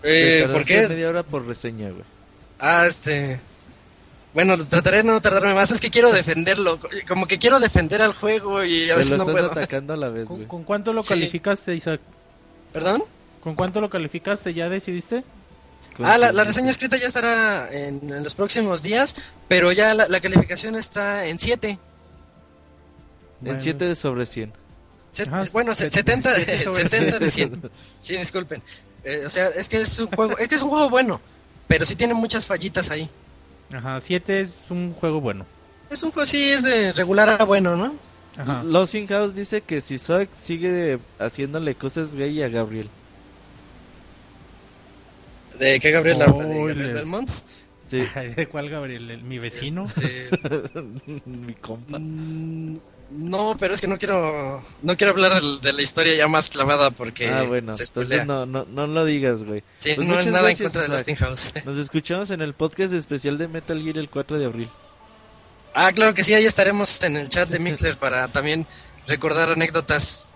Te 0.01 0.43
Eh, 0.43 0.47
¿Por 0.47 0.65
qué? 0.65 0.87
media 0.87 1.09
hora 1.09 1.23
por 1.23 1.45
reseña, 1.45 1.89
güey. 1.91 2.03
Ah, 2.59 2.85
este. 2.87 3.39
Bueno, 4.33 4.57
trataré 4.57 4.97
de 4.97 5.03
no 5.03 5.21
tardarme 5.21 5.53
más. 5.53 5.71
Es 5.71 5.79
que 5.79 5.89
quiero 5.89 6.11
defenderlo. 6.11 6.79
Como 7.07 7.25
que 7.27 7.37
quiero 7.37 7.59
defender 7.59 8.01
al 8.01 8.13
juego 8.13 8.63
y 8.63 8.85
a 8.89 8.93
Te 8.93 8.97
veces 8.97 9.11
lo 9.11 9.17
no 9.17 9.23
estás 9.23 9.35
puedo. 9.35 9.51
atacando 9.51 9.93
a 9.93 9.97
la 9.97 10.09
vez, 10.09 10.25
¿Con, 10.27 10.37
güey. 10.37 10.47
con 10.47 10.63
cuánto 10.63 10.93
lo 10.93 11.03
Sí. 11.03 11.09
calificaste, 11.09 11.75
Isaac? 11.75 12.01
¿Perdón? 12.73 13.03
¿Con 13.41 13.55
cuánto 13.55 13.81
lo 13.81 13.89
calificaste? 13.89 14.53
¿Ya 14.53 14.69
decidiste? 14.69 15.23
Ah, 15.99 16.17
la, 16.17 16.31
la 16.31 16.43
reseña 16.43 16.69
escrita 16.69 16.95
ya 16.97 17.07
estará 17.07 17.69
en, 17.71 18.01
en 18.13 18.23
los 18.23 18.33
próximos 18.35 18.81
días. 18.81 19.31
Pero 19.47 19.71
ya 19.71 19.93
la, 19.93 20.07
la 20.07 20.19
calificación 20.19 20.75
está 20.75 21.25
en 21.27 21.37
7. 21.37 21.77
En 23.43 23.59
7 23.59 23.95
sobre 23.95 24.25
100. 24.25 24.53
Ajá, 25.27 25.41
bueno, 25.51 25.75
se- 25.75 25.89
set- 25.89 26.05
70, 26.07 26.35
siete 26.35 26.63
sobre 26.63 26.87
70 26.87 27.19
de 27.19 27.31
100. 27.31 27.71
Sí, 27.99 28.17
disculpen. 28.17 28.61
Eh, 29.03 29.23
o 29.25 29.29
sea, 29.29 29.47
es 29.47 29.67
que 29.67 29.81
es 29.81 29.99
un 29.99 30.07
juego. 30.07 30.37
Es 30.37 30.47
que 30.47 30.55
es 30.55 30.61
un 30.61 30.69
juego 30.69 30.89
bueno. 30.89 31.19
Pero 31.67 31.85
sí 31.85 31.95
tiene 31.95 32.13
muchas 32.13 32.45
fallitas 32.45 32.91
ahí. 32.91 33.09
Ajá, 33.73 33.99
7 33.99 34.41
es 34.41 34.57
un 34.69 34.93
juego 34.93 35.19
bueno. 35.21 35.45
Es 35.89 36.03
un 36.03 36.11
juego, 36.11 36.25
sí, 36.25 36.49
es 36.51 36.63
de 36.63 36.93
regular 36.93 37.29
a 37.29 37.43
bueno, 37.45 37.75
¿no? 37.75 37.93
Ajá. 38.37 38.63
Losing 38.63 39.07
House 39.07 39.35
dice 39.35 39.61
que 39.61 39.81
si 39.81 39.97
Zoe 39.97 40.27
sigue 40.41 40.99
haciéndole 41.19 41.75
cosas 41.75 42.15
gay 42.15 42.41
a 42.43 42.47
Gabriel. 42.49 42.89
¿De 45.59 45.79
qué 45.79 45.91
Gabriel 45.91 46.21
habla? 46.21 46.45
¿De 46.45 46.55
Oh, 46.55 46.65
Gabriel 46.65 46.87
le- 46.87 46.93
Belmont? 46.93 47.29
Sí, 47.89 48.03
¿De 48.35 48.47
cuál, 48.47 48.69
Gabriel? 48.69 49.11
¿El- 49.11 49.23
¿Mi 49.23 49.37
vecino? 49.39 49.87
Este, 49.97 50.29
mi 51.25 51.53
compa. 51.55 51.99
Mm, 51.99 52.73
No, 53.13 53.57
pero 53.59 53.73
es 53.73 53.81
que 53.81 53.87
no 53.87 53.97
quiero 53.97 54.61
no 54.83 54.95
quiero 54.95 55.11
hablar 55.11 55.33
del- 55.41 55.59
de, 55.59 55.73
la 55.73 55.81
historia 55.81 56.15
ya 56.15 56.27
más 56.29 56.49
clavada 56.49 56.91
porque 56.91 57.29
ah, 57.29 57.43
bueno, 57.43 57.75
se 57.75 57.83
entonces 57.83 58.07
spoilea. 58.19 58.25
no, 58.25 58.45
no, 58.45 58.65
no 58.65 58.87
lo 58.87 59.03
digas, 59.03 59.43
güey. 59.43 59.63
Sí, 59.79 59.93
Pues 59.95 60.07
no 60.07 60.17
es 60.19 60.27
nada 60.27 60.49
en 60.49 60.57
contra 60.57 60.83
de. 60.83 60.87
Lasting 60.87 61.15
House. 61.17 61.51
Nos 61.65 61.77
escuchamos 61.77 62.31
en 62.31 62.41
el 62.41 62.53
podcast 62.53 62.93
especial 62.93 63.37
de 63.37 63.47
Metal 63.49 63.81
Gear 63.83 63.97
el 63.97 64.09
4 64.09 64.39
de 64.39 64.45
abril. 64.45 64.69
Ah, 65.73 65.91
claro 65.93 66.13
que 66.13 66.23
sí, 66.23 66.33
ahí 66.33 66.45
estaremos 66.45 67.01
en 67.03 67.17
el 67.17 67.27
chat 67.29 67.49
de 67.49 67.59
Mixler 67.59 67.97
para 67.97 68.27
también 68.29 68.65
recordar 69.07 69.49
anécdotas. 69.49 70.31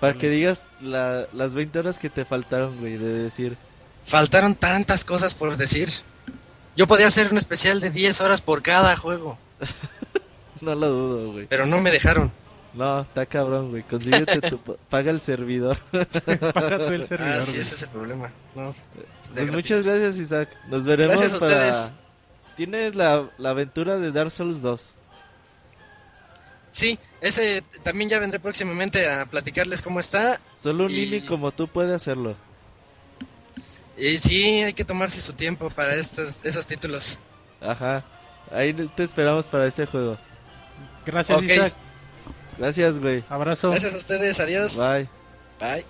Para 0.00 0.14
que 0.14 0.28
digas 0.30 0.62
la- 0.80 1.26
las 1.32 1.52
20 1.54 1.78
horas 1.78 1.98
que 1.98 2.08
te 2.10 2.24
faltaron, 2.24 2.78
güey, 2.80 2.96
de 2.96 3.12
decir. 3.22 3.56
Faltaron 4.04 4.54
tantas 4.54 5.04
cosas 5.04 5.34
por 5.34 5.56
decir. 5.56 5.90
Yo 6.74 6.86
podía 6.86 7.06
hacer 7.06 7.30
un 7.30 7.36
especial 7.38 7.80
de 7.80 7.90
10 7.90 8.20
horas 8.22 8.40
por 8.42 8.62
cada 8.62 8.96
juego, 8.96 9.38
No 10.66 10.74
lo 10.74 10.88
dudo, 10.88 11.32
güey. 11.32 11.46
pero 11.46 11.66
no 11.66 11.80
me 11.80 11.90
dejaron. 11.90 12.30
No, 12.74 13.02
está 13.02 13.26
cabrón, 13.26 13.70
güey. 13.70 13.82
Consíguete 13.82 14.40
tu... 14.48 14.58
Paga 14.88 15.10
el 15.10 15.20
servidor. 15.20 15.76
Paga 15.90 16.78
tú 16.78 16.84
el 16.92 17.06
servidor. 17.06 17.34
Ah, 17.38 17.42
sí, 17.42 17.58
ese 17.58 17.74
es 17.74 17.82
el 17.82 17.88
problema. 17.90 18.30
No, 18.54 18.72
Pues 18.72 18.88
gratis. 19.34 19.52
muchas 19.52 19.82
gracias, 19.82 20.16
Isaac. 20.16 20.48
Nos 20.68 20.84
veremos 20.84 21.18
Gracias 21.20 21.34
a 21.42 21.46
para... 21.46 21.68
ustedes. 21.68 21.92
Tienes 22.56 22.94
la, 22.94 23.28
la 23.38 23.50
aventura 23.50 23.98
de 23.98 24.10
Dark 24.12 24.30
Souls 24.30 24.62
2. 24.62 24.94
Sí, 26.70 26.98
ese 27.20 27.62
también 27.82 28.08
ya 28.08 28.18
vendré 28.18 28.40
próximamente 28.40 29.06
a 29.10 29.26
platicarles 29.26 29.82
cómo 29.82 30.00
está. 30.00 30.40
Solo 30.58 30.84
un 30.84 30.90
Y- 30.90 31.04
nini 31.04 31.20
como 31.22 31.50
tú 31.52 31.68
puede 31.68 31.94
hacerlo. 31.94 32.34
Y 33.98 34.16
sí, 34.16 34.62
hay 34.62 34.72
que 34.72 34.84
tomarse 34.84 35.20
su 35.20 35.34
tiempo 35.34 35.68
para 35.68 35.94
estos, 35.94 36.44
esos 36.46 36.66
títulos. 36.66 37.18
Ajá. 37.60 38.02
Ahí 38.50 38.72
te 38.72 39.02
esperamos 39.02 39.46
para 39.46 39.66
este 39.66 39.84
juego. 39.86 40.16
Gracias. 41.06 41.42
Isaac. 41.42 41.74
Gracias, 42.58 42.98
güey. 42.98 43.24
Abrazo. 43.28 43.70
Gracias 43.70 43.94
a 43.94 43.98
ustedes, 43.98 44.40
adiós. 44.40 44.76
Bye. 44.76 45.08
Bye. 45.60 45.84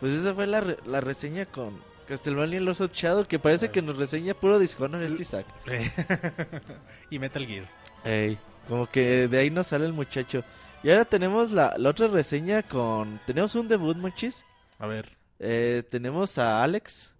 Pues 0.00 0.12
esa 0.12 0.34
fue 0.34 0.46
la, 0.46 0.60
re- 0.60 0.78
la 0.86 1.00
reseña 1.00 1.46
con 1.46 1.80
Castlevania 2.08 2.60
Los 2.60 2.78
Shadow, 2.80 3.26
que 3.26 3.38
parece 3.38 3.70
que 3.70 3.82
nos 3.82 3.96
reseña 3.96 4.34
puro 4.34 4.58
Dishonored 4.58 5.06
este 5.06 5.22
Isaac. 5.22 5.46
y 7.10 7.18
Metal 7.18 7.46
Gear. 7.46 7.68
Ey, 8.04 8.38
como 8.68 8.86
que 8.90 9.28
de 9.28 9.38
ahí 9.38 9.50
nos 9.50 9.68
sale 9.68 9.86
el 9.86 9.92
muchacho. 9.92 10.44
Y 10.82 10.90
ahora 10.90 11.04
tenemos 11.04 11.50
la, 11.52 11.74
la 11.78 11.90
otra 11.90 12.06
reseña 12.08 12.62
con... 12.62 13.20
Tenemos 13.26 13.54
un 13.54 13.66
debut, 13.68 13.96
Monchis. 13.96 14.44
A 14.78 14.86
ver. 14.86 15.16
Eh, 15.38 15.82
tenemos 15.90 16.38
a 16.38 16.62
Alex. 16.62 17.12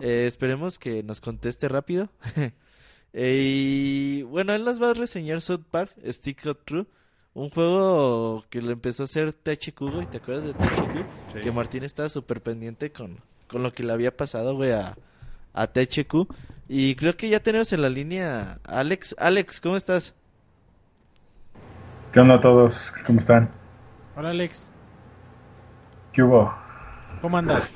Eh, 0.00 0.24
esperemos 0.26 0.78
que 0.78 1.02
nos 1.02 1.20
conteste 1.20 1.68
rápido. 1.68 2.08
Eh, 3.14 3.40
y 3.42 4.22
bueno, 4.24 4.52
él 4.52 4.64
nos 4.64 4.82
va 4.82 4.90
a 4.90 4.94
reseñar 4.94 5.40
South 5.40 5.62
Park, 5.70 5.92
Stick 6.08 6.44
of 6.46 6.58
True. 6.64 6.84
Un 7.32 7.48
juego 7.48 8.44
que 8.50 8.60
lo 8.60 8.70
empezó 8.72 9.04
a 9.04 9.06
hacer 9.06 9.32
THQ, 9.32 9.78
güey. 9.80 10.06
¿Te 10.06 10.18
acuerdas 10.18 10.44
de 10.44 10.52
THQ? 10.52 11.32
Sí. 11.32 11.40
Que 11.40 11.52
Martín 11.52 11.84
estaba 11.84 12.08
súper 12.08 12.40
pendiente 12.42 12.92
con, 12.92 13.18
con 13.48 13.62
lo 13.62 13.72
que 13.72 13.82
le 13.84 13.92
había 13.92 14.16
pasado, 14.16 14.54
güey, 14.56 14.72
a, 14.72 14.96
a 15.52 15.66
THQ. 15.68 16.28
Y 16.68 16.94
creo 16.96 17.16
que 17.16 17.28
ya 17.28 17.40
tenemos 17.40 17.72
en 17.72 17.82
la 17.82 17.88
línea 17.88 18.58
a 18.64 18.80
Alex. 18.80 19.14
Alex, 19.18 19.60
¿cómo 19.60 19.76
estás? 19.76 20.14
¿Qué 22.12 22.20
onda 22.20 22.34
a 22.36 22.40
todos? 22.40 22.92
¿Cómo 23.06 23.20
están? 23.20 23.50
Hola 24.16 24.30
Alex, 24.30 24.72
¿Qué 26.12 26.22
hubo? 26.22 26.54
¿cómo 27.20 27.36
andas? 27.36 27.74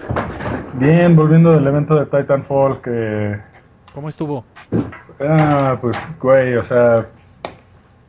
Bien, 0.74 1.16
volviendo 1.16 1.50
del 1.52 1.66
evento 1.66 1.96
de 1.96 2.06
Titanfall 2.06 2.80
que... 2.80 3.40
¿Cómo 3.92 4.08
estuvo? 4.08 4.44
Ah, 5.20 5.78
pues, 5.80 5.96
güey, 6.20 6.56
o 6.56 6.64
sea... 6.64 7.06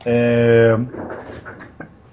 eh, 0.04 0.76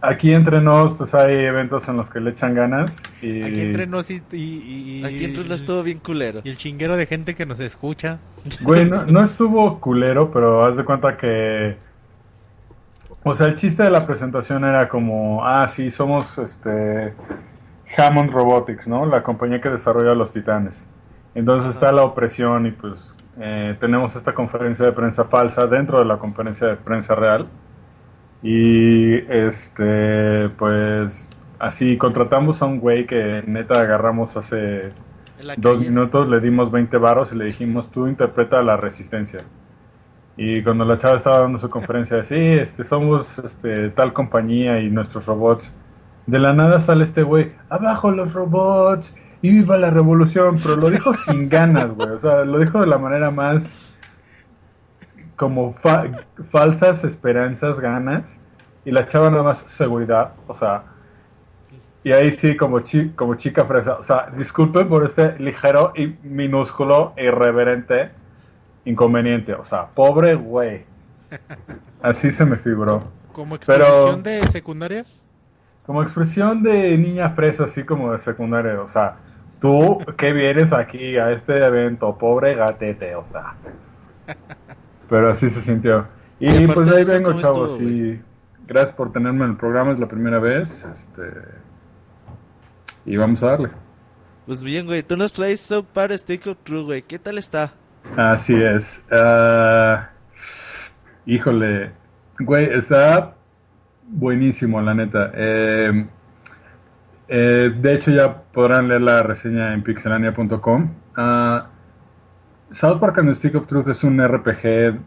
aquí 0.01 0.33
entre 0.33 0.61
nos, 0.61 0.93
pues 0.95 1.13
hay 1.13 1.33
eventos 1.45 1.87
en 1.87 1.97
los 1.97 2.09
que 2.09 2.19
le 2.19 2.31
echan 2.31 2.55
ganas 2.55 2.95
y... 3.21 3.43
Aquí 3.43 3.61
entre 3.61 3.87
nos 3.87 4.09
y, 4.09 4.21
y- 4.31 4.99
y- 5.01 5.05
Aquí 5.05 5.25
entre 5.25 5.43
no 5.47 5.53
estuvo 5.55 5.83
bien 5.83 5.99
culero. 5.99 6.41
y 6.43 6.49
el 6.49 6.57
chinguero 6.57 6.97
de 6.97 7.05
gente 7.05 7.35
que 7.35 7.45
nos 7.45 7.59
escucha. 7.59 8.19
Güey, 8.61 8.89
no, 8.89 9.05
no 9.05 9.23
estuvo 9.23 9.79
culero, 9.79 10.31
pero 10.31 10.65
haz 10.65 10.75
de 10.77 10.83
cuenta 10.85 11.17
que... 11.17 11.77
O 13.23 13.35
sea, 13.35 13.47
el 13.47 13.55
chiste 13.55 13.83
de 13.83 13.89
la 13.91 14.05
presentación 14.07 14.63
era 14.63 14.87
como, 14.87 15.45
ah, 15.45 15.67
sí, 15.67 15.91
somos 15.91 16.37
este 16.37 17.13
Hammond 17.97 18.31
Robotics, 18.31 18.87
¿no? 18.87 19.05
La 19.05 19.21
compañía 19.23 19.59
que 19.59 19.69
desarrolla 19.69 20.13
los 20.15 20.31
titanes. 20.31 20.85
Entonces 21.35 21.73
está 21.75 21.91
la 21.91 22.03
opresión 22.03 22.65
y 22.67 22.71
pues 22.71 22.93
eh, 23.39 23.77
tenemos 23.79 24.15
esta 24.15 24.33
conferencia 24.33 24.85
de 24.85 24.91
prensa 24.91 25.25
falsa 25.25 25.67
dentro 25.67 25.99
de 25.99 26.05
la 26.05 26.17
conferencia 26.17 26.67
de 26.67 26.75
prensa 26.75 27.15
real. 27.15 27.47
Y 28.41 29.15
este, 29.31 30.49
pues 30.57 31.29
así 31.59 31.97
contratamos 31.97 32.61
a 32.61 32.65
un 32.65 32.79
güey 32.79 33.05
que 33.05 33.43
neta 33.45 33.81
agarramos 33.81 34.35
hace 34.37 34.91
dos 35.57 35.79
minutos, 35.79 36.27
le 36.27 36.39
dimos 36.39 36.71
20 36.71 36.97
varos 36.97 37.31
y 37.31 37.35
le 37.35 37.45
dijimos, 37.45 37.91
tú 37.91 38.07
interpreta 38.07 38.61
la 38.61 38.77
resistencia. 38.77 39.41
Y 40.35 40.61
cuando 40.61 40.85
la 40.85 40.97
chava 40.97 41.17
estaba 41.17 41.39
dando 41.39 41.57
su 41.59 41.69
conferencia, 41.69 42.23
sí, 42.23 42.35
este, 42.35 42.83
somos 42.83 43.39
este, 43.39 43.89
tal 43.89 44.13
compañía 44.13 44.79
y 44.79 44.89
nuestros 44.89 45.25
robots. 45.25 45.73
De 46.27 46.37
la 46.39 46.53
nada 46.53 46.79
sale 46.79 47.03
este 47.03 47.23
güey, 47.23 47.53
abajo 47.69 48.11
los 48.11 48.33
robots 48.33 49.13
y 49.41 49.49
viva 49.51 49.77
la 49.77 49.89
revolución, 49.89 50.59
pero 50.61 50.75
lo 50.75 50.89
dijo 50.89 51.13
sin 51.13 51.47
ganas, 51.49 51.89
güey. 51.95 52.09
O 52.09 52.19
sea, 52.19 52.43
lo 52.45 52.59
dijo 52.59 52.79
de 52.81 52.87
la 52.87 52.97
manera 52.97 53.29
más 53.31 53.83
como 55.35 55.73
fa- 55.75 56.05
falsas 56.51 57.03
esperanzas, 57.03 57.79
ganas. 57.79 58.37
Y 58.85 58.91
la 58.91 59.07
chava 59.07 59.29
nada 59.29 59.43
más 59.43 59.63
seguridad, 59.67 60.31
o 60.47 60.53
sea, 60.55 60.83
y 62.03 62.13
ahí 62.13 62.31
sí, 62.31 62.55
como, 62.55 62.79
chi- 62.79 63.09
como 63.09 63.35
chica 63.35 63.65
fresa. 63.65 63.95
O 63.95 64.03
sea, 64.03 64.29
disculpen 64.37 64.87
por 64.87 65.05
este 65.05 65.37
ligero 65.39 65.91
y 65.95 66.15
minúsculo 66.23 67.11
e 67.17 67.25
irreverente 67.25 68.11
inconveniente. 68.85 69.53
O 69.53 69.65
sea, 69.65 69.87
pobre 69.87 70.35
güey. 70.35 70.85
Así 72.01 72.31
se 72.31 72.45
me 72.45 72.55
figuró. 72.55 73.03
Como 73.33 73.57
Pero- 73.59 73.83
exposición 73.83 74.23
de 74.23 74.47
secundaria. 74.47 75.03
Como 75.85 76.01
expresión 76.01 76.63
de 76.63 76.97
niña 76.97 77.29
fresa, 77.31 77.65
así 77.65 77.83
como 77.83 78.13
de 78.13 78.19
secundaria. 78.19 78.81
O 78.81 78.87
sea, 78.89 79.17
tú 79.59 79.99
que 80.17 80.33
vienes 80.33 80.73
aquí 80.73 81.17
a 81.17 81.31
este 81.31 81.65
evento, 81.65 82.17
pobre 82.17 82.55
gatete, 82.55 83.15
o 83.15 83.25
sea. 83.31 83.55
Pero 85.09 85.31
así 85.31 85.49
se 85.49 85.61
sintió. 85.61 86.07
Y, 86.39 86.67
pues 86.67 86.89
ahí 86.89 87.03
vengo, 87.03 87.31
¿cómo 87.31 87.41
chavos. 87.41 87.81
y 87.81 88.21
gracias 88.67 88.95
por 88.95 89.11
tenerme 89.11 89.45
en 89.45 89.51
el 89.51 89.57
programa, 89.57 89.91
es 89.91 89.99
la 89.99 90.07
primera 90.07 90.39
vez. 90.39 90.85
Este, 90.93 91.23
y 93.05 93.17
vamos 93.17 93.41
a 93.41 93.47
darle. 93.47 93.69
Pues 94.45 94.63
bien, 94.63 94.85
güey, 94.85 95.03
tú 95.03 95.17
nos 95.17 95.33
traes 95.33 95.59
South 95.59 95.85
Park 95.93 96.13
Stick 96.17 96.47
of 96.47 96.57
True, 96.63 96.83
güey. 96.83 97.01
¿Qué 97.01 97.19
tal 97.19 97.37
está? 97.37 97.73
Así 98.15 98.53
es. 98.53 99.01
Ah, 99.11 100.09
híjole, 101.25 101.91
güey, 102.39 102.69
está 102.71 103.35
buenísimo, 104.07 104.81
la 104.81 104.93
neta. 104.93 105.31
Eh, 105.33 106.07
eh, 107.27 107.73
de 107.79 107.93
hecho, 107.93 108.11
ya 108.11 108.43
podrán 108.53 108.87
leer 108.87 109.01
la 109.01 109.23
reseña 109.23 109.73
en 109.73 109.83
pixelania.com. 109.83 110.93
Ah, 111.15 111.67
South 112.71 112.99
Park 112.99 113.17
and 113.19 113.29
the 113.29 113.35
Stick 113.35 113.55
of 113.55 113.67
Truth 113.67 113.87
es 113.89 114.03
un 114.03 114.25
RPG 114.25 114.61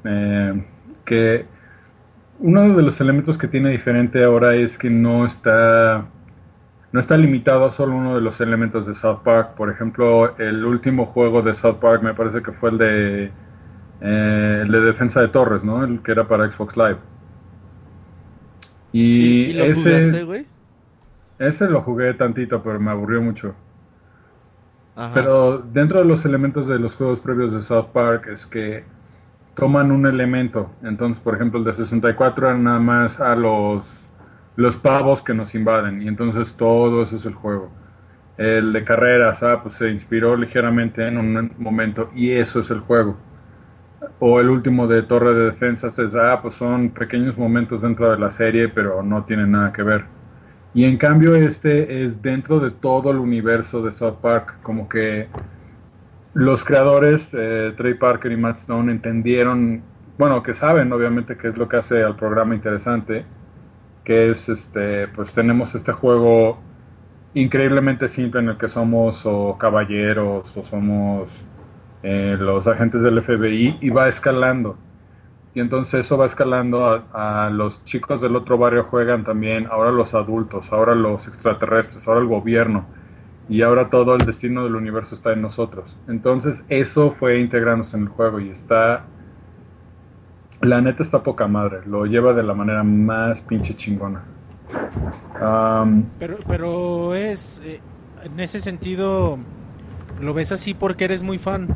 eh, 0.05 0.65
que 1.05 1.47
uno 2.39 2.75
de 2.75 2.83
los 2.83 3.01
elementos 3.01 3.37
que 3.37 3.49
tiene 3.49 3.71
diferente 3.71 4.25
ahora 4.25 4.55
es 4.55 4.79
que 4.79 4.89
no 4.89 5.27
está 5.27 6.07
no 6.93 6.99
está 7.01 7.17
limitado 7.17 7.67
a 7.67 7.73
solo 7.73 7.95
uno 7.95 8.15
de 8.17 8.21
los 8.21 8.41
elementos 8.41 8.87
de 8.87 8.95
South 8.95 9.21
Park. 9.23 9.55
Por 9.55 9.71
ejemplo, 9.71 10.37
el 10.39 10.65
último 10.65 11.07
juego 11.07 11.43
de 11.43 11.55
South 11.55 11.77
Park 11.81 12.03
me 12.03 12.15
parece 12.15 12.43
que 12.43 12.53
fue 12.53 12.71
el 12.71 12.79
de 12.79 13.25
eh, 14.01 14.61
el 14.63 14.73
de 14.73 14.81
defensa 14.81 15.21
de 15.21 15.29
torres, 15.29 15.63
¿no? 15.63 15.85
El 15.85 16.03
que 16.03 16.13
era 16.13 16.27
para 16.27 16.51
Xbox 16.51 16.77
Live. 16.77 16.99
Y, 18.93 19.01
¿Y, 19.03 19.51
y 19.51 19.53
lo 19.53 19.65
ese, 19.65 19.75
jugaste, 19.75 20.25
güey? 20.25 20.47
Ese 21.41 21.69
lo 21.69 21.81
jugué 21.81 22.13
tantito, 22.15 22.63
pero 22.63 22.79
me 22.79 22.91
aburrió 22.91 23.23
mucho. 23.23 23.55
Ajá. 24.95 25.15
Pero 25.15 25.59
dentro 25.59 25.99
de 25.99 26.05
los 26.05 26.25
elementos 26.27 26.69
de 26.69 26.79
los 26.79 26.95
juegos 26.97 27.19
previos 27.21 27.53
de 27.53 27.63
South 27.63 27.89
Park 27.93 28.29
es 28.29 28.47
que 28.47 28.85
toman 29.55 29.91
un 29.91 30.07
elemento. 30.07 30.71
Entonces, 30.83 31.19
por 31.23 31.35
ejemplo, 31.35 31.59
el 31.59 31.65
de 31.65 31.73
64 31.73 32.49
era 32.49 32.59
nada 32.59 32.79
más 32.79 33.19
a 33.21 33.35
los, 33.35 33.85
los 34.57 34.77
pavos 34.77 35.23
que 35.23 35.33
nos 35.33 35.55
invaden. 35.55 36.03
Y 36.03 36.09
entonces 36.09 36.55
todo 36.55 37.03
eso 37.03 37.17
es 37.17 37.25
el 37.25 37.35
juego. 37.35 37.71
El 38.37 38.75
de 38.75 38.85
carreras, 38.85 39.43
ah, 39.43 39.61
pues 39.63 39.77
se 39.77 39.89
inspiró 39.91 40.37
ligeramente 40.37 41.07
en 41.09 41.17
un 41.17 41.53
momento 41.59 42.11
y 42.15 42.33
eso 42.33 42.61
es 42.61 42.71
el 42.71 42.81
juego. 42.81 43.17
O 44.19 44.41
el 44.41 44.51
último 44.51 44.87
de 44.87 45.03
Torre 45.05 45.33
de 45.35 45.45
Defensas 45.47 45.99
es, 45.99 46.15
ah, 46.15 46.41
pues 46.43 46.55
son 46.57 46.91
pequeños 46.91 47.39
momentos 47.39 47.81
dentro 47.81 48.11
de 48.11 48.19
la 48.19 48.31
serie, 48.31 48.69
pero 48.69 49.03
no 49.03 49.25
tienen 49.25 49.53
nada 49.53 49.73
que 49.73 49.83
ver. 49.83 50.20
Y 50.73 50.85
en 50.85 50.99
cambio 50.99 51.35
este 51.35 52.05
es 52.05 52.23
dentro 52.23 52.61
de 52.61 52.71
todo 52.71 53.11
el 53.11 53.19
universo 53.19 53.83
de 53.83 53.91
South 53.93 54.19
Park, 54.23 54.61
como 54.63 54.89
que 54.89 55.29
los 56.33 56.65
creadores, 56.65 57.29
eh, 57.33 57.75
Trey 57.77 57.95
Parker 57.95 58.31
y 58.31 58.37
Matt 58.37 58.59
Stone, 58.59 58.93
entendieron, 58.93 59.83
bueno, 60.17 60.43
que 60.43 60.55
saben 60.55 60.93
obviamente 60.93 61.37
qué 61.37 61.49
es 61.49 61.57
lo 61.57 61.69
que 61.69 61.79
hace 61.79 62.03
al 62.05 62.15
programa 62.17 62.55
interesante, 62.55 63.25
que 64.05 64.31
es, 64.31 64.49
este, 64.49 65.09
pues 65.09 65.33
tenemos 65.33 65.75
este 65.75 65.93
juego 65.93 66.59
increíblemente 67.35 68.09
simple 68.09 68.41
en 68.41 68.49
el 68.51 68.57
que 68.57 68.69
somos 68.69 69.23
o 69.25 69.57
caballeros 69.59 70.57
o 70.57 70.65
somos 70.65 71.29
eh, 72.03 72.37
los 72.39 72.67
agentes 72.67 73.03
del 73.03 73.23
FBI 73.23 73.79
y 73.81 73.91
va 73.91 74.09
escalando. 74.09 74.77
Y 75.53 75.61
entonces 75.61 76.07
eso 76.07 76.17
va 76.17 76.27
escalando 76.27 77.05
a, 77.13 77.51
los 77.51 77.85
chicos 77.85 78.21
del 78.21 78.37
otro 78.37 78.57
barrio 78.57 78.85
juegan 78.85 79.25
también, 79.25 79.67
ahora 79.69 79.91
los 79.91 80.15
adultos, 80.15 80.71
ahora 80.71 80.95
los 80.95 81.27
extraterrestres, 81.27 82.07
ahora 82.07 82.21
el 82.21 82.27
gobierno. 82.27 82.87
Y 83.49 83.63
ahora 83.63 83.91
todo 83.91 84.15
el 84.15 84.25
destino 84.25 84.63
del 84.63 84.77
universo 84.77 85.17
está 85.17 85.33
en 85.33 85.43
nosotros. 85.43 85.97
Entonces 86.07 86.63
eso 86.69 87.17
fue 87.19 87.41
integrándose 87.41 87.97
en 87.97 88.05
el 88.05 88.09
juego 88.09 88.39
y 88.39 88.51
está... 88.51 89.07
La 90.61 90.81
neta 90.81 91.03
está 91.03 91.23
poca 91.23 91.49
madre, 91.49 91.81
lo 91.87 92.05
lleva 92.05 92.33
de 92.33 92.43
la 92.43 92.55
manera 92.55 92.85
más 92.85 93.41
pinche 93.41 93.75
chingona. 93.75 94.23
Um, 95.41 96.05
Pero, 96.19 96.37
pero 96.47 97.15
es, 97.15 97.61
eh, 97.65 97.81
en 98.23 98.39
ese 98.39 98.61
sentido, 98.61 99.39
lo 100.21 100.35
ves 100.35 100.53
así 100.53 100.75
porque 100.75 101.07
eres 101.07 101.23
muy 101.23 101.39
fan. 101.39 101.69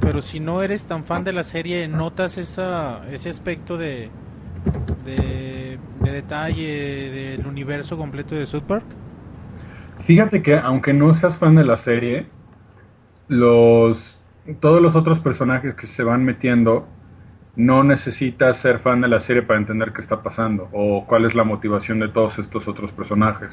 Pero 0.00 0.22
si 0.22 0.40
no 0.40 0.62
eres 0.62 0.86
tan 0.86 1.04
fan 1.04 1.24
de 1.24 1.32
la 1.32 1.44
serie, 1.44 1.88
¿notas 1.88 2.38
esa, 2.38 3.06
ese 3.10 3.28
aspecto 3.30 3.76
de, 3.78 4.10
de, 5.04 5.80
de 6.00 6.10
detalle 6.12 7.10
del 7.10 7.46
universo 7.46 7.96
completo 7.96 8.34
de 8.34 8.46
South 8.46 8.64
Park? 8.64 8.86
Fíjate 10.06 10.42
que 10.42 10.56
aunque 10.58 10.92
no 10.92 11.14
seas 11.14 11.38
fan 11.38 11.56
de 11.56 11.64
la 11.64 11.76
serie, 11.76 12.26
los 13.28 14.12
todos 14.60 14.80
los 14.80 14.94
otros 14.94 15.20
personajes 15.20 15.74
que 15.74 15.86
se 15.88 16.04
van 16.04 16.24
metiendo 16.24 16.86
no 17.56 17.82
necesitas 17.84 18.58
ser 18.58 18.80
fan 18.80 19.00
de 19.00 19.08
la 19.08 19.20
serie 19.20 19.42
para 19.42 19.58
entender 19.58 19.92
qué 19.92 20.00
está 20.02 20.22
pasando 20.22 20.68
o 20.72 21.06
cuál 21.06 21.24
es 21.24 21.34
la 21.34 21.44
motivación 21.44 21.98
de 22.00 22.08
todos 22.08 22.38
estos 22.38 22.68
otros 22.68 22.92
personajes. 22.92 23.50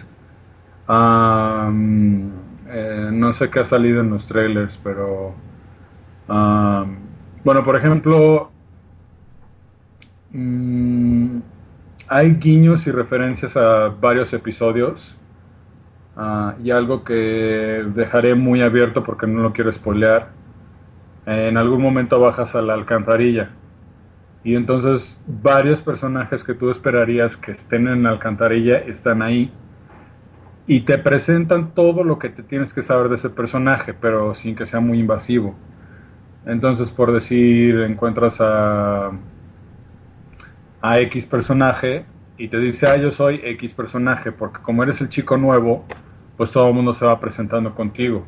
Um, 0.88 2.32
no 3.14 3.34
sé 3.34 3.49
qué 3.49 3.60
ha 3.61 3.65
salido 3.65 4.02
en 4.02 4.10
los 4.10 4.28
trailers, 4.28 4.78
pero 4.84 5.36
bueno, 6.28 7.64
por 7.66 7.76
ejemplo, 7.76 8.52
um, 10.34 11.41
hay 12.08 12.34
guiños 12.36 12.86
y 12.88 12.91
referencias 12.91 13.56
a 13.58 13.90
varios 13.90 14.34
episodios. 14.34 15.18
Ah, 16.16 16.56
y 16.64 16.70
algo 16.70 17.04
que 17.04 17.84
dejaré 17.95 18.36
muy 18.36 18.62
abierto 18.62 19.04
porque 19.04 19.26
no 19.26 19.41
lo 19.41 19.54
quiero 19.54 19.72
spoilear. 19.72 20.30
En 21.26 21.58
algún 21.58 21.82
momento 21.82 22.20
bajas 22.20 22.54
a 22.56 22.62
la 22.62 22.74
alcantarilla. 22.74 23.50
Y 24.44 24.56
entonces 24.56 25.18
varios 25.26 25.82
personajes 25.82 26.44
que 26.44 26.54
tú 26.54 26.70
esperarías 26.70 27.38
que 27.38 27.52
estén 27.52 27.88
en 27.88 28.04
la 28.04 28.10
alcantarilla 28.10 28.78
están 28.78 29.22
ahí. 29.22 29.52
Y 30.68 30.82
te 30.82 30.98
presentan 30.98 31.74
todo 31.74 32.04
lo 32.04 32.20
que 32.20 32.30
te 32.30 32.44
tienes 32.44 32.74
que 32.74 32.84
saber 32.84 33.10
de 33.10 33.16
ese 33.16 33.30
personaje, 33.30 33.94
pero 33.94 34.36
sin 34.36 34.56
que 34.56 34.66
sea 34.66 34.80
muy 34.80 35.00
invasivo. 35.00 35.56
Entonces, 36.45 36.91
por 36.91 37.11
decir, 37.11 37.80
encuentras 37.82 38.36
a 38.40 39.11
a 40.84 40.99
X 40.99 41.26
personaje 41.26 42.06
y 42.38 42.49
te 42.49 42.60
dice, 42.60 42.86
ah, 42.90 42.98
yo 42.98 43.10
soy 43.10 43.40
X 43.41 43.74
personaje, 43.74 44.34
porque 44.34 44.60
como 44.61 44.84
eres 44.84 44.99
el 44.99 45.07
chico 45.07 45.38
nuevo, 45.38 45.86
pues 46.36 46.52
todo 46.52 46.68
el 46.68 46.74
mundo 46.74 46.94
se 46.94 47.06
va 47.06 47.20
presentando 47.22 47.74
contigo. 47.74 48.26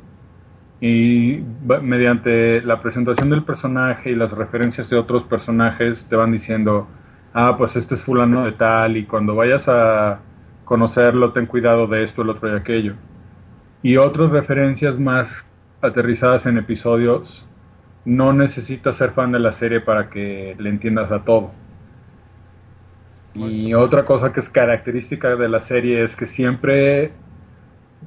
Y 0.80 1.44
mediante 1.82 2.62
la 2.62 2.82
presentación 2.82 3.30
del 3.30 3.44
personaje 3.44 4.12
y 4.12 4.16
las 4.16 4.32
referencias 4.32 4.90
de 4.90 4.96
otros 4.96 5.24
personajes 5.24 6.06
te 6.06 6.16
van 6.16 6.32
diciendo, 6.32 6.88
ah, 7.34 7.56
pues 7.58 7.76
este 7.76 7.96
es 7.96 8.04
fulano 8.04 8.46
de 8.46 8.54
tal, 8.54 8.96
y 8.96 9.06
cuando 9.06 9.36
vayas 9.36 9.68
a 9.68 10.20
conocerlo, 10.64 11.34
ten 11.34 11.48
cuidado 11.48 11.88
de 11.88 12.04
esto, 12.04 12.22
el 12.22 12.30
otro 12.30 12.54
y 12.54 12.58
aquello. 12.58 12.94
Y 13.84 13.98
otras 13.98 14.32
referencias 14.32 14.98
más 14.98 15.46
aterrizadas 15.82 16.46
en 16.46 16.58
episodios, 16.58 17.45
no 18.06 18.34
necesitas 18.34 18.98
ser 18.98 19.12
fan 19.12 19.32
de 19.32 19.40
la 19.40 19.52
serie 19.52 19.82
para 19.82 20.10
que 20.10 20.56
le 20.60 20.70
entiendas 20.70 21.12
a 21.12 21.24
todo 21.24 21.52
y 23.36 23.74
otra 23.74 24.06
cosa 24.06 24.32
que 24.32 24.40
es 24.40 24.50
característica 24.50 25.36
de 25.36 25.50
la 25.50 25.60
serie 25.60 26.04
es 26.04 26.16
que 26.16 26.26
siempre, 26.26 27.12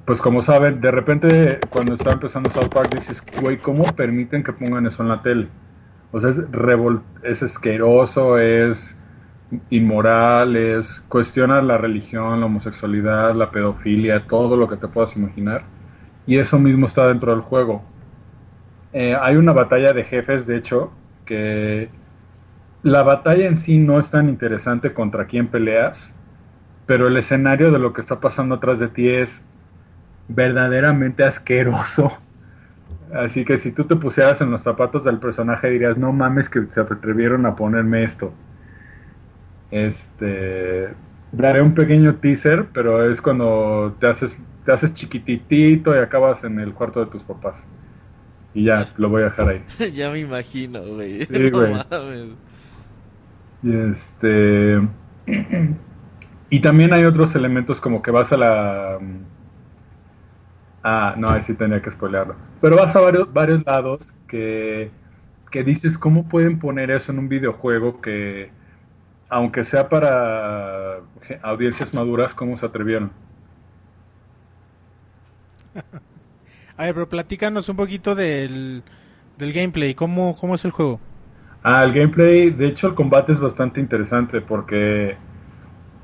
pues 0.07 0.23
como 0.23 0.43
saben, 0.43 0.81
de 0.81 0.91
repente 0.91 1.59
cuando 1.71 1.95
está 1.95 2.13
empezando 2.13 2.51
South 2.51 2.71
Park 2.73 2.95
dices, 2.95 3.23
güey, 3.41 3.59
¿cómo 3.59 3.85
permiten 3.95 4.43
que 4.43 4.53
pongan 4.53 4.87
eso 4.87 5.03
en 5.03 5.09
la 5.11 5.23
tele? 5.23 5.49
O 6.13 6.21
sea, 6.21 6.31
es, 6.31 6.39
es 7.23 7.43
asqueroso, 7.43 8.39
es 8.39 8.99
inmoral, 9.71 10.57
es 10.57 11.01
cuestiona 11.09 11.61
la 11.61 11.77
religión, 11.77 12.41
la 12.41 12.47
homosexualidad, 12.47 13.35
la 13.35 13.51
pedofilia, 13.51 14.27
todo 14.27 14.57
lo 14.57 14.69
que 14.69 14.77
te 14.79 14.89
puedas 14.89 15.15
imaginar. 15.17 15.65
Y 16.27 16.39
eso 16.39 16.59
mismo 16.59 16.87
está 16.87 17.07
dentro 17.09 17.33
del 17.33 17.43
juego. 17.43 17.83
Eh, 18.93 19.15
hay 19.21 19.37
una 19.37 19.53
batalla 19.53 19.93
de 19.93 20.05
jefes, 20.05 20.47
de 20.47 20.57
hecho, 20.57 20.93
que 21.27 21.91
la 22.83 23.03
batalla 23.03 23.47
en 23.47 23.59
sí 23.59 23.79
no 23.79 23.99
es 23.99 24.11
tan 24.11 24.29
interesante 24.29 24.93
contra 24.93 25.27
quién 25.27 25.49
peleas, 25.49 26.15
pero 26.87 27.09
el 27.09 27.17
escenario 27.17 27.71
de 27.71 27.79
lo 27.79 27.93
que 27.93 28.01
está 28.01 28.21
pasando 28.21 28.57
atrás 28.57 28.79
de 28.79 28.89
ti 28.89 29.09
es 29.09 29.45
verdaderamente 30.29 31.25
asqueroso. 31.25 32.13
Así 33.13 33.45
que 33.45 33.59
si 33.59 33.73
tú 33.73 33.85
te 33.85 33.97
pusieras 33.97 34.41
en 34.41 34.51
los 34.51 34.63
zapatos 34.63 35.05
del 35.05 35.19
personaje 35.19 35.71
dirías, 35.71 35.97
no 35.99 36.13
mames 36.13 36.49
que 36.49 36.67
se 36.67 36.81
atrevieron 36.81 37.47
a 37.47 37.57
ponerme 37.57 38.05
esto. 38.05 38.33
Este, 39.71 40.89
daré 41.33 41.63
un 41.63 41.75
pequeño 41.75 42.17
teaser, 42.17 42.69
pero 42.73 43.11
es 43.11 43.21
cuando 43.21 43.97
te 44.01 44.07
haces, 44.09 44.37
te 44.65 44.73
haces 44.73 44.95
chiquititito 44.95 45.95
y 45.95 45.99
acabas 45.99 46.45
en 46.45 46.61
el 46.61 46.75
cuarto 46.75 47.01
de 47.05 47.11
tus 47.11 47.23
papás. 47.25 47.67
Y 48.59 48.65
ya, 48.65 48.89
lo 48.97 49.09
voy 49.09 49.23
a 49.23 49.27
dejar 49.27 49.49
ahí. 49.51 49.63
ya 49.95 50.11
me 50.11 50.19
imagino, 50.19 50.83
güey. 50.83 51.25
Sí, 51.27 51.49
güey. 51.49 51.75
Y 53.63 53.77
este. 53.77 54.81
Y 56.51 56.61
también 56.61 56.95
hay 56.95 57.05
otros 57.05 57.35
elementos 57.35 57.79
como 57.79 58.01
que 58.01 58.11
vas 58.11 58.33
a 58.33 58.39
la. 58.39 58.99
Ah, 60.83 61.15
no, 61.19 61.29
ahí 61.29 61.43
sí 61.45 61.53
tenía 61.53 61.83
que 61.83 61.91
spoilearlo. 61.91 62.37
Pero 62.63 62.77
vas 62.77 62.97
a 62.97 63.01
varios, 63.01 63.31
varios 63.31 63.67
lados 63.67 64.01
que, 64.27 64.91
que 65.51 65.63
dices, 65.63 65.99
¿cómo 65.99 66.27
pueden 66.27 66.59
poner 66.59 66.91
eso 66.91 67.13
en 67.13 67.19
un 67.19 67.29
videojuego 67.29 68.01
que, 68.01 68.51
aunque 69.29 69.67
sea 69.67 69.91
para 69.91 71.01
audiencias 71.43 71.93
maduras, 71.93 72.33
cómo 72.33 72.57
se 72.57 72.65
atrevieron? 72.65 73.13
A 76.79 76.85
ver, 76.85 76.95
pero 76.95 77.09
platícanos 77.09 77.69
un 77.69 77.75
poquito 77.75 78.15
del, 78.15 78.85
del 79.37 79.53
gameplay. 79.53 79.95
¿Cómo, 79.95 80.37
¿Cómo 80.41 80.55
es 80.55 80.65
el 80.65 80.71
juego? 80.71 81.01
Ah, 81.65 81.83
el 81.83 81.93
gameplay, 81.93 82.51
de 82.51 82.69
hecho 82.69 82.87
el 82.87 82.95
combate 82.95 83.33
es 83.33 83.41
bastante 83.41 83.81
interesante 83.81 84.41
porque 84.41 85.17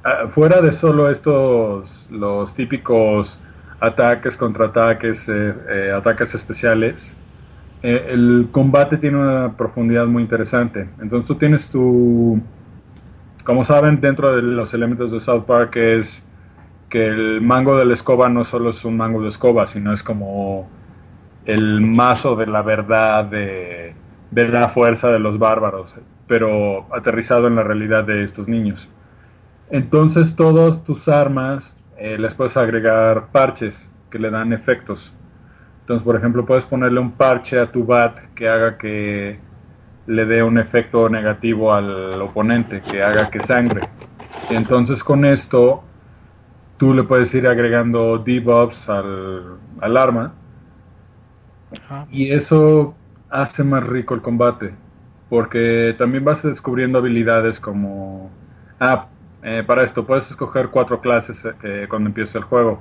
ah, 0.03 0.27
fuera 0.31 0.61
de 0.61 0.73
solo 0.73 1.09
estos, 1.11 2.07
los 2.11 2.53
típicos 2.55 3.39
ataques, 3.79 4.37
contraataques, 4.37 5.29
eh, 5.29 5.55
eh, 5.69 5.93
ataques 5.97 6.35
especiales, 6.35 7.15
eh, 7.85 8.07
el 8.09 8.49
combate 8.51 8.97
tiene 8.97 9.19
una 9.19 9.57
profundidad 9.57 10.07
muy 10.07 10.25
interesante. 10.25 10.89
Entonces 11.01 11.29
tú 11.29 11.37
tienes 11.37 11.69
tu, 11.69 12.43
como 13.45 13.65
saben, 13.65 14.01
dentro 14.01 14.35
de 14.35 14.43
los 14.43 14.75
elementos 14.75 15.13
de 15.13 15.21
South 15.21 15.45
Park 15.45 15.77
es 15.77 16.21
que 16.95 17.09
el 17.09 17.41
mango 17.41 17.77
de 17.77 17.87
la 17.87 17.95
escoba 17.95 18.29
no 18.29 18.45
solo 18.45 18.71
es 18.71 18.85
un 18.85 18.97
mango 18.97 19.21
de 19.21 19.31
escoba, 19.31 19.67
sino 19.67 19.93
es 19.93 20.05
como 20.05 20.71
el 21.45 21.81
mazo 21.81 22.37
de 22.37 22.47
la 22.47 22.63
verdad 22.63 23.25
de 23.25 23.97
de 24.31 24.47
la 24.47 24.69
fuerza 24.69 25.11
de 25.11 25.19
los 25.19 25.37
bárbaros, 25.37 25.93
pero 26.29 26.87
aterrizado 26.95 27.49
en 27.49 27.57
la 27.57 27.65
realidad 27.65 28.05
de 28.05 28.23
estos 28.23 28.47
niños. 28.47 28.89
Entonces 29.71 30.37
todas 30.37 30.85
tus 30.85 31.09
armas 31.09 31.75
eh, 31.99 32.17
les 32.17 32.33
puedes 32.35 32.57
agregar 32.57 33.33
parches 33.33 33.91
que 34.09 34.21
le 34.21 34.31
dan 34.31 34.53
efectos. 34.53 35.13
Entonces, 35.81 36.05
por 36.05 36.15
ejemplo, 36.15 36.47
puedes 36.47 36.65
ponerle 36.65 37.01
un 37.01 37.11
parche 37.11 37.59
a 37.59 37.73
tu 37.73 37.85
bat 37.85 38.17
que 38.37 38.49
haga 38.49 38.79
que 38.79 39.41
le 40.07 40.27
dé 40.27 40.45
un 40.45 40.59
efecto 40.59 41.09
negativo 41.09 41.75
al 41.75 42.23
oponente, 42.23 42.83
que 42.89 43.03
haga 43.03 43.31
que 43.31 43.41
sangre. 43.41 43.81
Y 44.49 44.55
entonces 44.55 45.03
con 45.03 45.25
esto 45.25 45.83
tú 46.77 46.95
le 46.95 47.05
puedes 47.05 47.33
ir 47.35 47.47
agregando 47.47 48.19
debuffs 48.19 48.89
al, 48.89 49.59
al 49.81 49.97
arma. 49.97 50.35
Y 52.11 52.31
eso 52.33 52.95
hace 53.31 53.65
más 53.65 53.85
rico 53.85 54.15
el 54.15 54.23
combate. 54.23 54.75
Porque 55.29 55.95
también 55.99 56.25
vas 56.25 56.43
descubriendo 56.43 56.99
habilidades 56.99 57.59
como... 57.61 58.31
Ah, 58.79 59.07
eh, 59.43 59.63
para 59.67 59.83
esto 59.85 60.07
puedes 60.07 60.31
escoger 60.31 60.71
cuatro 60.71 61.01
clases 61.01 61.45
eh, 61.63 61.87
cuando 61.89 62.09
empieza 62.09 62.39
el 62.39 62.45
juego. 62.45 62.81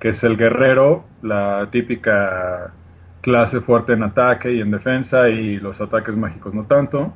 Que 0.00 0.10
es 0.10 0.22
el 0.24 0.36
guerrero, 0.36 1.04
la 1.22 1.68
típica 1.70 2.74
clase 3.20 3.60
fuerte 3.60 3.92
en 3.92 4.02
ataque 4.02 4.52
y 4.52 4.60
en 4.60 4.70
defensa 4.72 5.28
y 5.28 5.58
los 5.58 5.80
ataques 5.80 6.16
mágicos 6.16 6.54
no 6.54 6.64
tanto. 6.66 7.14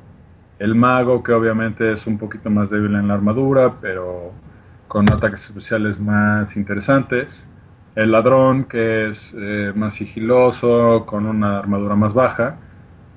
El 0.59 0.75
mago, 0.75 1.23
que 1.23 1.33
obviamente 1.33 1.93
es 1.93 2.07
un 2.07 2.17
poquito 2.17 2.49
más 2.49 2.69
débil 2.69 2.95
en 2.95 3.07
la 3.07 3.13
armadura, 3.15 3.75
pero 3.81 4.33
con 4.87 5.11
ataques 5.11 5.45
especiales 5.45 5.99
más 5.99 6.55
interesantes 6.55 7.47
el 7.97 8.11
ladrón 8.11 8.65
que 8.65 9.09
es 9.09 9.33
eh, 9.35 9.71
más 9.75 9.95
sigiloso, 9.95 11.03
con 11.07 11.25
una 11.25 11.57
armadura 11.57 11.95
más 11.95 12.13
baja, 12.13 12.57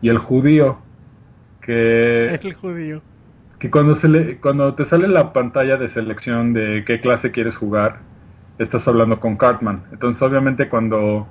y 0.01 0.09
el 0.09 0.16
judío 0.16 0.78
que... 1.60 2.24
El 2.42 2.55
judío. 2.55 3.02
Que 3.59 3.70
cuando, 3.70 3.94
se 3.94 4.09
le, 4.09 4.38
cuando 4.38 4.72
te 4.74 4.86
sale 4.86 5.06
la 5.06 5.34
pantalla 5.34 5.76
de 5.76 5.90
selección 5.90 6.55
de 6.55 6.84
qué 6.86 6.98
clase 6.98 7.30
quieres 7.30 7.59
jugar, 7.59 7.98
estás 8.59 8.88
hablando 8.88 9.20
con 9.20 9.36
Cartman. 9.36 9.82
Entonces 9.92 10.22
obviamente 10.22 10.70
cuando 10.70 11.28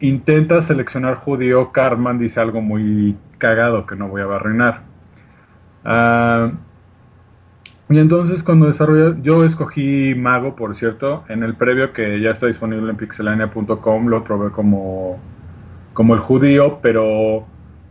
intentas 0.00 0.66
seleccionar 0.66 1.14
judío, 1.14 1.72
Cartman 1.72 2.18
dice 2.18 2.38
algo 2.38 2.60
muy 2.60 3.16
cagado 3.38 3.86
que 3.86 3.96
no 3.96 4.08
voy 4.08 4.20
a 4.20 4.26
arruinar. 4.26 4.82
Ah... 5.86 6.52
Y 7.90 7.98
entonces 7.98 8.42
cuando 8.42 8.66
desarrollé, 8.66 9.20
yo 9.22 9.44
escogí 9.44 10.14
Mago, 10.14 10.56
por 10.56 10.74
cierto, 10.74 11.24
en 11.28 11.42
el 11.42 11.54
previo 11.54 11.92
que 11.92 12.20
ya 12.20 12.30
está 12.30 12.46
disponible 12.46 12.90
en 12.90 12.96
pixelania.com, 12.96 14.06
lo 14.06 14.24
probé 14.24 14.50
como, 14.52 15.18
como 15.92 16.14
el 16.14 16.20
judío, 16.20 16.78
pero 16.80 17.46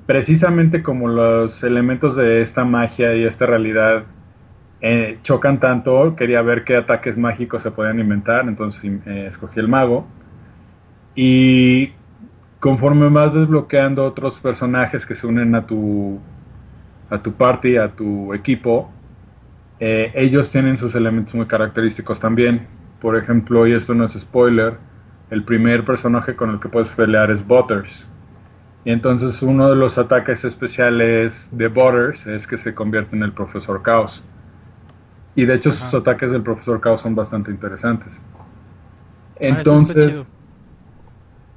precisamente 0.08 0.82
como 0.82 1.08
los 1.08 1.64
elementos 1.64 2.16
de 2.16 2.42
esta 2.42 2.66
magia 2.66 3.16
y 3.16 3.24
esta 3.24 3.46
realidad 3.46 4.04
eh, 4.82 5.20
chocan 5.24 5.60
tanto, 5.60 6.16
quería 6.16 6.42
ver 6.42 6.64
qué 6.64 6.76
ataques 6.76 7.18
mágicos 7.18 7.64
se 7.64 7.72
podían 7.72 8.00
inventar, 8.00 8.48
entonces 8.48 8.84
eh, 9.06 9.28
escogí 9.30 9.60
el 9.60 9.68
mago. 9.68 10.08
Y 11.16 11.92
conforme 12.60 13.10
vas 13.10 13.34
desbloqueando 13.34 14.04
otros 14.06 14.40
personajes 14.40 15.06
que 15.06 15.16
se 15.16 15.28
unen 15.28 15.56
a 15.56 15.66
tu, 15.68 16.20
a 17.10 17.20
tu 17.20 17.34
party, 17.34 17.78
a 17.78 17.90
tu 17.90 18.34
equipo, 18.34 18.90
eh, 19.86 20.14
ellos 20.16 20.50
tienen 20.50 20.78
sus 20.78 20.96
elementos 20.96 21.36
muy 21.36 21.46
característicos 21.46 22.18
también. 22.18 22.68
Por 23.02 23.18
ejemplo, 23.18 23.68
y 23.68 23.74
esto 23.74 23.94
no 23.94 24.06
es 24.06 24.14
spoiler, 24.14 24.78
el 25.30 25.44
primer 25.44 25.84
personaje 25.84 26.38
con 26.38 26.52
el 26.52 26.62
que 26.62 26.70
puedes 26.70 26.88
pelear 26.92 27.30
es 27.32 27.46
Butters. 27.46 28.08
Y 28.86 28.92
entonces 28.92 29.42
uno 29.42 29.70
de 29.70 29.76
los 29.76 29.98
ataques 29.98 30.46
especiales 30.46 31.50
de 31.52 31.68
Butters 31.68 32.26
es 32.28 32.48
que 32.48 32.58
se 32.58 32.74
convierte 32.74 33.18
en 33.18 33.24
el 33.24 33.34
Profesor 33.34 33.84
Chaos. 33.84 34.24
Y 35.36 35.44
de 35.44 35.56
hecho 35.56 35.74
sus 35.74 35.94
ataques 35.94 36.32
del 36.32 36.44
profesor 36.44 36.80
Chaos 36.82 37.02
son 37.02 37.14
bastante 37.14 37.52
interesantes. 37.52 38.14
Ah, 39.36 39.36
Entonces, 39.42 40.24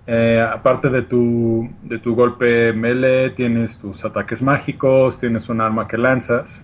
eh, 0.08 0.44
aparte 0.52 0.88
de 0.88 1.02
tu, 1.02 1.70
de 1.84 2.00
tu 2.00 2.16
golpe 2.16 2.72
melee, 2.72 3.30
tienes 3.30 3.78
tus 3.78 4.04
ataques 4.04 4.42
mágicos, 4.42 5.20
tienes 5.20 5.48
un 5.48 5.60
arma 5.60 5.86
que 5.86 5.96
lanzas, 5.96 6.60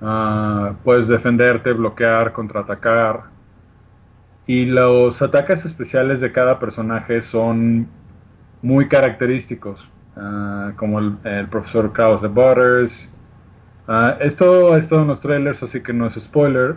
ah, 0.00 0.74
puedes 0.84 1.08
defenderte, 1.08 1.72
bloquear, 1.72 2.32
contraatacar. 2.32 3.24
Y 4.46 4.66
los 4.66 5.22
ataques 5.22 5.64
especiales 5.64 6.20
de 6.20 6.32
cada 6.32 6.58
personaje 6.58 7.22
son 7.22 7.88
muy 8.62 8.88
característicos, 8.88 9.88
ah, 10.16 10.72
como 10.76 10.98
el, 10.98 11.48
profesor 11.50 11.92
Chaos 11.94 12.22
de 12.22 12.28
Butters. 12.28 13.10
Ah, 13.88 14.16
esto 14.20 14.76
es 14.76 14.88
todo 14.88 15.02
en 15.02 15.08
los 15.08 15.20
trailers, 15.20 15.62
así 15.62 15.82
que 15.82 15.92
no 15.92 16.06
es 16.06 16.14
spoiler. 16.14 16.76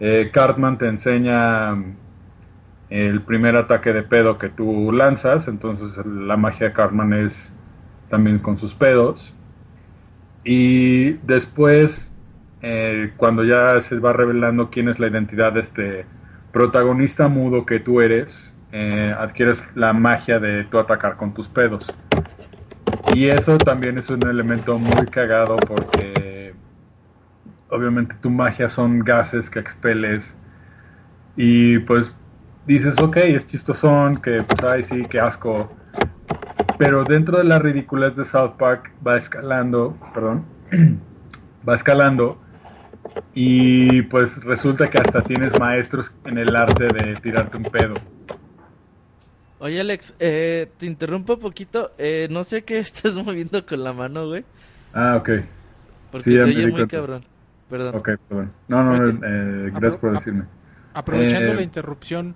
Eh, 0.00 0.30
Cartman 0.32 0.78
te 0.78 0.86
enseña 0.86 1.76
el 2.90 3.22
primer 3.22 3.56
ataque 3.56 3.92
de 3.92 4.02
pedo 4.02 4.38
que 4.38 4.48
tú 4.48 4.92
lanzas, 4.92 5.48
entonces 5.48 6.04
la 6.06 6.36
magia 6.36 6.68
de 6.68 6.72
Cartman 6.72 7.12
es 7.12 7.52
también 8.08 8.38
con 8.38 8.58
sus 8.58 8.74
pedos. 8.74 9.34
Y 10.44 11.12
después, 11.26 12.07
eh, 12.62 13.12
cuando 13.16 13.44
ya 13.44 13.80
se 13.82 13.98
va 13.98 14.12
revelando 14.12 14.70
quién 14.70 14.88
es 14.88 14.98
la 14.98 15.08
identidad 15.08 15.52
de 15.52 15.60
este 15.60 16.06
protagonista 16.52 17.28
mudo 17.28 17.64
que 17.66 17.80
tú 17.80 18.00
eres, 18.00 18.54
eh, 18.72 19.14
adquieres 19.18 19.62
la 19.74 19.92
magia 19.92 20.38
de 20.38 20.64
tú 20.64 20.78
atacar 20.78 21.16
con 21.16 21.34
tus 21.34 21.48
pedos. 21.48 21.86
Y 23.14 23.28
eso 23.28 23.58
también 23.58 23.98
es 23.98 24.10
un 24.10 24.26
elemento 24.26 24.78
muy 24.78 25.06
cagado 25.06 25.56
porque 25.56 26.54
obviamente 27.70 28.14
tu 28.20 28.30
magia 28.30 28.68
son 28.68 29.00
gases 29.00 29.50
que 29.50 29.58
expeles 29.58 30.36
y 31.36 31.78
pues 31.80 32.12
dices, 32.66 32.98
ok, 33.00 33.16
es 33.16 33.46
chistosón, 33.46 34.20
que 34.20 34.42
pues, 34.42 34.62
ay, 34.62 34.82
sí, 34.82 35.02
qué 35.08 35.20
asco. 35.20 35.70
Pero 36.78 37.04
dentro 37.04 37.38
de 37.38 37.44
la 37.44 37.58
ridiculez 37.58 38.14
de 38.16 38.24
South 38.24 38.52
Park 38.58 38.92
va 39.04 39.16
escalando, 39.16 39.96
perdón, 40.14 40.44
va 41.68 41.74
escalando 41.74 42.38
y 43.34 44.02
pues 44.02 44.42
resulta 44.44 44.88
que 44.88 44.98
hasta 44.98 45.22
tienes 45.22 45.58
maestros 45.58 46.12
en 46.24 46.38
el 46.38 46.54
arte 46.54 46.84
de 46.88 47.14
tirarte 47.16 47.56
un 47.56 47.64
pedo. 47.64 47.94
Oye 49.60 49.80
Alex, 49.80 50.14
eh, 50.20 50.68
te 50.76 50.86
interrumpo 50.86 51.34
un 51.34 51.40
poquito, 51.40 51.92
eh, 51.98 52.28
no 52.30 52.44
sé 52.44 52.62
qué 52.62 52.78
estás 52.78 53.14
moviendo 53.16 53.64
con 53.66 53.82
la 53.82 53.92
mano, 53.92 54.28
güey. 54.28 54.44
Ah, 54.92 55.16
ok. 55.16 55.30
Porque 56.10 56.30
se 56.30 56.42
oye 56.42 56.66
muy 56.68 56.86
cabrón. 56.86 57.24
Perdón. 57.68 57.96
Ok, 57.96 58.10
perdón. 58.28 58.52
No, 58.68 58.82
no, 58.82 59.04
eh, 59.04 59.70
gracias 59.74 59.96
por 59.96 60.12
decirme. 60.12 60.44
Aprovechando 60.94 61.54
la 61.54 61.62
interrupción, 61.62 62.34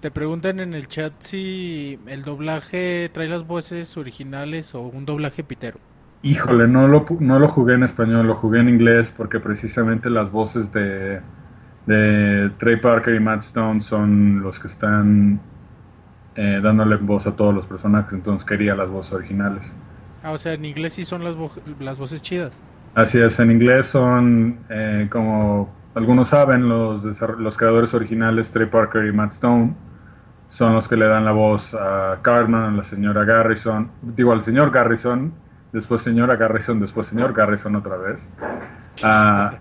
te 0.00 0.10
preguntan 0.10 0.60
en 0.60 0.74
el 0.74 0.86
chat 0.86 1.12
si 1.18 1.98
el 2.06 2.22
doblaje 2.22 3.10
trae 3.12 3.26
las 3.26 3.46
voces 3.46 3.96
originales 3.96 4.74
o 4.74 4.82
un 4.82 5.04
doblaje 5.04 5.42
pitero. 5.42 5.80
Híjole, 6.22 6.66
no 6.66 6.88
lo, 6.88 7.06
no 7.20 7.38
lo 7.38 7.48
jugué 7.48 7.74
en 7.74 7.84
español, 7.84 8.26
lo 8.26 8.34
jugué 8.34 8.60
en 8.60 8.68
inglés 8.68 9.12
porque 9.16 9.38
precisamente 9.38 10.10
las 10.10 10.30
voces 10.32 10.72
de, 10.72 11.20
de 11.86 12.50
Trey 12.58 12.76
Parker 12.76 13.14
y 13.14 13.20
Matt 13.20 13.42
Stone 13.44 13.82
son 13.82 14.42
los 14.42 14.58
que 14.58 14.68
están 14.68 15.40
eh, 16.34 16.60
dándole 16.62 16.96
voz 16.96 17.26
a 17.26 17.36
todos 17.36 17.54
los 17.54 17.66
personajes, 17.66 18.12
entonces 18.12 18.46
quería 18.46 18.74
las 18.74 18.88
voces 18.90 19.12
originales. 19.12 19.62
Ah, 20.22 20.32
o 20.32 20.38
sea, 20.38 20.54
en 20.54 20.64
inglés 20.64 20.94
sí 20.94 21.04
son 21.04 21.22
las, 21.22 21.36
las 21.78 21.98
voces 21.98 22.20
chidas. 22.20 22.62
Así 22.94 23.18
es, 23.18 23.38
en 23.38 23.52
inglés 23.52 23.86
son, 23.86 24.58
eh, 24.68 25.06
como 25.10 25.68
algunos 25.94 26.28
saben, 26.28 26.68
los, 26.68 27.02
los 27.38 27.56
creadores 27.56 27.94
originales, 27.94 28.50
Trey 28.50 28.66
Parker 28.66 29.06
y 29.06 29.12
Matt 29.12 29.32
Stone, 29.32 29.74
son 30.48 30.74
los 30.74 30.88
que 30.88 30.96
le 30.96 31.06
dan 31.06 31.24
la 31.24 31.32
voz 31.32 31.74
a 31.74 32.18
Cartman, 32.22 32.74
a 32.74 32.76
la 32.76 32.84
señora 32.84 33.24
Garrison, 33.24 33.90
digo 34.02 34.32
al 34.32 34.42
señor 34.42 34.70
Garrison, 34.70 35.32
después 35.72 36.02
señora 36.02 36.36
Garrison, 36.36 36.80
después 36.80 37.06
señor 37.08 37.32
Garrison 37.32 37.76
otra 37.76 37.96
vez. 37.96 38.30
Uh, 39.02 39.54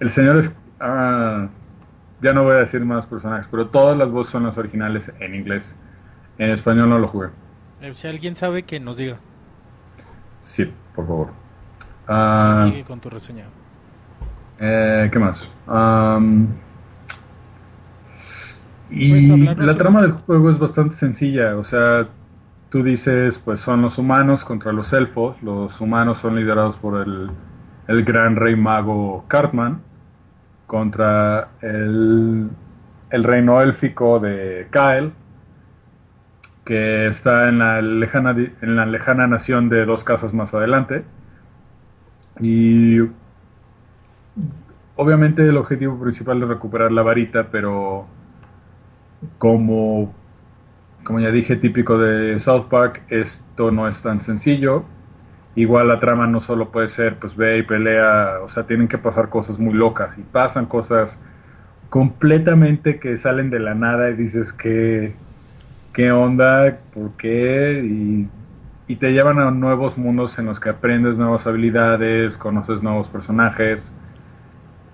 el 0.00 0.10
señor 0.10 0.36
es, 0.38 0.48
uh, 0.80 1.48
ya 2.22 2.32
no 2.32 2.44
voy 2.44 2.56
a 2.56 2.60
decir 2.60 2.84
más 2.84 3.06
personajes, 3.06 3.46
pero 3.50 3.68
todas 3.68 3.96
las 3.96 4.10
voces 4.10 4.32
son 4.32 4.44
las 4.44 4.56
originales 4.56 5.12
en 5.20 5.34
inglés. 5.34 5.74
En 6.38 6.50
español 6.50 6.88
no 6.88 6.98
lo 6.98 7.08
jugué. 7.08 7.28
Eh, 7.80 7.94
si 7.94 8.08
alguien 8.08 8.34
sabe, 8.34 8.64
que 8.64 8.80
nos 8.80 8.96
diga. 8.96 9.18
Sí, 10.46 10.72
por 10.94 11.06
favor. 11.06 11.28
Uh, 12.08 12.68
Sigue 12.68 12.84
con 12.84 13.00
tu 13.00 13.10
reseña. 13.10 13.44
Eh, 14.58 15.08
¿Qué 15.12 15.18
más? 15.18 15.48
Um, 15.66 16.48
y 18.90 19.28
la 19.56 19.74
trama 19.74 20.02
del 20.02 20.12
juego 20.12 20.50
es 20.50 20.58
bastante 20.58 20.94
sencilla, 20.94 21.56
o 21.56 21.64
sea, 21.64 22.06
tú 22.74 22.82
dices, 22.82 23.38
pues 23.38 23.60
son 23.60 23.82
los 23.82 23.98
humanos 23.98 24.44
contra 24.44 24.72
los 24.72 24.92
elfos, 24.92 25.40
los 25.44 25.80
humanos 25.80 26.18
son 26.18 26.34
liderados 26.34 26.76
por 26.78 27.06
el, 27.06 27.30
el 27.86 28.04
gran 28.04 28.34
rey 28.34 28.56
mago 28.56 29.24
Cartman, 29.28 29.80
contra 30.66 31.50
el, 31.60 32.50
el 33.10 33.22
reino 33.22 33.62
élfico 33.62 34.18
de 34.18 34.66
Kael, 34.70 35.12
que 36.64 37.06
está 37.06 37.48
en 37.48 37.60
la, 37.60 37.80
lejana, 37.80 38.32
en 38.32 38.74
la 38.74 38.86
lejana 38.86 39.28
nación 39.28 39.68
de 39.68 39.84
dos 39.84 40.02
casas 40.02 40.34
más 40.34 40.52
adelante. 40.52 41.04
Y 42.40 42.98
obviamente 44.96 45.48
el 45.48 45.56
objetivo 45.58 45.96
principal 46.00 46.42
es 46.42 46.48
recuperar 46.48 46.90
la 46.90 47.02
varita, 47.02 47.46
pero 47.52 48.08
como, 49.38 50.12
como 51.04 51.20
ya 51.20 51.30
dije, 51.30 51.56
típico 51.56 51.98
de 51.98 52.40
South 52.40 52.66
Park, 52.70 53.02
esto 53.08 53.70
no 53.70 53.88
es 53.88 54.00
tan 54.00 54.20
sencillo. 54.22 54.84
Igual 55.56 55.88
la 55.88 56.00
trama 56.00 56.26
no 56.26 56.40
solo 56.40 56.70
puede 56.70 56.90
ser, 56.90 57.18
pues 57.18 57.36
ve 57.36 57.58
y 57.58 57.62
pelea, 57.62 58.40
o 58.42 58.48
sea, 58.48 58.64
tienen 58.66 58.88
que 58.88 58.98
pasar 58.98 59.28
cosas 59.28 59.58
muy 59.58 59.74
locas 59.74 60.18
y 60.18 60.22
pasan 60.22 60.66
cosas 60.66 61.16
completamente 61.90 62.98
que 62.98 63.16
salen 63.18 63.50
de 63.50 63.60
la 63.60 63.74
nada 63.74 64.10
y 64.10 64.14
dices 64.14 64.52
que 64.52 65.14
qué 65.92 66.10
onda, 66.10 66.80
por 66.92 67.12
qué 67.16 67.82
y, 67.84 68.28
y 68.88 68.96
te 68.96 69.12
llevan 69.12 69.38
a 69.38 69.50
nuevos 69.52 69.96
mundos 69.96 70.38
en 70.38 70.46
los 70.46 70.58
que 70.60 70.70
aprendes 70.70 71.16
nuevas 71.16 71.46
habilidades, 71.46 72.36
conoces 72.36 72.82
nuevos 72.82 73.08
personajes. 73.08 73.94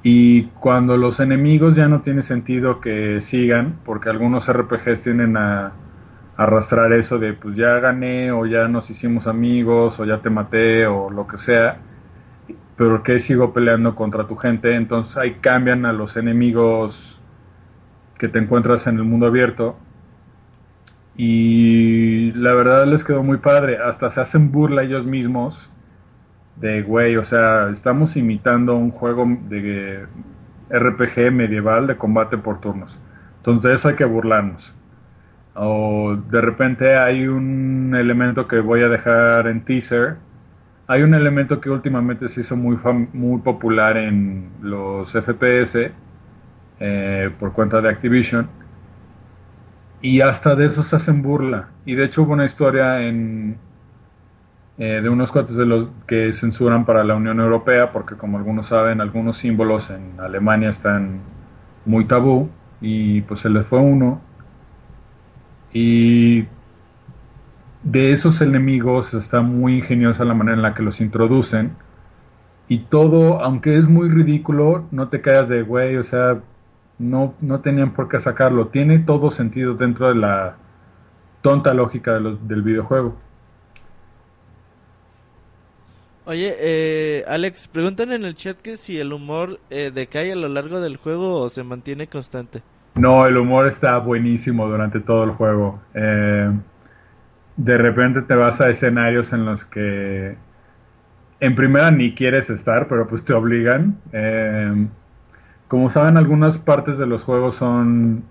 Y 0.02 0.44
cuando 0.60 0.96
los 0.96 1.20
enemigos 1.20 1.76
ya 1.76 1.88
no 1.88 2.02
tiene 2.02 2.22
sentido 2.22 2.80
que 2.80 3.20
sigan, 3.22 3.80
porque 3.84 4.08
algunos 4.10 4.48
RPGs 4.48 5.02
tienen 5.02 5.36
a, 5.36 5.72
arrastrar 6.40 6.90
eso 6.94 7.18
de 7.18 7.34
pues 7.34 7.54
ya 7.54 7.78
gané 7.80 8.32
o 8.32 8.46
ya 8.46 8.66
nos 8.66 8.88
hicimos 8.88 9.26
amigos 9.26 10.00
o 10.00 10.06
ya 10.06 10.22
te 10.22 10.30
maté 10.30 10.86
o 10.86 11.10
lo 11.10 11.26
que 11.26 11.36
sea, 11.36 11.76
pero 12.76 13.02
que 13.02 13.20
sigo 13.20 13.52
peleando 13.52 13.94
contra 13.94 14.26
tu 14.26 14.36
gente, 14.36 14.74
entonces 14.74 15.18
ahí 15.18 15.34
cambian 15.42 15.84
a 15.84 15.92
los 15.92 16.16
enemigos 16.16 17.20
que 18.18 18.28
te 18.28 18.38
encuentras 18.38 18.86
en 18.86 18.96
el 18.96 19.04
mundo 19.04 19.26
abierto 19.26 19.76
y 21.14 22.32
la 22.32 22.54
verdad 22.54 22.86
les 22.86 23.04
quedó 23.04 23.22
muy 23.22 23.36
padre, 23.36 23.76
hasta 23.76 24.08
se 24.08 24.22
hacen 24.22 24.50
burla 24.50 24.82
ellos 24.84 25.04
mismos 25.04 25.68
de, 26.56 26.80
güey, 26.80 27.18
o 27.18 27.24
sea, 27.26 27.68
estamos 27.68 28.16
imitando 28.16 28.76
un 28.76 28.92
juego 28.92 29.26
de 29.50 30.06
RPG 30.70 31.32
medieval 31.32 31.86
de 31.86 31.98
combate 31.98 32.38
por 32.38 32.62
turnos. 32.62 32.98
Entonces 33.36 33.62
de 33.62 33.74
eso 33.74 33.88
hay 33.88 33.96
que 33.96 34.06
burlarnos. 34.06 34.79
O 35.62 36.16
de 36.16 36.40
repente 36.40 36.96
hay 36.96 37.26
un 37.28 37.94
elemento 37.94 38.48
que 38.48 38.60
voy 38.60 38.82
a 38.82 38.88
dejar 38.88 39.46
en 39.46 39.62
teaser. 39.62 40.16
Hay 40.86 41.02
un 41.02 41.14
elemento 41.14 41.60
que 41.60 41.68
últimamente 41.68 42.30
se 42.30 42.40
hizo 42.40 42.56
muy, 42.56 42.78
muy 43.12 43.40
popular 43.42 43.98
en 43.98 44.48
los 44.62 45.12
FPS 45.12 45.90
eh, 46.80 47.30
por 47.38 47.52
cuenta 47.52 47.82
de 47.82 47.90
Activision. 47.90 48.48
Y 50.00 50.22
hasta 50.22 50.54
de 50.56 50.66
eso 50.66 50.82
se 50.82 50.96
hacen 50.96 51.20
burla. 51.20 51.68
Y 51.84 51.94
de 51.94 52.06
hecho 52.06 52.22
hubo 52.22 52.32
una 52.32 52.46
historia 52.46 53.02
en, 53.02 53.58
eh, 54.78 55.00
de 55.02 55.08
unos 55.10 55.30
cuates 55.30 55.56
de 55.56 55.66
los 55.66 55.90
que 56.06 56.32
censuran 56.32 56.86
para 56.86 57.04
la 57.04 57.14
Unión 57.16 57.38
Europea, 57.38 57.92
porque 57.92 58.16
como 58.16 58.38
algunos 58.38 58.68
saben, 58.68 59.02
algunos 59.02 59.36
símbolos 59.36 59.90
en 59.90 60.18
Alemania 60.18 60.70
están 60.70 61.20
muy 61.84 62.06
tabú, 62.06 62.48
y 62.80 63.20
pues 63.22 63.40
se 63.40 63.50
les 63.50 63.66
fue 63.66 63.78
uno. 63.80 64.22
Y 65.72 66.42
de 67.82 68.12
esos 68.12 68.40
enemigos 68.40 69.14
está 69.14 69.40
muy 69.40 69.78
ingeniosa 69.78 70.24
la 70.24 70.34
manera 70.34 70.56
en 70.56 70.62
la 70.62 70.74
que 70.74 70.82
los 70.82 71.00
introducen. 71.00 71.76
Y 72.68 72.80
todo, 72.80 73.42
aunque 73.42 73.76
es 73.78 73.84
muy 73.84 74.08
ridículo, 74.08 74.86
no 74.90 75.08
te 75.08 75.20
quedas 75.20 75.48
de 75.48 75.62
güey, 75.62 75.96
o 75.96 76.04
sea, 76.04 76.40
no, 76.98 77.34
no 77.40 77.60
tenían 77.60 77.92
por 77.94 78.08
qué 78.08 78.20
sacarlo. 78.20 78.68
Tiene 78.68 79.00
todo 79.00 79.30
sentido 79.30 79.74
dentro 79.74 80.08
de 80.08 80.14
la 80.16 80.56
tonta 81.42 81.74
lógica 81.74 82.12
de 82.12 82.36
del 82.42 82.62
videojuego. 82.62 83.16
Oye, 86.26 86.54
eh, 86.60 87.24
Alex, 87.26 87.66
preguntan 87.66 88.12
en 88.12 88.24
el 88.24 88.36
chat 88.36 88.56
que 88.60 88.76
si 88.76 89.00
el 89.00 89.12
humor 89.12 89.58
eh, 89.70 89.90
decae 89.92 90.30
a 90.30 90.36
lo 90.36 90.48
largo 90.48 90.80
del 90.80 90.96
juego 90.96 91.40
o 91.40 91.48
se 91.48 91.64
mantiene 91.64 92.06
constante. 92.06 92.62
No, 92.94 93.26
el 93.26 93.36
humor 93.36 93.66
está 93.66 93.98
buenísimo 93.98 94.68
durante 94.68 95.00
todo 95.00 95.24
el 95.24 95.30
juego. 95.30 95.80
Eh, 95.94 96.50
de 97.56 97.78
repente 97.78 98.22
te 98.22 98.34
vas 98.34 98.60
a 98.60 98.70
escenarios 98.70 99.32
en 99.32 99.44
los 99.44 99.64
que 99.64 100.36
en 101.40 101.54
primera 101.54 101.90
ni 101.90 102.14
quieres 102.14 102.50
estar, 102.50 102.86
pero 102.88 103.08
pues 103.08 103.24
te 103.24 103.32
obligan. 103.32 103.96
Eh, 104.12 104.88
como 105.68 105.90
saben, 105.90 106.16
algunas 106.16 106.58
partes 106.58 106.98
de 106.98 107.06
los 107.06 107.24
juegos 107.24 107.56
son... 107.56 108.24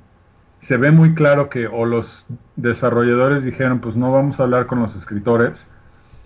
Se 0.60 0.76
ve 0.77 0.91
muy 0.91 1.15
claro 1.15 1.49
que 1.49 1.68
o 1.68 1.86
los 1.86 2.26
desarrolladores 2.57 3.45
dijeron, 3.45 3.80
pues 3.80 3.95
no 3.95 4.11
vamos 4.11 4.40
a 4.40 4.44
hablar 4.44 4.65
con 4.68 4.81
los 4.81 4.94
escritores, 4.95 5.65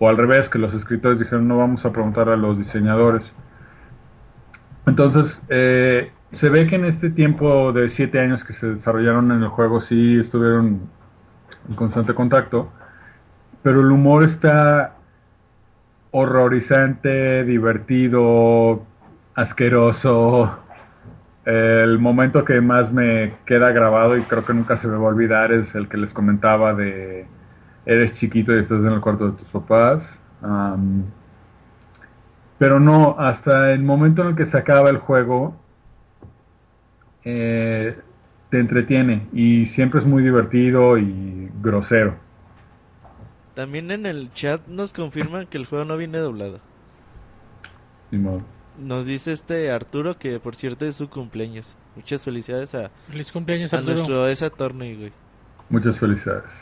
o 0.00 0.08
al 0.08 0.16
revés, 0.16 0.48
que 0.48 0.58
los 0.58 0.74
escritores 0.74 1.20
dijeron, 1.20 1.46
no 1.46 1.56
vamos 1.56 1.84
a 1.84 1.92
preguntar 1.92 2.28
a 2.28 2.36
los 2.36 2.58
diseñadores. 2.58 3.32
Entonces, 4.86 5.40
eh, 5.48 6.10
se 6.34 6.48
ve 6.48 6.66
que 6.66 6.76
en 6.76 6.84
este 6.84 7.10
tiempo 7.10 7.72
de 7.72 7.90
siete 7.90 8.20
años 8.20 8.44
que 8.44 8.52
se 8.52 8.66
desarrollaron 8.66 9.32
en 9.32 9.42
el 9.42 9.48
juego, 9.48 9.80
sí 9.80 10.18
estuvieron 10.18 10.80
en 11.68 11.74
constante 11.74 12.14
contacto, 12.14 12.70
pero 13.62 13.80
el 13.80 13.90
humor 13.90 14.24
está 14.24 14.96
horrorizante, 16.10 17.44
divertido, 17.44 18.82
asqueroso. 19.34 20.58
El 21.44 21.98
momento 21.98 22.44
que 22.44 22.60
más 22.60 22.92
me 22.92 23.34
queda 23.44 23.72
grabado 23.72 24.16
y 24.16 24.22
creo 24.22 24.44
que 24.44 24.54
nunca 24.54 24.76
se 24.76 24.88
me 24.88 24.96
va 24.96 25.04
a 25.04 25.08
olvidar 25.08 25.52
es 25.52 25.74
el 25.74 25.88
que 25.88 25.96
les 25.96 26.12
comentaba 26.12 26.74
de 26.74 27.26
eres 27.86 28.14
chiquito 28.14 28.54
y 28.54 28.60
estás 28.60 28.78
en 28.78 28.92
el 28.92 29.00
cuarto 29.00 29.30
de 29.30 29.38
tus 29.38 29.48
papás. 29.48 30.20
Um, 30.42 31.04
pero 32.58 32.80
no, 32.80 33.16
hasta 33.18 33.72
el 33.72 33.82
momento 33.82 34.22
en 34.22 34.28
el 34.28 34.36
que 34.36 34.46
se 34.46 34.56
acaba 34.56 34.90
el 34.90 34.98
juego, 34.98 35.56
eh, 37.24 37.96
te 38.50 38.58
entretiene 38.58 39.26
y 39.32 39.66
siempre 39.66 40.00
es 40.00 40.06
muy 40.06 40.22
divertido 40.22 40.98
y 40.98 41.50
grosero. 41.62 42.16
También 43.54 43.90
en 43.90 44.06
el 44.06 44.32
chat 44.32 44.66
nos 44.66 44.92
confirman 44.92 45.46
que 45.46 45.58
el 45.58 45.66
juego 45.66 45.84
no 45.84 45.96
viene 45.96 46.18
doblado. 46.18 46.60
Ni 48.10 48.18
modo. 48.18 48.42
Nos 48.78 49.06
dice 49.06 49.32
este 49.32 49.70
Arturo 49.70 50.18
que 50.18 50.40
por 50.40 50.56
cierto 50.56 50.84
es 50.84 50.96
su 50.96 51.08
cumpleaños. 51.08 51.76
Muchas 51.94 52.24
felicidades 52.24 52.74
a, 52.74 52.90
Feliz 53.08 53.30
cumpleaños, 53.30 53.72
a 53.72 53.78
Arturo. 53.78 53.94
nuestro 53.94 54.26
esa 54.26 54.50
Torney, 54.50 54.96
güey. 54.96 55.12
Muchas 55.70 55.98
felicidades. 55.98 56.52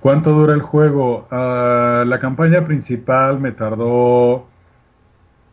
¿Cuánto 0.00 0.30
dura 0.30 0.54
el 0.54 0.60
juego? 0.60 1.26
Ah, 1.30 2.04
la 2.06 2.20
campaña 2.20 2.64
principal 2.66 3.40
me 3.40 3.52
tardó 3.52 4.46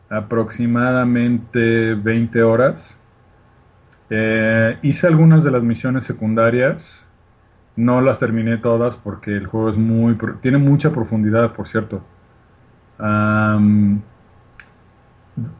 aproximadamente 0.10 1.95
20 1.95 2.44
horas. 2.44 2.98
Eh, 4.10 4.78
hice 4.82 5.08
algunas 5.08 5.44
de 5.44 5.52
las 5.52 5.64
misiones 5.64 6.06
secundarias. 6.06 7.06
No 7.76 8.02
las 8.02 8.20
terminé 8.20 8.58
todas 8.58 8.96
porque 8.98 9.32
el 9.36 9.48
juego 9.48 9.70
es 9.70 9.78
muy 9.78 10.18
tiene 10.42 10.58
mucha 10.60 10.92
profundidad, 10.92 11.54
por 11.54 11.68
cierto. 11.68 12.04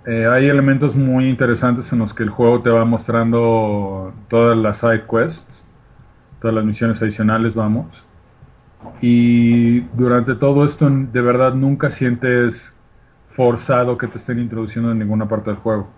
Eh, 0.06 0.28
hay 0.32 0.48
elementos 0.48 0.96
muy 0.96 1.30
interesantes 1.30 1.92
en 1.92 2.00
los 2.00 2.14
que 2.14 2.24
el 2.24 2.30
juego 2.30 2.62
te 2.62 2.70
va 2.70 2.86
mostrando 2.86 4.14
todas 4.30 4.56
las 4.58 4.78
side 4.78 5.06
quests, 5.10 5.64
todas 6.40 6.56
las 6.56 6.66
misiones 6.66 7.02
adicionales, 7.02 7.56
vamos. 7.56 7.88
Y 9.02 9.82
durante 9.96 10.36
todo 10.36 10.66
esto, 10.66 10.90
de 10.90 11.22
verdad, 11.22 11.54
nunca 11.56 11.90
sientes 11.90 12.74
forzado 13.36 13.98
que 13.98 14.08
te 14.08 14.18
estén 14.18 14.40
introduciendo 14.40 14.92
en 14.92 15.00
ninguna 15.00 15.28
parte 15.28 15.50
del 15.50 15.60
juego. 15.60 15.90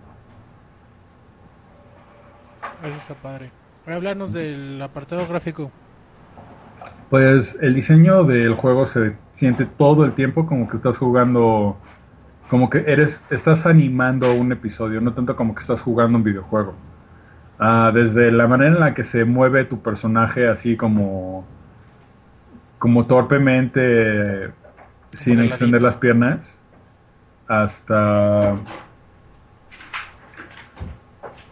Eso 2.82 2.96
está 2.96 3.14
padre. 3.14 3.50
Voy 3.84 3.94
a 3.94 3.96
hablarnos 3.96 4.32
del 4.32 4.80
apartado 4.82 5.26
gráfico. 5.26 5.70
Pues 7.10 7.56
el 7.60 7.74
diseño 7.74 8.24
del 8.24 8.54
juego 8.54 8.86
se 8.86 9.16
siente 9.32 9.64
todo 9.64 10.04
el 10.04 10.12
tiempo 10.14 10.46
como 10.46 10.68
que 10.68 10.76
estás 10.76 10.98
jugando, 10.98 11.76
como 12.50 12.68
que 12.68 12.78
eres, 12.86 13.24
estás 13.30 13.64
animando 13.64 14.34
un 14.34 14.50
episodio, 14.52 15.00
no 15.00 15.12
tanto 15.12 15.36
como 15.36 15.54
que 15.54 15.60
estás 15.60 15.80
jugando 15.80 16.18
un 16.18 16.24
videojuego. 16.24 16.74
Ah, 17.58 17.90
desde 17.94 18.30
la 18.32 18.46
manera 18.46 18.74
en 18.74 18.80
la 18.80 18.94
que 18.94 19.04
se 19.04 19.24
mueve 19.24 19.64
tu 19.64 19.80
personaje 19.80 20.48
así 20.48 20.76
como, 20.76 21.46
como 22.78 23.06
torpemente, 23.06 24.50
sin 25.12 25.40
extender 25.40 25.82
las 25.82 25.96
piernas, 25.96 26.58
hasta 27.48 28.56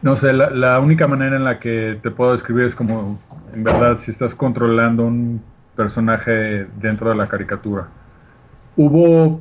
no 0.05 0.18
sé, 0.18 0.35
la, 0.35 0.51
la 0.51 0.81
única 0.81 1.09
manera 1.09 1.35
en 1.35 1.44
la 1.44 1.59
que 1.59 1.98
te 2.02 2.10
puedo 2.10 2.32
describir 2.32 2.66
es 2.66 2.74
como, 2.74 3.18
en 3.55 3.64
verdad, 3.64 3.97
si 3.97 4.10
estás 4.10 4.35
controlando 4.35 5.02
un 5.02 5.43
personaje 5.74 6.66
dentro 6.76 7.09
de 7.09 7.16
la 7.16 7.26
caricatura. 7.26 7.89
Hubo 8.76 9.40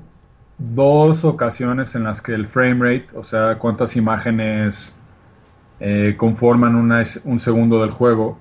dos 0.57 1.25
ocasiones 1.25 1.95
en 1.95 2.05
las 2.05 2.21
que 2.21 2.33
el 2.33 2.47
frame 2.47 2.75
rate, 2.75 3.07
o 3.13 3.25
sea, 3.25 3.59
cuántas 3.59 3.97
imágenes 3.97 4.93
eh, 5.81 6.15
conforman 6.17 6.75
una 6.75 7.03
un 7.25 7.41
segundo 7.41 7.81
del 7.81 7.91
juego, 7.91 8.39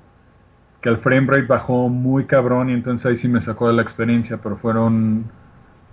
que 0.81 0.91
el 0.91 0.99
frame 0.99 1.27
rate 1.27 1.47
bajó 1.47 1.89
muy 1.89 2.27
cabrón 2.27 2.71
y 2.71 2.75
entonces 2.75 3.05
ahí 3.07 3.17
sí 3.17 3.27
me 3.27 3.41
sacó 3.41 3.67
de 3.67 3.75
la 3.75 3.83
experiencia, 3.83 4.39
pero 4.41 4.57
fueron 4.59 5.25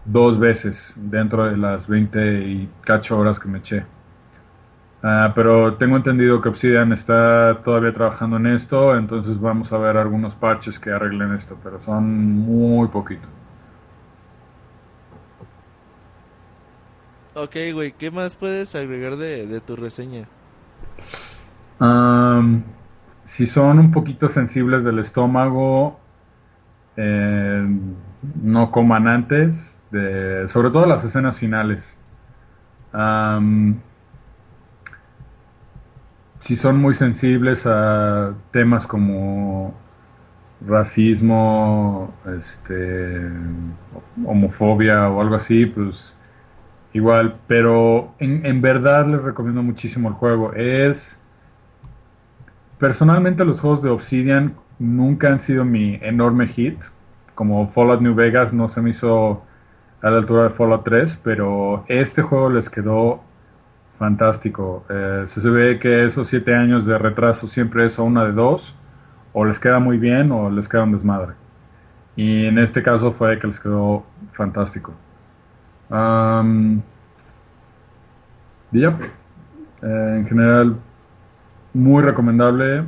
dos 0.05 0.39
veces 0.39 0.93
dentro 0.95 1.45
de 1.45 1.57
las 1.57 1.87
20 1.87 2.41
y 2.45 2.69
cacho 2.81 3.17
horas 3.17 3.39
que 3.39 3.47
me 3.47 3.57
eché. 3.57 3.83
Ah, 5.01 5.31
pero 5.33 5.75
tengo 5.75 5.95
entendido 5.95 6.41
que 6.41 6.49
Obsidian 6.49 6.91
está 6.91 7.61
todavía 7.63 7.93
trabajando 7.93 8.35
en 8.37 8.47
esto, 8.47 8.97
entonces 8.97 9.39
vamos 9.39 9.71
a 9.71 9.77
ver 9.77 9.95
algunos 9.95 10.35
parches 10.35 10.77
que 10.77 10.91
arreglen 10.91 11.33
esto, 11.35 11.57
pero 11.63 11.81
son 11.81 12.05
muy 12.05 12.87
poquito. 12.89 13.27
Ok, 17.33 17.55
güey, 17.73 17.93
¿qué 17.93 18.11
más 18.11 18.35
puedes 18.35 18.75
agregar 18.75 19.15
de, 19.15 19.47
de 19.47 19.61
tu 19.61 19.75
reseña? 19.75 20.27
Am, 21.79 22.63
si 23.25 23.47
son 23.47 23.79
un 23.79 23.91
poquito 23.91 24.27
sensibles 24.27 24.83
del 24.83 24.99
estómago, 24.99 25.99
eh, 26.97 27.65
no 28.43 28.71
coman 28.71 29.07
antes, 29.07 29.77
de, 29.91 30.47
sobre 30.49 30.71
todo 30.71 30.85
las 30.85 31.03
escenas 31.05 31.39
finales. 31.39 31.95
Si 36.41 36.55
son 36.55 36.77
muy 36.77 36.95
sensibles 36.95 37.65
a 37.65 38.33
temas 38.51 38.87
como 38.87 39.73
racismo, 40.65 42.13
este, 42.39 43.29
homofobia 44.25 45.09
o 45.09 45.21
algo 45.21 45.35
así, 45.35 45.65
pues 45.65 46.13
igual. 46.93 47.35
Pero 47.47 48.13
en, 48.19 48.45
en 48.45 48.61
verdad 48.61 49.07
les 49.07 49.21
recomiendo 49.21 49.63
muchísimo 49.63 50.09
el 50.09 50.15
juego. 50.15 50.53
Es 50.53 51.19
Personalmente 52.79 53.43
los 53.43 53.59
juegos 53.59 53.83
de 53.83 53.89
Obsidian 53.89 54.55
nunca 54.79 55.27
han 55.27 55.41
sido 55.41 55.65
mi 55.65 55.99
enorme 56.01 56.47
hit. 56.47 56.79
Como 57.35 57.69
Fallout 57.71 57.99
New 57.99 58.15
Vegas 58.15 58.53
no 58.53 58.69
se 58.69 58.81
me 58.81 58.91
hizo 58.91 59.43
a 60.01 60.09
la 60.09 60.17
altura 60.19 60.43
de 60.43 60.49
Fallout 60.51 60.85
3, 60.85 61.19
pero 61.21 61.83
este 61.89 62.21
juego 62.21 62.49
les 62.49 62.69
quedó 62.69 63.21
fantástico. 63.99 64.85
Eh, 64.89 65.25
se 65.27 65.47
ve 65.49 65.77
que 65.79 66.07
esos 66.07 66.27
siete 66.27 66.55
años 66.55 66.85
de 66.85 66.97
retraso 66.97 67.47
siempre 67.47 67.85
es 67.85 67.99
a 67.99 68.01
una 68.01 68.25
de 68.25 68.31
dos, 68.31 68.73
o 69.33 69.45
les 69.45 69.59
queda 69.59 69.79
muy 69.79 69.97
bien 69.97 70.31
o 70.31 70.49
les 70.49 70.67
queda 70.67 70.83
un 70.83 70.93
desmadre. 70.93 71.33
Y 72.15 72.45
en 72.45 72.57
este 72.57 72.81
caso 72.81 73.11
fue 73.13 73.39
que 73.39 73.47
les 73.47 73.59
quedó 73.59 74.05
fantástico. 74.33 74.93
Eh, 79.81 80.15
en 80.17 80.27
general 80.27 80.75
muy 81.73 82.03
recomendable. 82.03 82.83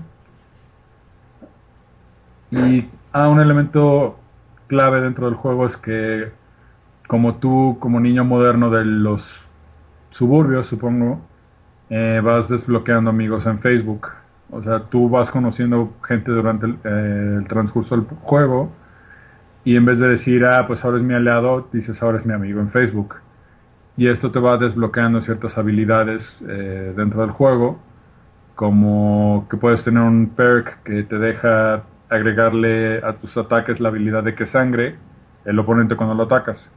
Y 2.51 2.85
ah, 3.13 3.29
un 3.29 3.39
elemento 3.39 4.17
clave 4.67 5.01
dentro 5.01 5.27
del 5.27 5.35
juego 5.35 5.65
es 5.65 5.77
que 5.77 6.31
como 7.07 7.35
tú, 7.35 7.77
como 7.79 7.99
niño 7.99 8.23
moderno 8.25 8.69
de 8.69 8.85
los 8.85 9.43
suburbios, 10.11 10.67
supongo, 10.67 11.29
eh, 11.89 12.21
vas 12.23 12.49
desbloqueando 12.49 13.09
amigos 13.11 13.45
en 13.47 13.59
Facebook. 13.61 14.09
O 14.51 14.63
sea, 14.63 14.89
tú 14.89 15.09
vas 15.09 15.31
conociendo 15.31 15.93
gente 16.07 16.31
durante 16.31 16.67
el, 16.67 16.73
eh, 16.85 17.37
el 17.39 17.47
transcurso 17.47 17.95
del 17.97 18.05
juego 18.07 18.71
y 19.63 19.75
en 19.75 19.85
vez 19.85 19.99
de 19.99 20.09
decir, 20.09 20.45
ah, 20.45 20.65
pues 20.67 20.83
ahora 20.83 20.97
es 20.97 21.03
mi 21.03 21.13
aliado, 21.13 21.69
dices, 21.71 22.01
ahora 22.01 22.19
es 22.19 22.25
mi 22.25 22.33
amigo 22.33 22.59
en 22.61 22.71
Facebook. 22.71 23.15
Y 23.97 24.07
esto 24.09 24.31
te 24.31 24.39
va 24.39 24.57
desbloqueando 24.57 25.21
ciertas 25.21 25.57
habilidades 25.57 26.37
eh, 26.47 26.93
dentro 26.95 27.21
del 27.21 27.31
juego 27.31 27.79
como 28.55 29.47
que 29.49 29.57
puedes 29.57 29.83
tener 29.83 30.03
un 30.03 30.35
perk 30.35 30.83
que 30.83 31.03
te 31.03 31.17
deja 31.19 31.85
agregarle 32.09 32.99
a 33.05 33.13
tus 33.19 33.37
ataques 33.37 33.79
la 33.79 33.89
habilidad 33.89 34.23
de 34.23 34.35
que 34.35 34.45
sangre 34.45 34.99
el 35.45 35.59
oponente 35.59 35.95
cuando 35.95 36.15
lo 36.15 36.23
atacas. 36.23 36.71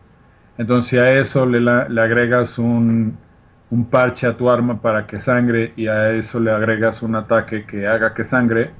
Entonces 0.58 0.90
si 0.90 0.98
a 0.98 1.20
eso 1.20 1.46
le, 1.46 1.60
la- 1.60 1.88
le 1.88 2.00
agregas 2.02 2.58
un, 2.58 3.23
un 3.70 3.84
parche 3.86 4.26
a 4.26 4.36
tu 4.36 4.50
arma 4.50 4.80
para 4.80 5.06
que 5.06 5.20
sangre 5.20 5.72
y 5.76 5.88
a 5.88 6.12
eso 6.12 6.40
le 6.40 6.50
agregas 6.52 7.02
un 7.02 7.16
ataque 7.16 7.64
que 7.66 7.86
haga 7.86 8.14
que 8.14 8.24
sangre, 8.24 8.70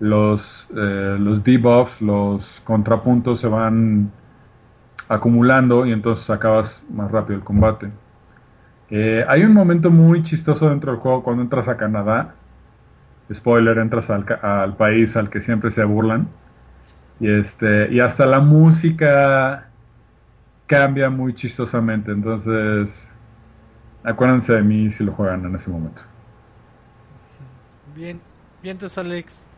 los, 0.00 0.68
eh, 0.76 1.16
los 1.18 1.42
debuffs, 1.44 2.00
los 2.02 2.60
contrapuntos 2.64 3.40
se 3.40 3.48
van 3.48 4.12
acumulando 5.08 5.86
y 5.86 5.92
entonces 5.92 6.28
acabas 6.30 6.82
más 6.90 7.10
rápido 7.10 7.38
el 7.38 7.44
combate. 7.44 7.90
Eh, 8.90 9.24
hay 9.28 9.42
un 9.44 9.52
momento 9.52 9.90
muy 9.90 10.22
chistoso 10.22 10.68
dentro 10.68 10.92
del 10.92 11.00
juego 11.00 11.22
cuando 11.22 11.42
entras 11.42 11.68
a 11.68 11.76
Canadá. 11.76 12.34
Spoiler, 13.32 13.78
entras 13.78 14.10
al, 14.10 14.24
al 14.42 14.76
país 14.76 15.16
al 15.16 15.30
que 15.30 15.40
siempre 15.40 15.70
se 15.70 15.84
burlan. 15.84 16.28
Y 17.20 17.30
este 17.30 17.92
y 17.92 18.00
hasta 18.00 18.26
la 18.26 18.40
música 18.40 19.70
cambia 20.66 21.10
muy 21.10 21.34
chistosamente. 21.34 22.12
Entonces, 22.12 23.05
acuérdense 24.06 24.54
de 24.54 24.62
mí 24.62 24.90
si 24.92 25.04
lo 25.04 25.12
juegan 25.12 25.44
en 25.44 25.54
ese 25.54 25.68
momento. 25.68 26.00
Bien, 27.94 28.20
bien, 28.62 28.76
entonces 28.76 28.96
Alex. 28.98 29.48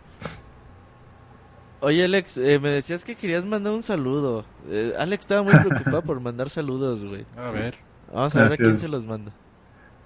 Oye, 1.80 2.04
Alex, 2.04 2.38
eh, 2.38 2.58
me 2.58 2.70
decías 2.70 3.04
que 3.04 3.14
querías 3.14 3.46
mandar 3.46 3.72
un 3.72 3.82
saludo. 3.82 4.44
Eh, 4.68 4.94
Alex 4.98 5.20
estaba 5.20 5.42
muy 5.42 5.54
preocupado 5.54 6.02
por 6.02 6.20
mandar 6.20 6.50
saludos, 6.50 7.04
güey. 7.04 7.24
A 7.36 7.50
ver. 7.50 7.76
Vamos 8.12 8.34
a 8.34 8.44
ver 8.44 8.52
a 8.54 8.56
quién 8.56 8.78
se 8.78 8.88
los 8.88 9.06
manda. 9.06 9.32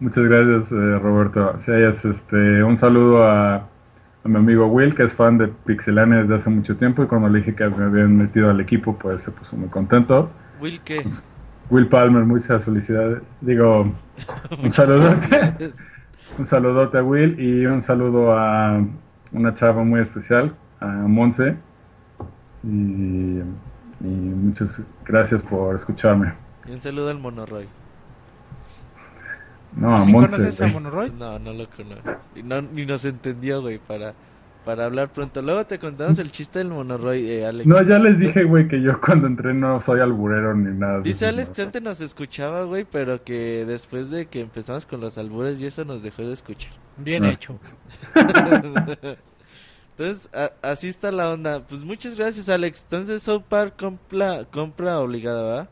Muchas 0.01 0.24
gracias, 0.24 0.73
eh, 0.73 0.98
Roberto. 0.98 1.59
Si 1.60 1.70
hayas, 1.70 2.05
este, 2.05 2.62
un 2.62 2.77
saludo 2.77 3.24
a, 3.24 3.55
a 3.56 4.28
mi 4.28 4.36
amigo 4.36 4.66
Will, 4.66 4.94
que 4.94 5.05
es 5.05 5.14
fan 5.14 5.39
de 5.39 5.48
Pixelania 5.48 6.19
desde 6.19 6.35
hace 6.35 6.51
mucho 6.51 6.77
tiempo. 6.77 7.05
Y 7.05 7.06
cuando 7.06 7.28
le 7.28 7.39
dije 7.39 7.55
que 7.55 7.69
me 7.69 7.85
habían 7.85 8.16
metido 8.16 8.51
al 8.51 8.60
equipo, 8.60 8.98
pues 8.98 9.23
se 9.23 9.31
puso 9.31 9.56
muy 9.56 9.69
contento. 9.69 10.31
Will, 10.60 10.81
¿qué? 10.81 11.06
Will 11.70 11.89
Palmer, 11.89 12.24
muchas 12.24 12.64
felicidades. 12.64 13.22
Digo, 13.40 13.93
un 14.62 14.72
saludote. 14.72 15.72
Un 16.39 16.47
saludote 16.47 16.97
a 16.97 17.02
Will 17.02 17.39
y 17.39 17.66
un 17.66 17.82
saludo 17.82 18.32
a 18.32 18.80
una 19.32 19.55
chava 19.55 19.84
muy 19.84 20.01
especial, 20.01 20.55
a 20.80 20.86
Monse. 20.86 21.56
Y, 22.62 22.68
y 22.68 24.06
muchas 24.06 24.80
gracias 25.05 25.43
por 25.43 25.76
escucharme. 25.76 26.32
Y 26.66 26.70
un 26.70 26.78
saludo 26.78 27.10
al 27.10 27.18
Monoroy. 27.18 27.66
No, 29.76 29.93
a 29.94 30.05
¿Sí 30.05 30.12
Monse. 30.12 30.30
conoces 30.30 30.60
a. 30.62 30.66
Monoroy? 30.68 31.10
No, 31.18 31.39
no 31.39 31.52
lo 31.52 31.68
conozco. 31.68 32.12
Y 32.34 32.43
no, 32.43 32.62
ni 32.62 32.86
nos 32.86 33.05
entendió, 33.05 33.60
güey, 33.60 33.78
para, 33.78 34.14
para 34.64 34.84
hablar 34.84 35.09
pronto. 35.12 35.43
Luego 35.43 35.64
te 35.66 35.78
contamos 35.78 36.18
el 36.18 36.30
chiste 36.30 36.59
del 36.60 36.68
Monoroy, 36.68 37.28
eh, 37.30 37.47
Alex. 37.47 37.66
No, 37.66 37.82
ya 37.82 37.98
les 37.98 38.18
dije, 38.18 38.44
güey, 38.44 38.68
que 38.68 38.80
yo 38.80 39.01
cuando 39.01 39.26
entré 39.26 39.52
no 39.55 39.80
soy 39.80 40.01
alburero 40.01 40.55
ni 40.55 40.76
nada. 40.78 41.01
Dice 41.01 41.26
Alex 41.26 41.51
que 41.51 41.62
antes 41.62 41.82
nos 41.82 42.01
escuchaba, 42.01 42.64
güey, 42.64 42.84
pero 42.90 43.22
que 43.24 43.64
después 43.66 44.10
de 44.10 44.26
que 44.26 44.40
empezamos 44.40 44.86
con 44.86 45.01
los 45.01 45.18
albures 45.18 45.60
y 45.60 45.66
eso 45.66 45.84
nos 45.84 46.02
dejó 46.02 46.22
de 46.22 46.32
escuchar. 46.32 46.72
Bien 46.97 47.22
No. 47.24 47.28
hecho. 47.30 47.59
Entonces, 49.97 50.30
a- 50.34 50.52
así 50.70 50.89
está 50.89 51.10
la 51.12 51.30
onda. 51.30 51.60
Pues 51.68 51.84
muchas 51.84 52.16
gracias, 52.16 52.48
Alex. 52.48 52.82
Entonces, 52.84 53.22
South 53.22 53.43
Park 53.48 53.74
compra, 53.78 54.44
compra 54.51 54.98
obligada, 55.01 55.43
¿verdad? 55.43 55.68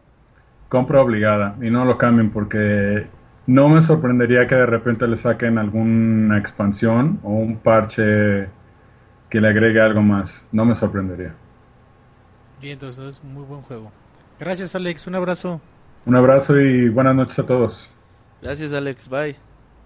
Compra 0.69 1.01
obligada 1.03 1.57
y 1.61 1.71
no 1.71 1.85
lo 1.85 1.99
cambien 1.99 2.31
porque 2.31 3.07
no 3.47 3.69
me 3.69 3.83
sorprendería 3.83 4.47
que 4.47 4.55
de 4.55 4.67
repente 4.67 5.09
le 5.09 5.19
saquen 5.19 5.59
alguna 5.59 6.39
expansión 6.39 7.19
o 7.25 7.31
un 7.31 7.57
parche 7.57 8.49
que 9.31 9.41
le 9.41 9.49
agregue 9.49 9.81
algo 9.81 10.03
más. 10.03 10.43
No 10.53 10.65
me 10.65 10.75
sorprendería. 10.75 11.35
Bien, 12.61 12.75
entonces 12.75 13.17
es 13.17 13.25
muy 13.25 13.45
buen 13.45 13.63
juego. 13.63 13.93
Gracias, 14.39 14.75
Alex. 14.75 15.07
Un 15.07 15.15
abrazo. 15.15 15.61
Un 16.05 16.17
abrazo 16.17 16.59
y 16.59 16.89
buenas 16.89 17.15
noches 17.15 17.39
a 17.39 17.47
todos. 17.47 17.91
Gracias, 18.43 18.73
Alex. 18.73 19.09
Bye. 19.09 19.37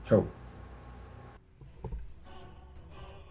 Chao. 0.05 0.27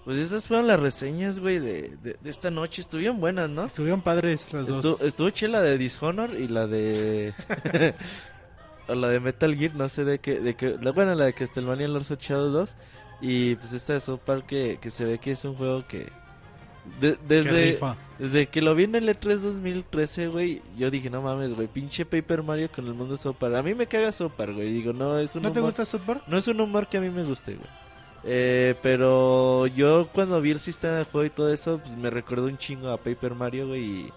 Pues 0.03 0.17
esas 0.17 0.47
fueron 0.49 0.67
las 0.67 0.79
reseñas, 0.81 1.39
güey, 1.39 1.59
de, 1.59 1.95
de, 2.01 2.17
de 2.19 2.29
esta 2.29 2.51
noche. 2.51 2.81
Estuvieron 2.81 3.21
buenas, 3.21 3.49
¿no? 3.49 3.63
Estuvieron 3.63 4.01
padres 4.01 4.51
las 4.51 4.67
Estuvo, 4.67 4.97
dos. 4.97 5.01
estuvo 5.01 5.29
chila 5.29 5.59
la 5.59 5.61
de 5.63 5.77
Dishonor 5.77 6.31
y 6.33 6.47
la 6.49 6.67
de... 6.67 7.33
o 8.87 8.95
la 8.95 9.07
de 9.07 9.19
Metal 9.21 9.55
Gear, 9.55 9.75
no 9.75 9.87
sé 9.87 10.03
de 10.03 10.19
qué... 10.19 10.41
De 10.41 10.55
qué 10.55 10.77
la, 10.81 10.91
bueno, 10.91 11.15
la 11.15 11.23
de 11.25 11.33
Castlevania 11.33 11.87
Lords 11.87 12.11
of 12.11 12.19
Shadow 12.19 12.49
2. 12.51 12.77
Y 13.25 13.55
pues 13.55 13.71
esta 13.71 13.93
de 13.93 14.01
South 14.01 14.19
Park 14.25 14.45
que, 14.47 14.77
que 14.81 14.89
se 14.89 15.05
ve 15.05 15.17
que 15.17 15.31
es 15.31 15.45
un 15.45 15.55
juego 15.55 15.87
que... 15.87 16.11
de- 16.99 17.17
desde, 17.25 17.79
desde 18.19 18.47
que 18.47 18.61
lo 18.61 18.75
vi 18.75 18.83
en 18.83 18.95
el 18.95 19.07
E 19.07 19.17
E3 19.17 19.37
2013, 19.37 20.27
güey, 20.27 20.61
yo 20.77 20.91
dije, 20.91 21.09
no 21.09 21.21
mames, 21.21 21.53
güey, 21.53 21.67
pinche 21.67 22.05
Paper 22.05 22.43
Mario 22.43 22.69
con 22.69 22.85
el 22.85 22.93
mundo 22.93 23.13
de 23.13 23.17
South 23.17 23.35
Park. 23.39 23.55
A 23.55 23.63
mí 23.63 23.73
me 23.73 23.87
caga 23.87 24.11
South 24.11 24.33
Park, 24.35 24.53
güey. 24.55 24.73
Digo, 24.73 24.91
no, 24.91 25.17
es 25.19 25.33
un 25.37 25.43
¿No 25.43 25.53
te 25.53 25.59
humor- 25.59 25.69
gusta 25.69 25.85
South 25.85 26.01
Park? 26.05 26.23
no 26.27 26.37
es 26.37 26.47
un 26.49 26.59
humor 26.59 26.87
que 26.89 26.97
a 26.97 27.01
mí 27.01 27.09
me 27.09 27.23
guste, 27.23 27.55
güey. 27.55 27.69
Eh, 28.25 28.75
pero 28.81 29.67
yo 29.67 30.07
cuando 30.13 30.39
vi 30.41 30.51
el 30.51 30.59
sistema 30.59 30.95
de 30.95 31.05
juego 31.05 31.25
y 31.25 31.29
todo 31.29 31.53
eso, 31.53 31.79
pues 31.79 31.95
me 31.95 32.09
recordó 32.09 32.47
un 32.47 32.57
chingo 32.57 32.89
a 32.89 32.97
Paper 32.97 33.35
Mario, 33.35 33.67
güey. 33.69 33.83
Y, 33.85 34.13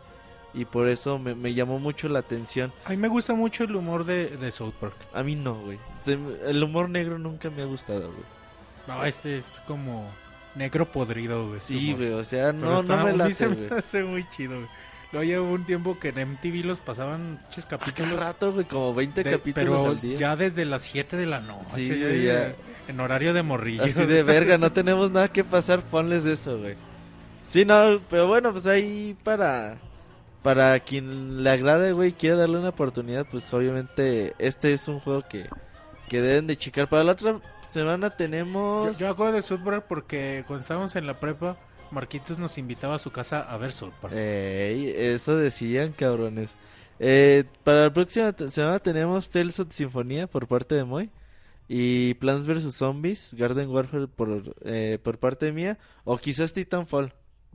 y 0.54 0.64
por 0.64 0.88
eso 0.88 1.18
me, 1.18 1.34
me 1.36 1.54
llamó 1.54 1.78
mucho 1.78 2.08
la 2.08 2.18
atención. 2.20 2.72
A 2.84 2.90
mí 2.90 2.96
me 2.96 3.08
gusta 3.08 3.34
mucho 3.34 3.62
el 3.64 3.74
humor 3.76 4.04
de, 4.04 4.36
de 4.36 4.50
South 4.50 4.74
Park. 4.80 4.94
A 5.12 5.22
mí 5.22 5.34
no, 5.36 5.60
güey. 5.60 5.78
Se 6.00 6.18
el 6.46 6.62
humor 6.62 6.88
negro 6.88 7.18
nunca 7.18 7.50
me 7.50 7.62
ha 7.62 7.66
gustado, 7.66 8.10
güey. 8.12 8.36
No, 8.86 9.04
este 9.04 9.36
es 9.36 9.62
como 9.66 10.10
negro 10.54 10.86
podrido, 10.90 11.48
güey. 11.48 11.60
Sí, 11.60 11.92
güey, 11.92 12.12
o 12.12 12.24
sea, 12.24 12.52
no, 12.52 12.80
está- 12.80 12.96
no 12.96 13.04
me 13.04 13.10
a 13.10 13.12
mí 13.12 13.18
late, 13.18 13.34
se 13.34 13.46
güey. 13.48 13.70
me 13.70 13.76
hace 13.76 14.02
muy 14.04 14.24
chido, 14.28 14.56
güey. 14.56 14.68
Luego 15.12 15.24
llevo 15.24 15.52
un 15.52 15.64
tiempo 15.64 15.98
que 15.98 16.08
en 16.08 16.18
MTV 16.18 16.64
los 16.64 16.80
pasaban 16.80 17.40
muchos 17.46 17.64
A 17.64 17.68
cada 17.68 17.78
capítulos. 17.86 18.20
rato, 18.20 18.52
güey, 18.52 18.64
como 18.66 18.92
20 18.94 19.22
de- 19.22 19.30
capítulos 19.30 19.80
pero 19.80 19.90
al 19.92 20.00
día. 20.00 20.18
ya 20.18 20.36
desde 20.36 20.64
las 20.64 20.82
7 20.82 21.16
de 21.16 21.26
la 21.26 21.40
noche. 21.40 21.68
Sí, 21.74 21.86
ya- 21.86 22.08
ya. 22.14 22.54
En 22.88 23.00
horario 23.00 23.32
de 23.34 23.42
morrillo. 23.42 23.82
Así 23.84 24.04
de 24.06 24.22
verga, 24.22 24.58
no 24.58 24.72
tenemos 24.72 25.10
nada 25.10 25.28
que 25.28 25.42
pasar, 25.44 25.80
ponles 25.82 26.24
eso, 26.26 26.58
güey. 26.58 26.74
Sí, 27.48 27.64
no, 27.64 28.00
pero 28.10 28.26
bueno, 28.26 28.52
pues 28.52 28.66
ahí 28.66 29.16
para 29.22 29.78
para 30.42 30.78
quien 30.80 31.42
le 31.42 31.50
agrade, 31.50 31.90
güey, 31.92 32.12
quiere 32.12 32.36
darle 32.36 32.58
una 32.58 32.68
oportunidad, 32.68 33.26
pues 33.30 33.52
obviamente 33.52 34.34
este 34.38 34.72
es 34.72 34.86
un 34.86 35.00
juego 35.00 35.22
que, 35.28 35.46
que 36.08 36.20
deben 36.20 36.46
de 36.46 36.56
checar. 36.56 36.88
Para 36.88 37.02
la 37.02 37.12
otra 37.12 37.40
semana 37.68 38.08
Yo, 38.08 38.14
tenemos... 38.14 38.98
yo 38.98 39.08
acuerdo 39.08 39.34
de 39.34 39.42
South 39.42 39.60
porque 39.88 40.44
cuando 40.46 40.62
estábamos 40.62 40.96
en 40.96 41.06
la 41.06 41.20
prepa, 41.20 41.56
Marquitos 41.90 42.38
nos 42.38 42.58
invitaba 42.58 42.94
a 42.94 42.98
su 42.98 43.10
casa 43.10 43.40
a 43.40 43.56
ver 43.56 43.72
South. 43.72 43.92
Ey, 44.12 44.92
eso 44.96 45.36
decían, 45.36 45.92
cabrones. 45.92 46.56
Eh, 46.98 47.44
para 47.62 47.84
la 47.84 47.92
próxima 47.92 48.34
semana 48.50 48.78
tenemos 48.78 49.30
Tales 49.30 49.60
of 49.60 49.72
Sinfonía 49.72 50.26
por 50.26 50.48
parte 50.48 50.74
de 50.74 50.84
Moy. 50.84 51.10
Y 51.68 52.14
Plants 52.14 52.46
vs. 52.46 52.74
Zombies, 52.74 53.34
Garden 53.34 53.68
Warfare 53.68 54.06
por, 54.06 54.54
eh, 54.64 54.98
por 55.02 55.18
parte 55.18 55.50
mía. 55.52 55.78
O 56.04 56.16
quizás 56.18 56.52
Titanfall. 56.52 57.12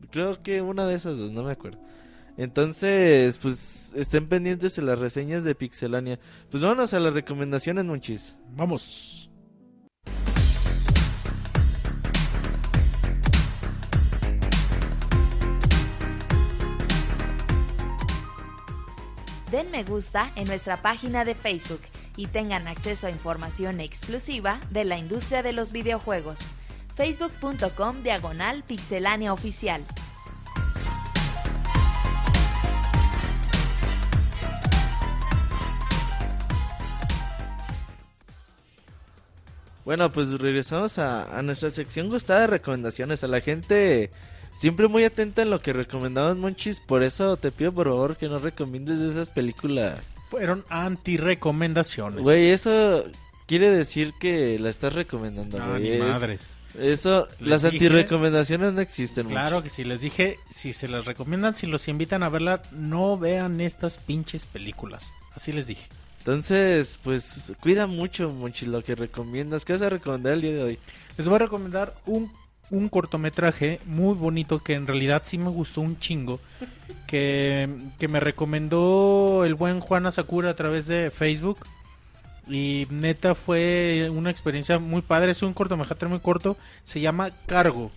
Creo 0.09 0.41
que 0.43 0.61
una 0.61 0.85
de 0.85 0.95
esas 0.95 1.17
dos, 1.17 1.31
no 1.31 1.43
me 1.43 1.51
acuerdo. 1.53 1.79
Entonces, 2.38 3.38
pues 3.38 3.93
estén 3.95 4.27
pendientes 4.27 4.75
de 4.75 4.81
las 4.81 4.99
reseñas 4.99 5.43
de 5.43 5.55
Pixelania. 5.55 6.19
Pues 6.49 6.63
vámonos 6.63 6.93
a 6.93 6.99
las 6.99 7.13
recomendaciones, 7.13 7.85
monchis. 7.85 8.35
Vamos. 8.49 9.30
Den 19.51 19.69
me 19.69 19.83
gusta 19.83 20.31
en 20.37 20.47
nuestra 20.47 20.81
página 20.81 21.25
de 21.25 21.35
Facebook 21.35 21.81
y 22.15 22.27
tengan 22.27 22.69
acceso 22.69 23.07
a 23.07 23.11
información 23.11 23.81
exclusiva 23.81 24.61
de 24.69 24.85
la 24.85 24.97
industria 24.97 25.43
de 25.43 25.51
los 25.51 25.73
videojuegos. 25.73 26.39
facebook.com 26.95 28.01
diagonal 28.01 28.63
pixelánea 28.63 29.33
oficial. 29.33 29.83
Bueno, 39.83 40.13
pues 40.13 40.31
regresamos 40.39 40.97
a, 40.97 41.37
a 41.37 41.41
nuestra 41.41 41.71
sección 41.71 42.07
gustada 42.07 42.41
de 42.41 42.47
recomendaciones. 42.47 43.25
A 43.25 43.27
la 43.27 43.41
gente 43.41 44.11
siempre 44.61 44.88
muy 44.88 45.03
atenta 45.03 45.41
en 45.41 45.49
lo 45.49 45.59
que 45.59 45.73
recomendamos, 45.73 46.38
Monchis. 46.38 46.79
Por 46.79 47.01
eso 47.01 47.35
te 47.35 47.51
pido 47.51 47.71
por 47.71 47.88
favor 47.88 48.15
que 48.15 48.29
no 48.29 48.38
recomiendes 48.38 48.99
de 48.99 49.09
esas 49.09 49.31
películas. 49.31 50.13
Fueron 50.29 50.63
anti-recomendaciones. 50.69 52.21
Güey, 52.21 52.49
eso 52.49 53.03
quiere 53.47 53.69
decir 53.71 54.13
que 54.19 54.59
la 54.59 54.69
estás 54.69 54.93
recomendando, 54.93 55.57
No, 55.57 55.69
güey. 55.71 55.81
ni 55.83 55.89
Es- 55.89 55.99
madres. 55.99 56.57
Eso, 56.79 57.27
Les 57.39 57.49
las 57.49 57.61
dije- 57.63 57.75
antirecomendaciones 57.88 58.71
no 58.71 58.79
existen, 58.79 59.27
Claro 59.27 59.61
que 59.61 59.69
si 59.69 59.83
les 59.83 59.99
dije, 60.01 60.38
si 60.49 60.71
se 60.71 60.88
las 60.88 61.03
recomiendan, 61.05 61.53
si 61.53 61.65
los 61.67 61.88
invitan 61.89 62.23
a 62.23 62.29
verla, 62.29 62.61
no 62.71 63.17
vean 63.17 63.59
estas 63.59 63.97
pinches 63.97 64.45
películas. 64.45 65.11
Así 65.35 65.51
les 65.51 65.67
dije. 65.67 65.88
Entonces, 66.19 66.97
pues 67.03 67.51
cuida 67.59 67.88
mucho, 67.88 68.29
Monchis, 68.29 68.67
lo 68.69 68.83
que 68.83 68.95
recomiendas. 68.95 69.65
¿Qué 69.65 69.73
vas 69.73 69.81
a 69.81 69.89
recomendar 69.89 70.33
el 70.33 70.41
día 70.41 70.51
de 70.53 70.63
hoy? 70.63 70.79
Les 71.17 71.27
voy 71.27 71.35
a 71.35 71.39
recomendar 71.39 71.93
un 72.05 72.31
un 72.72 72.89
cortometraje 72.89 73.80
muy 73.85 74.15
bonito 74.15 74.60
que 74.60 74.73
en 74.73 74.88
realidad 74.88 75.22
sí 75.26 75.38
me 75.38 75.49
gustó 75.49 75.81
un 75.81 75.99
chingo. 75.99 76.39
Que, 77.06 77.69
que 77.99 78.07
me 78.07 78.22
recomendó 78.22 79.43
el 79.45 79.56
buen 79.56 79.81
Juan 79.81 80.06
Asakura 80.06 80.49
a 80.49 80.56
través 80.56 80.88
de 80.88 81.11
Facebook. 81.11 81.60
Y 82.48 82.88
neta 82.89 83.35
fue 83.35 84.10
una 84.11 84.31
experiencia 84.31 84.80
muy 84.80 85.02
padre. 85.02 85.31
Es 85.31 85.43
un 85.43 85.53
cortometraje 85.53 86.07
muy 86.07 86.19
corto. 86.19 86.57
Se 86.84 87.02
llama 87.02 87.31
Cargo. 87.45 87.91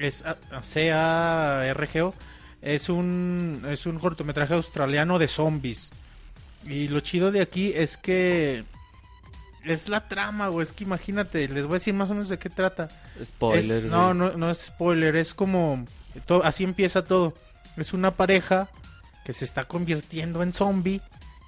Es 0.00 0.24
C-A-R-G-O. 0.62 2.14
Es 2.62 2.88
un, 2.88 3.62
es 3.68 3.86
un 3.86 3.98
cortometraje 3.98 4.54
australiano 4.54 5.18
de 5.18 5.28
zombies. 5.28 5.92
Y 6.64 6.88
lo 6.88 7.00
chido 7.00 7.30
de 7.30 7.42
aquí 7.42 7.72
es 7.74 7.96
que 7.96 8.64
es 9.64 9.88
la 9.88 10.08
trama, 10.08 10.48
güey. 10.48 10.62
Es 10.62 10.72
que 10.72 10.84
imagínate, 10.84 11.48
les 11.48 11.66
voy 11.66 11.74
a 11.74 11.78
decir 11.80 11.94
más 11.94 12.10
o 12.10 12.14
menos 12.14 12.28
de 12.28 12.38
qué 12.38 12.50
trata. 12.50 12.88
Spoiler, 13.24 13.84
Es- 13.84 13.90
no, 13.90 14.14
no, 14.14 14.32
no 14.36 14.50
es 14.50 14.58
spoiler, 14.58 15.16
es 15.16 15.34
como 15.34 15.84
to- 16.26 16.44
así 16.44 16.64
empieza 16.64 17.04
todo. 17.04 17.34
Es 17.76 17.92
una 17.92 18.12
pareja 18.12 18.68
que 19.24 19.32
se 19.32 19.44
está 19.44 19.64
convirtiendo 19.64 20.42
en 20.42 20.52
zombie 20.52 21.00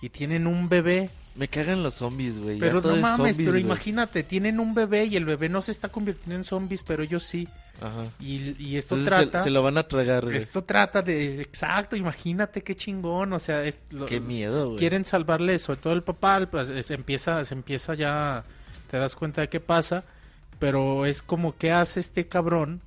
y 0.03 0.09
tienen 0.11 0.47
un 0.47 0.69
bebé. 0.69 1.11
Me 1.35 1.47
cagan 1.49 1.83
los 1.85 1.95
zombies, 1.95 2.39
güey. 2.39 2.59
Pero 2.59 2.81
todo 2.83 2.91
no 2.93 2.97
es 2.97 3.03
mames, 3.03 3.17
zombies, 3.37 3.49
pero 3.49 3.59
imagínate, 3.59 4.25
tienen 4.25 4.59
un 4.59 4.75
bebé 4.75 5.05
y 5.05 5.17
el 5.17 5.25
bebé 5.25 5.49
no 5.49 5.63
se 5.63 5.71
está 5.71 5.89
convirtiendo 5.89 6.35
en 6.35 6.45
zombies, 6.45 6.83
pero 6.83 7.03
ellos 7.05 7.23
sí. 7.23 7.47
Ajá. 7.81 8.03
Y, 8.19 8.57
y 8.61 8.77
esto 8.77 8.97
Entonces 8.97 9.19
se- 9.21 9.27
trata 9.31 9.45
se, 9.45 9.51
lo 9.51 9.63
van 9.63 9.79
a 9.79 9.87
tragar, 9.87 10.25
güey. 10.25 10.37
esto 10.37 10.65
trata 10.65 11.01
de 11.01 11.41
exacto, 11.41 11.95
imagínate 11.95 12.63
qué 12.65 12.75
chingón, 12.75 13.33
o 13.33 13.39
sea, 13.39 13.63
es- 13.63 13.79
lo- 13.91 14.07
Qué 14.07 14.19
miedo, 14.19 14.67
güey. 14.71 14.79
quieren 14.79 15.05
salvarle 15.05 15.61
sobre 15.61 15.81
todo 15.81 15.93
el 15.93 16.03
papá, 16.03 16.45
pues, 16.51 16.73
se 16.85 16.95
empieza 16.95 17.45
se 17.45 17.55
empieza 17.55 17.95
ya 17.95 18.43
te 18.91 18.97
das 18.97 19.15
cuenta 19.15 19.43
de 19.43 19.49
qué 19.49 19.61
pasa, 19.61 20.03
pero 20.59 21.07
es 21.07 21.23
como 21.23 21.57
qué 21.57 21.73
hace 21.73 22.01
este 22.01 22.27
cabrón 22.27 22.81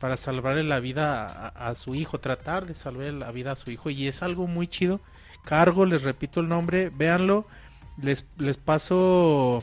para 0.00 0.16
salvarle 0.16 0.62
la 0.62 0.78
vida 0.80 1.26
a, 1.26 1.68
a 1.68 1.74
su 1.74 1.94
hijo, 1.94 2.18
tratar 2.20 2.66
de 2.66 2.74
salvarle 2.74 3.12
la 3.12 3.30
vida 3.32 3.52
a 3.52 3.56
su 3.56 3.70
hijo 3.70 3.90
y 3.90 4.06
es 4.06 4.22
algo 4.22 4.46
muy 4.46 4.66
chido. 4.68 5.00
Cargo, 5.44 5.86
les 5.86 6.02
repito 6.02 6.40
el 6.40 6.48
nombre, 6.48 6.90
véanlo. 6.90 7.46
Les 8.00 8.24
les 8.36 8.56
paso 8.56 9.62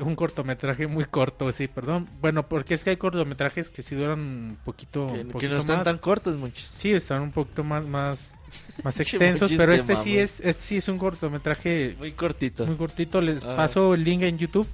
un 0.00 0.16
cortometraje 0.16 0.86
muy 0.88 1.04
corto, 1.04 1.50
sí, 1.52 1.68
perdón. 1.68 2.08
Bueno, 2.20 2.48
porque 2.48 2.74
es 2.74 2.82
que 2.84 2.90
hay 2.90 2.96
cortometrajes 2.96 3.70
que 3.70 3.80
sí 3.80 3.94
duran 3.94 4.18
un 4.18 4.58
poquito, 4.64 5.06
Que, 5.06 5.38
que 5.38 5.48
no 5.48 5.56
están 5.58 5.76
más. 5.78 5.84
tan 5.84 5.98
cortos, 5.98 6.36
muchos. 6.36 6.64
Sí, 6.64 6.90
están 6.92 7.22
un 7.22 7.30
poquito 7.30 7.62
más 7.64 7.84
más 7.86 8.36
más 8.84 8.98
extensos, 9.00 9.50
pero 9.56 9.72
este 9.72 9.94
sí 9.96 10.18
es 10.18 10.40
este 10.40 10.60
sí 10.62 10.76
es 10.78 10.88
un 10.88 10.98
cortometraje 10.98 11.94
Muy 11.98 12.12
cortito. 12.12 12.66
muy 12.66 12.76
cortito. 12.76 13.20
Les 13.22 13.42
Ajá. 13.44 13.56
paso 13.56 13.94
el 13.94 14.02
link 14.04 14.22
en 14.22 14.36
YouTube 14.36 14.66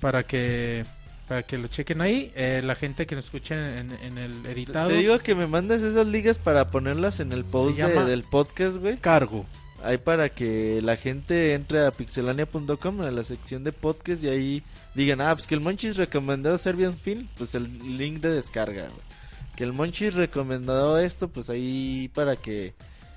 para 0.00 0.24
que 0.24 0.84
para 1.28 1.42
que 1.42 1.58
lo 1.58 1.68
chequen 1.68 2.00
ahí. 2.00 2.32
Eh, 2.36 2.62
la 2.64 2.74
gente 2.74 3.06
que 3.06 3.14
nos 3.14 3.24
escuche 3.24 3.54
en, 3.54 3.90
en 4.02 4.18
el 4.18 4.44
editado. 4.46 4.88
Te 4.88 4.94
digo 4.96 5.18
que 5.18 5.34
me 5.34 5.46
mandes 5.46 5.82
esas 5.82 6.06
ligas 6.06 6.38
para 6.38 6.68
ponerlas 6.68 7.20
en 7.20 7.32
el 7.32 7.44
post 7.44 7.78
de- 7.78 8.04
del 8.04 8.22
podcast, 8.22 8.76
güey. 8.76 8.96
cargo. 8.98 9.44
Ahí 9.82 9.98
para 9.98 10.30
que 10.30 10.80
la 10.82 10.96
gente 10.96 11.52
entre 11.54 11.84
a 11.84 11.90
pixelania.com 11.90 13.02
a 13.02 13.10
la 13.10 13.22
sección 13.24 13.62
de 13.62 13.72
podcast 13.72 14.24
y 14.24 14.28
ahí 14.28 14.62
digan, 14.94 15.20
ah, 15.20 15.34
pues 15.34 15.46
que 15.46 15.54
el 15.54 15.60
Monchis 15.60 15.96
recomendó 15.96 16.56
Serbian 16.58 16.96
Film, 16.96 17.28
pues 17.36 17.54
el 17.54 17.96
link 17.98 18.20
de 18.20 18.30
descarga, 18.30 18.82
güey. 18.84 19.06
Que 19.54 19.64
el 19.64 19.72
Monchis 19.72 20.14
recomendó 20.14 20.98
esto, 20.98 21.28
pues 21.28 21.50
ahí 21.50 22.10
para 22.14 22.36
que 22.36 22.74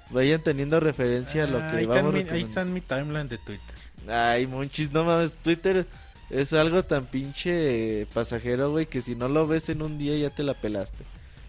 vayan 0.10 0.42
teniendo 0.42 0.80
referencia 0.80 1.46
a 1.46 1.48
lo 1.48 1.60
Ah, 1.60 1.68
que 1.72 1.78
ahí, 1.78 1.84
está 1.84 1.96
vamos 1.96 2.14
mi, 2.14 2.20
ahí 2.30 2.42
está 2.42 2.62
en 2.62 2.74
mi 2.74 2.82
timeline 2.82 3.30
de 3.30 3.38
Twitter. 3.38 3.76
Ay, 4.08 4.46
Monchis, 4.48 4.92
no 4.92 5.04
mames, 5.06 5.38
Twitter 5.38 5.86
es 6.30 6.54
algo 6.54 6.84
tan 6.84 7.06
pinche 7.06 8.06
pasajero, 8.14 8.72
güey, 8.72 8.86
que 8.86 9.02
si 9.02 9.16
no 9.16 9.28
lo 9.28 9.48
ves 9.48 9.70
en 9.70 9.82
un 9.82 9.98
día 9.98 10.18
ya 10.18 10.30
te 10.30 10.44
la 10.44 10.54
pelaste. 10.54 11.04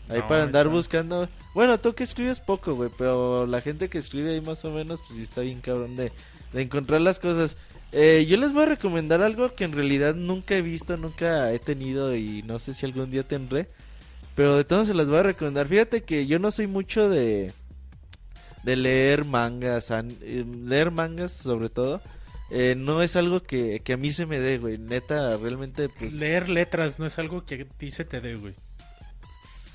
Ahí 0.09 0.21
No, 0.21 0.29
para 0.29 0.43
andar 0.45 0.69
buscando... 0.69 1.29
Bueno, 1.55 1.79
tú 1.79 1.95
que 1.95 2.05
escribes 2.05 2.41
poco, 2.41 2.75
güey, 2.75 2.91
pero 2.99 3.47
la 3.47 3.61
gente 3.61 3.89
que 3.89 3.99
escribe 3.99 4.33
ahí 4.35 4.41
más 4.41 4.65
o 4.65 4.71
menos, 4.71 5.01
pues 5.01 5.15
sí 5.15 5.23
está 5.23 5.43
bien 5.43 5.61
cabrón 5.61 5.97
de, 5.97 6.13
de 6.53 6.63
encontrar 6.63 7.01
las 7.01 7.21
cosas. 7.21 7.57
Eh, 7.93 8.27
yo 8.29 8.37
les 8.37 8.53
voy 8.53 8.63
a 8.65 8.67
recomendar 8.67 9.21
algo 9.23 9.55
que 9.55 9.65
en 9.65 9.73
realidad 9.73 10.15
nunca 10.15 10.55
he 10.57 10.63
visto, 10.63 10.97
nunca 10.97 11.53
he 11.53 11.59
tenido 11.59 12.15
y 12.17 12.43
no 12.45 12.59
sé 12.59 12.73
si 12.75 12.87
algún 12.87 13.11
día 13.11 13.23
tendré. 13.23 13.69
Pero 14.37 14.57
de 14.57 14.65
todos 14.65 14.87
se 14.89 14.95
las 14.95 15.09
voy 15.09 15.19
a 15.19 15.23
recomendar. 15.25 15.67
Fíjate 15.67 16.03
que 16.03 16.27
yo 16.27 16.39
no 16.39 16.51
soy 16.51 16.67
mucho 16.67 17.09
de 17.09 17.53
de 18.63 18.77
leer 18.77 19.25
mangas, 19.25 19.91
an- 19.91 20.17
eh, 20.23 20.45
leer 20.67 20.91
mangas 20.91 21.33
sobre 21.33 21.69
todo. 21.69 22.01
Eh, 22.51 22.75
no 22.77 23.03
es 23.03 23.15
algo 23.15 23.43
que, 23.43 23.81
que 23.81 23.93
a 23.93 23.97
mí 23.97 24.11
se 24.11 24.27
me 24.27 24.41
dé, 24.41 24.59
güey. 24.59 24.77
Neta, 24.77 25.37
realmente, 25.37 25.89
pues... 25.89 26.13
Leer 26.15 26.49
letras 26.49 26.99
no 26.99 27.07
es 27.07 27.19
algo 27.19 27.45
que 27.45 27.63
a 27.63 27.77
ti 27.77 27.91
se 27.91 28.05
te 28.05 28.21
dé, 28.21 28.35
güey. 28.35 28.55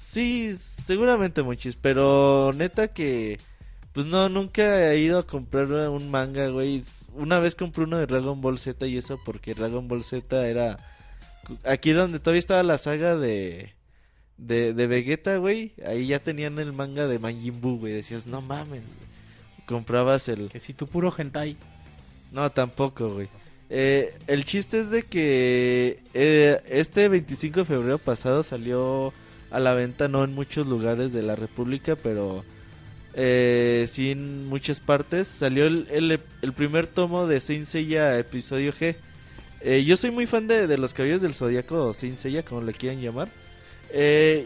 Sí, 0.10 0.56
seguramente 0.85 1.41
muchis, 1.41 1.76
pero 1.76 2.52
neta 2.53 2.89
que... 2.89 3.39
Pues 3.93 4.06
no, 4.06 4.27
nunca 4.27 4.91
he 4.91 4.99
ido 4.99 5.19
a 5.19 5.26
comprar 5.26 5.68
un 5.89 6.11
manga, 6.11 6.49
güey. 6.49 6.84
Una 7.14 7.39
vez 7.39 7.56
compré 7.56 7.85
uno 7.85 7.97
de 7.97 8.07
Dragon 8.07 8.41
Ball 8.41 8.60
Z 8.60 8.85
y 8.88 8.97
eso 8.97 9.18
porque 9.26 9.53
Dragon 9.53 9.88
Ball 9.88 10.03
Z 10.03 10.45
era... 10.45 10.77
Aquí 11.64 11.91
donde 11.91 12.19
todavía 12.19 12.39
estaba 12.39 12.64
la 12.64 12.77
saga 12.77 13.15
de... 13.15 13.73
De, 14.38 14.73
de 14.73 14.88
Vegeta, 14.88 15.38
güey. 15.38 15.76
Ahí 15.88 16.07
ya 16.07 16.19
tenían 16.19 16.60
el 16.60 16.73
manga 16.73 17.07
de 17.07 17.19
Majin 17.19 17.61
Buu, 17.61 17.80
güey. 17.80 17.93
Decías, 17.93 18.27
no 18.27 18.41
mames. 18.41 18.84
güey". 18.84 19.65
Comprabas 19.65 20.27
el... 20.27 20.49
Que 20.49 20.60
si 20.60 20.73
tu 20.73 20.88
puro 20.88 21.14
hentai. 21.18 21.56
No, 22.31 22.52
tampoco, 22.52 23.14
güey. 23.14 23.30
Eh, 23.69 24.14
el 24.27 24.45
chiste 24.45 24.80
es 24.80 24.91
de 24.91 25.03
que 25.03 25.99
eh, 26.14 26.61
este 26.69 27.10
25 27.10 27.61
de 27.61 27.65
febrero 27.65 27.97
pasado 27.97 28.43
salió 28.43 29.11
a 29.49 29.60
la 29.60 29.73
venta, 29.73 30.07
no 30.07 30.23
en 30.23 30.34
muchos 30.34 30.68
lugares 30.68 31.11
de 31.14 31.23
la 31.23 31.35
República, 31.35 31.95
pero 31.95 32.43
eh, 33.15 33.85
sí 33.88 34.11
en 34.11 34.47
muchas 34.47 34.80
partes. 34.80 35.27
Salió 35.27 35.65
el, 35.65 36.19
el, 36.41 36.53
primer 36.53 36.88
tomo 36.88 37.26
de 37.27 37.39
Saint 37.39 37.65
Seiya 37.65 38.19
episodio 38.19 38.72
G. 38.72 38.95
Eh, 39.61 39.84
yo 39.84 39.97
soy 39.97 40.11
muy 40.11 40.27
fan 40.27 40.47
de, 40.47 40.68
de 40.68 40.77
los 40.77 40.93
caballos 40.93 41.22
del 41.22 41.34
zodiaco 41.34 41.88
o 41.88 41.93
Saint 41.93 42.19
como 42.47 42.61
le 42.61 42.73
quieran 42.73 43.02
llamar. 43.02 43.30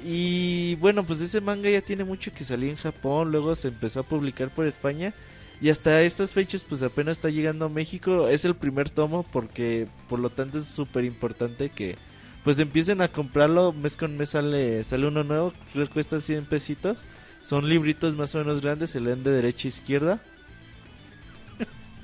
Y 0.06 0.76
bueno, 0.76 1.06
pues 1.06 1.20
ese 1.22 1.42
manga 1.42 1.70
ya 1.70 1.82
tiene 1.82 2.04
mucho 2.04 2.32
que 2.34 2.44
salió 2.44 2.70
en 2.70 2.76
Japón, 2.76 3.32
luego 3.32 3.56
se 3.56 3.70
empezó 3.70 4.02
a 4.02 4.04
publicar 4.04 4.50
por 4.50 4.66
España. 4.68 5.14
Y 5.62 5.70
hasta 5.70 6.02
estas 6.02 6.32
fechas 6.32 6.66
pues 6.68 6.84
apenas 6.84 7.18
está 7.18 7.30
llegando 7.30 7.66
a 7.66 7.70
México. 7.70 8.28
Es 8.28 8.46
el 8.46 8.56
primer 8.56 8.90
tomo 8.90 9.24
porque 9.24 9.88
por 10.08 10.20
lo 10.20 10.30
tanto 10.30 10.58
es 10.58 10.66
súper 10.66 11.04
importante 11.04 11.70
que 11.70 11.98
pues 12.44 12.60
empiecen 12.60 13.02
a 13.02 13.10
comprarlo. 13.10 13.74
Mes 13.74 13.98
con 13.98 14.16
mes 14.16 14.30
sale, 14.30 14.84
sale 14.84 15.08
uno 15.08 15.24
nuevo. 15.24 15.54
Que 15.74 15.88
cuesta 15.88 16.22
100 16.22 16.46
pesitos. 16.46 17.00
Son 17.42 17.68
libritos 17.68 18.16
más 18.16 18.34
o 18.36 18.40
menos 18.40 18.62
grandes. 18.62 18.92
Se 18.92 19.02
leen 19.02 19.24
de 19.24 19.32
derecha 19.32 19.68
a 19.68 19.70
izquierda. 19.70 20.22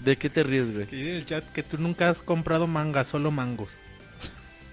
¿De 0.03 0.17
qué 0.17 0.29
te 0.29 0.43
ríes, 0.43 0.71
güey? 0.73 0.85
Que 0.87 0.95
dice 0.97 1.09
en 1.09 1.15
el 1.15 1.25
chat 1.25 1.51
que 1.51 1.63
tú 1.63 1.77
nunca 1.77 2.09
has 2.09 2.21
comprado 2.21 2.67
manga, 2.67 3.03
solo 3.03 3.31
mangos. 3.31 3.79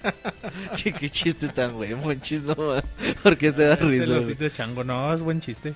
¿Qué, 0.83 0.93
qué 0.93 1.09
chiste 1.09 1.49
tan 1.49 1.75
güey, 1.75 1.95
monchis, 1.95 2.43
no 2.43 2.55
ma. 2.57 2.83
¿Por 3.23 3.39
qué 3.39 3.53
te 3.53 3.63
da 3.63 3.75
Es 3.75 3.81
el 3.81 3.89
risa? 3.89 4.21
de 4.21 4.51
chango, 4.51 4.85
no, 4.85 5.15
es 5.15 5.23
buen 5.23 5.41
chiste. 5.41 5.75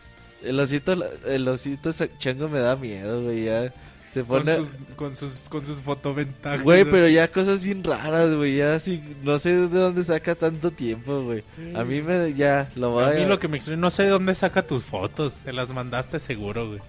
El 0.49 0.61
osito, 0.61 0.95
el 1.27 1.49
osito 1.49 1.91
chango 2.19 2.49
me 2.49 2.61
da 2.61 2.77
miedo, 2.77 3.23
güey. 3.23 3.45
Ya 3.45 3.73
se 4.11 4.23
Con 4.23 4.41
pone. 4.45 4.55
sus, 4.57 4.75
con 4.97 5.17
sus, 5.17 5.49
con 5.49 5.67
sus 5.67 5.81
fotoventajas. 5.81 6.63
Güey, 6.63 6.85
pero 6.85 7.09
ya 7.09 7.29
cosas 7.31 7.63
bien 7.63 7.85
raras, 7.85 8.35
güey. 8.35 8.57
Ya 8.57 8.79
sí, 8.79 9.03
no 9.23 9.39
sé 9.39 9.51
de 9.51 9.69
dónde 9.69 10.05
saca 10.05 10.35
tanto 10.35 10.71
tiempo, 10.71 11.23
güey. 11.23 11.43
A 11.75 11.85
mí 11.85 12.01
me, 12.03 12.33
ya, 12.35 12.69
lo 12.77 12.91
voy 12.91 13.05
A 13.05 13.09
a... 13.09 13.13
mí 13.13 13.25
lo 13.27 13.39
que 13.39 13.49
me 13.49 13.57
extraña, 13.59 13.81
no 13.81 13.91
sé 13.91 14.05
de 14.05 14.11
dónde 14.11 14.35
saca 14.35 14.63
tus 14.63 14.85
fotos. 14.85 15.35
Se 15.45 15.53
las 15.53 15.73
mandaste 15.73 16.19
seguro, 16.19 16.69
güey. 16.69 16.81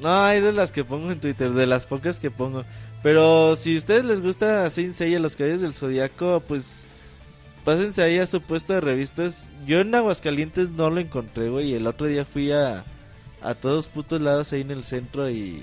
No, 0.00 0.22
hay 0.24 0.40
de 0.40 0.52
las 0.52 0.70
que 0.70 0.84
pongo 0.84 1.10
en 1.10 1.18
Twitter, 1.18 1.50
de 1.50 1.66
las 1.66 1.86
pocas 1.86 2.20
que 2.20 2.30
pongo. 2.30 2.64
Pero 3.02 3.56
si 3.56 3.74
a 3.74 3.78
ustedes 3.78 4.04
les 4.04 4.20
gusta 4.20 4.68
Saint 4.70 4.94
Seiya, 4.94 5.18
los 5.18 5.34
caballos 5.36 5.60
del 5.60 5.74
Zodiaco, 5.74 6.42
pues 6.46 6.84
pásense 7.68 8.02
ahí 8.02 8.16
a 8.16 8.26
su 8.26 8.40
puesto 8.40 8.72
de 8.72 8.80
revistas. 8.80 9.46
Yo 9.66 9.80
en 9.80 9.94
Aguascalientes 9.94 10.70
no 10.70 10.88
lo 10.88 11.00
encontré, 11.00 11.50
güey. 11.50 11.74
El 11.74 11.86
otro 11.86 12.06
día 12.06 12.24
fui 12.24 12.50
a, 12.50 12.82
a 13.42 13.54
todos 13.56 13.88
putos 13.88 14.22
lados 14.22 14.54
ahí 14.54 14.62
en 14.62 14.70
el 14.70 14.84
centro 14.84 15.28
y 15.28 15.62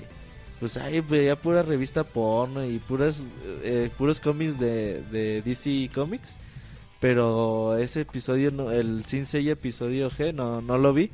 pues 0.60 0.76
ahí 0.76 1.00
veía 1.00 1.34
pura 1.34 1.64
revista 1.64 2.04
porno 2.04 2.64
y 2.64 2.78
puras 2.78 3.24
eh, 3.64 3.90
puros 3.98 4.20
cómics 4.20 4.56
de, 4.60 5.02
de 5.10 5.42
DC 5.42 5.90
Comics. 5.92 6.36
Pero 7.00 7.76
ese 7.76 8.02
episodio, 8.02 8.70
el 8.70 9.04
Saint 9.04 9.26
Seiya 9.26 9.54
episodio 9.54 10.08
G, 10.08 10.32
no, 10.32 10.60
no 10.60 10.78
lo 10.78 10.94
vi. 10.94 11.10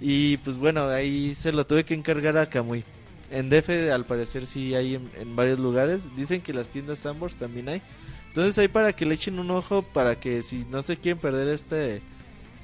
Y 0.00 0.36
pues 0.36 0.58
bueno, 0.58 0.86
ahí 0.90 1.34
se 1.34 1.50
lo 1.50 1.66
tuve 1.66 1.82
que 1.82 1.94
encargar 1.94 2.38
a 2.38 2.48
Kamui. 2.48 2.84
En 3.32 3.50
DF 3.50 3.90
al 3.92 4.04
parecer 4.04 4.46
sí 4.46 4.76
hay 4.76 4.94
en, 4.94 5.10
en 5.20 5.34
varios 5.34 5.58
lugares. 5.58 6.04
Dicen 6.16 6.40
que 6.40 6.54
las 6.54 6.68
tiendas 6.68 7.00
Sambors 7.00 7.34
también 7.34 7.68
hay. 7.68 7.82
Entonces 8.36 8.58
ahí 8.58 8.68
para 8.68 8.92
que 8.92 9.06
le 9.06 9.14
echen 9.14 9.38
un 9.38 9.50
ojo, 9.50 9.80
para 9.80 10.14
que 10.16 10.42
si 10.42 10.66
no 10.70 10.82
se 10.82 10.98
quieren 10.98 11.18
perder 11.18 11.48
este 11.48 12.02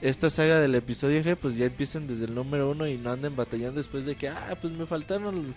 esta 0.02 0.28
saga 0.28 0.60
del 0.60 0.74
episodio 0.74 1.24
G, 1.24 1.34
pues 1.34 1.56
ya 1.56 1.64
empiecen 1.64 2.06
desde 2.06 2.26
el 2.26 2.34
número 2.34 2.70
uno 2.70 2.86
y 2.86 2.98
no 2.98 3.10
anden 3.10 3.34
batallando 3.34 3.78
después 3.78 4.04
de 4.04 4.14
que, 4.14 4.28
ah, 4.28 4.54
pues 4.60 4.74
me 4.74 4.84
faltaron 4.84 5.54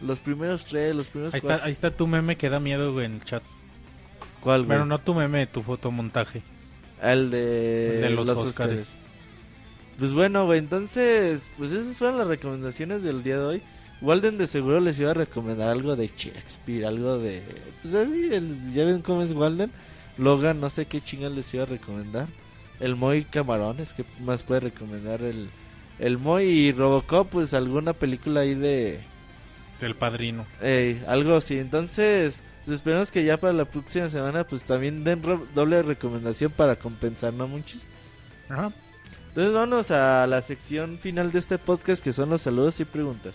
los 0.00 0.20
primeros 0.20 0.66
tres, 0.66 0.94
los 0.94 1.08
primeros 1.08 1.34
Ahí 1.34 1.38
está, 1.38 1.48
cuatro. 1.48 1.66
ahí 1.66 1.72
está 1.72 1.90
tu 1.90 2.06
meme 2.06 2.36
que 2.36 2.48
da 2.48 2.60
miedo, 2.60 2.92
güey, 2.92 3.06
en 3.06 3.14
el 3.14 3.24
chat. 3.24 3.42
¿Cuál, 4.40 4.60
güey? 4.60 4.78
Bueno, 4.78 4.84
no 4.86 5.00
tu 5.00 5.14
meme, 5.14 5.48
tu 5.48 5.62
fotomontaje. 5.62 6.42
El 7.02 7.32
de, 7.32 7.96
El 7.96 8.02
de 8.02 8.10
los 8.10 8.28
Óscares. 8.28 8.48
Óscares. 8.48 8.88
Pues 9.98 10.12
bueno, 10.12 10.46
güey, 10.46 10.60
entonces, 10.60 11.50
pues 11.58 11.72
esas 11.72 11.96
fueron 11.96 12.18
las 12.18 12.28
recomendaciones 12.28 13.02
del 13.02 13.24
día 13.24 13.38
de 13.38 13.44
hoy. 13.44 13.62
Walden 14.02 14.36
de 14.38 14.46
seguro 14.46 14.78
les 14.80 14.98
iba 15.00 15.10
a 15.12 15.14
recomendar 15.14 15.70
algo 15.70 15.96
de 15.96 16.08
Shakespeare, 16.08 16.84
algo 16.86 17.18
de... 17.18 17.42
Pues 17.82 17.94
así, 17.94 18.28
el- 18.32 18.72
ya 18.74 18.84
ven 18.84 19.00
cómo 19.02 19.22
es 19.22 19.32
Walden. 19.32 19.70
Logan, 20.18 20.60
no 20.60 20.68
sé 20.70 20.86
qué 20.86 21.00
chingas 21.00 21.32
les 21.32 21.52
iba 21.54 21.62
a 21.62 21.66
recomendar. 21.66 22.26
El 22.78 22.96
Moy 22.96 23.24
Camarones, 23.24 23.94
que 23.94 24.04
más 24.20 24.42
puede 24.42 24.60
recomendar 24.60 25.22
el, 25.22 25.48
el 25.98 26.18
Moy 26.18 26.44
y 26.44 26.72
Robocop, 26.72 27.28
pues 27.30 27.54
alguna 27.54 27.92
película 27.94 28.40
ahí 28.40 28.54
de... 28.54 29.00
Del 29.80 29.94
padrino. 29.94 30.46
Ey, 30.62 31.02
algo 31.06 31.34
así. 31.36 31.58
Entonces, 31.58 32.42
pues, 32.66 32.76
esperemos 32.76 33.10
que 33.12 33.24
ya 33.24 33.38
para 33.38 33.52
la 33.54 33.64
próxima 33.64 34.08
semana, 34.10 34.44
pues 34.44 34.64
también 34.64 35.04
den 35.04 35.22
doble 35.54 35.82
recomendación 35.82 36.52
para 36.52 36.76
compensar, 36.76 37.32
¿no, 37.32 37.46
muchos? 37.48 37.86
Ajá. 38.48 38.72
Entonces, 39.28 39.52
vámonos 39.54 39.90
a 39.90 40.26
la 40.26 40.40
sección 40.42 40.98
final 40.98 41.30
de 41.32 41.38
este 41.38 41.58
podcast 41.58 42.02
que 42.02 42.12
son 42.12 42.30
los 42.30 42.42
saludos 42.42 42.78
y 42.80 42.84
preguntas. 42.84 43.34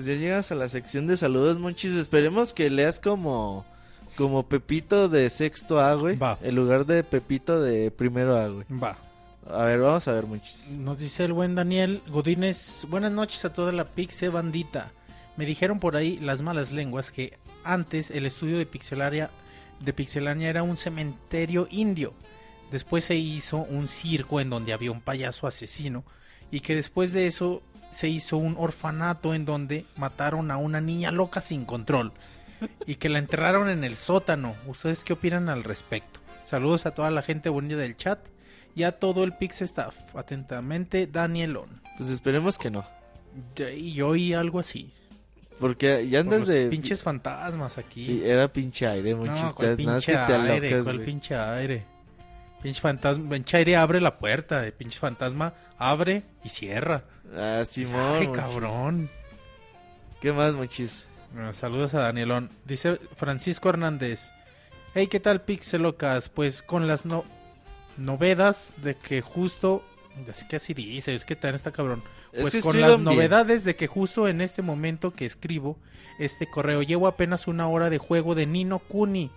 Pues 0.00 0.06
ya 0.06 0.14
llegas 0.14 0.50
a 0.50 0.54
la 0.54 0.66
sección 0.70 1.06
de 1.06 1.14
saludos, 1.14 1.58
Monchis. 1.58 1.92
Esperemos 1.92 2.54
que 2.54 2.70
leas 2.70 2.98
como 3.00 3.66
como 4.16 4.48
Pepito 4.48 5.10
de 5.10 5.28
sexto 5.28 5.78
A, 5.78 5.92
güey. 5.92 6.16
Va. 6.16 6.38
En 6.40 6.54
lugar 6.54 6.86
de 6.86 7.04
Pepito 7.04 7.60
de 7.60 7.90
primero 7.90 8.38
A, 8.38 8.48
güey. 8.48 8.64
Va. 8.82 8.96
A 9.46 9.64
ver, 9.64 9.80
vamos 9.80 10.08
a 10.08 10.14
ver, 10.14 10.24
Monchis. 10.24 10.70
Nos 10.70 10.96
dice 10.96 11.26
el 11.26 11.34
buen 11.34 11.54
Daniel 11.54 12.00
Godínez, 12.08 12.86
buenas 12.88 13.12
noches 13.12 13.44
a 13.44 13.52
toda 13.52 13.72
la 13.72 13.84
Pixe 13.84 14.30
bandita. 14.30 14.90
Me 15.36 15.44
dijeron 15.44 15.80
por 15.80 15.96
ahí 15.96 16.18
las 16.18 16.40
malas 16.40 16.72
lenguas 16.72 17.12
que 17.12 17.38
antes 17.62 18.10
el 18.10 18.24
estudio 18.24 18.56
de 18.56 18.64
Pixelaria 18.64 19.28
de 19.80 19.92
Pixelania 19.92 20.48
era 20.48 20.62
un 20.62 20.78
cementerio 20.78 21.68
indio. 21.70 22.14
Después 22.72 23.04
se 23.04 23.16
hizo 23.16 23.58
un 23.58 23.86
circo 23.86 24.40
en 24.40 24.48
donde 24.48 24.72
había 24.72 24.92
un 24.92 25.02
payaso 25.02 25.46
asesino 25.46 26.04
y 26.50 26.60
que 26.60 26.74
después 26.74 27.12
de 27.12 27.26
eso 27.26 27.62
se 27.90 28.08
hizo 28.08 28.36
un 28.36 28.56
orfanato 28.58 29.34
en 29.34 29.44
donde 29.44 29.84
mataron 29.96 30.50
a 30.50 30.56
una 30.56 30.80
niña 30.80 31.10
loca 31.10 31.40
sin 31.40 31.64
control 31.64 32.12
y 32.86 32.96
que 32.96 33.08
la 33.08 33.18
enterraron 33.18 33.68
en 33.68 33.84
el 33.84 33.96
sótano. 33.96 34.54
¿Ustedes 34.66 35.04
qué 35.04 35.14
opinan 35.14 35.48
al 35.48 35.64
respecto? 35.64 36.20
Saludos 36.44 36.86
a 36.86 36.92
toda 36.94 37.10
la 37.10 37.22
gente 37.22 37.48
bonita 37.48 37.76
del 37.76 37.96
chat 37.96 38.18
y 38.74 38.84
a 38.84 38.92
todo 38.92 39.24
el 39.24 39.32
Pix 39.34 39.62
Staff. 39.62 40.16
Atentamente, 40.16 41.06
Danielón. 41.06 41.68
Pues 41.96 42.10
esperemos 42.10 42.58
que 42.58 42.70
no. 42.70 42.84
Y 43.76 43.92
yo 43.92 44.08
oí 44.08 44.32
algo 44.32 44.58
así. 44.60 44.92
Porque 45.58 46.08
ya 46.08 46.20
andas 46.20 46.46
de... 46.46 46.68
pinches 46.68 47.02
fantasmas 47.02 47.74
Sí, 47.74 47.80
aquí. 47.80 48.22
Era 48.24 48.50
pinche 48.50 48.86
aire, 48.86 49.14
Monchis. 49.14 49.42
No, 49.42 49.54
¿cuál 49.54 49.76
Te- 49.76 49.82
nada 49.84 49.96
más 49.96 50.06
pinche 50.06 50.18
aire? 50.18 50.82
¿Cuál 50.82 51.00
pinche 51.00 51.34
aire? 51.36 51.84
Pinche 52.62 52.80
fantasma, 52.80 53.30
pinche 53.30 53.56
aire 53.56 53.76
abre 53.76 54.00
la 54.00 54.18
puerta, 54.18 54.60
de 54.60 54.72
pinche 54.72 54.98
fantasma 54.98 55.54
abre 55.78 56.22
y 56.44 56.50
cierra. 56.50 57.04
Ah, 57.34 57.62
Simón, 57.66 58.16
Ay, 58.18 58.28
cabrón. 58.28 59.08
¿Qué 60.20 60.32
más, 60.32 60.54
Monchis? 60.54 61.06
Bueno, 61.32 61.52
saludos 61.52 61.94
a 61.94 62.00
Danielón. 62.00 62.50
Dice 62.66 62.96
Francisco 63.16 63.70
Hernández. 63.70 64.32
Hey, 64.94 65.06
¿qué 65.06 65.20
tal 65.20 65.40
Pixelocas? 65.42 66.28
Pues 66.28 66.60
con 66.62 66.86
las 66.86 67.06
no 67.06 67.24
novedades 67.96 68.74
de 68.82 68.94
que 68.96 69.20
justo... 69.20 69.82
Es 70.28 70.44
que 70.44 70.56
así 70.56 70.74
dice, 70.74 71.14
es 71.14 71.24
que 71.24 71.36
también 71.36 71.54
está 71.54 71.70
cabrón. 71.70 72.02
Es 72.32 72.42
Pues 72.42 72.52
que 72.52 72.60
con 72.60 72.80
las 72.80 72.90
bien. 72.98 73.04
novedades 73.04 73.64
de 73.64 73.76
que 73.76 73.86
justo 73.86 74.28
en 74.28 74.40
este 74.40 74.60
momento 74.60 75.12
que 75.12 75.24
escribo 75.24 75.78
este 76.18 76.46
correo 76.46 76.82
llevo 76.82 77.06
apenas 77.06 77.46
una 77.46 77.68
hora 77.68 77.88
de 77.88 77.98
juego 77.98 78.34
de 78.34 78.44
Nino 78.46 78.80
Kuni. 78.80 79.30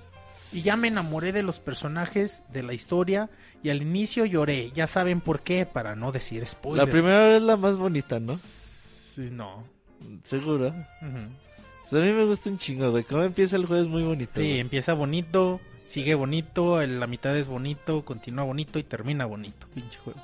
Y 0.51 0.61
ya 0.61 0.76
me 0.77 0.88
enamoré 0.88 1.31
de 1.31 1.43
los 1.43 1.60
personajes, 1.60 2.43
de 2.51 2.64
la 2.64 2.73
historia, 2.73 3.30
y 3.64 3.69
al 3.69 3.81
inicio 3.81 4.26
lloré. 4.26 4.72
Ya 4.73 4.88
saben 4.88 5.22
por 5.22 5.41
qué, 5.41 5.65
para 5.65 5.95
no 5.95 6.11
decir 6.11 6.45
spoiler. 6.45 6.85
La 6.85 6.91
primera 6.91 7.35
es 7.35 7.41
la 7.41 7.57
más 7.57 7.77
bonita, 7.77 8.19
¿no? 8.19 8.35
Sí, 8.38 9.30
no. 9.31 9.64
Seguro. 10.23 10.73
Pues 11.01 11.93
a 11.93 12.05
mí 12.05 12.11
me 12.11 12.26
gusta 12.26 12.49
un 12.49 12.57
chingo, 12.57 12.91
güey. 12.91 13.03
Cómo 13.03 13.23
empieza 13.23 13.55
el 13.55 13.65
juego 13.65 13.84
es 13.84 13.89
muy 13.89 14.03
bonito. 14.03 14.31
Sí, 14.35 14.41
güey. 14.41 14.60
empieza 14.60 14.93
bonito, 14.93 15.60
sigue 15.84 16.15
bonito, 16.15 16.81
la 16.85 17.07
mitad 17.07 17.35
es 17.38 17.47
bonito, 17.47 18.03
continúa 18.05 18.43
bonito 18.45 18.80
y 18.80 18.84
termina 18.84 19.26
bonito. 19.26 19.68
Pinche 19.73 19.97
juego. 19.99 20.19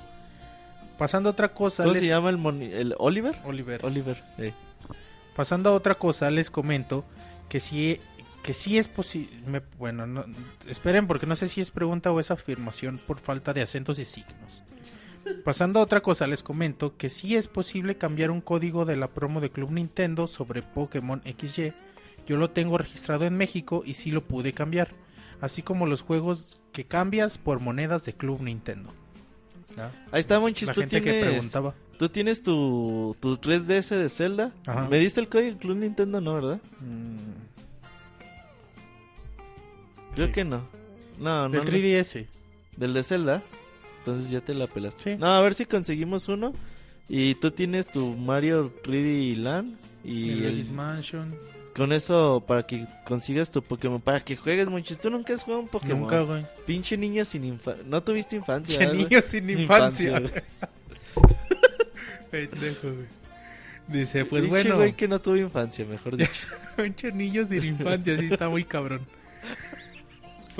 Pasando 0.98 1.28
a 1.28 1.32
otra 1.32 1.48
cosa, 1.54 1.84
¿Cómo 1.84 1.94
les- 1.94 2.02
se 2.02 2.08
llama 2.08 2.30
el, 2.30 2.36
moni- 2.38 2.72
el 2.72 2.94
Oliver? 2.98 3.36
Oliver. 3.44 3.84
Oliver. 3.86 4.22
eh. 4.38 4.52
Pasando 5.36 5.70
a 5.70 5.72
otra 5.72 5.94
cosa, 5.94 6.30
les 6.30 6.50
comento 6.50 7.04
que 7.48 7.58
sí, 7.60 8.00
que 8.42 8.54
sí 8.54 8.78
es 8.78 8.88
posible. 8.88 9.62
Bueno, 9.78 10.06
no- 10.06 10.24
esperen, 10.68 11.06
porque 11.06 11.26
no 11.26 11.36
sé 11.36 11.46
si 11.48 11.60
es 11.60 11.70
pregunta 11.70 12.10
o 12.12 12.20
es 12.20 12.30
afirmación 12.30 12.98
por 13.06 13.18
falta 13.18 13.52
de 13.52 13.62
acentos 13.62 13.98
y 13.98 14.04
signos. 14.04 14.64
Pasando 15.44 15.78
a 15.80 15.82
otra 15.82 16.00
cosa, 16.00 16.26
les 16.26 16.42
comento 16.42 16.96
que 16.96 17.08
sí 17.10 17.36
es 17.36 17.46
posible 17.46 17.96
cambiar 17.96 18.30
un 18.30 18.40
código 18.40 18.84
de 18.86 18.96
la 18.96 19.08
promo 19.08 19.40
de 19.40 19.50
Club 19.50 19.70
Nintendo 19.70 20.26
sobre 20.26 20.62
Pokémon 20.62 21.22
XY. 21.24 21.72
Yo 22.26 22.36
lo 22.36 22.50
tengo 22.50 22.78
registrado 22.78 23.26
en 23.26 23.36
México 23.36 23.82
y 23.84 23.94
sí 23.94 24.10
lo 24.10 24.24
pude 24.24 24.52
cambiar. 24.52 24.88
Así 25.40 25.62
como 25.62 25.86
los 25.86 26.02
juegos 26.02 26.60
que 26.72 26.84
cambias 26.84 27.38
por 27.38 27.60
monedas 27.60 28.04
de 28.04 28.14
Club 28.14 28.42
Nintendo. 28.42 28.92
¿Ah? 29.78 29.90
Ahí 30.10 30.20
está, 30.20 30.40
Monchis. 30.40 30.68
La 30.68 30.74
gente 30.74 31.00
que 31.00 31.10
tienes, 31.10 31.28
preguntaba. 31.30 31.74
tú 31.98 32.08
tienes 32.08 32.42
tu, 32.42 33.16
tu 33.20 33.36
3DS 33.36 33.96
de 33.96 34.08
Zelda. 34.08 34.52
Ajá. 34.66 34.88
¿Me 34.88 34.98
diste 34.98 35.20
el 35.20 35.28
código 35.28 35.58
Club 35.58 35.76
Nintendo? 35.78 36.20
No, 36.20 36.34
¿verdad? 36.34 36.60
Mm, 36.80 37.49
Creo 40.14 40.26
Sí. 40.28 40.32
que 40.32 40.44
no. 40.44 40.66
No, 41.18 41.48
no. 41.48 41.50
del 41.50 41.64
no. 41.64 41.70
3DS. 41.70 42.26
Del 42.76 42.94
de 42.94 43.04
Zelda. 43.04 43.42
Entonces 43.98 44.30
ya 44.30 44.40
te 44.40 44.54
la 44.54 44.66
pelaste. 44.66 45.14
Sí. 45.14 45.20
No, 45.20 45.26
a 45.34 45.42
ver 45.42 45.54
si 45.54 45.66
conseguimos 45.66 46.28
uno. 46.28 46.52
Y 47.08 47.34
tú 47.36 47.50
tienes 47.50 47.90
tu 47.90 48.14
Mario 48.16 48.72
3D 48.82 49.36
Land. 49.36 49.76
Y 50.04 50.44
el 50.44 50.60
el- 50.60 50.72
Mansion. 50.72 51.34
con 51.76 51.92
eso 51.92 52.42
para 52.46 52.66
que 52.66 52.86
consigas 53.04 53.50
tu 53.50 53.62
Pokémon. 53.62 54.00
Para 54.00 54.20
que 54.20 54.36
juegues, 54.36 54.68
Monchis. 54.68 54.98
Tú 54.98 55.10
nunca 55.10 55.34
has 55.34 55.44
jugado 55.44 55.62
un 55.62 55.68
Pokémon. 55.68 56.00
Nunca, 56.00 56.20
güey. 56.22 56.46
Pinche 56.66 56.96
niño 56.96 57.24
sin 57.24 57.44
infancia. 57.44 57.84
No 57.86 58.02
tuviste 58.02 58.36
infancia. 58.36 58.78
Che, 58.78 58.86
¿verdad, 58.86 58.94
güey? 58.96 59.08
niño 59.08 59.22
sin 59.22 59.50
infancia. 59.50 60.22
Pendejo, 62.30 62.92
güey. 62.92 63.06
Dice, 63.88 64.24
pues 64.24 64.42
Pinche 64.42 64.48
bueno, 64.62 64.76
güey 64.76 64.92
que 64.92 65.08
no 65.08 65.20
tuvo 65.20 65.36
infancia, 65.36 65.84
mejor 65.84 66.16
dicho. 66.16 66.46
pinche 66.76 67.10
niño 67.12 67.46
sin 67.46 67.64
infancia, 67.64 68.16
sí 68.18 68.28
está 68.30 68.48
muy 68.48 68.64
cabrón. 68.64 69.00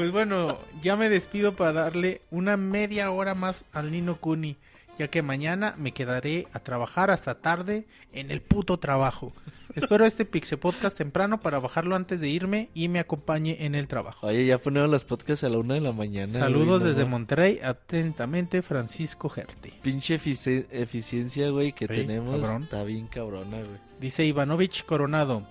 Pues 0.01 0.13
bueno, 0.13 0.57
ya 0.81 0.97
me 0.97 1.11
despido 1.11 1.53
para 1.53 1.75
darle 1.75 2.23
una 2.31 2.57
media 2.57 3.11
hora 3.11 3.35
más 3.35 3.67
al 3.71 3.93
Nino 3.93 4.17
Kuni, 4.17 4.57
ya 4.99 5.09
que 5.09 5.21
mañana 5.21 5.75
me 5.77 5.93
quedaré 5.93 6.47
a 6.55 6.61
trabajar 6.61 7.11
hasta 7.11 7.35
tarde 7.43 7.85
en 8.15 8.31
el 8.31 8.41
puto 8.41 8.79
trabajo. 8.79 9.35
Espero 9.75 10.07
este 10.07 10.25
Pixe 10.25 10.57
Podcast 10.57 10.97
temprano 10.97 11.41
para 11.43 11.59
bajarlo 11.59 11.97
antes 11.97 12.23
de 12.23 12.31
irme 12.31 12.71
y 12.73 12.89
me 12.89 12.99
acompañe 12.99 13.59
en 13.67 13.75
el 13.75 13.89
trabajo. 13.89 14.27
Oye, 14.27 14.47
ya 14.47 14.57
ponemos 14.57 14.89
los 14.89 15.05
podcasts 15.05 15.45
a 15.45 15.51
la 15.51 15.59
una 15.59 15.75
de 15.75 15.83
la 15.83 15.93
mañana. 15.93 16.29
Saludos 16.33 16.81
güey, 16.81 16.95
desde. 16.95 17.05
Monterrey, 17.05 17.59
atentamente 17.63 18.63
Francisco 18.63 19.29
Gerte. 19.29 19.75
Pinche 19.83 20.19
efici- 20.19 20.65
eficiencia, 20.71 21.51
güey, 21.51 21.73
que 21.75 21.87
Sí, 21.87 21.93
tenemos. 21.93 22.41
cabrón. 22.41 22.63
Está 22.63 22.85
bien 22.85 23.07
cabrona, 23.07 23.59
güey. 23.59 23.79
Dice 24.01 24.25
Ivanovich 24.25 24.87
Coronado. 24.87 25.43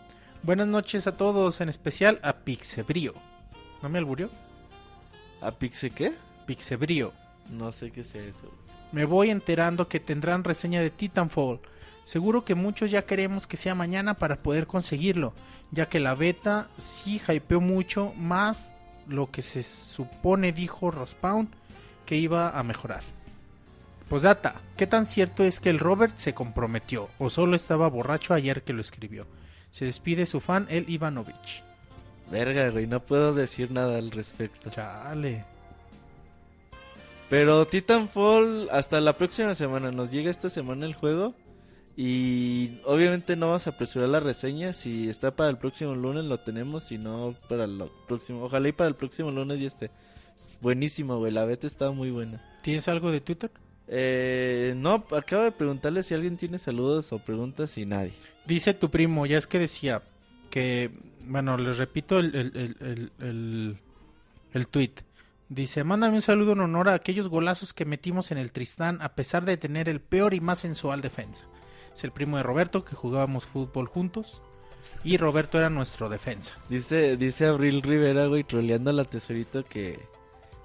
Buenas 0.42 0.66
noches 0.68 1.06
a 1.06 1.16
todos, 1.16 1.62
en 1.62 1.70
especial 1.70 2.20
a 2.24 2.34
Pixebrío. 2.38 3.14
¿No 3.82 3.90
me 3.90 3.98
alburió? 3.98 4.30
¿A 5.42 5.52
Pixe 5.52 5.92
qué? 5.92 6.14
Pixebrío. 6.46 7.14
No 7.50 7.72
sé 7.72 7.92
qué 7.92 8.04
sea 8.04 8.24
eso. 8.24 8.52
Me 8.92 9.06
voy 9.06 9.30
enterando 9.30 9.88
que 9.88 10.00
tendrán 10.00 10.44
reseña 10.44 10.82
de 10.82 10.90
Titanfall. 10.90 11.60
Seguro 12.04 12.44
que 12.44 12.56
muchos 12.56 12.92
ya 12.92 13.06
queremos 13.06 13.46
que 13.46 13.58
sea 13.58 13.76
mañana 13.76 14.16
para 14.16 14.38
poder 14.38 14.66
conseguirlo, 14.66 15.34
ya 15.72 15.88
que 15.88 16.00
la 16.00 16.16
beta 16.16 16.70
sí 16.78 17.22
hypeó 17.28 17.62
mucho 17.62 18.14
más 18.18 18.76
lo 19.08 19.30
que 19.30 19.42
se 19.42 19.64
supone 19.64 20.52
dijo 20.52 20.92
Respawn 20.92 21.50
que 22.06 22.16
iba 22.16 22.58
a 22.58 22.64
mejorar. 22.64 23.04
Posdata, 24.10 24.56
¿qué 24.76 24.88
tan 24.88 25.06
cierto 25.06 25.44
es 25.44 25.60
que 25.60 25.70
el 25.70 25.78
Robert 25.78 26.18
se 26.18 26.34
comprometió 26.34 27.10
o 27.20 27.30
solo 27.30 27.56
estaba 27.56 27.88
borracho 27.88 28.34
ayer 28.34 28.64
que 28.64 28.74
lo 28.74 28.82
escribió? 28.82 29.28
Se 29.70 29.86
despide 29.86 30.26
su 30.26 30.40
fan, 30.40 30.66
el 30.70 30.90
Ivanovich. 30.90 31.64
Verga, 32.32 32.70
güey, 32.70 32.86
no 32.88 33.00
puedo 33.02 33.34
decir 33.34 33.72
nada 33.72 33.98
al 33.98 34.12
respecto. 34.12 34.70
Chale. 34.70 35.46
Pero 37.30 37.66
Titanfall, 37.66 38.70
hasta 38.72 39.02
la 39.02 39.14
próxima 39.14 39.56
semana. 39.56 39.92
Nos 39.92 40.12
llega 40.12 40.32
esta 40.32 40.50
semana 40.50 40.86
el 40.86 40.94
juego. 40.94 41.34
Y 41.96 42.80
obviamente 42.86 43.36
no 43.36 43.48
vamos 43.48 43.68
a 43.68 43.72
apresurar 43.72 44.10
la 44.10 44.20
reseña. 44.20 44.74
Si 44.74 45.10
está 45.10 45.36
para 45.36 45.50
el 45.50 45.58
próximo 45.58 45.96
lunes, 45.96 46.26
lo 46.26 46.40
tenemos. 46.40 46.84
Si 46.84 46.98
no, 46.98 47.36
para 47.48 47.66
el 47.66 47.84
próximo. 48.08 48.44
Ojalá 48.44 48.70
y 48.70 48.72
para 48.72 48.88
el 48.88 48.96
próximo 48.96 49.32
lunes 49.32 49.60
ya 49.60 49.68
esté. 49.68 49.92
Es 50.36 50.58
buenísimo, 50.62 51.18
güey. 51.18 51.32
La 51.32 51.46
beta 51.46 51.68
está 51.68 51.92
muy 51.92 52.10
buena. 52.10 52.42
¿Tienes 52.62 52.88
algo 52.88 53.12
de 53.12 53.22
Twitter? 53.22 53.52
Eh, 53.88 54.74
no, 54.78 55.04
acabo 55.12 55.44
de 55.44 55.52
preguntarle 55.52 56.04
si 56.04 56.14
alguien 56.14 56.38
tiene 56.38 56.58
saludos 56.58 57.12
o 57.12 57.20
preguntas 57.20 57.78
y 57.78 57.86
nadie. 57.86 58.14
Dice 58.46 58.74
tu 58.74 58.90
primo, 58.90 59.26
ya 59.26 59.38
es 59.38 59.48
que 59.48 59.58
decía 59.58 60.04
que, 60.50 60.92
bueno, 61.26 61.58
les 61.58 61.78
repito 61.78 62.20
el, 62.20 62.36
el, 62.36 63.12
el, 63.20 63.78
el, 64.54 64.68
tweet. 64.68 64.94
Dice, 65.48 65.84
mándame 65.84 66.16
un 66.16 66.22
saludo 66.22 66.54
en 66.54 66.62
honor 66.62 66.90
a 66.90 66.94
aquellos 66.94 67.28
golazos 67.30 67.74
que 67.74 67.86
metimos 67.86 68.32
en 68.32 68.38
el 68.38 68.52
Tristán 68.52 69.00
a 69.02 69.16
pesar 69.16 69.46
de 69.46 69.58
tener 69.58 69.90
el 69.90 70.00
peor 70.00 70.34
y 70.34 70.42
más 70.42 70.60
sensual 70.60 71.02
defensa. 71.02 71.46
Es 71.94 72.04
el 72.04 72.12
primo 72.12 72.38
de 72.38 72.44
Roberto 72.44 72.86
que 72.86 72.96
jugábamos 72.96 73.46
fútbol 73.46 73.88
juntos 73.88 74.44
y 75.04 75.18
Roberto 75.18 75.58
era 75.58 75.70
nuestro 75.70 76.10
defensa. 76.10 76.56
Dice, 76.70 77.18
dice 77.18 77.46
Abril 77.46 77.82
Rivera, 77.82 78.28
güey, 78.28 78.44
troleando 78.44 78.90
a 78.90 78.94
la 78.94 79.06
tesorito 79.06 79.64
que, 79.64 80.00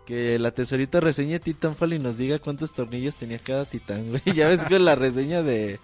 que 0.06 0.38
la 0.38 0.50
tesorita 0.50 1.00
reseñe 1.00 1.38
Titanfall 1.38 1.94
y 1.94 1.98
nos 1.98 2.18
diga 2.18 2.38
cuántos 2.38 2.72
tornillos 2.74 3.16
tenía 3.16 3.38
cada 3.38 3.64
titán, 3.64 4.10
güey. 4.10 4.22
Ya 4.34 4.48
ves 4.48 4.66
con 4.66 4.84
la 4.84 4.94
reseña 4.94 5.42
de, 5.42 5.78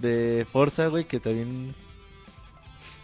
de 0.00 0.46
Forza, 0.50 0.88
güey, 0.88 1.04
que 1.04 1.20
también... 1.20 1.74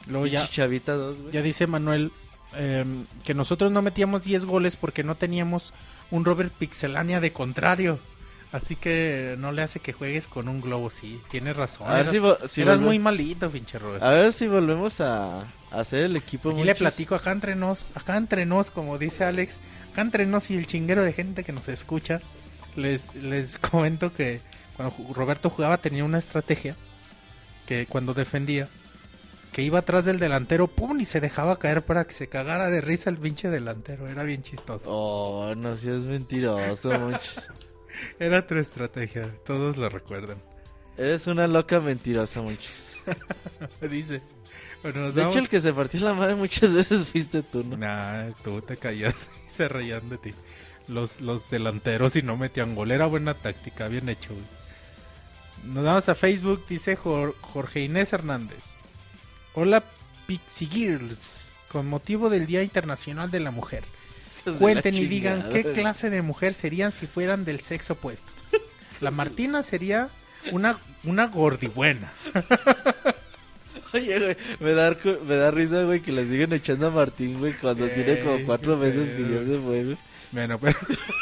Luego 0.08 0.26
ya, 0.26 0.46
Chavita 0.48 0.94
2, 0.94 1.20
güey. 1.20 1.32
ya 1.32 1.42
dice 1.42 1.66
Manuel 1.66 2.10
eh, 2.56 2.84
que 3.24 3.34
nosotros 3.34 3.70
no 3.70 3.82
metíamos 3.82 4.22
10 4.22 4.44
goles 4.44 4.76
porque 4.76 5.04
no 5.04 5.14
teníamos 5.14 5.72
un 6.10 6.24
Robert 6.24 6.52
Pixelania 6.52 7.20
de 7.20 7.32
contrario. 7.32 7.98
Así 8.52 8.74
que 8.74 9.36
no 9.38 9.52
le 9.52 9.62
hace 9.62 9.78
que 9.78 9.92
juegues 9.92 10.26
con 10.26 10.48
un 10.48 10.60
globo, 10.60 10.90
sí, 10.90 11.20
tienes 11.30 11.56
razón. 11.56 11.86
A 11.88 11.92
ver 11.94 12.00
eras 12.00 12.10
si, 12.12 12.18
vo- 12.18 12.48
si 12.48 12.62
eras 12.62 12.78
volve- 12.80 12.84
muy 12.86 12.98
malito, 12.98 13.48
pinche 13.48 13.78
Robert. 13.78 14.02
A 14.02 14.10
ver 14.10 14.32
si 14.32 14.48
volvemos 14.48 15.00
a, 15.00 15.42
a 15.42 15.44
hacer 15.70 16.02
el 16.06 16.16
equipo. 16.16 16.50
Aquí 16.50 16.64
le 16.64 16.74
platico 16.74 17.14
acá 17.14 17.30
entre 17.30 17.54
nos, 17.54 17.96
acá 17.96 18.16
entre 18.16 18.46
nos, 18.46 18.72
como 18.72 18.98
dice 18.98 19.22
Alex, 19.22 19.60
acá 19.92 20.02
entre 20.02 20.26
nos 20.26 20.50
y 20.50 20.56
el 20.56 20.66
chinguero 20.66 21.04
de 21.04 21.12
gente 21.12 21.44
que 21.44 21.52
nos 21.52 21.68
escucha, 21.68 22.20
les, 22.74 23.14
les 23.14 23.56
comento 23.70 24.12
que 24.12 24.40
cuando 24.76 24.96
Roberto 25.14 25.48
jugaba 25.48 25.76
tenía 25.78 26.02
una 26.04 26.18
estrategia 26.18 26.74
que 27.66 27.86
cuando 27.86 28.14
defendía, 28.14 28.68
que 29.52 29.62
iba 29.62 29.80
atrás 29.80 30.04
del 30.04 30.18
delantero, 30.18 30.66
pum, 30.68 31.00
y 31.00 31.04
se 31.04 31.20
dejaba 31.20 31.58
caer 31.58 31.82
para 31.82 32.04
que 32.06 32.14
se 32.14 32.28
cagara 32.28 32.68
de 32.68 32.80
risa 32.80 33.10
el 33.10 33.16
pinche 33.18 33.48
delantero, 33.50 34.06
era 34.08 34.22
bien 34.22 34.42
chistoso. 34.42 34.84
Oh, 34.86 35.54
no 35.56 35.76
seas 35.76 36.02
mentiroso, 36.06 36.90
muchos. 36.98 37.48
Era 38.20 38.46
tu 38.46 38.54
estrategia, 38.56 39.28
todos 39.44 39.76
lo 39.76 39.88
recuerdan. 39.88 40.38
Eres 40.96 41.26
una 41.26 41.46
loca 41.48 41.80
mentirosa, 41.80 42.40
muchos. 42.40 42.94
Dice. 43.90 44.22
Bueno, 44.82 45.00
nos 45.00 45.14
De 45.14 45.22
vamos- 45.22 45.34
hecho, 45.34 45.44
el 45.44 45.50
que 45.50 45.60
se 45.60 45.72
partió 45.72 46.00
la 46.00 46.14
madre 46.14 46.34
muchas 46.36 46.72
veces 46.74 47.08
fuiste 47.10 47.42
tú, 47.42 47.62
¿no? 47.64 47.76
Nah, 47.76 48.30
tú 48.44 48.62
te 48.62 48.76
callas 48.76 49.14
y 49.46 49.50
se 49.50 49.68
reían 49.68 50.08
de 50.08 50.18
ti. 50.18 50.30
Los, 50.88 51.20
los 51.20 51.50
delanteros 51.50 52.16
y 52.16 52.22
no 52.22 52.36
metían 52.36 52.74
gol. 52.74 52.90
Era 52.90 53.06
buena 53.06 53.34
táctica, 53.34 53.88
bien 53.88 54.08
hecho. 54.08 54.30
güey. 54.30 55.74
Nos 55.74 55.84
vamos 55.84 56.08
a 56.08 56.14
Facebook, 56.14 56.64
dice 56.68 56.96
Jor- 56.96 57.34
Jorge 57.42 57.80
Inés 57.80 58.12
Hernández. 58.12 58.76
Hola 59.60 59.82
Pixie 60.26 60.68
Girls. 60.68 61.50
Con 61.70 61.86
motivo 61.86 62.30
del 62.30 62.46
Día 62.46 62.62
Internacional 62.62 63.30
de 63.30 63.40
la 63.40 63.50
Mujer. 63.50 63.84
La 64.46 64.54
Cuenten 64.54 64.94
y 64.94 65.04
digan 65.04 65.50
qué 65.50 65.62
clase 65.74 66.08
de 66.08 66.22
mujer 66.22 66.54
serían 66.54 66.92
si 66.92 67.06
fueran 67.06 67.44
del 67.44 67.60
sexo 67.60 67.92
opuesto. 67.92 68.32
La 69.02 69.10
Martina 69.10 69.62
sería 69.62 70.08
una, 70.50 70.78
una 71.04 71.26
gordibuena. 71.26 72.10
Oye, 73.92 74.18
güey, 74.18 74.36
me 74.60 74.72
da, 74.72 74.88
arco- 74.92 75.20
me 75.26 75.36
da 75.36 75.50
risa, 75.50 75.82
güey, 75.82 76.00
que 76.00 76.12
le 76.12 76.26
siguen 76.26 76.54
echando 76.54 76.86
a 76.86 76.90
Martín, 76.90 77.38
güey, 77.38 77.52
cuando 77.52 77.84
Ey, 77.84 77.92
tiene 77.92 78.20
como 78.20 78.42
cuatro 78.46 78.78
meses 78.78 79.12
que 79.12 79.22
ya 79.24 79.40
se 79.40 79.58
fue, 79.58 79.84
güey. 79.84 79.98
Bueno, 80.32 80.58
pero 80.58 80.78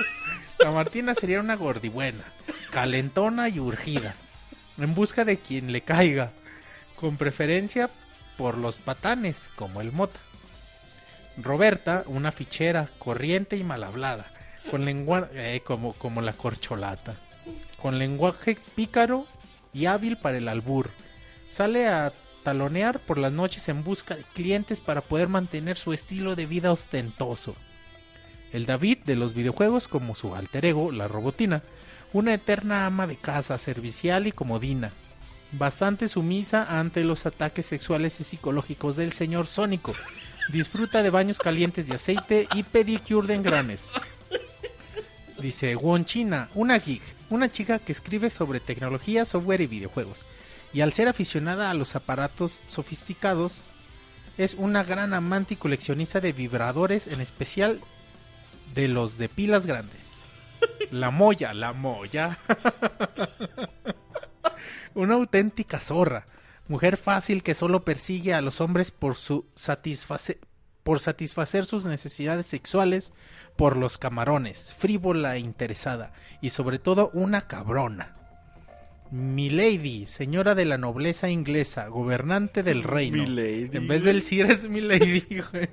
la 0.61 0.71
Martina 0.71 1.17
sería 1.17 1.41
una 1.41 1.57
gordibuena, 1.57 2.23
calentona 2.71 3.49
y 3.49 3.59
urgida, 3.59 4.15
en 4.79 4.95
busca 4.95 5.25
de 5.25 5.39
quien 5.39 5.73
le 5.73 5.81
caiga, 5.81 6.31
con 6.95 7.17
preferencia 7.17 7.91
por 8.39 8.57
los 8.57 8.79
patanes, 8.79 9.51
como 9.57 9.83
el 9.83 9.93
mota. 9.93 10.21
Roberta, 11.37 12.05
una 12.07 12.33
fichera, 12.33 12.89
corriente 12.99 13.57
y 13.57 13.65
mal 13.65 13.85
hablada, 13.85 14.27
con 14.71 14.85
lenguaje 14.85 15.61
como, 15.65 15.93
como 15.93 16.23
la 16.23 16.33
corcholata, 16.33 17.15
con 17.83 17.99
lenguaje 17.99 18.57
pícaro 18.75 19.27
y 19.75 19.87
hábil 19.87 20.17
para 20.17 20.39
el 20.39 20.49
albur. 20.49 20.91
Sale 21.47 21.89
a 21.89 22.13
talonear 22.45 23.01
por 23.01 23.19
las 23.19 23.33
noches 23.33 23.69
en 23.69 23.85
busca 23.85 24.17
de 24.17 24.23
clientes 24.23 24.81
para 24.81 25.01
poder 25.01 25.29
mantener 25.29 25.77
su 25.77 25.93
estilo 25.93 26.37
de 26.37 26.47
vida 26.47 26.73
ostentoso. 26.73 27.57
El 28.53 28.67
David 28.67 28.99
de 29.05 29.17
los 29.17 29.35
videojuegos 29.35 29.89
como 29.89 30.15
su 30.15 30.35
alter 30.35 30.65
ego, 30.65 30.93
la 30.93 31.09
robotina, 31.09 31.63
una 32.13 32.35
eterna 32.35 32.87
ama 32.87 33.07
de 33.07 33.17
casa, 33.17 33.59
servicial 33.59 34.27
y 34.27 34.33
comodina, 34.33 34.93
bastante 35.53 36.09
sumisa 36.09 36.79
ante 36.79 37.05
los 37.05 37.27
ataques 37.27 37.67
sexuales 37.67 38.21
y 38.21 38.25
psicológicos 38.25 38.97
del 38.97 39.13
señor 39.13 39.47
Sónico. 39.47 39.95
Disfruta 40.53 41.03
de 41.03 41.11
baños 41.11 41.39
calientes 41.39 41.87
de 41.89 41.95
aceite 41.95 42.49
y 42.55 42.63
pedicure 42.63 43.29
de 43.29 43.35
engranes. 43.35 43.93
Dice 45.39 45.77
Wonchina, 45.77 46.49
una 46.55 46.79
geek, 46.79 47.03
una 47.31 47.51
chica 47.51 47.79
que 47.79 47.93
escribe 47.93 48.31
sobre 48.31 48.61
tecnología, 48.61 49.25
software 49.25 49.61
y 49.61 49.67
videojuegos. 49.67 50.27
Y 50.73 50.81
al 50.81 50.93
ser 50.93 51.09
aficionada 51.09 51.71
a 51.71 51.75
los 51.75 51.97
aparatos 51.97 52.61
sofisticados, 52.67 53.53
es 54.37 54.55
una 54.55 54.85
gran 54.85 55.15
amante 55.15 55.55
y 55.55 55.57
coleccionista 55.57 56.21
de 56.21 56.33
vibradores, 56.33 57.07
en 57.07 57.21
especial 57.21 57.81
de 58.75 58.89
los 58.89 59.19
de 59.19 59.29
pilas 59.29 59.67
grandes. 59.67 60.25
La 60.91 61.11
moya, 61.11 61.55
la 61.55 61.73
moya. 61.73 62.39
Una 64.95 65.15
auténtica 65.15 65.81
zorra. 65.81 66.27
Mujer 66.69 66.97
fácil 66.97 67.43
que 67.43 67.55
solo 67.55 67.85
persigue 67.85 68.35
a 68.35 68.41
los 68.43 68.61
hombres 68.61 68.91
por 68.91 69.17
su 69.17 69.47
satisface- 69.55 70.39
por 70.83 71.01
satisfacer 71.01 71.65
sus 71.67 71.85
necesidades 71.87 72.47
sexuales 72.47 73.13
por 73.57 73.77
los 73.77 73.99
camarones, 73.99 74.73
frívola 74.75 75.37
e 75.37 75.41
interesada, 75.41 76.13
y 76.41 76.51
sobre 76.51 76.79
todo 76.79 77.11
una 77.13 77.43
cabrona. 77.47 78.13
Milady, 79.11 80.05
señora 80.07 80.55
de 80.55 80.67
la 80.67 80.77
nobleza 80.77 81.31
inglesa, 81.31 81.89
gobernante 81.89 82.63
del 82.63 82.83
reino. 82.83 83.23
Milady, 83.23 83.71
En 83.73 83.89
vez 83.89 84.05
del 84.05 84.21
Sir 84.21 84.47
es 84.47 84.69
Milady, 84.69 85.25
güey. 85.51 85.69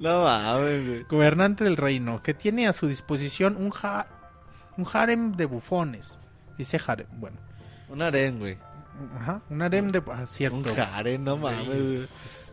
No 0.00 0.24
mames, 0.24 0.86
güey. 0.86 1.02
Gobernante 1.04 1.62
del 1.62 1.76
reino, 1.76 2.22
que 2.22 2.34
tiene 2.34 2.66
a 2.66 2.72
su 2.72 2.88
disposición 2.88 3.56
un, 3.56 3.70
ja- 3.70 4.08
un 4.76 4.86
harem 4.92 5.32
de 5.36 5.46
bufones. 5.46 6.18
Dice 6.58 6.80
harem, 6.84 7.06
bueno. 7.12 7.38
Un 7.90 8.02
harén, 8.02 8.38
güey. 8.38 8.56
Ajá, 9.18 9.42
un 9.50 9.62
harem 9.62 9.90
de... 9.92 10.02
ah, 10.12 10.26
cierto. 10.26 10.56
Un 10.58 10.78
harén, 10.78 11.24
no 11.24 11.36
mames, 11.36 11.66
Güey. 11.66 12.06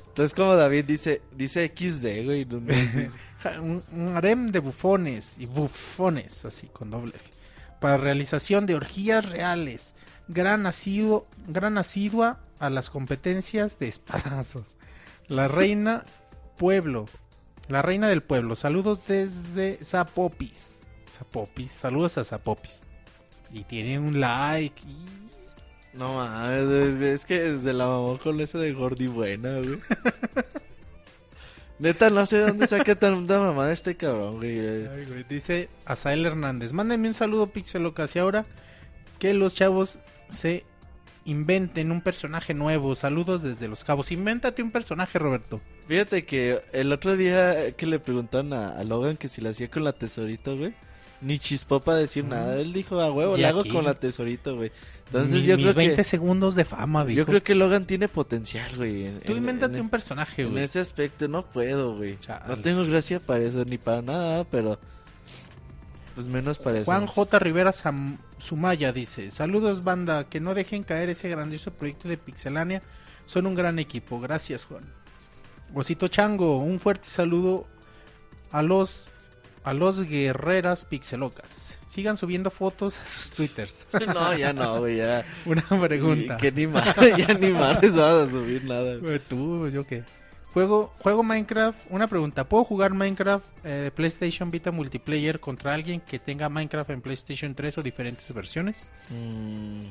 Entonces, 0.07 0.33
como 0.33 0.55
David 0.55 0.85
dice, 0.85 1.21
dice 1.35 1.71
XD, 1.75 2.25
güey. 2.25 2.45
no- 2.45 2.59
no 2.59 2.73
dice- 2.73 3.19
Ja- 3.43 3.61
un, 3.61 3.83
un 3.91 4.15
harem 4.17 4.51
de 4.51 4.59
bufones 4.59 5.35
y 5.37 5.45
bufones, 5.45 6.43
así 6.45 6.67
con 6.67 6.89
doble 6.89 7.13
F, 7.15 7.29
para 7.79 7.97
realización 7.97 8.65
de 8.65 8.73
orgías 8.73 9.29
reales, 9.29 9.93
gran 10.27 10.65
asiduo, 10.65 11.27
gran 11.47 11.77
asidua 11.77 12.39
a 12.59 12.71
las 12.71 12.89
competencias 12.89 13.77
de 13.77 13.89
espadazos. 13.89 14.75
La 15.27 15.47
reina 15.47 16.03
pueblo, 16.57 17.05
la 17.67 17.83
reina 17.83 18.07
del 18.07 18.23
pueblo. 18.23 18.55
Saludos 18.55 19.01
desde 19.07 19.77
Zapopis. 19.83 20.81
Zapopis, 21.15 21.71
saludos 21.71 22.17
a 22.17 22.23
Zapopis. 22.23 22.79
Y 23.53 23.65
tiene 23.65 23.99
un 23.99 24.19
like. 24.19 24.81
y- 24.87 25.26
No 25.97 26.15
mames, 26.15 27.01
es, 27.01 27.25
que 27.25 27.41
desde 27.41 27.73
la 27.73 27.87
mamó 27.87 28.19
con 28.19 28.39
ese 28.39 28.59
de 28.59 28.73
gordi 28.73 29.07
buena, 29.07 29.57
güey. 29.57 29.79
Neta, 31.79 32.09
no 32.09 32.25
sé 32.25 32.37
de 32.37 32.47
dónde 32.47 32.67
saca 32.67 32.95
tanta 32.95 33.39
mamada 33.39 33.71
este 33.71 33.95
cabrón, 33.95 34.37
güey. 34.37 34.59
Ay, 34.59 35.05
güey, 35.07 35.23
Dice 35.27 35.69
Asael 35.85 36.25
Hernández. 36.25 36.71
Mándenme 36.71 37.07
un 37.07 37.13
saludo, 37.13 37.47
Pixelo, 37.47 37.93
casi 37.93 38.19
ahora 38.19 38.45
que 39.19 39.33
los 39.33 39.55
chavos 39.55 39.99
se 40.27 40.65
inventen 41.25 41.91
un 41.91 42.01
personaje 42.01 42.53
nuevo. 42.53 42.95
Saludos 42.95 43.41
desde 43.41 43.67
Los 43.67 43.83
Cabos. 43.83 44.11
Invéntate 44.11 44.61
un 44.61 44.71
personaje, 44.71 45.19
Roberto. 45.19 45.61
Fíjate 45.87 46.25
que 46.25 46.61
el 46.73 46.91
otro 46.93 47.17
día 47.17 47.71
que 47.73 47.85
le 47.85 47.99
preguntaron 47.99 48.53
a, 48.53 48.77
a 48.77 48.83
Logan 48.83 49.17
que 49.17 49.27
si 49.27 49.41
lo 49.41 49.49
hacía 49.49 49.69
con 49.69 49.83
la 49.83 49.93
tesorito, 49.93 50.57
güey. 50.57 50.73
Ni 51.19 51.39
chispó 51.39 51.79
para 51.79 51.97
decir 51.97 52.23
Mm. 52.25 52.29
nada. 52.29 52.59
Él 52.59 52.73
dijo, 52.73 53.01
a 53.01 53.11
huevo, 53.11 53.37
lo 53.37 53.47
hago 53.47 53.63
con 53.65 53.83
la 53.85 53.93
tesorito, 53.95 54.55
güey. 54.55 54.71
Entonces 55.07 55.41
Mi- 55.41 55.43
yo 55.47 55.55
mis 55.57 55.65
creo 55.65 55.75
20 55.75 55.95
que... 55.95 56.03
segundos 56.03 56.55
de 56.55 56.65
fama, 56.65 57.05
dijo. 57.05 57.17
Yo 57.17 57.25
creo 57.25 57.41
que 57.41 57.55
Logan 57.55 57.85
tiene 57.85 58.07
potencial, 58.07 58.75
güey. 58.75 59.05
en- 59.07 59.19
Tú 59.19 59.31
en- 59.31 59.39
invéntate 59.39 59.75
en- 59.77 59.81
un 59.81 59.89
personaje, 59.89 60.43
En 60.43 60.51
güey. 60.51 60.63
ese 60.63 60.79
aspecto 60.79 61.27
no 61.27 61.43
puedo, 61.43 61.95
güey. 61.95 62.17
No 62.47 62.57
tengo 62.57 62.85
gracia 62.85 63.19
para 63.19 63.43
eso 63.43 63.63
ni 63.65 63.77
para 63.77 64.01
nada, 64.01 64.43
pero 64.43 64.77
pues 66.15 66.27
menos 66.27 66.57
para 66.59 66.77
eso. 66.79 66.85
Juan 66.85 67.05
J. 67.07 67.39
Rivera 67.39 67.71
Sam- 67.71 68.17
Sumaya 68.39 68.91
dice, 68.91 69.29
saludos 69.29 69.83
banda, 69.83 70.25
que 70.25 70.39
no 70.39 70.53
dejen 70.53 70.83
caer 70.83 71.09
ese 71.09 71.29
grandioso 71.29 71.71
proyecto 71.71 72.07
de 72.07 72.17
Pixelania, 72.17 72.81
son 73.25 73.45
un 73.47 73.55
gran 73.55 73.79
equipo, 73.79 74.19
gracias 74.19 74.65
Juan. 74.65 74.83
Osito 75.73 76.07
Chango, 76.07 76.57
un 76.57 76.79
fuerte 76.79 77.07
saludo 77.09 77.65
a 78.51 78.61
los 78.61 79.09
a 79.67 79.73
los 79.73 80.01
guerreras 80.03 80.85
pixelocas. 80.85 81.77
Sigan 81.87 82.15
subiendo 82.15 82.51
fotos 82.51 82.97
a 82.97 83.05
sus 83.05 83.31
twitters. 83.31 83.85
No, 84.13 84.33
ya 84.33 84.53
no, 84.53 84.79
güey, 84.79 84.95
ya. 84.97 85.25
Una 85.45 85.63
pregunta. 85.63 86.37
Que 86.37 86.53
ni 86.53 86.67
madre, 86.67 87.13
ya 87.17 87.33
ni 87.33 87.49
madres 87.49 87.93
vas 87.97 88.29
a 88.29 88.31
subir 88.31 88.63
nada. 88.63 88.95
güey. 88.95 89.15
Eh, 89.15 89.19
Tú, 89.19 89.67
yo 89.67 89.85
qué. 89.85 90.03
Juego, 90.53 90.93
juego 90.99 91.21
Minecraft. 91.21 91.77
Una 91.89 92.07
pregunta. 92.07 92.45
¿Puedo 92.45 92.63
jugar 92.63 92.93
Minecraft 92.93 93.45
eh, 93.65 93.69
de 93.69 93.91
PlayStation 93.91 94.49
Vita 94.51 94.71
multiplayer 94.71 95.41
contra 95.41 95.73
alguien 95.73 95.99
que 95.99 96.17
tenga 96.17 96.47
Minecraft 96.47 96.91
en 96.91 97.01
PlayStation 97.01 97.53
3 97.53 97.77
o 97.79 97.83
diferentes 97.83 98.33
versiones? 98.33 98.93
Mm, 99.09 99.81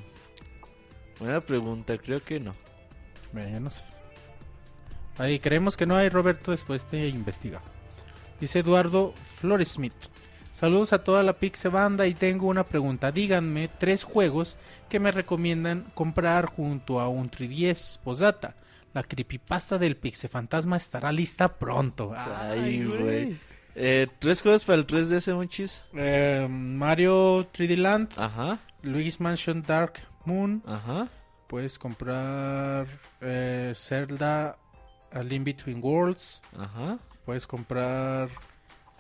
buena 1.21 1.41
pregunta, 1.43 1.99
creo 1.99 2.23
que 2.25 2.41
no. 2.41 2.55
Bueno, 3.31 3.61
no 3.61 3.71
sé. 3.71 3.83
Ahí 5.19 5.39
creemos 5.39 5.77
que 5.77 5.85
no 5.85 5.97
hay, 5.97 6.09
Roberto, 6.09 6.51
después 6.51 6.85
te 6.85 7.09
investiga. 7.09 7.61
Dice 8.41 8.61
Eduardo 8.61 9.15
Floresmith. 9.41 9.95
Saludos 10.53 10.93
a 10.93 11.05
toda 11.05 11.23
la 11.23 11.35
Pixe 11.35 11.69
Banda 11.69 12.07
y 12.07 12.15
tengo 12.15 12.47
una 12.47 12.65
pregunta. 12.65 13.13
Díganme 13.13 13.69
tres 13.69 14.05
juegos 14.05 14.57
que 14.89 14.99
me 15.01 15.11
recomiendan 15.11 15.85
comprar 15.95 16.47
junto 16.47 16.99
a 17.01 17.09
un 17.09 17.31
3DS. 17.31 17.99
Posdata. 18.03 18.55
La 18.95 19.03
creepypasta 19.03 19.77
del 19.79 19.97
Pixe 19.97 20.29
Fantasma 20.29 20.79
estará 20.79 21.13
lista 21.13 21.49
pronto. 21.59 22.13
Ay, 22.17 22.83
güey. 22.85 23.37
Eh, 23.75 24.07
¿Tres 24.19 24.41
juegos 24.41 24.65
para 24.65 24.79
el 24.79 24.87
3DS, 24.87 25.35
Monchis? 25.35 25.85
Eh, 25.93 26.47
Mario 26.49 27.47
3D 27.53 27.77
Land, 27.77 28.09
Ajá, 28.17 28.59
Luigi's 28.81 29.21
Mansion 29.21 29.61
Dark 29.63 30.01
Moon. 30.25 30.63
ajá. 30.67 31.09
Puedes 31.47 31.79
comprar 31.79 32.87
eh, 33.21 33.73
Zelda 33.77 34.57
A 35.13 35.23
Link 35.23 35.45
Between 35.45 35.81
Worlds. 35.83 36.41
Ajá. 36.59 36.99
Puedes 37.27 37.47
comprar 37.47 38.31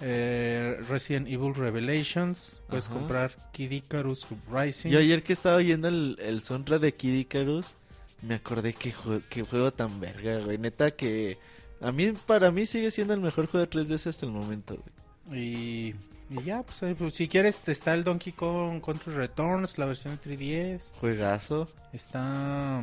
eh, 0.00 0.78
Resident 0.88 1.26
Evil 1.28 1.54
Revelations. 1.54 2.60
Puedes 2.68 2.86
Ajá. 2.86 2.94
comprar 2.94 3.32
Kid 3.52 3.70
Icarus 3.70 4.26
Uprising. 4.30 4.90
Yo 4.90 4.98
ayer 4.98 5.22
que 5.22 5.32
estaba 5.32 5.56
oyendo 5.56 5.88
el, 5.88 6.18
el 6.20 6.42
soundtrack 6.42 6.80
de 6.80 6.92
Kid 6.92 7.14
Icarus, 7.14 7.74
me 8.22 8.34
acordé 8.34 8.72
que, 8.74 8.92
jue- 8.92 9.22
que 9.28 9.42
juego 9.42 9.72
tan 9.72 9.98
verga, 10.00 10.38
güey. 10.40 10.58
Neta 10.58 10.90
que 10.90 11.38
a 11.80 11.92
mí, 11.92 12.12
para 12.26 12.50
mí 12.50 12.66
sigue 12.66 12.90
siendo 12.90 13.14
el 13.14 13.20
mejor 13.20 13.46
juego 13.46 13.64
de 13.66 13.70
3DS 13.70 14.06
hasta 14.08 14.26
el 14.26 14.32
momento, 14.32 14.76
güey. 14.76 15.40
Y, 15.40 15.94
y 16.30 16.42
ya, 16.44 16.62
pues, 16.62 16.82
eh, 16.82 16.94
pues, 16.98 17.14
si 17.14 17.28
quieres, 17.28 17.60
está 17.68 17.94
el 17.94 18.04
Donkey 18.04 18.32
Kong 18.32 18.80
Country 18.84 19.12
Returns, 19.14 19.78
la 19.78 19.86
versión 19.86 20.18
de 20.24 20.36
3DS. 20.36 20.92
Juegazo. 20.98 21.68
Está. 21.92 22.80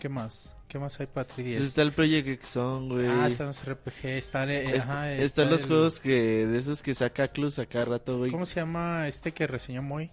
¿Qué 0.00 0.08
más? 0.08 0.52
¿Qué 0.68 0.78
más 0.80 0.98
hay 0.98 1.06
para 1.06 1.26
3DS? 1.28 1.38
Entonces 1.46 1.68
está 1.68 1.82
el 1.82 1.92
Project 1.92 2.26
Exxon, 2.28 2.88
güey. 2.88 3.06
ah, 3.06 3.26
están 3.28 3.46
los 3.46 3.64
RPG. 3.64 4.04
Están, 4.18 4.50
eh, 4.50 4.74
Est- 4.76 4.84
ajá, 4.84 5.12
están 5.12 5.24
está 5.24 5.44
los 5.44 5.62
el- 5.62 5.68
juegos 5.68 6.00
que 6.00 6.46
de 6.46 6.58
esos 6.58 6.82
que 6.82 6.94
saca 6.94 7.28
Clus 7.28 7.58
a 7.58 7.66
cada 7.66 7.84
rato, 7.84 8.18
güey. 8.18 8.30
¿Cómo 8.32 8.46
se 8.46 8.56
llama 8.56 9.06
este 9.06 9.32
que 9.32 9.46
reseñó 9.46 9.82
Moy? 9.82 10.10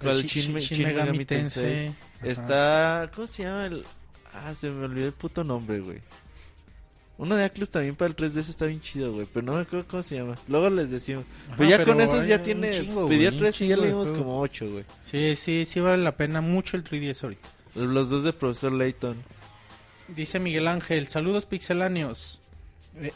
¿Cuál? 0.00 0.16
El 0.18 0.24
Shin- 0.24 0.28
Shin, 0.28 0.56
Shin 0.58 0.76
Shin 0.78 0.86
Megami 0.88 1.04
Megami 1.10 1.24
Tensei. 1.24 1.64
Tensei. 1.64 1.88
Ajá. 2.18 2.26
Está, 2.28 3.10
¿cómo 3.14 3.26
se 3.28 3.44
llama 3.44 3.66
el? 3.66 3.84
Ah, 4.34 4.52
se 4.54 4.68
me 4.70 4.84
olvidó 4.84 5.06
el 5.06 5.12
puto 5.12 5.44
nombre, 5.44 5.78
güey. 5.80 6.00
Uno 7.18 7.36
de 7.36 7.44
Aclus 7.44 7.70
también 7.70 7.94
para 7.94 8.08
el 8.08 8.16
3DS 8.16 8.48
está 8.50 8.64
bien 8.66 8.80
chido, 8.80 9.12
güey, 9.12 9.26
pero 9.32 9.46
no 9.46 9.52
me 9.54 9.60
acuerdo 9.60 9.86
cómo 9.86 10.02
se 10.02 10.16
llama. 10.16 10.34
Luego 10.48 10.70
les 10.70 10.90
decimos. 10.90 11.24
Ajá, 11.46 11.54
pero 11.58 11.70
ya 11.70 11.76
pero 11.76 11.92
con 11.92 12.00
esos 12.00 12.26
ya 12.26 12.42
tiene. 12.42 12.70
chingo, 12.72 13.06
pedía 13.06 13.28
güey, 13.30 13.34
un 13.34 13.38
3 13.38 13.60
y 13.60 13.68
ya 13.68 13.76
le 13.76 13.86
dimos 13.88 14.10
como 14.10 14.40
8, 14.40 14.68
güey. 14.70 14.84
Sí, 15.02 15.36
sí, 15.36 15.64
sí 15.64 15.78
vale 15.78 16.02
la 16.02 16.16
pena 16.16 16.40
mucho 16.40 16.76
el 16.76 16.82
3DS 16.82 17.22
ahorita. 17.22 17.48
Los 17.76 18.10
dos 18.10 18.24
de 18.24 18.32
Profesor 18.32 18.72
Layton. 18.72 19.16
Dice 20.14 20.38
Miguel 20.38 20.68
Ángel, 20.68 21.08
saludos 21.08 21.46
pixeláneos. 21.46 22.40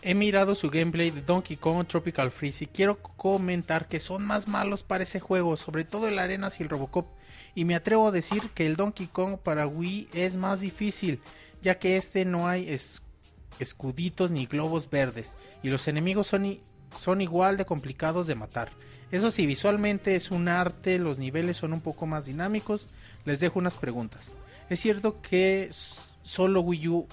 He 0.01 0.15
mirado 0.15 0.55
su 0.55 0.71
gameplay 0.71 1.11
de 1.11 1.21
Donkey 1.21 1.57
Kong 1.59 1.87
Tropical 1.87 2.31
Freeze 2.31 2.65
y 2.65 2.67
quiero 2.69 2.99
comentar 2.99 3.87
que 3.87 4.01
son 4.01 4.25
más 4.25 4.49
malos 4.49 4.83
para 4.83 5.05
ese 5.05 5.21
juego, 5.21 5.57
sobre 5.59 5.85
todo 5.85 6.09
el 6.09 6.19
Arenas 6.19 6.59
y 6.59 6.63
el 6.63 6.71
Robocop. 6.71 7.07
Y 7.55 7.65
me 7.67 7.75
atrevo 7.75 8.09
a 8.09 8.13
decir 8.13 8.43
que 8.55 8.67
el 8.67 8.77
Donkey 8.77 9.07
Kong 9.09 9.37
para 9.43 9.67
Wii 9.67 10.09
es 10.15 10.37
más 10.37 10.61
difícil, 10.61 11.21
ya 11.61 11.79
que 11.79 11.99
este 11.99 12.25
no 12.25 12.49
hay 12.49 12.69
es- 12.71 13.03
escuditos 13.59 14.31
ni 14.31 14.47
globos 14.47 14.89
verdes, 14.89 15.37
y 15.63 15.69
los 15.69 15.89
enemigos 15.89 16.27
son, 16.27 16.59
son 16.99 17.21
igual 17.21 17.59
de 17.59 17.67
complicados 17.67 18.27
de 18.27 18.35
matar. 18.35 18.71
Eso 19.11 19.31
sí, 19.31 19.45
visualmente 19.47 20.17
es 20.17 20.31
un 20.31 20.49
arte, 20.49 20.99
los 20.99 21.19
niveles 21.19 21.59
son 21.59 21.73
un 21.75 21.81
poco 21.81 22.07
más 22.07 22.25
dinámicos. 22.27 22.89
Les 23.25 23.41
dejo 23.41 23.59
unas 23.59 23.75
preguntas. 23.77 24.35
¿Es 24.69 24.81
cierto 24.81 25.21
que 25.23 25.71
solo 26.27 26.61
Wii 26.61 26.89
U 26.89 27.07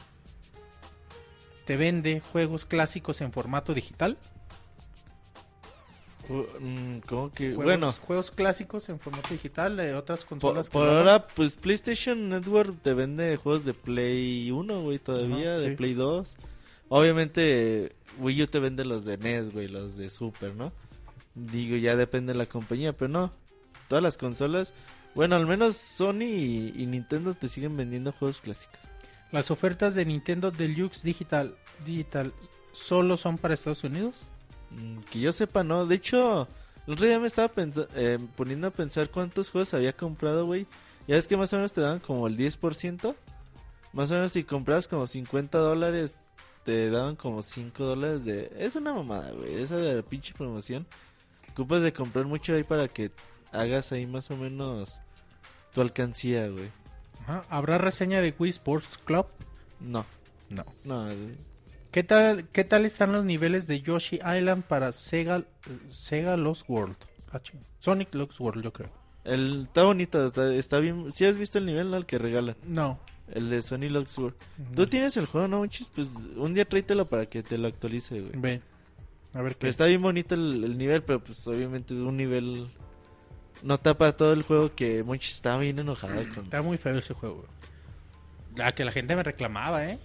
te 1.65 1.77
vende 1.77 2.19
juegos 2.19 2.65
clásicos 2.65 3.21
en 3.21 3.31
formato 3.31 3.73
digital? 3.73 4.17
Mm, 6.59 6.99
¿Cómo 7.05 7.31
que? 7.31 7.49
Juegos, 7.49 7.63
bueno, 7.63 7.91
juegos 7.91 8.31
clásicos 8.31 8.87
en 8.89 8.99
formato 8.99 9.29
digital 9.29 9.75
de 9.77 9.93
otras 9.93 10.21
por, 10.21 10.39
consolas. 10.39 10.69
por 10.69 10.87
ahora, 10.87 11.27
pues 11.27 11.57
PlayStation 11.57 12.29
Network 12.29 12.81
te 12.81 12.93
vende 12.93 13.35
juegos 13.37 13.65
de 13.65 13.73
Play 13.73 14.49
1, 14.49 14.81
güey, 14.81 14.99
todavía, 14.99 15.57
de 15.57 15.71
sí. 15.71 15.75
Play 15.75 15.93
2. 15.93 16.35
Obviamente, 16.89 17.95
Wii 18.19 18.43
U 18.43 18.47
te 18.47 18.59
vende 18.59 18.85
los 18.85 19.05
de 19.05 19.17
NES, 19.17 19.53
güey, 19.53 19.67
los 19.67 19.97
de 19.97 20.09
Super, 20.09 20.55
¿no? 20.55 20.71
Digo, 21.35 21.75
ya 21.75 21.95
depende 21.95 22.33
de 22.33 22.39
la 22.39 22.45
compañía, 22.45 22.93
pero 22.93 23.09
no. 23.09 23.33
Todas 23.89 24.03
las 24.03 24.17
consolas, 24.17 24.73
bueno, 25.13 25.35
al 25.35 25.45
menos 25.45 25.75
Sony 25.75 26.23
y, 26.23 26.73
y 26.75 26.85
Nintendo 26.85 27.33
te 27.33 27.49
siguen 27.49 27.75
vendiendo 27.75 28.11
juegos 28.13 28.39
clásicos. 28.39 28.79
Las 29.33 29.49
ofertas 29.49 29.95
de 29.95 30.05
Nintendo 30.05 30.51
Deluxe 30.51 31.01
Digital, 31.01 31.55
Digital 31.83 32.31
solo 32.71 33.17
son 33.17 33.39
para 33.39 33.55
Estados 33.55 33.83
Unidos. 33.83 34.15
Mm, 34.69 34.99
Que 35.09 35.19
yo 35.21 35.33
sepa, 35.33 35.63
no. 35.63 35.87
De 35.87 35.95
hecho, 35.95 36.47
el 36.85 36.93
otro 36.93 37.07
día 37.07 37.19
me 37.19 37.25
estaba 37.25 37.51
eh, 37.95 38.19
poniendo 38.35 38.67
a 38.67 38.71
pensar 38.71 39.09
cuántos 39.09 39.49
juegos 39.49 39.73
había 39.73 39.91
comprado, 39.91 40.45
güey. 40.45 40.67
Ya 41.07 41.15
ves 41.15 41.27
que 41.27 41.35
más 41.35 41.51
o 41.51 41.55
menos 41.55 41.73
te 41.73 41.81
dan 41.81 41.99
como 41.99 42.27
el 42.27 42.37
10%. 42.37 43.15
Más 43.91 44.11
o 44.11 44.13
menos 44.13 44.33
si 44.33 44.43
comprabas 44.43 44.87
como 44.87 45.07
50 45.07 45.57
dólares, 45.57 46.15
te 46.63 46.91
daban 46.91 47.15
como 47.15 47.41
5 47.41 47.83
dólares 47.83 48.25
de... 48.25 48.51
Es 48.55 48.75
una 48.75 48.93
mamada, 48.93 49.31
güey. 49.31 49.55
Esa 49.55 49.77
de 49.77 49.95
la 49.95 50.03
pinche 50.03 50.35
promoción. 50.35 50.85
Ocupas 51.53 51.81
de 51.81 51.91
comprar 51.91 52.25
mucho 52.25 52.53
ahí 52.53 52.63
para 52.63 52.87
que 52.87 53.09
hagas 53.51 53.91
ahí 53.93 54.05
más 54.05 54.29
o 54.29 54.37
menos 54.37 54.99
tu 55.73 55.81
alcancía, 55.81 56.47
güey. 56.49 56.82
Ajá. 57.23 57.43
¿Habrá 57.49 57.77
reseña 57.77 58.21
de 58.21 58.33
Wii 58.37 58.49
Sports 58.49 58.97
Club? 59.05 59.25
No, 59.79 60.05
No. 60.49 60.65
no. 60.83 61.09
eh, 61.11 61.35
¿Qué 61.91 62.03
tal, 62.03 62.47
¿Qué 62.49 62.63
tal 62.63 62.85
están 62.85 63.11
los 63.11 63.23
niveles 63.23 63.67
de 63.67 63.81
Yoshi 63.81 64.15
Island 64.17 64.63
para 64.63 64.91
Sega, 64.93 65.43
Sega 65.89 66.37
Lost 66.37 66.67
World? 66.67 66.95
Ah. 67.31 67.39
Sonic 67.79 68.13
Lost 68.15 68.39
World, 68.39 68.63
yo 68.63 68.73
creo. 68.73 68.89
El, 69.23 69.63
está 69.67 69.83
bonito, 69.83 70.25
está, 70.27 70.53
está 70.53 70.79
bien. 70.79 71.11
Si 71.11 71.25
has 71.25 71.37
visto 71.37 71.57
el 71.59 71.65
nivel 71.65 71.93
el 71.93 72.05
que 72.05 72.17
regalan. 72.17 72.55
No. 72.65 72.99
El 73.31 73.49
de 73.49 73.61
Sony 73.61 73.89
Luxor. 73.89 74.35
Mm. 74.57 74.73
Tú 74.75 74.85
tienes 74.87 75.15
el 75.17 75.27
juego, 75.27 75.47
¿no? 75.47 75.59
Pues 75.95 76.11
un 76.35 76.53
día 76.53 76.65
tráetelo 76.65 77.05
para 77.05 77.25
que 77.27 77.41
te 77.41 77.57
lo 77.57 77.67
actualice, 77.67 78.19
güey. 78.19 78.33
Ve. 78.35 78.61
A 79.33 79.41
ver 79.41 79.53
qué. 79.53 79.59
Pero 79.61 79.69
está 79.71 79.85
bien 79.85 80.01
bonito 80.01 80.35
el, 80.35 80.63
el 80.63 80.77
nivel, 80.77 81.03
pero 81.03 81.23
pues 81.23 81.47
obviamente 81.47 81.93
un 81.93 82.17
nivel 82.17 82.69
no 83.61 83.77
tapa 83.79 84.11
todo 84.17 84.33
el 84.33 84.43
juego 84.43 84.73
que 84.75 85.03
Monchis 85.03 85.33
estaba 85.33 85.57
bien 85.59 85.79
enojado 85.79 86.13
con. 86.33 86.43
Está 86.45 86.61
muy 86.61 86.77
feo 86.77 86.97
ese 86.97 87.13
juego. 87.13 87.45
La 88.55 88.73
que 88.73 88.85
la 88.85 88.91
gente 88.91 89.15
me 89.15 89.23
reclamaba, 89.23 89.85
¿eh? 89.85 89.99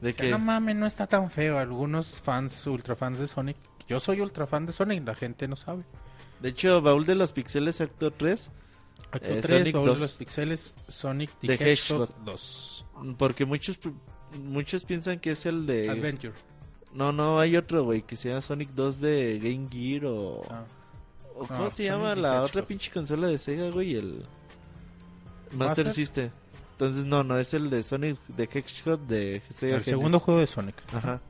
De 0.00 0.10
O 0.10 0.12
sea, 0.12 0.24
que 0.24 0.30
no 0.30 0.38
mames, 0.38 0.76
no 0.76 0.86
está 0.86 1.06
tan 1.06 1.30
feo. 1.30 1.58
Algunos 1.58 2.20
fans, 2.20 2.66
ultra 2.66 2.94
fans 2.96 3.18
de 3.18 3.26
Sonic. 3.26 3.56
Yo 3.88 4.00
soy 4.00 4.20
ultra 4.20 4.46
fan 4.46 4.66
de 4.66 4.72
Sonic, 4.72 5.06
la 5.06 5.14
gente 5.14 5.46
no 5.48 5.56
sabe. 5.56 5.84
de 6.40 6.48
hecho 6.48 6.80
Baúl 6.80 7.04
de 7.06 7.14
los 7.14 7.32
Pixeles 7.32 7.80
Actor 7.80 8.12
3 8.16 8.50
Acto 9.12 9.28
Eh, 9.28 9.40
3, 9.42 9.58
Sonic 9.60 9.74
Baúl 9.74 9.84
de 9.86 9.90
2. 9.92 10.00
los 10.00 10.12
pixeles, 10.14 10.74
Sonic 10.88 11.30
the, 11.40 11.46
The 11.48 11.54
Hedgehog 11.54 12.02
Hedgehog. 12.08 12.24
2. 12.24 12.86
porque 13.18 13.44
muchos 13.44 13.78
muchos 14.42 14.84
piensan 14.84 15.20
que 15.20 15.32
es 15.32 15.46
el 15.46 15.66
de 15.66 15.88
Adventure. 15.90 16.32
No, 16.94 17.12
no, 17.12 17.38
hay 17.40 17.56
otro, 17.56 17.84
güey, 17.84 18.02
que 18.02 18.16
se 18.16 18.28
llama 18.30 18.40
Sonic 18.40 18.70
2 18.70 19.00
de 19.00 19.38
Game 19.42 19.68
Gear 19.70 20.06
o 20.06 20.42
Ah. 20.50 20.64
O 21.36 21.42
No, 21.42 21.48
¿cómo 21.48 21.70
se 21.70 21.84
llama 21.84 22.14
la 22.14 22.42
otra 22.42 22.62
pinche 22.62 22.90
consola 22.90 23.26
de 23.26 23.38
Sega, 23.38 23.70
güey? 23.70 23.94
El 23.94 24.24
Master. 25.52 25.92
System. 25.92 26.30
Entonces, 26.72 27.04
no, 27.04 27.22
no, 27.22 27.38
es 27.38 27.54
el 27.54 27.70
de 27.70 27.82
Sonic 27.82 28.18
de 28.26 28.44
Hedgehog 28.44 29.00
de 29.00 29.42
Sega 29.54 29.76
El 29.76 29.84
segundo 29.84 30.18
juego 30.18 30.40
de 30.40 30.46
Sonic. 30.46 30.74
Ajá. 30.92 31.20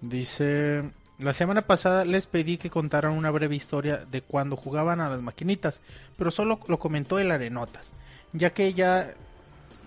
Dice, 0.00 0.82
la 1.18 1.32
semana 1.32 1.62
pasada 1.62 2.04
les 2.04 2.26
pedí 2.26 2.58
que 2.58 2.68
contaran 2.68 3.12
una 3.12 3.30
breve 3.30 3.56
historia 3.56 4.04
de 4.10 4.22
cuando 4.22 4.56
jugaban 4.56 5.00
a 5.00 5.08
las 5.08 5.22
maquinitas, 5.22 5.80
pero 6.18 6.30
solo 6.30 6.60
lo 6.66 6.78
comentó 6.78 7.18
el 7.18 7.30
Arenotas, 7.30 7.94
ya 8.32 8.50
que 8.52 8.72
ya, 8.74 9.14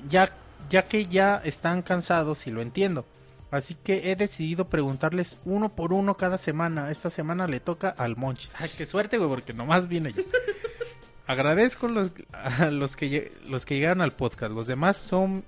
ya, 0.09 0.31
ya 0.69 0.83
que 0.83 1.05
ya 1.05 1.41
están 1.43 1.81
cansados 1.81 2.47
y 2.47 2.51
lo 2.51 2.61
entiendo. 2.61 3.05
Así 3.51 3.73
que 3.75 4.11
he 4.11 4.15
decidido 4.15 4.69
preguntarles 4.69 5.39
uno 5.45 5.69
por 5.69 5.91
uno 5.93 6.15
cada 6.17 6.37
semana. 6.37 6.91
Esta 6.91 7.09
semana 7.09 7.47
le 7.47 7.59
toca 7.59 7.89
al 7.89 8.15
Monchis. 8.15 8.53
Ay, 8.59 8.69
qué 8.77 8.85
suerte, 8.85 9.17
güey, 9.17 9.29
porque 9.29 9.53
nomás 9.53 9.87
viene 9.87 10.13
yo. 10.13 10.21
Agradezco 11.27 11.87
los, 11.87 12.11
a 12.33 12.65
los 12.71 12.95
que, 12.95 13.31
los 13.49 13.65
que 13.65 13.75
llegaron 13.75 14.01
al 14.01 14.11
podcast. 14.11 14.51
Los 14.51 14.67
demás 14.67 14.97
son 14.97 15.43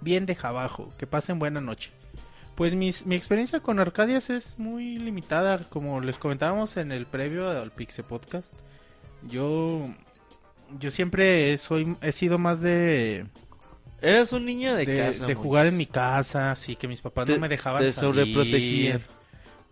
bien 0.00 0.26
de 0.26 0.36
abajo. 0.42 0.92
Que 0.98 1.06
pasen 1.06 1.38
buena 1.38 1.60
noche. 1.60 1.90
Pues 2.54 2.74
mis- 2.74 3.06
mi 3.06 3.14
experiencia 3.16 3.60
con 3.60 3.78
Arcadias 3.78 4.28
es 4.30 4.58
muy 4.58 4.98
limitada. 4.98 5.58
Como 5.70 6.00
les 6.00 6.18
comentábamos 6.18 6.76
en 6.76 6.92
el 6.92 7.06
previo 7.06 7.48
al 7.48 7.70
Pixe 7.70 8.02
Podcast. 8.02 8.52
Yo, 9.28 9.88
yo 10.78 10.90
siempre 10.90 11.56
soy, 11.58 11.96
he 12.02 12.12
sido 12.12 12.38
más 12.38 12.60
de, 12.60 13.26
Eres 14.02 14.32
un 14.32 14.44
niño 14.44 14.74
de, 14.74 14.84
de, 14.84 14.96
casa. 14.98 15.26
de 15.26 15.34
jugar 15.34 15.66
en 15.66 15.76
mi 15.76 15.86
casa, 15.86 16.50
así 16.50 16.76
que 16.76 16.88
mis 16.88 17.00
papás 17.00 17.26
Te- 17.26 17.34
no 17.34 17.40
me 17.40 17.48
dejaban 17.48 17.82
te 17.82 17.90
salir, 17.92 18.10
sobreprotegían. 18.24 19.02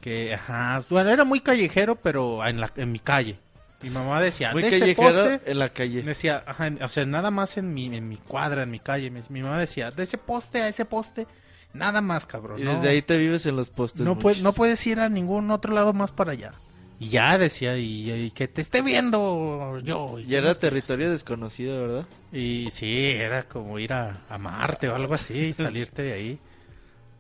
Que, 0.01 0.35
ajá, 0.35 0.83
bueno, 0.89 1.11
era 1.11 1.25
muy 1.25 1.41
callejero, 1.41 1.97
pero 1.97 2.45
en, 2.47 2.61
la, 2.61 2.73
en 2.77 2.91
mi 2.93 3.01
calle. 3.01 3.39
Mi 3.83 3.91
mamá 3.91 4.21
decía, 4.21 4.53
Muy 4.53 4.63
de 4.63 4.69
ese 4.69 4.79
callejero 4.95 5.25
poste, 5.31 5.51
en 5.51 5.59
la 5.59 5.69
calle. 5.71 6.03
decía, 6.03 6.43
ajá, 6.47 6.67
en- 6.69 6.83
o 6.83 6.89
sea, 6.89 7.05
nada 7.07 7.31
más 7.31 7.57
en 7.59 7.75
mi, 7.75 7.95
en 7.95 8.09
mi 8.09 8.17
cuadra, 8.17 8.63
en 8.63 8.71
mi 8.71 8.79
calle. 8.81 9.11
Mi, 9.11 9.21
mi 9.29 9.43
mamá 9.43 9.59
decía, 9.59 9.91
de 9.91 10.03
ese 10.03 10.17
poste 10.19 10.63
a 10.63 10.69
ese 10.69 10.85
poste, 10.85 11.27
nada 11.75 12.01
más, 12.01 12.25
cabrón. 12.27 12.61
Y 12.61 12.65
no, 12.65 12.75
desde 12.75 12.89
ahí 12.91 13.03
te 13.03 13.17
vives 13.19 13.45
en 13.47 13.57
los 13.57 13.71
postes. 13.71 14.03
no, 14.03 14.19
puedes, 14.19 14.43
no 14.43 14.53
puedes 14.53 14.87
ir 14.87 15.01
a 15.01 15.09
ningún 15.09 15.51
otro 15.51 15.75
lado 15.75 15.93
más 15.93 16.13
para 16.13 16.33
allá. 16.33 16.53
Y 17.01 17.09
ya 17.09 17.39
decía, 17.39 17.79
y, 17.79 18.13
y 18.13 18.31
que 18.31 18.47
te 18.47 18.61
esté 18.61 18.83
viendo 18.83 19.79
yo. 19.83 20.19
Y 20.19 20.35
era 20.35 20.55
territorio 20.55 21.11
desconocido, 21.11 21.81
¿verdad? 21.81 22.07
Y 22.31 22.69
sí, 22.71 23.07
era 23.13 23.45
como 23.45 23.79
ir 23.79 23.95
a, 23.95 24.15
a 24.29 24.37
Marte 24.37 24.89
o 24.91 24.95
algo 24.95 25.15
así 25.15 25.33
y 25.33 25.53
salirte 25.55 26.03
de 26.03 26.13
ahí. 26.13 26.39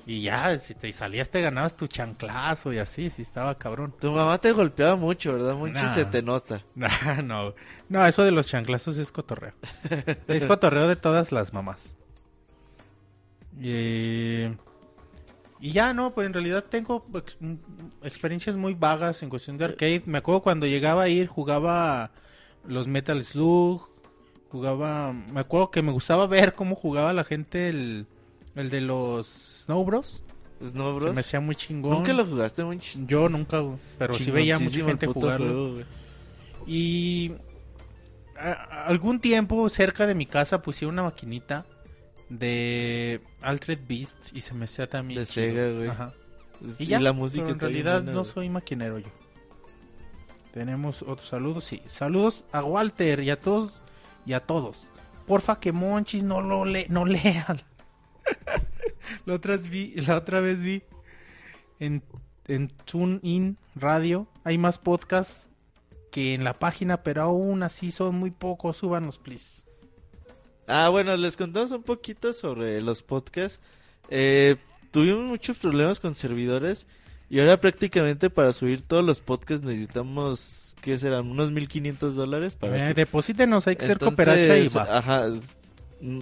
Y 0.06 0.22
ya, 0.22 0.56
si 0.58 0.74
te 0.74 0.92
salías 0.92 1.30
te 1.30 1.40
ganabas 1.40 1.76
tu 1.76 1.86
chanclazo 1.86 2.72
y 2.74 2.78
así, 2.78 3.08
sí 3.08 3.22
estaba 3.22 3.54
cabrón. 3.54 3.94
Tu 3.98 4.10
mamá 4.10 4.38
te 4.38 4.52
golpeaba 4.52 4.96
mucho, 4.96 5.32
¿verdad? 5.32 5.54
Mucho 5.54 5.72
Nah. 5.72 5.88
se 5.94 6.04
te 6.04 6.20
nota. 6.22 6.62
Nah, 6.74 7.22
no, 7.24 7.54
no, 7.88 8.06
eso 8.06 8.22
de 8.22 8.32
los 8.32 8.48
chanclazos 8.48 8.98
es 8.98 9.10
cotorreo. 9.10 9.54
es 10.28 10.44
cotorreo 10.46 10.88
de 10.88 10.96
todas 10.96 11.32
las 11.32 11.54
mamás. 11.54 11.96
Y, 13.60 14.44
y 15.60 15.72
ya, 15.72 15.92
no, 15.92 16.12
pues 16.14 16.26
en 16.26 16.32
realidad 16.34 16.64
tengo 16.68 17.06
ex- 17.14 17.36
experiencias 18.02 18.56
muy 18.56 18.74
vagas 18.74 19.22
en 19.22 19.28
cuestión 19.30 19.58
de 19.58 19.66
arcade. 19.66 20.02
Me 20.06 20.18
acuerdo 20.18 20.42
cuando 20.42 20.66
llegaba 20.66 21.02
a 21.04 21.08
ir, 21.08 21.26
jugaba 21.26 22.10
los 22.66 22.86
Metal 22.88 23.22
Slug, 23.24 23.82
jugaba... 24.50 25.12
Me 25.12 25.40
acuerdo 25.40 25.70
que 25.70 25.82
me 25.82 25.92
gustaba 25.92 26.26
ver 26.26 26.52
cómo 26.54 26.74
jugaba 26.76 27.12
la 27.12 27.24
gente 27.24 27.68
el, 27.68 28.06
el 28.56 28.70
de 28.70 28.80
los 28.80 29.26
Snow 29.64 29.84
Bros. 29.84 30.24
Snow 30.64 30.92
Se 30.94 30.98
Bros. 31.04 31.14
me 31.14 31.20
hacía 31.20 31.40
muy 31.40 31.54
chingón. 31.56 31.92
Nunca 31.92 32.12
lo 32.12 32.24
jugaste. 32.26 32.62
Yo 33.06 33.28
nunca, 33.28 33.62
pero 33.98 34.14
sí 34.14 34.30
veía 34.30 34.58
mucha 34.58 34.84
gente 34.84 35.06
jugarlo. 35.06 35.46
juego. 35.46 35.80
Y 36.66 37.32
a- 38.38 38.50
a- 38.52 38.86
algún 38.86 39.20
tiempo 39.20 39.68
cerca 39.68 40.06
de 40.06 40.14
mi 40.14 40.26
casa 40.26 40.60
pusieron 40.62 40.94
una 40.94 41.04
maquinita 41.04 41.64
de 42.30 43.20
Altered 43.42 43.80
Beast 43.86 44.34
y 44.34 44.40
se 44.40 44.54
me 44.54 44.64
hacía 44.64 44.88
también 44.88 45.20
De 45.20 45.26
chido. 45.26 45.46
Sega, 45.46 45.72
güey. 45.76 45.88
Ajá. 45.88 46.12
Y, 46.78 46.84
Y, 46.84 46.86
ya, 46.86 47.00
la 47.00 47.12
música 47.12 47.44
pero 47.44 47.54
en 47.54 47.60
realidad 47.60 47.96
buena, 47.96 48.12
no 48.12 48.20
güey. 48.20 48.32
soy 48.32 48.48
maquinero 48.48 48.98
yo. 48.98 49.08
Tenemos 50.52 51.02
otros 51.02 51.28
saludos, 51.28 51.64
sí. 51.64 51.82
Saludos 51.86 52.44
a 52.52 52.62
Walter 52.64 53.20
y 53.20 53.30
a 53.30 53.38
todos 53.38 53.72
y 54.24 54.32
a 54.32 54.40
todos. 54.40 54.86
Porfa 55.26 55.60
que 55.60 55.72
Monchis 55.72 56.24
no 56.24 56.40
lo 56.40 56.64
le 56.64 56.86
no 56.88 57.04
lean. 57.04 57.62
la 59.26 59.34
otra 59.34 59.56
vez 59.56 59.68
vi, 59.68 59.94
la 59.94 60.16
otra 60.16 60.40
vez 60.40 60.60
vi 60.60 60.82
en 61.78 62.02
en 62.46 62.68
TuneIn 62.68 63.58
Radio 63.76 64.26
hay 64.44 64.58
más 64.58 64.78
podcasts 64.78 65.48
que 66.10 66.34
en 66.34 66.42
la 66.42 66.54
página, 66.54 67.02
pero 67.04 67.22
aún 67.22 67.62
así 67.62 67.92
son 67.92 68.16
muy 68.16 68.32
pocos. 68.32 68.78
Súbanos, 68.78 69.18
please. 69.18 69.62
Ah, 70.70 70.88
bueno, 70.88 71.16
les 71.16 71.36
contamos 71.36 71.72
un 71.72 71.82
poquito 71.82 72.32
sobre 72.32 72.80
los 72.80 73.02
podcasts. 73.02 73.60
Eh, 74.08 74.56
tuvimos 74.90 75.24
muchos 75.24 75.56
problemas 75.56 76.00
con 76.00 76.14
servidores 76.14 76.86
y 77.28 77.40
ahora 77.40 77.60
prácticamente 77.60 78.30
para 78.30 78.52
subir 78.52 78.82
todos 78.82 79.04
los 79.04 79.20
podcasts 79.20 79.64
necesitamos, 79.64 80.76
¿qué 80.80 80.96
serán? 80.98 81.28
Unos 81.30 81.50
1500 81.50 82.14
dólares 82.14 82.56
para 82.56 82.90
Eh, 82.90 82.94
deposítenos, 82.94 83.66
hay 83.66 83.76
que 83.76 83.86
ser 83.86 83.98
cooperacha 83.98 84.58
y 84.58 84.68
va. 84.68 84.98
Ajá, 84.98 85.26
es, 85.28 85.42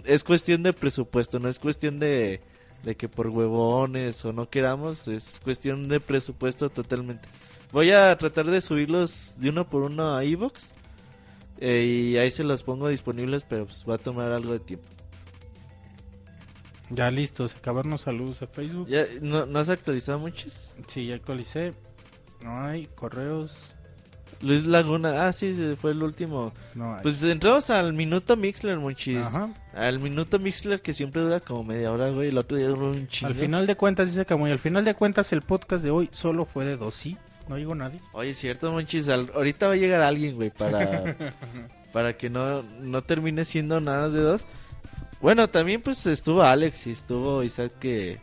es 0.04 0.24
cuestión 0.24 0.62
de 0.62 0.72
presupuesto, 0.72 1.38
no 1.38 1.48
es 1.48 1.58
cuestión 1.58 1.98
de, 1.98 2.40
de 2.84 2.96
que 2.96 3.08
por 3.08 3.28
huevones 3.28 4.24
o 4.24 4.32
no 4.32 4.48
queramos, 4.48 5.08
es 5.08 5.40
cuestión 5.44 5.88
de 5.88 6.00
presupuesto 6.00 6.70
totalmente. 6.70 7.28
Voy 7.70 7.90
a 7.90 8.16
tratar 8.16 8.46
de 8.46 8.60
subirlos 8.62 9.34
de 9.38 9.50
uno 9.50 9.68
por 9.68 9.82
uno 9.82 10.16
a 10.16 10.24
Evox 10.24 10.74
y 11.60 12.16
ahí 12.16 12.30
se 12.30 12.44
los 12.44 12.62
pongo 12.62 12.88
disponibles, 12.88 13.44
pero 13.44 13.64
pues 13.66 13.84
va 13.88 13.96
a 13.96 13.98
tomar 13.98 14.30
algo 14.30 14.52
de 14.52 14.60
tiempo. 14.60 14.86
Ya 16.90 17.10
listo, 17.10 17.46
se 17.46 17.58
acabaron 17.58 17.90
los 17.90 18.02
saludos 18.02 18.40
a 18.42 18.46
Facebook. 18.46 18.88
¿Ya, 18.88 19.04
no, 19.20 19.44
¿No 19.44 19.58
has 19.58 19.68
actualizado 19.68 20.18
muchos? 20.18 20.72
Sí, 20.86 21.06
ya 21.06 21.16
actualicé. 21.16 21.74
No 22.42 22.62
hay 22.62 22.86
correos. 22.86 23.74
Luis 24.40 24.66
Laguna, 24.66 25.26
ah 25.26 25.32
sí, 25.32 25.76
fue 25.80 25.90
el 25.90 26.02
último. 26.02 26.52
No 26.74 26.94
hay. 26.94 27.02
Pues 27.02 27.22
entramos 27.24 27.70
al 27.70 27.92
minuto 27.92 28.36
Mixler, 28.36 28.78
muchis. 28.78 29.26
Ajá. 29.26 29.52
Al 29.74 29.98
minuto 29.98 30.38
Mixler 30.38 30.80
que 30.80 30.94
siempre 30.94 31.22
dura 31.22 31.40
como 31.40 31.64
media 31.64 31.90
hora, 31.92 32.10
güey. 32.10 32.28
El 32.28 32.38
otro 32.38 32.56
día 32.56 32.68
duró 32.68 32.90
un 32.90 33.08
chingo. 33.08 33.28
Al 33.28 33.34
final 33.34 33.66
de 33.66 33.76
cuentas, 33.76 34.08
dice 34.08 34.24
Camuy, 34.24 34.50
al 34.52 34.60
final 34.60 34.84
de 34.84 34.94
cuentas 34.94 35.32
el 35.32 35.42
podcast 35.42 35.82
de 35.82 35.90
hoy 35.90 36.08
solo 36.12 36.44
fue 36.44 36.64
de 36.64 36.76
dos, 36.76 36.94
sí. 36.94 37.16
No 37.48 37.56
digo 37.56 37.74
nadie. 37.74 38.00
Oye, 38.12 38.34
cierto, 38.34 38.70
Monchis. 38.70 39.08
al- 39.08 39.30
ahorita 39.34 39.68
va 39.68 39.72
a 39.74 39.76
llegar 39.76 40.02
alguien, 40.02 40.34
güey, 40.36 40.50
para, 40.50 41.16
para 41.92 42.16
que 42.16 42.28
no, 42.30 42.62
no 42.62 43.02
termine 43.02 43.44
siendo 43.44 43.80
nada 43.80 44.08
de 44.10 44.20
dos. 44.20 44.46
Bueno, 45.20 45.48
también 45.48 45.80
pues 45.82 46.06
estuvo 46.06 46.42
Alex 46.42 46.86
y 46.86 46.92
estuvo 46.92 47.42
Isaac 47.42 47.72
que, 47.80 48.18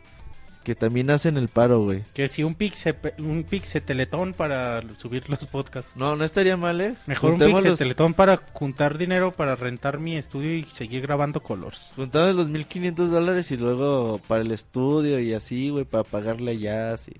que 0.64 0.74
también 0.74 1.10
hacen 1.10 1.36
el 1.36 1.48
paro, 1.48 1.80
güey. 1.80 2.02
Que 2.14 2.26
si 2.26 2.42
un 2.42 2.54
pixe, 2.54 2.94
un 3.18 3.44
pixe 3.44 3.82
teletón 3.82 4.32
para 4.32 4.82
subir 4.96 5.28
los 5.28 5.44
podcasts. 5.46 5.92
No, 5.94 6.16
no 6.16 6.24
estaría 6.24 6.56
mal, 6.56 6.80
¿eh? 6.80 6.94
Mejor 7.06 7.32
un 7.32 7.38
Juntemos 7.38 7.60
pixe 7.62 7.68
los- 7.70 7.78
teletón 7.78 8.14
para 8.14 8.38
juntar 8.54 8.96
dinero 8.96 9.30
para 9.32 9.56
rentar 9.56 9.98
mi 9.98 10.16
estudio 10.16 10.54
y 10.54 10.62
seguir 10.62 11.02
grabando 11.02 11.42
colors. 11.42 11.92
Juntamos 11.96 12.34
los 12.34 12.48
1500 12.48 13.10
dólares 13.10 13.50
y 13.50 13.58
luego 13.58 14.18
para 14.26 14.40
el 14.40 14.52
estudio 14.52 15.20
y 15.20 15.34
así, 15.34 15.68
güey, 15.68 15.84
para 15.84 16.02
pagarle 16.04 16.52
allá, 16.52 16.94
así. 16.94 17.12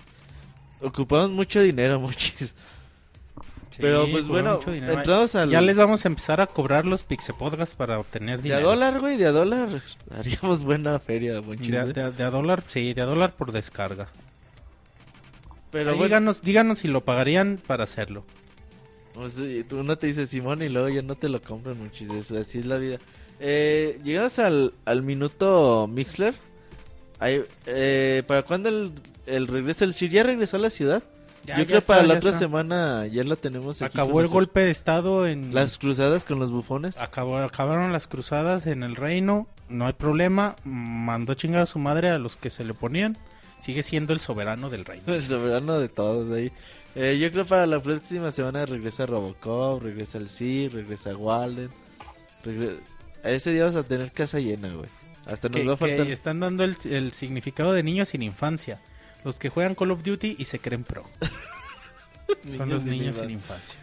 Ocupamos 0.81 1.31
mucho 1.31 1.61
dinero, 1.61 1.99
Monchis. 2.01 2.53
Pero 3.79 4.07
pues 4.11 4.27
bueno, 4.27 4.57
dinero. 4.65 4.93
entramos 4.93 5.35
al... 5.35 5.51
Ya 5.51 5.61
les 5.61 5.75
vamos 5.77 6.03
a 6.03 6.07
empezar 6.07 6.41
a 6.41 6.47
cobrar 6.47 6.87
los 6.87 7.03
pixe 7.03 7.31
podcasts 7.33 7.75
para 7.75 7.99
obtener 7.99 8.41
De 8.41 8.51
a 8.51 8.55
dinero. 8.57 8.69
dólar, 8.71 8.99
güey, 8.99 9.17
de 9.17 9.27
a 9.27 9.31
dólar. 9.31 9.69
Haríamos 10.11 10.63
buena 10.63 10.97
feria, 10.99 11.41
Monchis. 11.41 11.69
De, 11.69 11.77
¿eh? 11.77 11.85
de- 11.93 12.11
de 12.11 12.23
a 12.23 12.31
dólar, 12.31 12.63
sí, 12.67 12.93
de 12.95 13.01
a 13.01 13.05
dólar 13.05 13.33
por 13.35 13.51
descarga. 13.51 14.07
Pero 15.71 15.91
bueno, 15.91 16.03
díganos, 16.05 16.41
díganos 16.41 16.79
si 16.79 16.87
lo 16.87 17.01
pagarían 17.05 17.59
para 17.67 17.83
hacerlo. 17.83 18.23
Pues, 19.13 19.39
tú 19.67 19.83
no 19.83 19.95
te 19.97 20.07
dices 20.07 20.29
Simón 20.29 20.61
y 20.63 20.69
luego 20.69 20.89
ya 20.89 21.01
no 21.01 21.15
te 21.15 21.29
lo 21.29 21.41
compran 21.41 21.77
muchísimo. 21.77 22.19
Así 22.39 22.59
es 22.59 22.65
la 22.65 22.77
vida. 22.77 22.97
Eh, 23.39 23.99
llegamos 24.03 24.39
al, 24.39 24.73
al 24.85 25.01
minuto 25.03 25.87
Mixler. 25.91 26.33
Ahí, 27.19 27.41
eh, 27.67 28.23
¿Para 28.25 28.43
cuándo 28.43 28.69
el, 28.69 28.91
el 29.27 29.47
regreso? 29.47 29.83
¿El 29.85 29.93
Sir 29.93 30.09
ya 30.09 30.23
regresó 30.23 30.57
a 30.57 30.59
la 30.59 30.69
ciudad? 30.69 31.03
Ya, 31.45 31.55
Yo 31.57 31.61
ya 31.61 31.67
creo 31.67 31.77
está, 31.79 31.93
para 31.95 32.07
la 32.07 32.15
otra 32.15 32.29
está. 32.31 32.39
semana 32.39 33.07
ya 33.07 33.23
lo 33.23 33.37
tenemos 33.37 33.81
aquí. 33.81 33.91
Acabó 33.93 34.19
el 34.21 34.27
golpe 34.27 34.61
de 34.61 34.71
estado 34.71 35.27
en... 35.27 35.53
Las 35.53 35.77
cruzadas 35.77 36.25
con 36.25 36.39
los 36.39 36.51
bufones. 36.51 36.97
Acabó, 36.99 37.37
acabaron 37.37 37.93
las 37.93 38.07
cruzadas 38.07 38.67
en 38.67 38.83
el 38.83 38.95
reino, 38.97 39.47
no 39.69 39.85
hay 39.87 39.93
problema, 39.93 40.55
mandó 40.65 41.31
a 41.31 41.35
chingar 41.37 41.61
a 41.61 41.65
su 41.65 41.79
madre 41.79 42.09
a 42.09 42.17
los 42.17 42.35
que 42.35 42.49
se 42.49 42.65
le 42.65 42.73
ponían, 42.73 43.17
sigue 43.59 43.81
siendo 43.83 44.11
el 44.11 44.19
soberano 44.19 44.69
del 44.69 44.83
reino. 44.83 45.13
El 45.13 45.21
soberano 45.21 45.79
de 45.79 45.87
todos 45.87 46.29
ahí. 46.35 46.51
Eh, 46.95 47.17
yo 47.21 47.31
creo 47.31 47.45
para 47.45 47.65
la 47.67 47.79
próxima 47.81 48.31
semana 48.31 48.65
regresa 48.65 49.05
Robocop, 49.05 49.83
regresa 49.83 50.17
el 50.17 50.29
Sir, 50.29 50.73
regresa 50.73 51.15
Walden. 51.15 51.69
regre- 52.43 52.77
A 53.23 53.29
ese 53.29 53.51
día 53.51 53.65
vamos 53.65 53.79
a 53.79 53.83
tener 53.83 54.11
casa 54.11 54.39
llena, 54.39 54.69
güey. 54.69 54.89
Hasta 55.25 55.47
nos 55.47 55.61
Que, 55.61 55.67
va 55.67 55.73
a 55.73 55.77
faltar... 55.77 56.05
que 56.07 56.11
están 56.13 56.39
dando 56.39 56.63
el, 56.63 56.75
el 56.89 57.13
significado 57.13 57.71
de 57.73 57.83
niños 57.83 58.09
sin 58.09 58.21
infancia, 58.23 58.79
los 59.23 59.39
que 59.39 59.49
juegan 59.49 59.75
Call 59.75 59.91
of 59.91 60.03
Duty 60.03 60.35
y 60.37 60.45
se 60.45 60.59
creen 60.59 60.83
pro. 60.83 61.03
Son 62.49 62.69
los 62.69 62.85
niños 62.85 63.17
sin 63.17 63.31
infancia. 63.31 63.77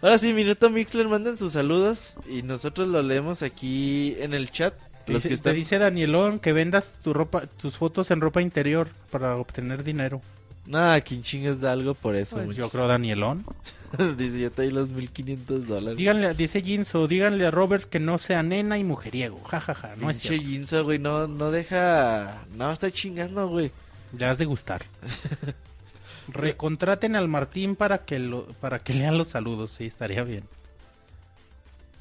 Ahora 0.00 0.18
sí, 0.18 0.32
Minuto 0.32 0.68
Mixler, 0.68 1.08
manden 1.08 1.36
sus 1.36 1.52
saludos 1.52 2.14
y 2.28 2.42
nosotros 2.42 2.88
lo 2.88 3.02
leemos 3.02 3.42
aquí 3.42 4.16
en 4.18 4.34
el 4.34 4.50
chat. 4.50 4.74
Te 5.04 5.12
Los 5.12 5.22
dice, 5.22 5.28
que 5.28 5.34
están... 5.34 5.52
te 5.52 5.56
dice 5.58 5.78
Danielón 5.78 6.38
que 6.38 6.52
vendas 6.52 6.92
tu 7.02 7.12
ropa, 7.12 7.46
tus 7.46 7.76
fotos 7.76 8.10
en 8.10 8.20
ropa 8.20 8.42
interior 8.42 8.88
para 9.10 9.36
obtener 9.36 9.84
dinero. 9.84 10.20
Nah, 10.66 11.00
quien 11.00 11.22
chingas 11.22 11.60
da 11.60 11.72
algo 11.72 11.94
por 11.94 12.14
eso. 12.14 12.36
Pues 12.36 12.56
yo 12.56 12.68
creo 12.68 12.86
Danielón. 12.86 13.44
dice, 14.16 14.40
yo 14.40 14.50
te 14.50 14.62
doy 14.62 14.70
los 14.70 14.90
1500 14.90 15.66
dólares. 15.66 15.96
Díganle, 15.96 16.34
dice 16.34 16.62
Jinso, 16.62 17.06
díganle 17.08 17.46
a 17.46 17.50
Robert 17.50 17.84
que 17.84 17.98
no 17.98 18.18
sea 18.18 18.42
nena 18.42 18.78
y 18.78 18.84
mujeriego. 18.84 19.42
Ja, 19.44 19.60
ja, 19.60 19.74
ja. 19.74 19.96
No 19.96 20.08
es 20.08 20.18
Pinche 20.18 20.28
cierto. 20.36 20.46
Jinzo, 20.46 20.84
güey, 20.84 20.98
no, 20.98 21.26
no 21.26 21.50
deja... 21.50 22.42
No, 22.56 22.70
está 22.70 22.90
chingando, 22.90 23.48
güey. 23.48 23.72
Ya 24.12 24.30
has 24.30 24.38
de 24.38 24.44
gustar. 24.44 24.82
Recontraten 26.28 27.16
al 27.16 27.28
Martín 27.28 27.76
para 27.76 28.04
que 28.04 28.18
lo, 28.18 28.46
para 28.60 28.78
que 28.78 28.94
lean 28.94 29.18
los 29.18 29.28
saludos, 29.28 29.72
sí, 29.72 29.86
estaría 29.86 30.22
bien. 30.22 30.44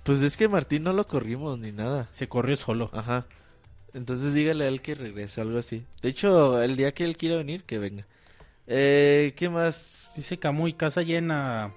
Pues 0.04 0.22
es 0.22 0.38
que 0.38 0.48
Martín 0.48 0.84
no 0.84 0.94
lo 0.94 1.08
corrimos 1.08 1.58
ni 1.60 1.72
nada. 1.72 2.08
Se 2.12 2.28
corrió 2.28 2.56
solo. 2.58 2.90
Ajá. 2.94 3.26
Entonces 3.94 4.34
dígale 4.34 4.66
a 4.66 4.68
él 4.68 4.82
que 4.82 4.96
regrese, 4.96 5.42
algo 5.42 5.60
así. 5.60 5.84
De 6.02 6.10
hecho, 6.10 6.62
el 6.62 6.76
día 6.76 6.94
que 6.94 7.04
él 7.04 7.18
quiera 7.18 7.38
venir, 7.38 7.64
que 7.64 7.78
venga. 7.78 8.06
Eh, 8.68 9.34
¿Qué 9.36 9.50
más? 9.50 10.14
Dice 10.16 10.38
Camuy, 10.40 10.74
casa 10.74 11.02
llena. 11.02 11.74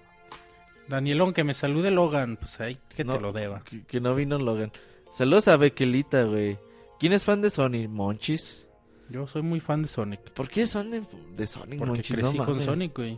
Danielón, 0.89 1.33
que 1.33 1.45
me 1.45 1.55
salude 1.55 1.91
Logan. 1.91 2.37
Pues 2.37 2.61
ahí 2.61 2.79
que 2.95 3.05
No. 3.05 3.15
te 3.17 3.21
lo 3.21 3.33
deba. 3.33 3.63
Que, 3.65 3.83
que 3.85 4.01
no 4.01 4.15
vino 4.15 4.39
Logan. 4.39 4.71
Saludos 5.13 5.49
a 5.49 5.57
Bequelita, 5.57 6.23
güey. 6.25 6.59
¿Quién 7.01 7.13
es 7.13 7.25
fan 7.25 7.43
de 7.43 7.51
Sonic? 7.51 7.89
Monchis. 7.89 8.64
Yo 9.11 9.27
soy 9.27 9.43
muy 9.43 9.61
fan 9.61 9.83
de 9.83 9.89
Sonic. 9.89 10.21
¿Por 10.33 10.49
qué 10.49 10.67
son 10.67 10.91
de, 10.91 11.03
de 11.37 11.47
Sonic, 11.47 11.79
Porque 11.79 11.93
Monchis? 11.95 12.17
crecí 12.17 12.39
No 12.39 12.45
con 12.45 12.55
mames. 12.55 12.65
Sonic, 12.65 12.97
güey. 12.97 13.13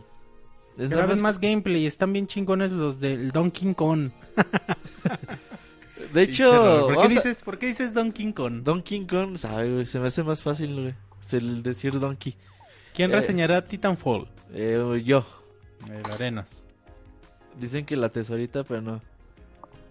Es 0.77 0.83
nada 0.89 0.97
Graben 0.97 1.09
más- 1.09 1.21
más 1.21 1.39
gameplay, 1.39 1.85
están 1.87 2.13
bien 2.13 2.27
chingones 2.27 2.71
los 2.71 2.99
del 2.99 3.31
Donkey 3.31 3.73
Kong. 3.73 4.11
De 6.13 6.21
hecho, 6.23 6.87
¿por 6.87 6.95
qué, 6.97 7.01
a- 7.03 7.07
dices, 7.07 7.41
¿por 7.43 7.57
qué 7.57 7.67
dices 7.67 7.93
Donkey 7.93 8.31
Kong? 8.33 8.61
Donkey 8.63 9.05
Kong, 9.07 9.37
sabe, 9.37 9.73
güey, 9.73 9.85
se 9.85 9.99
me 9.99 10.07
hace 10.07 10.23
más 10.23 10.41
fácil, 10.41 10.73
güey. 10.73 10.93
Es 11.21 11.33
el 11.33 11.63
decir 11.63 11.99
Donkey. 11.99 12.35
¿Quién 12.93 13.11
eh. 13.11 13.15
reseñará 13.15 13.65
Titanfall? 13.67 14.27
Eh, 14.53 15.01
yo. 15.03 15.25
El 15.89 16.11
Arenas. 16.11 16.65
Dicen 17.59 17.85
que 17.85 17.95
la 17.97 18.09
tesorita, 18.09 18.63
pero 18.63 18.81
no. 18.81 19.01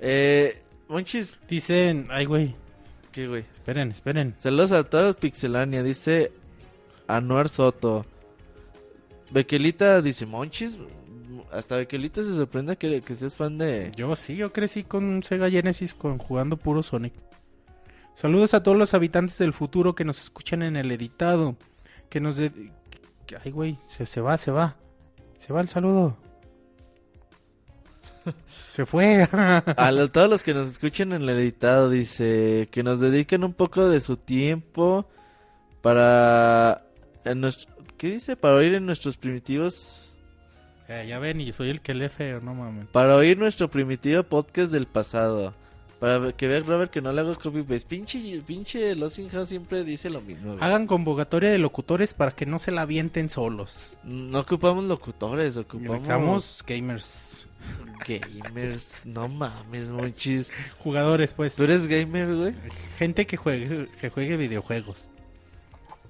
Eh, 0.01 0.63
Monchis, 0.89 1.39
Dicen, 1.49 2.07
ay 2.11 2.25
güey, 2.27 2.55
esperen, 3.25 3.91
esperen. 3.91 4.35
Saludos 4.39 4.73
a 4.73 4.85
todos 4.85 5.17
Pixelania, 5.17 5.83
dice 5.83 6.33
Anuar 7.09 7.49
Soto. 7.49 8.05
Bequelita 9.31 10.03
dice, 10.03 10.27
Monchis, 10.27 10.79
hasta 11.51 11.77
Bequelita 11.77 12.23
se 12.23 12.35
sorprende 12.37 12.77
que, 12.77 13.01
que 13.01 13.17
seas 13.17 13.37
fan 13.37 13.59
de... 13.59 13.93
Yo 13.97 14.15
sí, 14.17 14.37
yo 14.37 14.53
crecí 14.53 14.85
con 14.85 15.05
un 15.05 15.23
Sega 15.23 15.51
Genesis 15.51 15.95
con, 15.95 16.19
jugando 16.19 16.57
puro 16.57 16.83
Sonic. 16.83 17.15
Saludos 18.15 18.55
a 18.55 18.63
todos 18.63 18.77
los 18.77 18.95
habitantes 18.95 19.37
del 19.39 19.53
futuro 19.53 19.95
que 19.95 20.05
nos 20.05 20.21
escuchan 20.23 20.63
en 20.63 20.77
el 20.77 20.91
editado. 20.93 21.57
Que 22.09 22.21
nos... 22.21 22.37
de- 22.37 22.73
Ay, 23.45 23.51
güey, 23.51 23.79
se, 23.89 24.07
se 24.07 24.21
va, 24.21 24.37
se 24.39 24.51
va. 24.53 24.77
Se 25.39 25.53
va 25.53 25.61
el 25.61 25.69
saludo. 25.69 26.17
se 28.71 28.87
fue. 28.87 29.29
A 29.77 29.91
lo- 29.93 30.11
todos 30.11 30.29
los 30.31 30.43
que 30.43 30.55
nos 30.55 30.69
escuchan 30.69 31.13
en 31.13 31.23
el 31.23 31.31
editado, 31.31 31.91
dice 31.91 32.69
que 32.71 32.83
nos 32.83 33.01
dediquen 33.01 33.45
un 33.45 33.53
poco 33.55 33.89
de 33.89 34.01
su 34.01 34.17
tiempo 34.17 35.09
para... 35.83 36.83
En 37.25 37.41
nuestro, 37.41 37.75
¿Qué 37.97 38.11
dice? 38.13 38.37
Para 38.37 38.55
oír 38.57 38.75
en 38.75 38.87
nuestros 38.87 39.17
primitivos... 39.17 40.15
Eh, 40.89 41.05
ya 41.09 41.19
ven, 41.19 41.41
y 41.41 41.51
soy 41.51 41.71
el 41.71 41.81
que 41.81 41.95
lee 41.95 42.09
feo, 42.09 42.41
no 42.41 42.55
mames. 42.55 42.87
Para 42.89 43.17
oír 43.17 43.37
nuestro 43.39 43.69
primitivo 43.69 44.23
podcast 44.23 44.71
del 44.71 44.87
pasado. 44.87 45.53
Para 46.01 46.31
que 46.33 46.47
vea 46.47 46.61
Robert 46.61 46.91
que 46.91 47.01
no 47.01 47.11
le 47.13 47.23
hago 47.23 47.39
copy 47.39 47.63
paste. 47.63 47.87
Pinche, 47.89 48.43
pinche 48.47 48.95
Losing 48.95 49.31
House 49.31 49.49
siempre 49.49 49.83
dice 49.83 50.11
lo 50.11 50.21
mismo. 50.21 50.53
güey. 50.53 50.63
Hagan 50.63 50.87
convocatoria 50.87 51.51
de 51.51 51.59
locutores 51.59 52.13
para 52.13 52.33
que 52.33 52.45
no 52.45 52.59
se 52.59 52.71
la 52.71 52.83
avienten 52.83 53.31
solos. 53.31 53.97
No 54.05 54.41
ocupamos 54.41 54.85
locutores, 54.85 55.57
ocupamos 55.57 56.63
gamers. 56.67 57.49
gamers. 58.07 58.99
No 59.05 59.29
mames, 59.29 59.91
monchis. 59.91 60.53
Jugadores, 60.79 61.33
pues. 61.33 61.57
¿Tú 61.57 61.65
eres 61.65 61.87
gamer, 61.87 62.35
güey? 62.35 62.55
Gente 62.99 63.27
que 63.27 63.37
juegue, 63.39 63.89
que 64.01 64.11
juegue 64.11 64.37
videojuegos. 64.37 65.11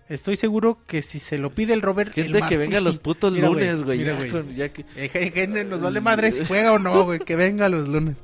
Estoy 0.09 0.37
seguro 0.37 0.79
que 0.87 1.03
si 1.03 1.19
se 1.19 1.37
lo 1.39 1.51
pide 1.51 1.73
el 1.75 1.83
Robert. 1.83 2.13
Gente 2.13 2.39
el 2.39 2.47
que 2.47 2.57
venga 2.59 2.81
los 2.81 2.99
putos 2.99 3.33
Mira, 3.33 3.49
lunes, 3.49 3.83
güey. 3.83 3.99
mira, 3.99 4.13
Ya 4.13 4.19
güey. 4.19 4.31
con- 4.31 4.55
ya 4.55 4.69
que- 4.69 4.85
Eh, 4.97 5.09
ge- 5.09 5.31
gente, 5.33 5.65
nos 5.65 5.81
vale 5.81 6.01
madre 6.01 6.31
si 6.31 6.45
juega 6.45 6.73
o 6.73 6.79
no, 6.79 7.05
güey. 7.05 7.19
Que 7.21 7.35
venga 7.35 7.69
los 7.69 7.89
lunes. 7.89 8.23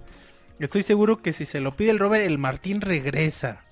Estoy 0.59 0.83
seguro 0.83 1.23
que 1.23 1.33
si 1.33 1.45
se 1.45 1.61
lo 1.61 1.77
pide 1.77 1.91
el 1.91 1.99
Robert, 1.99 2.25
el 2.25 2.39
Martín 2.39 2.81
regresa. 2.81 3.65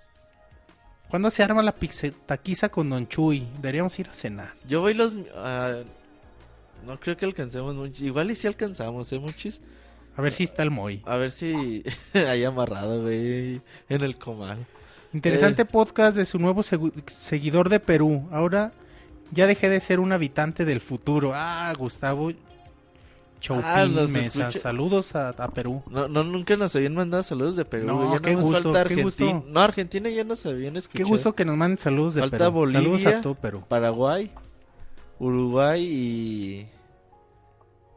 ¿Cuándo 1.09 1.31
se 1.31 1.43
arma 1.43 1.63
la 1.63 1.75
pixetaquiza 1.75 2.69
con 2.69 2.89
Don 2.91 3.09
Chuy? 3.09 3.47
Deberíamos 3.61 3.99
ir 3.99 4.09
a 4.09 4.15
cenar. 4.15 4.55
Yo 4.67 4.81
voy 4.81 4.95
los... 4.95 5.17
ah, 5.37 5.77
no 6.87 6.99
creo 7.01 7.17
que 7.17 7.27
alcancemos 7.27 7.75
mucho. 7.75 8.05
Igual 8.05 8.31
y 8.31 8.35
si 8.37 8.47
alcanzamos, 8.47 9.13
¿eh, 9.13 9.19
monchis? 9.19 9.61
A 10.17 10.23
ver 10.23 10.33
si 10.33 10.45
está 10.45 10.63
el 10.63 10.71
Moy. 10.71 11.03
A 11.07 11.17
ver 11.17 11.31
si 11.31 11.83
hay 12.15 12.45
amarrado, 12.45 13.03
güey, 13.03 13.61
en 13.89 14.03
el 14.03 14.17
comal. 14.19 14.67
Interesante 15.13 15.63
Eh. 15.63 15.67
podcast 15.67 16.17
de 16.17 16.25
su 16.25 16.39
nuevo 16.39 16.63
segu- 16.63 16.93
seguidor 17.11 17.69
de 17.69 17.81
Perú. 17.81 18.29
Ahora 18.33 18.73
ya 19.33 19.47
dejé 19.47 19.69
de 19.69 19.81
ser 19.81 19.99
un 20.01 20.13
habitante 20.13 20.65
del 20.65 20.81
futuro. 20.81 21.33
Ah, 21.35 21.73
Gustavo 21.77 22.33
Chaupín 23.41 23.65
Ah, 23.67 23.87
Mesa. 23.87 24.21
escucha- 24.45 24.61
Saludos 24.61 25.15
a, 25.17 25.31
a 25.31 25.49
Perú. 25.49 25.83
No, 25.91 26.07
no, 26.09 26.23
nunca 26.23 26.57
nos 26.57 26.77
habían 26.77 26.95
mandado 26.95 27.23
saludos 27.23 27.57
de 27.57 27.65
Perú. 27.65 27.87
No, 27.87 28.13
ya 28.15 28.21
qué 28.21 28.31
nomás 28.33 28.47
gusto, 28.47 28.63
falta 28.75 28.89
qué 28.95 29.03
gusto. 29.03 29.25
Argentina. 29.25 29.53
No, 29.53 29.61
Argentina 29.61 30.11
ya 30.11 30.25
nos 30.25 30.45
habían 30.47 30.73
Qué 30.75 30.79
escuchado. 30.79 31.09
gusto 31.09 31.35
que 31.35 31.45
nos 31.45 31.57
manden 31.57 31.79
saludos 31.79 32.15
de 32.15 32.21
Falta 32.21 32.39
Perú. 32.39 32.51
Bolivia. 32.53 32.81
Saludos 32.83 33.07
a 33.07 33.21
todo 33.23 33.35
Perú. 33.35 33.65
Paraguay, 33.69 34.31
Uruguay 35.19 35.83
y... 35.83 36.67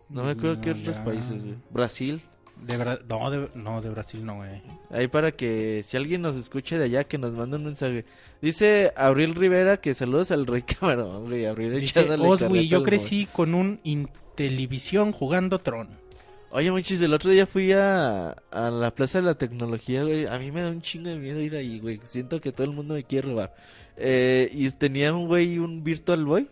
No 0.10 0.24
me 0.24 0.32
acuerdo 0.32 0.62
qué 0.62 0.74
No, 0.74 0.80
otros 0.82 0.98
ya. 0.98 1.04
países, 1.06 1.44
güey. 1.44 1.56
Brasil. 1.72 2.22
De 2.62 2.78
Bra- 2.78 3.00
no, 3.10 3.32
de, 3.32 3.50
no, 3.56 3.82
de 3.82 3.90
Brasil 3.90 4.24
no, 4.24 4.36
güey. 4.36 4.62
Ahí 4.92 5.08
para 5.08 5.32
que 5.32 5.82
si 5.84 5.98
alguien 5.98 6.22
nos 6.22 6.36
escuche 6.36 6.78
de 6.78 6.86
allá, 6.86 7.04
que 7.04 7.18
nos 7.18 7.32
mande 7.34 7.58
un 7.58 7.66
mensaje. 7.66 8.06
Dice 8.42 8.94
Abril 8.96 9.34
Rivera 9.36 9.78
que 9.78 9.94
saludos 9.96 10.30
al 10.32 10.46
Rey 10.46 10.62
Camarón, 10.80 11.26
güey. 11.26 11.46
Abril 11.48 11.80
Dice 11.80 12.02
Oswi, 12.10 12.68
yo 12.70 12.84
crecí 12.84 13.28
con 13.34 13.54
un 13.56 13.80
Intelivisión 14.34 15.12
jugando 15.12 15.60
Tron. 15.60 15.90
Oye, 16.50 16.72
muchis, 16.72 17.00
el 17.02 17.14
otro 17.14 17.30
día 17.30 17.46
fui 17.46 17.72
a, 17.72 18.32
a 18.50 18.70
la 18.72 18.90
Plaza 18.94 19.20
de 19.20 19.26
la 19.26 19.36
Tecnología, 19.36 20.02
güey. 20.04 20.26
A 20.26 20.40
mí 20.40 20.52
me 20.52 20.62
da 20.62 20.70
un 20.70 20.82
chingo 20.82 21.10
de 21.10 21.18
miedo 21.18 21.40
ir 21.40 21.56
ahí, 21.56 21.80
güey. 21.80 22.00
Siento 22.04 22.42
que 22.42 22.52
todo 22.52 22.66
el 22.66 22.74
mundo 22.74 22.96
me 22.96 23.04
quiere 23.04 23.28
robar. 23.28 23.54
Eh, 23.96 24.50
y 24.52 24.70
tenía 24.72 25.14
un 25.14 25.28
güey, 25.28 25.60
un 25.60 25.84
Virtual 25.84 26.26
Boy. 26.26 26.48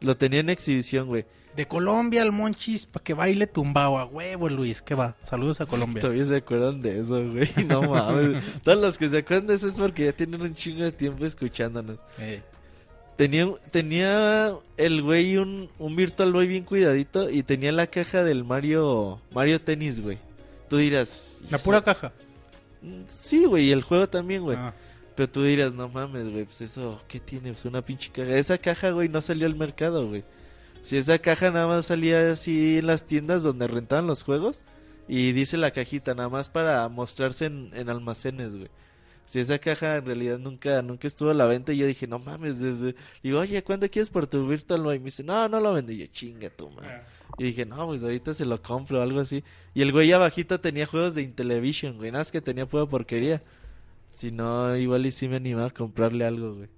Lo 0.00 0.16
tenía 0.18 0.40
en 0.40 0.50
exhibición, 0.50 1.08
güey. 1.08 1.24
De 1.56 1.66
Colombia 1.66 2.20
al 2.20 2.32
Monchis 2.32 2.84
para 2.84 3.02
que 3.02 3.14
baile 3.14 3.46
tumbao 3.46 3.98
a 3.98 4.04
huevo, 4.04 4.50
Luis. 4.50 4.82
¿Qué 4.82 4.94
va? 4.94 5.16
Saludos 5.22 5.62
a 5.62 5.66
Colombia. 5.66 6.02
Todavía 6.02 6.26
se 6.26 6.36
acuerdan 6.36 6.82
de 6.82 7.00
eso, 7.00 7.26
güey. 7.30 7.48
No 7.66 7.80
mames. 7.82 8.44
Todos 8.62 8.78
los 8.78 8.98
que 8.98 9.08
se 9.08 9.18
acuerdan 9.18 9.46
de 9.46 9.54
eso 9.54 9.68
es 9.68 9.78
porque 9.78 10.04
ya 10.04 10.12
tienen 10.12 10.42
un 10.42 10.54
chingo 10.54 10.84
de 10.84 10.92
tiempo 10.92 11.24
escuchándonos. 11.24 11.98
Eh, 12.18 12.42
Tenía, 13.20 13.52
tenía 13.70 14.54
el 14.78 15.02
güey 15.02 15.36
un, 15.36 15.68
un 15.78 15.94
Virtual 15.94 16.32
Boy 16.32 16.46
bien 16.46 16.64
cuidadito 16.64 17.28
y 17.28 17.42
tenía 17.42 17.70
la 17.70 17.86
caja 17.86 18.24
del 18.24 18.44
Mario 18.44 19.20
Mario 19.34 19.60
Tennis, 19.60 20.00
güey. 20.00 20.16
Tú 20.70 20.78
dirás... 20.78 21.42
la 21.50 21.58
pura 21.58 21.84
caja. 21.84 22.14
Mm, 22.80 23.02
Sí, 23.06 23.44
güey, 23.44 23.64
y 23.66 23.72
el 23.72 23.82
juego 23.82 24.08
también, 24.08 24.42
güey. 24.42 24.56
Ah, 24.58 24.72
Pero 25.16 25.28
tú 25.28 25.42
dirás, 25.42 25.70
no 25.74 25.86
mames, 25.90 26.30
güey, 26.30 26.44
pues 26.46 26.62
eso, 26.62 26.98
¿qué 27.08 27.20
tiene? 27.20 27.52
Pues 27.52 27.66
una 27.66 27.82
pinche 27.82 28.10
caja. 28.10 28.34
Esa 28.34 28.56
caja, 28.56 28.90
güey, 28.92 29.10
no 29.10 29.20
salió 29.20 29.46
al 29.46 29.54
mercado, 29.54 30.08
güey. 30.08 30.24
Si 30.82 30.96
esa 30.96 31.18
caja 31.18 31.50
nada 31.50 31.66
más 31.66 31.84
salía 31.84 32.32
así 32.32 32.78
en 32.78 32.86
las 32.86 33.04
tiendas 33.04 33.42
donde 33.42 33.68
rentaban 33.68 34.06
los 34.06 34.22
juegos 34.22 34.62
y 35.08 35.32
dice 35.32 35.58
la 35.58 35.72
cajita, 35.72 36.14
nada 36.14 36.30
más 36.30 36.48
para 36.48 36.88
mostrarse 36.88 37.44
en, 37.44 37.70
en 37.74 37.90
almacenes, 37.90 38.56
güey. 38.56 38.70
Si 39.30 39.38
esa 39.38 39.60
caja 39.60 39.94
en 39.94 40.06
realidad 40.06 40.40
nunca 40.40 40.82
nunca 40.82 41.06
estuvo 41.06 41.30
a 41.30 41.34
la 41.34 41.46
venta 41.46 41.72
y 41.72 41.76
yo 41.76 41.86
dije, 41.86 42.08
no 42.08 42.18
mames, 42.18 42.58
desde... 42.58 42.96
digo, 43.22 43.38
oye, 43.38 43.62
¿cuándo 43.62 43.88
quieres 43.88 44.10
por 44.10 44.26
tu 44.26 44.44
Virtual 44.44 44.82
Boy? 44.82 44.96
Y 44.96 44.98
me 44.98 45.04
dice, 45.04 45.22
no, 45.22 45.48
no 45.48 45.60
lo 45.60 45.72
vendo. 45.72 45.92
Y 45.92 45.98
yo, 45.98 46.06
chinga 46.08 46.50
tu 46.50 46.68
madre. 46.68 47.02
Y 47.38 47.44
dije, 47.44 47.64
no, 47.64 47.86
pues 47.86 48.02
ahorita 48.02 48.34
se 48.34 48.44
lo 48.44 48.60
compro 48.60 48.98
o 48.98 49.02
algo 49.02 49.20
así. 49.20 49.44
Y 49.72 49.82
el 49.82 49.92
güey 49.92 50.10
abajito 50.10 50.58
tenía 50.58 50.84
juegos 50.84 51.14
de 51.14 51.22
Intellivision, 51.22 51.96
güey. 51.96 52.10
Nada 52.10 52.22
más 52.22 52.32
que 52.32 52.40
tenía 52.40 52.66
pura 52.66 52.86
porquería. 52.86 53.40
Si 54.16 54.32
no, 54.32 54.76
igual 54.76 55.06
y 55.06 55.12
sí 55.12 55.28
me 55.28 55.36
animaba 55.36 55.68
a 55.68 55.70
comprarle 55.70 56.24
algo, 56.24 56.56
güey. 56.56 56.68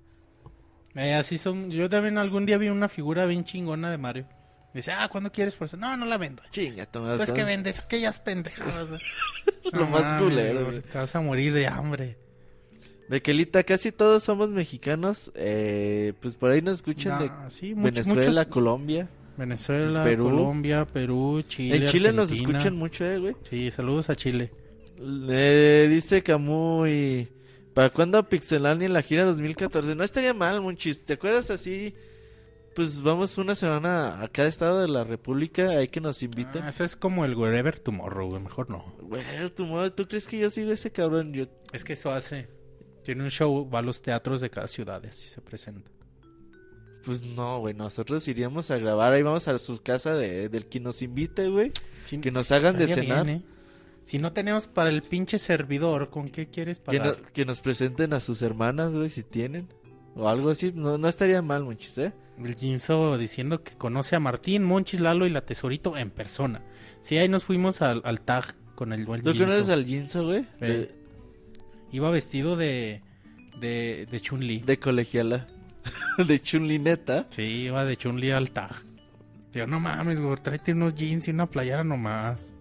Eh, 0.94 1.14
así 1.14 1.38
son. 1.38 1.70
Yo 1.70 1.88
también 1.88 2.18
algún 2.18 2.44
día 2.44 2.58
vi 2.58 2.68
una 2.68 2.90
figura 2.90 3.24
bien 3.24 3.44
chingona 3.44 3.90
de 3.90 3.96
Mario. 3.96 4.26
Dice, 4.74 4.92
ah, 4.92 5.08
¿cuándo 5.08 5.32
quieres 5.32 5.54
por 5.54 5.64
eso? 5.68 5.78
No, 5.78 5.96
no 5.96 6.04
la 6.04 6.18
vendo. 6.18 6.42
Chinga, 6.50 6.86
madre. 6.96 7.16
Pues 7.16 7.32
que 7.32 7.44
vendes 7.44 7.78
aquellas 7.78 8.20
pendejadas. 8.20 9.00
Lo 9.72 9.86
más 9.86 10.20
culero. 10.20 10.82
Te 10.82 10.98
vas 10.98 11.16
a 11.16 11.22
morir 11.22 11.54
de 11.54 11.66
hambre. 11.66 12.21
Bequelita, 13.08 13.62
casi 13.64 13.92
todos 13.92 14.22
somos 14.22 14.50
mexicanos. 14.50 15.30
Eh, 15.34 16.12
pues 16.20 16.34
por 16.36 16.50
ahí 16.50 16.62
nos 16.62 16.76
escuchan 16.76 17.18
de 17.18 17.28
No, 17.28 17.50
sí, 17.50 17.74
Venezuela, 17.74 18.30
muchos- 18.42 18.46
Colombia. 18.46 19.08
Venezuela, 19.36 20.04
Perú. 20.04 20.24
Colombia, 20.24 20.84
Perú, 20.86 21.42
Chile. 21.48 21.76
en 21.76 21.86
Chile 21.86 22.12
nos 22.12 22.30
Argentina. 22.30 22.58
escuchan 22.58 22.76
mucho, 22.76 23.04
eh, 23.04 23.18
güey. 23.18 23.36
Sí, 23.48 23.70
saludos 23.70 24.10
a 24.10 24.16
Chile. 24.16 24.52
Le 24.98 25.88
dice 25.88 26.22
Camuy. 26.22 27.28
¿Para 27.74 27.88
cuándo 27.90 28.22
Pixelania 28.28 28.86
en 28.86 28.92
la 28.92 29.02
gira 29.02 29.24
2014? 29.24 29.94
No 29.94 30.04
estaría 30.04 30.34
mal, 30.34 30.60
Monchis. 30.60 31.04
¿Te 31.04 31.14
acuerdas 31.14 31.50
así? 31.50 31.94
Pues 32.76 33.02
vamos 33.02 33.36
una 33.38 33.54
semana 33.54 34.22
a 34.22 34.28
cada 34.28 34.48
estado 34.48 34.80
de 34.82 34.88
la 34.88 35.04
República. 35.04 35.70
Hay 35.70 35.88
que 35.88 36.00
nos 36.00 36.22
inviten. 36.22 36.64
Ah, 36.64 36.68
eso 36.68 36.84
es 36.84 36.94
como 36.96 37.24
el 37.24 37.34
Wherever 37.34 37.78
Tomorrow, 37.78 38.28
güey. 38.30 38.42
Mejor 38.42 38.68
no. 38.70 38.84
Tu 39.54 39.66
madre, 39.66 39.90
¿tú 39.90 40.06
crees 40.06 40.26
que 40.26 40.38
yo 40.38 40.50
sigo 40.50 40.70
ese 40.72 40.90
cabrón? 40.92 41.32
Yo... 41.32 41.44
Es 41.72 41.84
que 41.84 41.94
eso 41.94 42.12
hace. 42.12 42.48
Tiene 43.02 43.22
un 43.24 43.30
show, 43.30 43.68
va 43.68 43.80
a 43.80 43.82
los 43.82 44.00
teatros 44.02 44.40
de 44.40 44.50
cada 44.50 44.68
ciudad 44.68 45.02
y 45.04 45.08
así 45.08 45.28
se 45.28 45.40
presenta. 45.40 45.90
Pues 47.04 47.22
no, 47.22 47.58
güey, 47.58 47.74
nosotros 47.74 48.26
iríamos 48.28 48.70
a 48.70 48.78
grabar, 48.78 49.12
ahí 49.12 49.22
vamos 49.22 49.48
a 49.48 49.58
su 49.58 49.82
casa 49.82 50.14
de, 50.14 50.48
del 50.48 50.66
que 50.66 50.78
nos 50.78 51.02
invite, 51.02 51.48
güey. 51.48 51.72
Si- 52.00 52.18
Que 52.18 52.30
nos 52.30 52.52
hagan 52.52 52.78
de 52.78 52.86
cenar. 52.86 53.24
bien, 53.26 53.38
¿eh? 53.38 53.42
Si 54.04 54.18
no 54.18 54.32
tenemos 54.32 54.66
para 54.68 54.90
el 54.90 55.02
pinche 55.02 55.38
servidor, 55.38 56.10
¿con 56.10 56.28
qué 56.28 56.46
quieres 56.48 56.78
Que, 56.78 56.98
pagar? 56.98 57.18
no- 57.20 57.32
que 57.32 57.44
nos 57.44 57.60
presenten 57.60 58.12
a 58.12 58.20
sus 58.20 58.40
hermanas, 58.42 58.92
güey, 58.92 59.08
si 59.10 59.22
tienen. 59.24 59.68
O 60.14 60.28
algo 60.28 60.50
así, 60.50 60.72
no, 60.74 60.96
no 60.98 61.08
estaría 61.08 61.40
mal, 61.42 61.64
monchis, 61.64 61.98
¿eh? 61.98 62.12
El 62.38 62.54
Ginzo 62.54 63.16
diciendo 63.18 63.62
que 63.64 63.74
conoce 63.76 64.14
a 64.16 64.20
Martín, 64.20 64.62
Monchis, 64.64 65.00
Lalo 65.00 65.26
y 65.26 65.30
la 65.30 65.44
Tesorito 65.44 65.96
en 65.96 66.10
persona. 66.10 66.62
Sí, 67.00 67.16
ahí 67.18 67.28
nos 67.28 67.44
fuimos 67.44 67.82
al, 67.82 68.00
al 68.04 68.20
tag 68.20 68.54
con 68.74 68.92
el 68.92 69.04
buen 69.06 69.22
¿Tú 69.22 69.30
Ginzo. 69.32 69.44
conoces 69.46 69.68
al 69.70 69.84
Jinzo, 69.86 70.24
güey? 70.26 70.46
Sí. 70.60 70.88
Iba 71.92 72.10
vestido 72.10 72.56
de, 72.56 73.02
de, 73.60 74.06
de 74.10 74.20
Chun-Li. 74.20 74.60
de 74.60 74.78
colegiala. 74.78 75.46
de 76.26 76.40
Chunlineta. 76.40 77.26
Sí, 77.30 77.42
iba 77.42 77.84
de 77.84 77.96
Chun-Li 77.96 78.30
al 78.30 78.50
tag. 78.50 78.74
Yo, 79.52 79.66
no 79.66 79.80
mames, 79.80 80.20
güey, 80.20 80.36
tráete 80.42 80.72
unos 80.72 80.94
jeans 80.94 81.28
y 81.28 81.30
una 81.32 81.46
playera 81.46 81.84
nomás. 81.84 82.54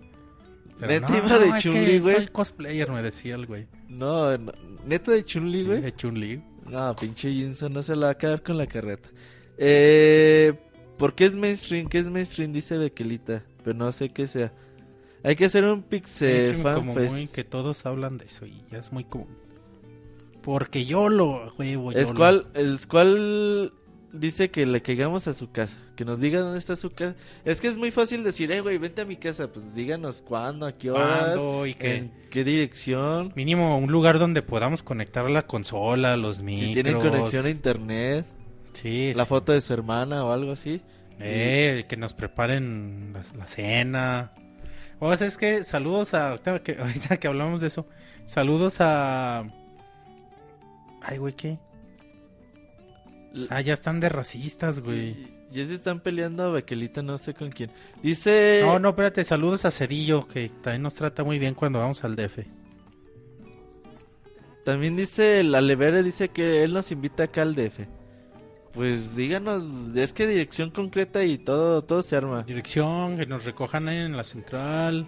¿Neta 0.79 1.17
iba 1.17 1.37
de 1.39 1.51
que 1.51 1.59
Chun-Li, 1.59 1.99
güey? 1.99 2.15
Soy 2.15 2.27
cosplayer, 2.27 2.91
me 2.91 3.01
decía 3.03 3.35
el 3.35 3.45
güey. 3.45 3.67
No, 3.87 4.35
no, 4.37 4.51
neto 4.85 5.11
de 5.11 5.23
Chunli, 5.23 5.59
Sí, 5.59 5.65
güey. 5.65 5.81
de 5.81 5.93
Chun-Li. 5.95 6.41
No, 6.67 6.95
pinche 6.95 7.31
Jinzo 7.31 7.69
no 7.69 7.83
se 7.83 7.95
la 7.95 8.07
va 8.07 8.11
a 8.13 8.17
quedar 8.17 8.41
con 8.41 8.57
la 8.57 8.65
carreta. 8.67 9.09
Eh, 9.57 10.53
¿Por 10.97 11.13
qué 11.13 11.25
es 11.25 11.35
mainstream? 11.35 11.87
¿Qué 11.87 11.99
es 11.99 12.07
mainstream? 12.07 12.51
Dice 12.51 12.77
Bequelita. 12.77 13.43
Pero 13.63 13.77
no 13.77 13.91
sé 13.91 14.09
qué 14.09 14.27
sea. 14.27 14.51
Hay 15.23 15.35
que 15.35 15.45
hacer 15.45 15.63
un 15.65 15.83
Pixel 15.83 16.55
Es 16.55 16.61
Fan 16.61 16.75
como 16.75 16.93
Fest. 16.93 17.11
muy 17.13 17.27
que 17.27 17.43
todos 17.43 17.85
hablan 17.85 18.17
de 18.17 18.25
eso 18.25 18.45
y 18.45 18.63
ya 18.71 18.79
es 18.79 18.91
muy 18.91 19.03
común. 19.03 19.37
Porque 20.41 20.85
yo 20.85 21.09
lo 21.09 21.53
huevo, 21.57 21.91
Es 21.91 22.11
cual, 22.13 22.47
el 22.55 22.79
cual 22.87 23.73
dice 24.11 24.49
que 24.49 24.65
le 24.65 24.81
caigamos 24.81 25.27
a 25.27 25.33
su 25.35 25.51
casa. 25.51 25.77
Que 25.95 26.03
nos 26.03 26.19
diga 26.19 26.39
dónde 26.39 26.57
está 26.57 26.75
su 26.75 26.89
casa. 26.89 27.15
Es 27.45 27.61
que 27.61 27.67
es 27.67 27.77
muy 27.77 27.91
fácil 27.91 28.23
decir, 28.23 28.51
eh, 28.51 28.59
güey, 28.61 28.79
vente 28.79 29.01
a 29.01 29.05
mi 29.05 29.17
casa. 29.17 29.51
Pues 29.51 29.75
díganos 29.75 30.23
cuándo, 30.23 30.65
a 30.65 30.71
qué 30.71 30.89
horas, 30.89 31.39
y 31.67 31.75
que 31.75 31.95
en 31.97 32.11
qué 32.31 32.43
dirección. 32.43 33.31
mínimo 33.35 33.77
un 33.77 33.91
lugar 33.91 34.17
donde 34.17 34.41
podamos 34.41 34.81
conectar 34.81 35.29
la 35.29 35.45
consola, 35.45 36.17
los 36.17 36.41
micros. 36.41 36.67
Si 36.69 36.73
tienen 36.73 36.99
conexión 36.99 37.45
a 37.45 37.49
internet. 37.51 38.25
Sí, 38.73 39.13
La 39.13 39.25
sí. 39.25 39.29
foto 39.29 39.51
de 39.51 39.61
su 39.61 39.73
hermana 39.73 40.25
o 40.25 40.31
algo 40.31 40.53
así. 40.53 40.81
Eh, 41.19 41.85
que 41.87 41.97
nos 41.97 42.15
preparen 42.15 43.11
la, 43.13 43.21
la 43.37 43.45
cena. 43.45 44.31
O 45.03 45.15
sea, 45.15 45.25
es 45.25 45.35
que 45.37 45.63
saludos 45.63 46.13
a. 46.13 46.29
Ahorita 46.29 46.61
que, 46.61 46.77
ahorita 46.79 47.17
que 47.17 47.27
hablamos 47.27 47.59
de 47.59 47.67
eso. 47.67 47.87
Saludos 48.23 48.77
a. 48.81 49.43
Ay, 51.01 51.17
güey, 51.17 51.33
¿qué? 51.33 51.57
Ah, 53.49 53.61
ya 53.61 53.73
están 53.73 53.99
de 53.99 54.09
racistas, 54.09 54.79
güey. 54.79 55.25
Ya 55.51 55.65
se 55.65 55.73
están 55.73 56.01
peleando 56.01 56.43
a 56.43 56.51
Bequelita, 56.51 57.01
no 57.01 57.17
sé 57.17 57.33
con 57.33 57.49
quién. 57.49 57.71
Dice. 58.03 58.61
No, 58.63 58.77
no, 58.77 58.89
espérate, 58.89 59.23
saludos 59.23 59.65
a 59.65 59.71
Cedillo, 59.71 60.27
que 60.27 60.49
también 60.49 60.83
nos 60.83 60.93
trata 60.93 61.23
muy 61.23 61.39
bien 61.39 61.55
cuando 61.55 61.79
vamos 61.79 62.03
al 62.03 62.15
DF. 62.15 62.45
También 64.63 64.95
dice 64.95 65.39
el 65.39 65.55
Alevere, 65.55 66.03
dice 66.03 66.29
que 66.29 66.63
él 66.63 66.73
nos 66.73 66.91
invita 66.91 67.23
acá 67.23 67.41
al 67.41 67.55
DF. 67.55 67.87
Pues 68.73 69.15
díganos, 69.15 69.63
es 69.95 70.13
que 70.13 70.25
dirección 70.27 70.69
concreta 70.71 71.23
y 71.25 71.37
todo, 71.37 71.83
todo 71.83 72.01
se 72.03 72.15
arma. 72.15 72.43
Dirección, 72.43 73.17
que 73.17 73.25
nos 73.25 73.43
recojan 73.45 73.89
en 73.89 74.15
la 74.15 74.23
central. 74.23 75.07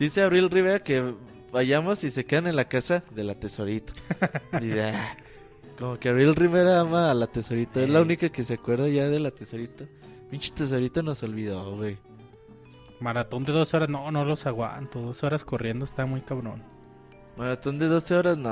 Dice 0.00 0.22
Abril 0.22 0.50
Rivera 0.50 0.82
que 0.82 1.14
vayamos 1.52 2.02
y 2.04 2.10
se 2.10 2.24
quedan 2.24 2.48
en 2.48 2.56
la 2.56 2.64
casa 2.68 3.02
de 3.14 3.22
la 3.22 3.34
tesorito. 3.36 3.92
Dice, 4.60 4.82
"Ah", 4.82 5.16
como 5.78 5.98
que 5.98 6.08
Abril 6.08 6.34
Rivera 6.34 6.80
ama 6.80 7.10
a 7.10 7.14
la 7.14 7.28
tesorito, 7.28 7.80
es 7.80 7.88
la 7.88 8.00
Eh. 8.00 8.02
única 8.02 8.28
que 8.30 8.42
se 8.42 8.54
acuerda 8.54 8.88
ya 8.88 9.08
de 9.08 9.20
la 9.20 9.30
tesorito. 9.30 9.86
Pinche 10.30 10.52
tesorito 10.52 11.02
nos 11.02 11.22
olvidó, 11.22 11.76
güey. 11.76 11.98
Maratón 12.98 13.44
de 13.44 13.52
dos 13.52 13.72
horas, 13.74 13.88
no, 13.88 14.10
no 14.10 14.24
los 14.24 14.44
aguanto. 14.46 15.00
Dos 15.00 15.22
horas 15.22 15.44
corriendo 15.44 15.84
está 15.84 16.04
muy 16.04 16.20
cabrón. 16.20 16.62
Maratón 17.36 17.78
de 17.78 17.86
12 17.86 18.14
horas, 18.14 18.36
no. 18.36 18.50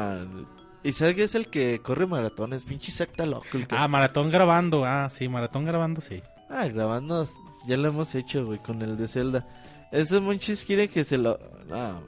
Isaac 0.85 1.19
es 1.19 1.35
el 1.35 1.49
que 1.49 1.81
corre 1.83 2.07
maratones, 2.07 2.65
pinche 2.65 2.89
Isaac 2.91 3.11
está 3.11 3.27
loco. 3.27 3.47
el 3.55 3.67
que- 3.67 3.75
Ah, 3.77 3.89
maratón 3.89 4.31
grabando, 4.31 4.85
ah, 4.85 5.09
sí, 5.11 5.29
maratón 5.29 5.65
grabando, 5.65 6.01
sí. 6.01 6.23
Ah, 6.49 6.67
grabando, 6.69 7.27
ya 7.67 7.77
lo 7.77 7.89
hemos 7.89 8.15
hecho, 8.15 8.47
güey, 8.47 8.59
con 8.59 8.81
el 8.83 8.97
de 8.97 9.09
Zelda. 9.09 9.47
Estos 9.93 10.23
monchis 10.23 10.65
quieren 10.65 10.89
que 10.89 11.05
se 11.05 11.19
lo... 11.19 11.39
Ah, 11.71 12.01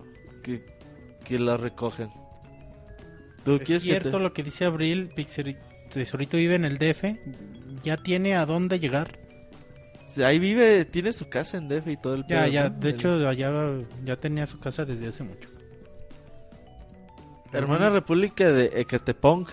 que, 0.43 0.65
que 1.25 1.39
lo 1.39 1.57
recogen. 1.57 2.11
¿Tú 3.45 3.57
Es 3.57 3.83
cierto 3.83 4.11
que 4.11 4.17
te... 4.17 4.23
lo 4.23 4.33
que 4.33 4.43
dice 4.43 4.65
Abril, 4.67 5.11
Tesorito 5.93 6.37
vive 6.37 6.55
en 6.55 6.65
el 6.65 6.79
DF, 6.79 7.17
ya 7.83 7.97
tiene 7.97 8.35
a 8.37 8.47
dónde 8.47 8.79
llegar. 8.79 9.19
Ahí 10.25 10.39
vive, 10.39 10.85
tiene 10.85 11.13
su 11.13 11.29
casa 11.29 11.57
en 11.57 11.69
DF 11.69 11.87
y 11.93 11.97
todo 11.97 12.15
el 12.15 12.23
Ya, 12.23 12.43
pedo, 12.43 12.47
ya, 12.49 12.69
¿no? 12.69 12.77
de 12.81 12.89
El- 12.91 12.95
hecho, 12.95 13.29
allá 13.29 13.53
ya 14.05 14.17
tenía 14.17 14.47
su 14.47 14.59
casa 14.59 14.85
desde 14.85 15.07
hace 15.09 15.23
mucho. 15.23 15.49
Hermana 17.53 17.91
República 17.91 18.51
de 18.51 18.71
Ecatepong. 18.81 19.47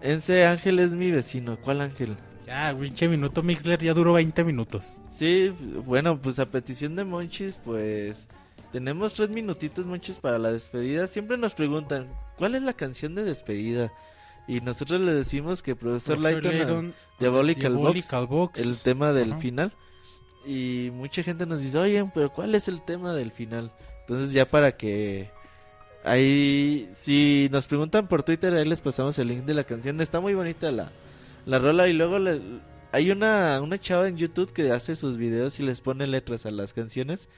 Ese 0.00 0.46
ángel 0.46 0.78
es 0.78 0.92
mi 0.92 1.10
vecino. 1.10 1.58
¿Cuál 1.60 1.80
ángel? 1.80 2.16
Ya, 2.46 2.76
pinche 2.78 3.08
minuto 3.08 3.42
Mixler 3.42 3.82
ya 3.82 3.94
duró 3.94 4.12
20 4.12 4.44
minutos. 4.44 4.98
Sí, 5.10 5.48
bueno, 5.86 6.20
pues 6.20 6.38
a 6.38 6.46
petición 6.46 6.94
de 6.94 7.04
Monchis, 7.04 7.58
pues 7.64 8.28
tenemos 8.70 9.14
tres 9.14 9.30
minutitos, 9.30 9.86
Monchis, 9.86 10.18
para 10.18 10.38
la 10.38 10.52
despedida. 10.52 11.06
Siempre 11.06 11.38
nos 11.38 11.54
preguntan, 11.54 12.08
¿cuál 12.36 12.54
es 12.54 12.62
la 12.62 12.74
canción 12.74 13.14
de 13.14 13.24
despedida? 13.24 13.92
Y 14.46 14.60
nosotros 14.60 15.00
le 15.00 15.14
decimos 15.14 15.62
que 15.62 15.74
Profesor 15.74 16.18
Layton, 16.18 16.92
Diabolical 17.18 17.74
Box, 17.74 17.84
Diabolical 17.84 18.26
Box. 18.26 18.60
el 18.60 18.78
tema 18.78 19.12
del 19.12 19.36
final. 19.36 19.72
Y 20.44 20.90
mucha 20.92 21.22
gente 21.22 21.46
nos 21.46 21.62
dice, 21.62 21.78
oye, 21.78 22.04
pero 22.14 22.30
¿cuál 22.30 22.54
es 22.54 22.68
el 22.68 22.82
tema 22.82 23.14
del 23.14 23.32
final? 23.32 23.72
Entonces 24.00 24.32
ya 24.32 24.44
para 24.44 24.76
que... 24.76 25.30
Ahí, 26.04 26.90
si 26.98 27.48
nos 27.50 27.66
preguntan 27.66 28.06
por 28.08 28.22
Twitter, 28.22 28.52
ahí 28.54 28.64
les 28.66 28.80
pasamos 28.82 29.18
el 29.18 29.28
link 29.28 29.44
de 29.44 29.54
la 29.54 29.64
canción. 29.64 30.00
Está 30.00 30.20
muy 30.20 30.34
bonita 30.34 30.70
la, 30.70 30.92
la 31.46 31.58
rola 31.58 31.88
y 31.88 31.94
luego 31.94 32.18
le- 32.18 32.40
hay 32.92 33.10
una, 33.10 33.60
una 33.62 33.80
chava 33.80 34.06
en 34.06 34.16
YouTube 34.16 34.52
que 34.52 34.70
hace 34.70 34.96
sus 34.96 35.16
videos 35.16 35.58
y 35.60 35.62
les 35.62 35.80
pone 35.80 36.06
letras 36.06 36.44
a 36.46 36.50
las 36.50 36.74
canciones. 36.74 37.28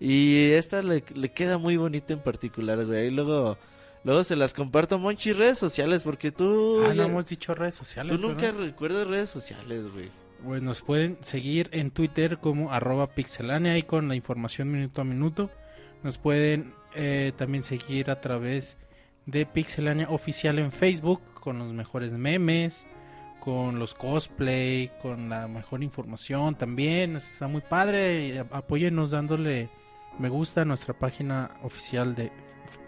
Y 0.00 0.50
esta 0.52 0.82
le, 0.82 1.04
le 1.14 1.32
queda 1.32 1.58
muy 1.58 1.76
bonita 1.76 2.14
en 2.14 2.18
particular, 2.20 2.84
güey. 2.86 3.08
Y 3.08 3.10
luego, 3.10 3.58
luego 4.04 4.24
se 4.24 4.36
las 4.36 4.54
comparto 4.54 4.94
a 4.96 4.98
Monchi 4.98 5.32
redes 5.32 5.58
sociales 5.58 6.02
porque 6.02 6.32
tú... 6.32 6.82
Ah, 6.84 6.88
no 6.88 6.94
ya- 6.94 7.04
hemos 7.04 7.28
dicho 7.28 7.54
redes 7.54 7.74
sociales. 7.74 8.18
tú 8.20 8.26
nunca 8.26 8.50
recuerdas 8.52 9.06
redes 9.06 9.28
sociales, 9.30 9.84
güey. 9.92 10.10
Pues 10.42 10.62
nos 10.62 10.80
pueden 10.82 11.18
seguir 11.22 11.68
en 11.72 11.90
Twitter 11.90 12.38
como 12.38 12.72
arroba 12.72 13.06
pixelania 13.14 13.72
ahí 13.72 13.82
con 13.82 14.08
la 14.08 14.14
información 14.14 14.70
minuto 14.72 15.00
a 15.00 15.04
minuto. 15.04 15.50
Nos 16.02 16.18
pueden 16.18 16.74
eh, 16.94 17.32
también 17.36 17.62
seguir 17.62 18.10
a 18.10 18.20
través 18.20 18.76
de 19.26 19.46
Pixelania 19.46 20.08
Oficial 20.10 20.58
en 20.58 20.72
Facebook 20.72 21.20
con 21.34 21.58
los 21.58 21.72
mejores 21.72 22.12
memes, 22.12 22.86
con 23.40 23.78
los 23.78 23.94
cosplay, 23.94 24.90
con 25.02 25.28
la 25.28 25.48
mejor 25.48 25.82
información 25.82 26.54
también. 26.54 27.16
Está 27.16 27.48
muy 27.48 27.60
padre. 27.60 28.44
Apóyennos 28.50 29.10
dándole 29.10 29.68
me 30.18 30.28
gusta 30.28 30.62
a 30.62 30.64
nuestra 30.64 30.94
página 30.94 31.50
oficial 31.62 32.14
de, 32.14 32.30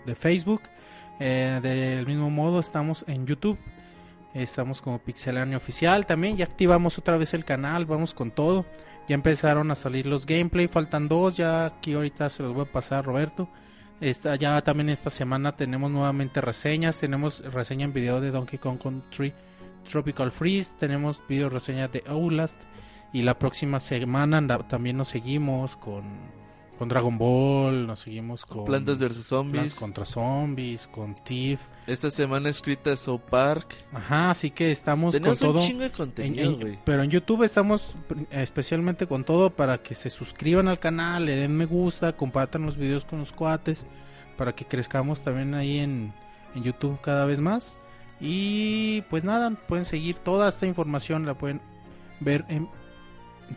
de 0.05 0.15
Facebook. 0.15 0.63
Eh, 1.19 1.61
del 1.63 2.07
mismo 2.07 2.31
modo 2.31 2.61
estamos 2.61 3.05
en 3.09 3.27
YouTube. 3.27 3.59
Estamos 4.35 4.83
como 4.83 4.99
Pixelania 4.99 5.57
Oficial 5.57 6.05
también. 6.07 6.37
Ya 6.37 6.45
activamos 6.45 6.99
otra 6.99 7.17
vez 7.17 7.35
el 7.35 7.45
canal. 7.45 7.87
Vamos 7.87 8.13
con 8.15 8.31
todo. 8.31 8.67
Ya 9.09 9.15
empezaron 9.15 9.71
a 9.71 9.75
salir 9.75 10.07
los 10.07 10.27
gameplay. 10.27 10.69
Faltan 10.69 11.09
dos. 11.09 11.37
Ya 11.37 11.67
aquí 11.67 11.95
ahorita 11.95 12.29
se 12.29 12.43
los 12.43 12.55
voy 12.55 12.65
a 12.65 12.73
pasar 12.73 13.05
Roberto. 13.05 13.49
Esta, 14.01 14.37
ya 14.37 14.61
también 14.63 14.91
esta 14.91 15.11
semana 15.11 15.57
tenemos 15.57 15.91
nuevamente 15.91 16.41
reseñas. 16.41 16.99
Tenemos 16.99 17.41
reseña 17.53 17.85
en 17.85 17.93
video 17.93 18.21
de 18.21 18.31
Donkey 18.31 18.59
Kong 18.59 18.79
Country 18.79 19.33
Tropical 19.91 20.31
Freeze. 20.31 20.73
Tenemos 20.79 21.23
video 21.29 21.49
reseña 21.49 21.89
de 21.89 22.05
Outlast. 22.07 22.59
Y 23.13 23.23
la 23.23 23.39
próxima 23.39 23.81
semana 23.81 24.47
también 24.69 24.99
nos 24.99 25.09
seguimos 25.09 25.77
con, 25.77 26.05
con 26.79 26.89
Dragon 26.89 27.17
Ball. 27.17 27.87
Nos 27.87 28.01
seguimos 28.01 28.45
con 28.45 28.67
Plantas 28.67 28.99
vs 28.99 29.07
Plants 29.09 29.27
Zombies. 29.27 29.75
contra 29.77 30.05
Zombies. 30.05 30.87
Con 30.89 31.15
Thief. 31.15 31.61
Esta 31.87 32.11
semana 32.11 32.49
escrita 32.49 32.97
South 32.97 33.21
Park. 33.31 33.75
Ajá, 33.93 34.31
así 34.33 34.51
que 34.51 34.73
estamos 34.73 35.15
Tenemos 35.15 35.39
con 35.39 35.49
un 35.51 35.55
todo. 35.57 35.65
chingo 35.67 35.81
de 35.81 35.87
En- 35.87 35.93
contenido, 35.93 36.51
en- 36.53 36.61
güey. 36.61 36.79
pero 36.85 37.03
en 37.05 37.11
YouTube 37.11 37.45
estamos 37.45 37.95
especialmente 38.31 39.07
con 39.07 39.23
todo 39.25 39.51
para 39.51 39.79
que 39.79 39.95
se 39.95 40.09
suscriban 40.11 40.67
al 40.67 40.81
canal, 40.81 41.27
le 41.27 41.37
den 41.37 41.57
me 41.57 41.65
gusta, 41.65 42.15
compartan 42.17 42.67
los 42.67 42.77
videos 42.77 43.05
con 43.05 43.21
los 43.21 43.31
cuates, 43.33 43.87
para 44.37 44.53
que 44.55 44.65
crezcamos 44.65 45.21
también 45.21 45.55
ahí 45.55 45.79
en, 45.79 46.13
en 46.57 46.63
YouTube 46.65 47.01
cada 47.01 47.25
vez 47.25 47.41
más. 47.41 47.79
Y 48.21 49.03
pues 49.03 49.23
nada, 49.25 49.51
pueden 49.51 49.85
seguir 49.85 50.17
toda 50.17 50.49
esta 50.49 50.67
información, 50.67 51.25
la 51.25 51.35
pueden 51.35 51.61
ver 52.19 52.45
en 52.49 52.69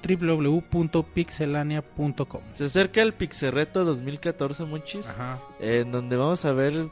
www.pixelania.com. 0.07 2.41
Se 2.53 2.65
acerca 2.65 3.01
el 3.01 3.13
Pixerreto 3.13 3.85
2014, 3.85 4.65
Monchis. 4.65 5.07
Ajá. 5.09 5.39
En 5.59 5.91
donde 5.91 6.15
vamos 6.15 6.45
a 6.45 6.51
ver 6.53 6.89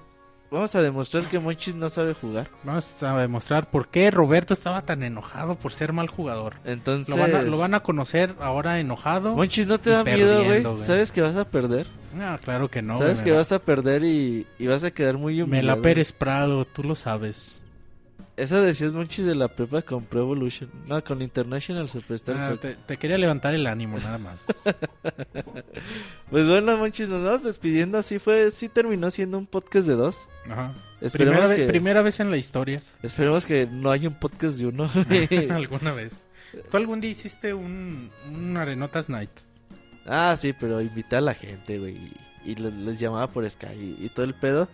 vamos 0.51 0.73
a 0.75 0.81
demostrar 0.81 1.23
que 1.25 1.39
Monchis 1.39 1.75
no 1.75 1.89
sabe 1.89 2.13
jugar. 2.13 2.49
Vamos 2.63 3.03
a 3.03 3.17
demostrar 3.19 3.69
por 3.69 3.87
qué 3.89 4.11
Roberto 4.11 4.53
estaba 4.53 4.81
tan 4.83 5.03
enojado 5.03 5.55
por 5.55 5.73
ser 5.73 5.93
mal 5.93 6.07
jugador. 6.07 6.55
Entonces, 6.65 7.13
Lo 7.13 7.21
van 7.21 7.35
a, 7.35 7.41
lo 7.41 7.57
van 7.57 7.73
a 7.73 7.81
conocer 7.81 8.35
ahora 8.39 8.79
enojado. 8.79 9.35
Monchis, 9.35 9.67
¿no 9.67 9.79
te 9.79 9.89
da 9.89 10.03
miedo, 10.03 10.43
güey? 10.43 10.63
¿Sabes 10.79 11.11
que 11.11 11.21
vas 11.21 11.35
a 11.35 11.45
perder? 11.45 11.87
No, 12.13 12.37
claro 12.39 12.69
que 12.69 12.81
no. 12.81 12.97
¿Sabes 12.97 13.19
güey, 13.21 13.25
que 13.25 13.37
vas 13.37 13.51
a 13.51 13.59
perder 13.59 14.03
y, 14.03 14.47
y 14.57 14.67
vas 14.67 14.83
a 14.83 14.91
quedar 14.91 15.17
muy 15.17 15.37
la- 15.37 15.45
Me 15.45 15.61
la 15.63 15.75
Pérez 15.77 16.11
Prado, 16.13 16.65
tú 16.65 16.83
lo 16.83 16.95
sabes. 16.95 17.61
Eso 18.37 18.61
decías 18.61 18.93
Monchis 18.93 19.25
de 19.25 19.33
la 19.33 19.47
prepa 19.47 19.81
con 19.81 20.05
Pro 20.05 20.21
Evolution. 20.21 20.69
No, 20.85 21.03
con 21.03 21.21
International 21.23 21.89
Superstar 21.89 22.37
Ah, 22.39 22.55
te, 22.55 22.75
te 22.75 22.97
quería 22.97 23.17
levantar 23.17 23.55
el 23.55 23.65
ánimo, 23.65 23.97
nada 23.97 24.17
más. 24.19 24.45
Pues 26.29 26.45
bueno, 26.47 26.77
Monchis, 26.77 27.07
nos 27.07 27.23
vamos 27.23 27.43
despidiendo. 27.43 27.97
Así 27.97 28.19
fue, 28.19 28.51
sí 28.51 28.69
terminó 28.69 29.09
siendo 29.11 29.37
un 29.37 29.45
podcast 29.47 29.87
de 29.87 29.93
dos. 29.95 30.29
Ajá. 30.49 30.73
Esperemos 31.01 31.35
Primera, 31.47 31.55
ve- 31.65 31.67
primera 31.67 32.01
vez 32.01 32.19
en 32.19 32.29
la 32.29 32.37
historia. 32.37 32.81
esperemos 33.01 33.45
que 33.45 33.65
no 33.65 33.91
haya 33.91 34.07
un 34.09 34.15
podcast 34.19 34.57
de 34.57 34.67
uno. 34.67 34.89
Alguna 35.49 35.93
vez. 35.93 36.25
¿Tú 36.69 36.77
algún 36.77 37.01
día 37.01 37.11
hiciste 37.11 37.53
un, 37.53 38.09
un 38.31 38.57
Arenotas 38.57 39.09
Night? 39.09 39.29
ah, 40.05 40.35
sí, 40.39 40.53
pero 40.53 40.79
invité 40.81 41.17
a 41.17 41.21
la 41.21 41.33
gente, 41.33 41.77
güey. 41.79 41.95
Y, 42.45 42.51
y 42.51 42.55
le- 42.55 42.71
les 42.71 42.99
llamaba 42.99 43.27
por 43.27 43.49
Sky 43.49 43.95
y, 43.99 44.05
y 44.05 44.09
todo 44.09 44.25
el 44.25 44.33
pedo. 44.33 44.67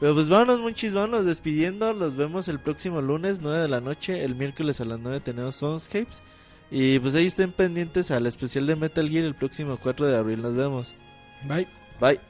Pero 0.00 0.14
pues 0.14 0.30
vámonos, 0.30 0.60
Monchis, 0.60 0.94
vámonos 0.94 1.26
despidiendo. 1.26 1.92
Los 1.92 2.16
vemos 2.16 2.48
el 2.48 2.58
próximo 2.58 3.02
lunes, 3.02 3.40
9 3.42 3.58
de 3.58 3.68
la 3.68 3.80
noche. 3.80 4.24
El 4.24 4.34
miércoles 4.34 4.80
a 4.80 4.86
las 4.86 4.98
9 4.98 5.20
tenemos 5.20 5.56
Soundscapes. 5.56 6.22
Y 6.70 6.98
pues 7.00 7.14
ahí 7.14 7.26
estén 7.26 7.52
pendientes 7.52 8.10
al 8.10 8.26
especial 8.26 8.66
de 8.66 8.76
Metal 8.76 9.08
Gear 9.08 9.24
el 9.24 9.34
próximo 9.34 9.76
4 9.76 10.06
de 10.06 10.16
abril. 10.16 10.40
Nos 10.40 10.56
vemos. 10.56 10.94
Bye. 11.46 11.68
Bye. 12.00 12.29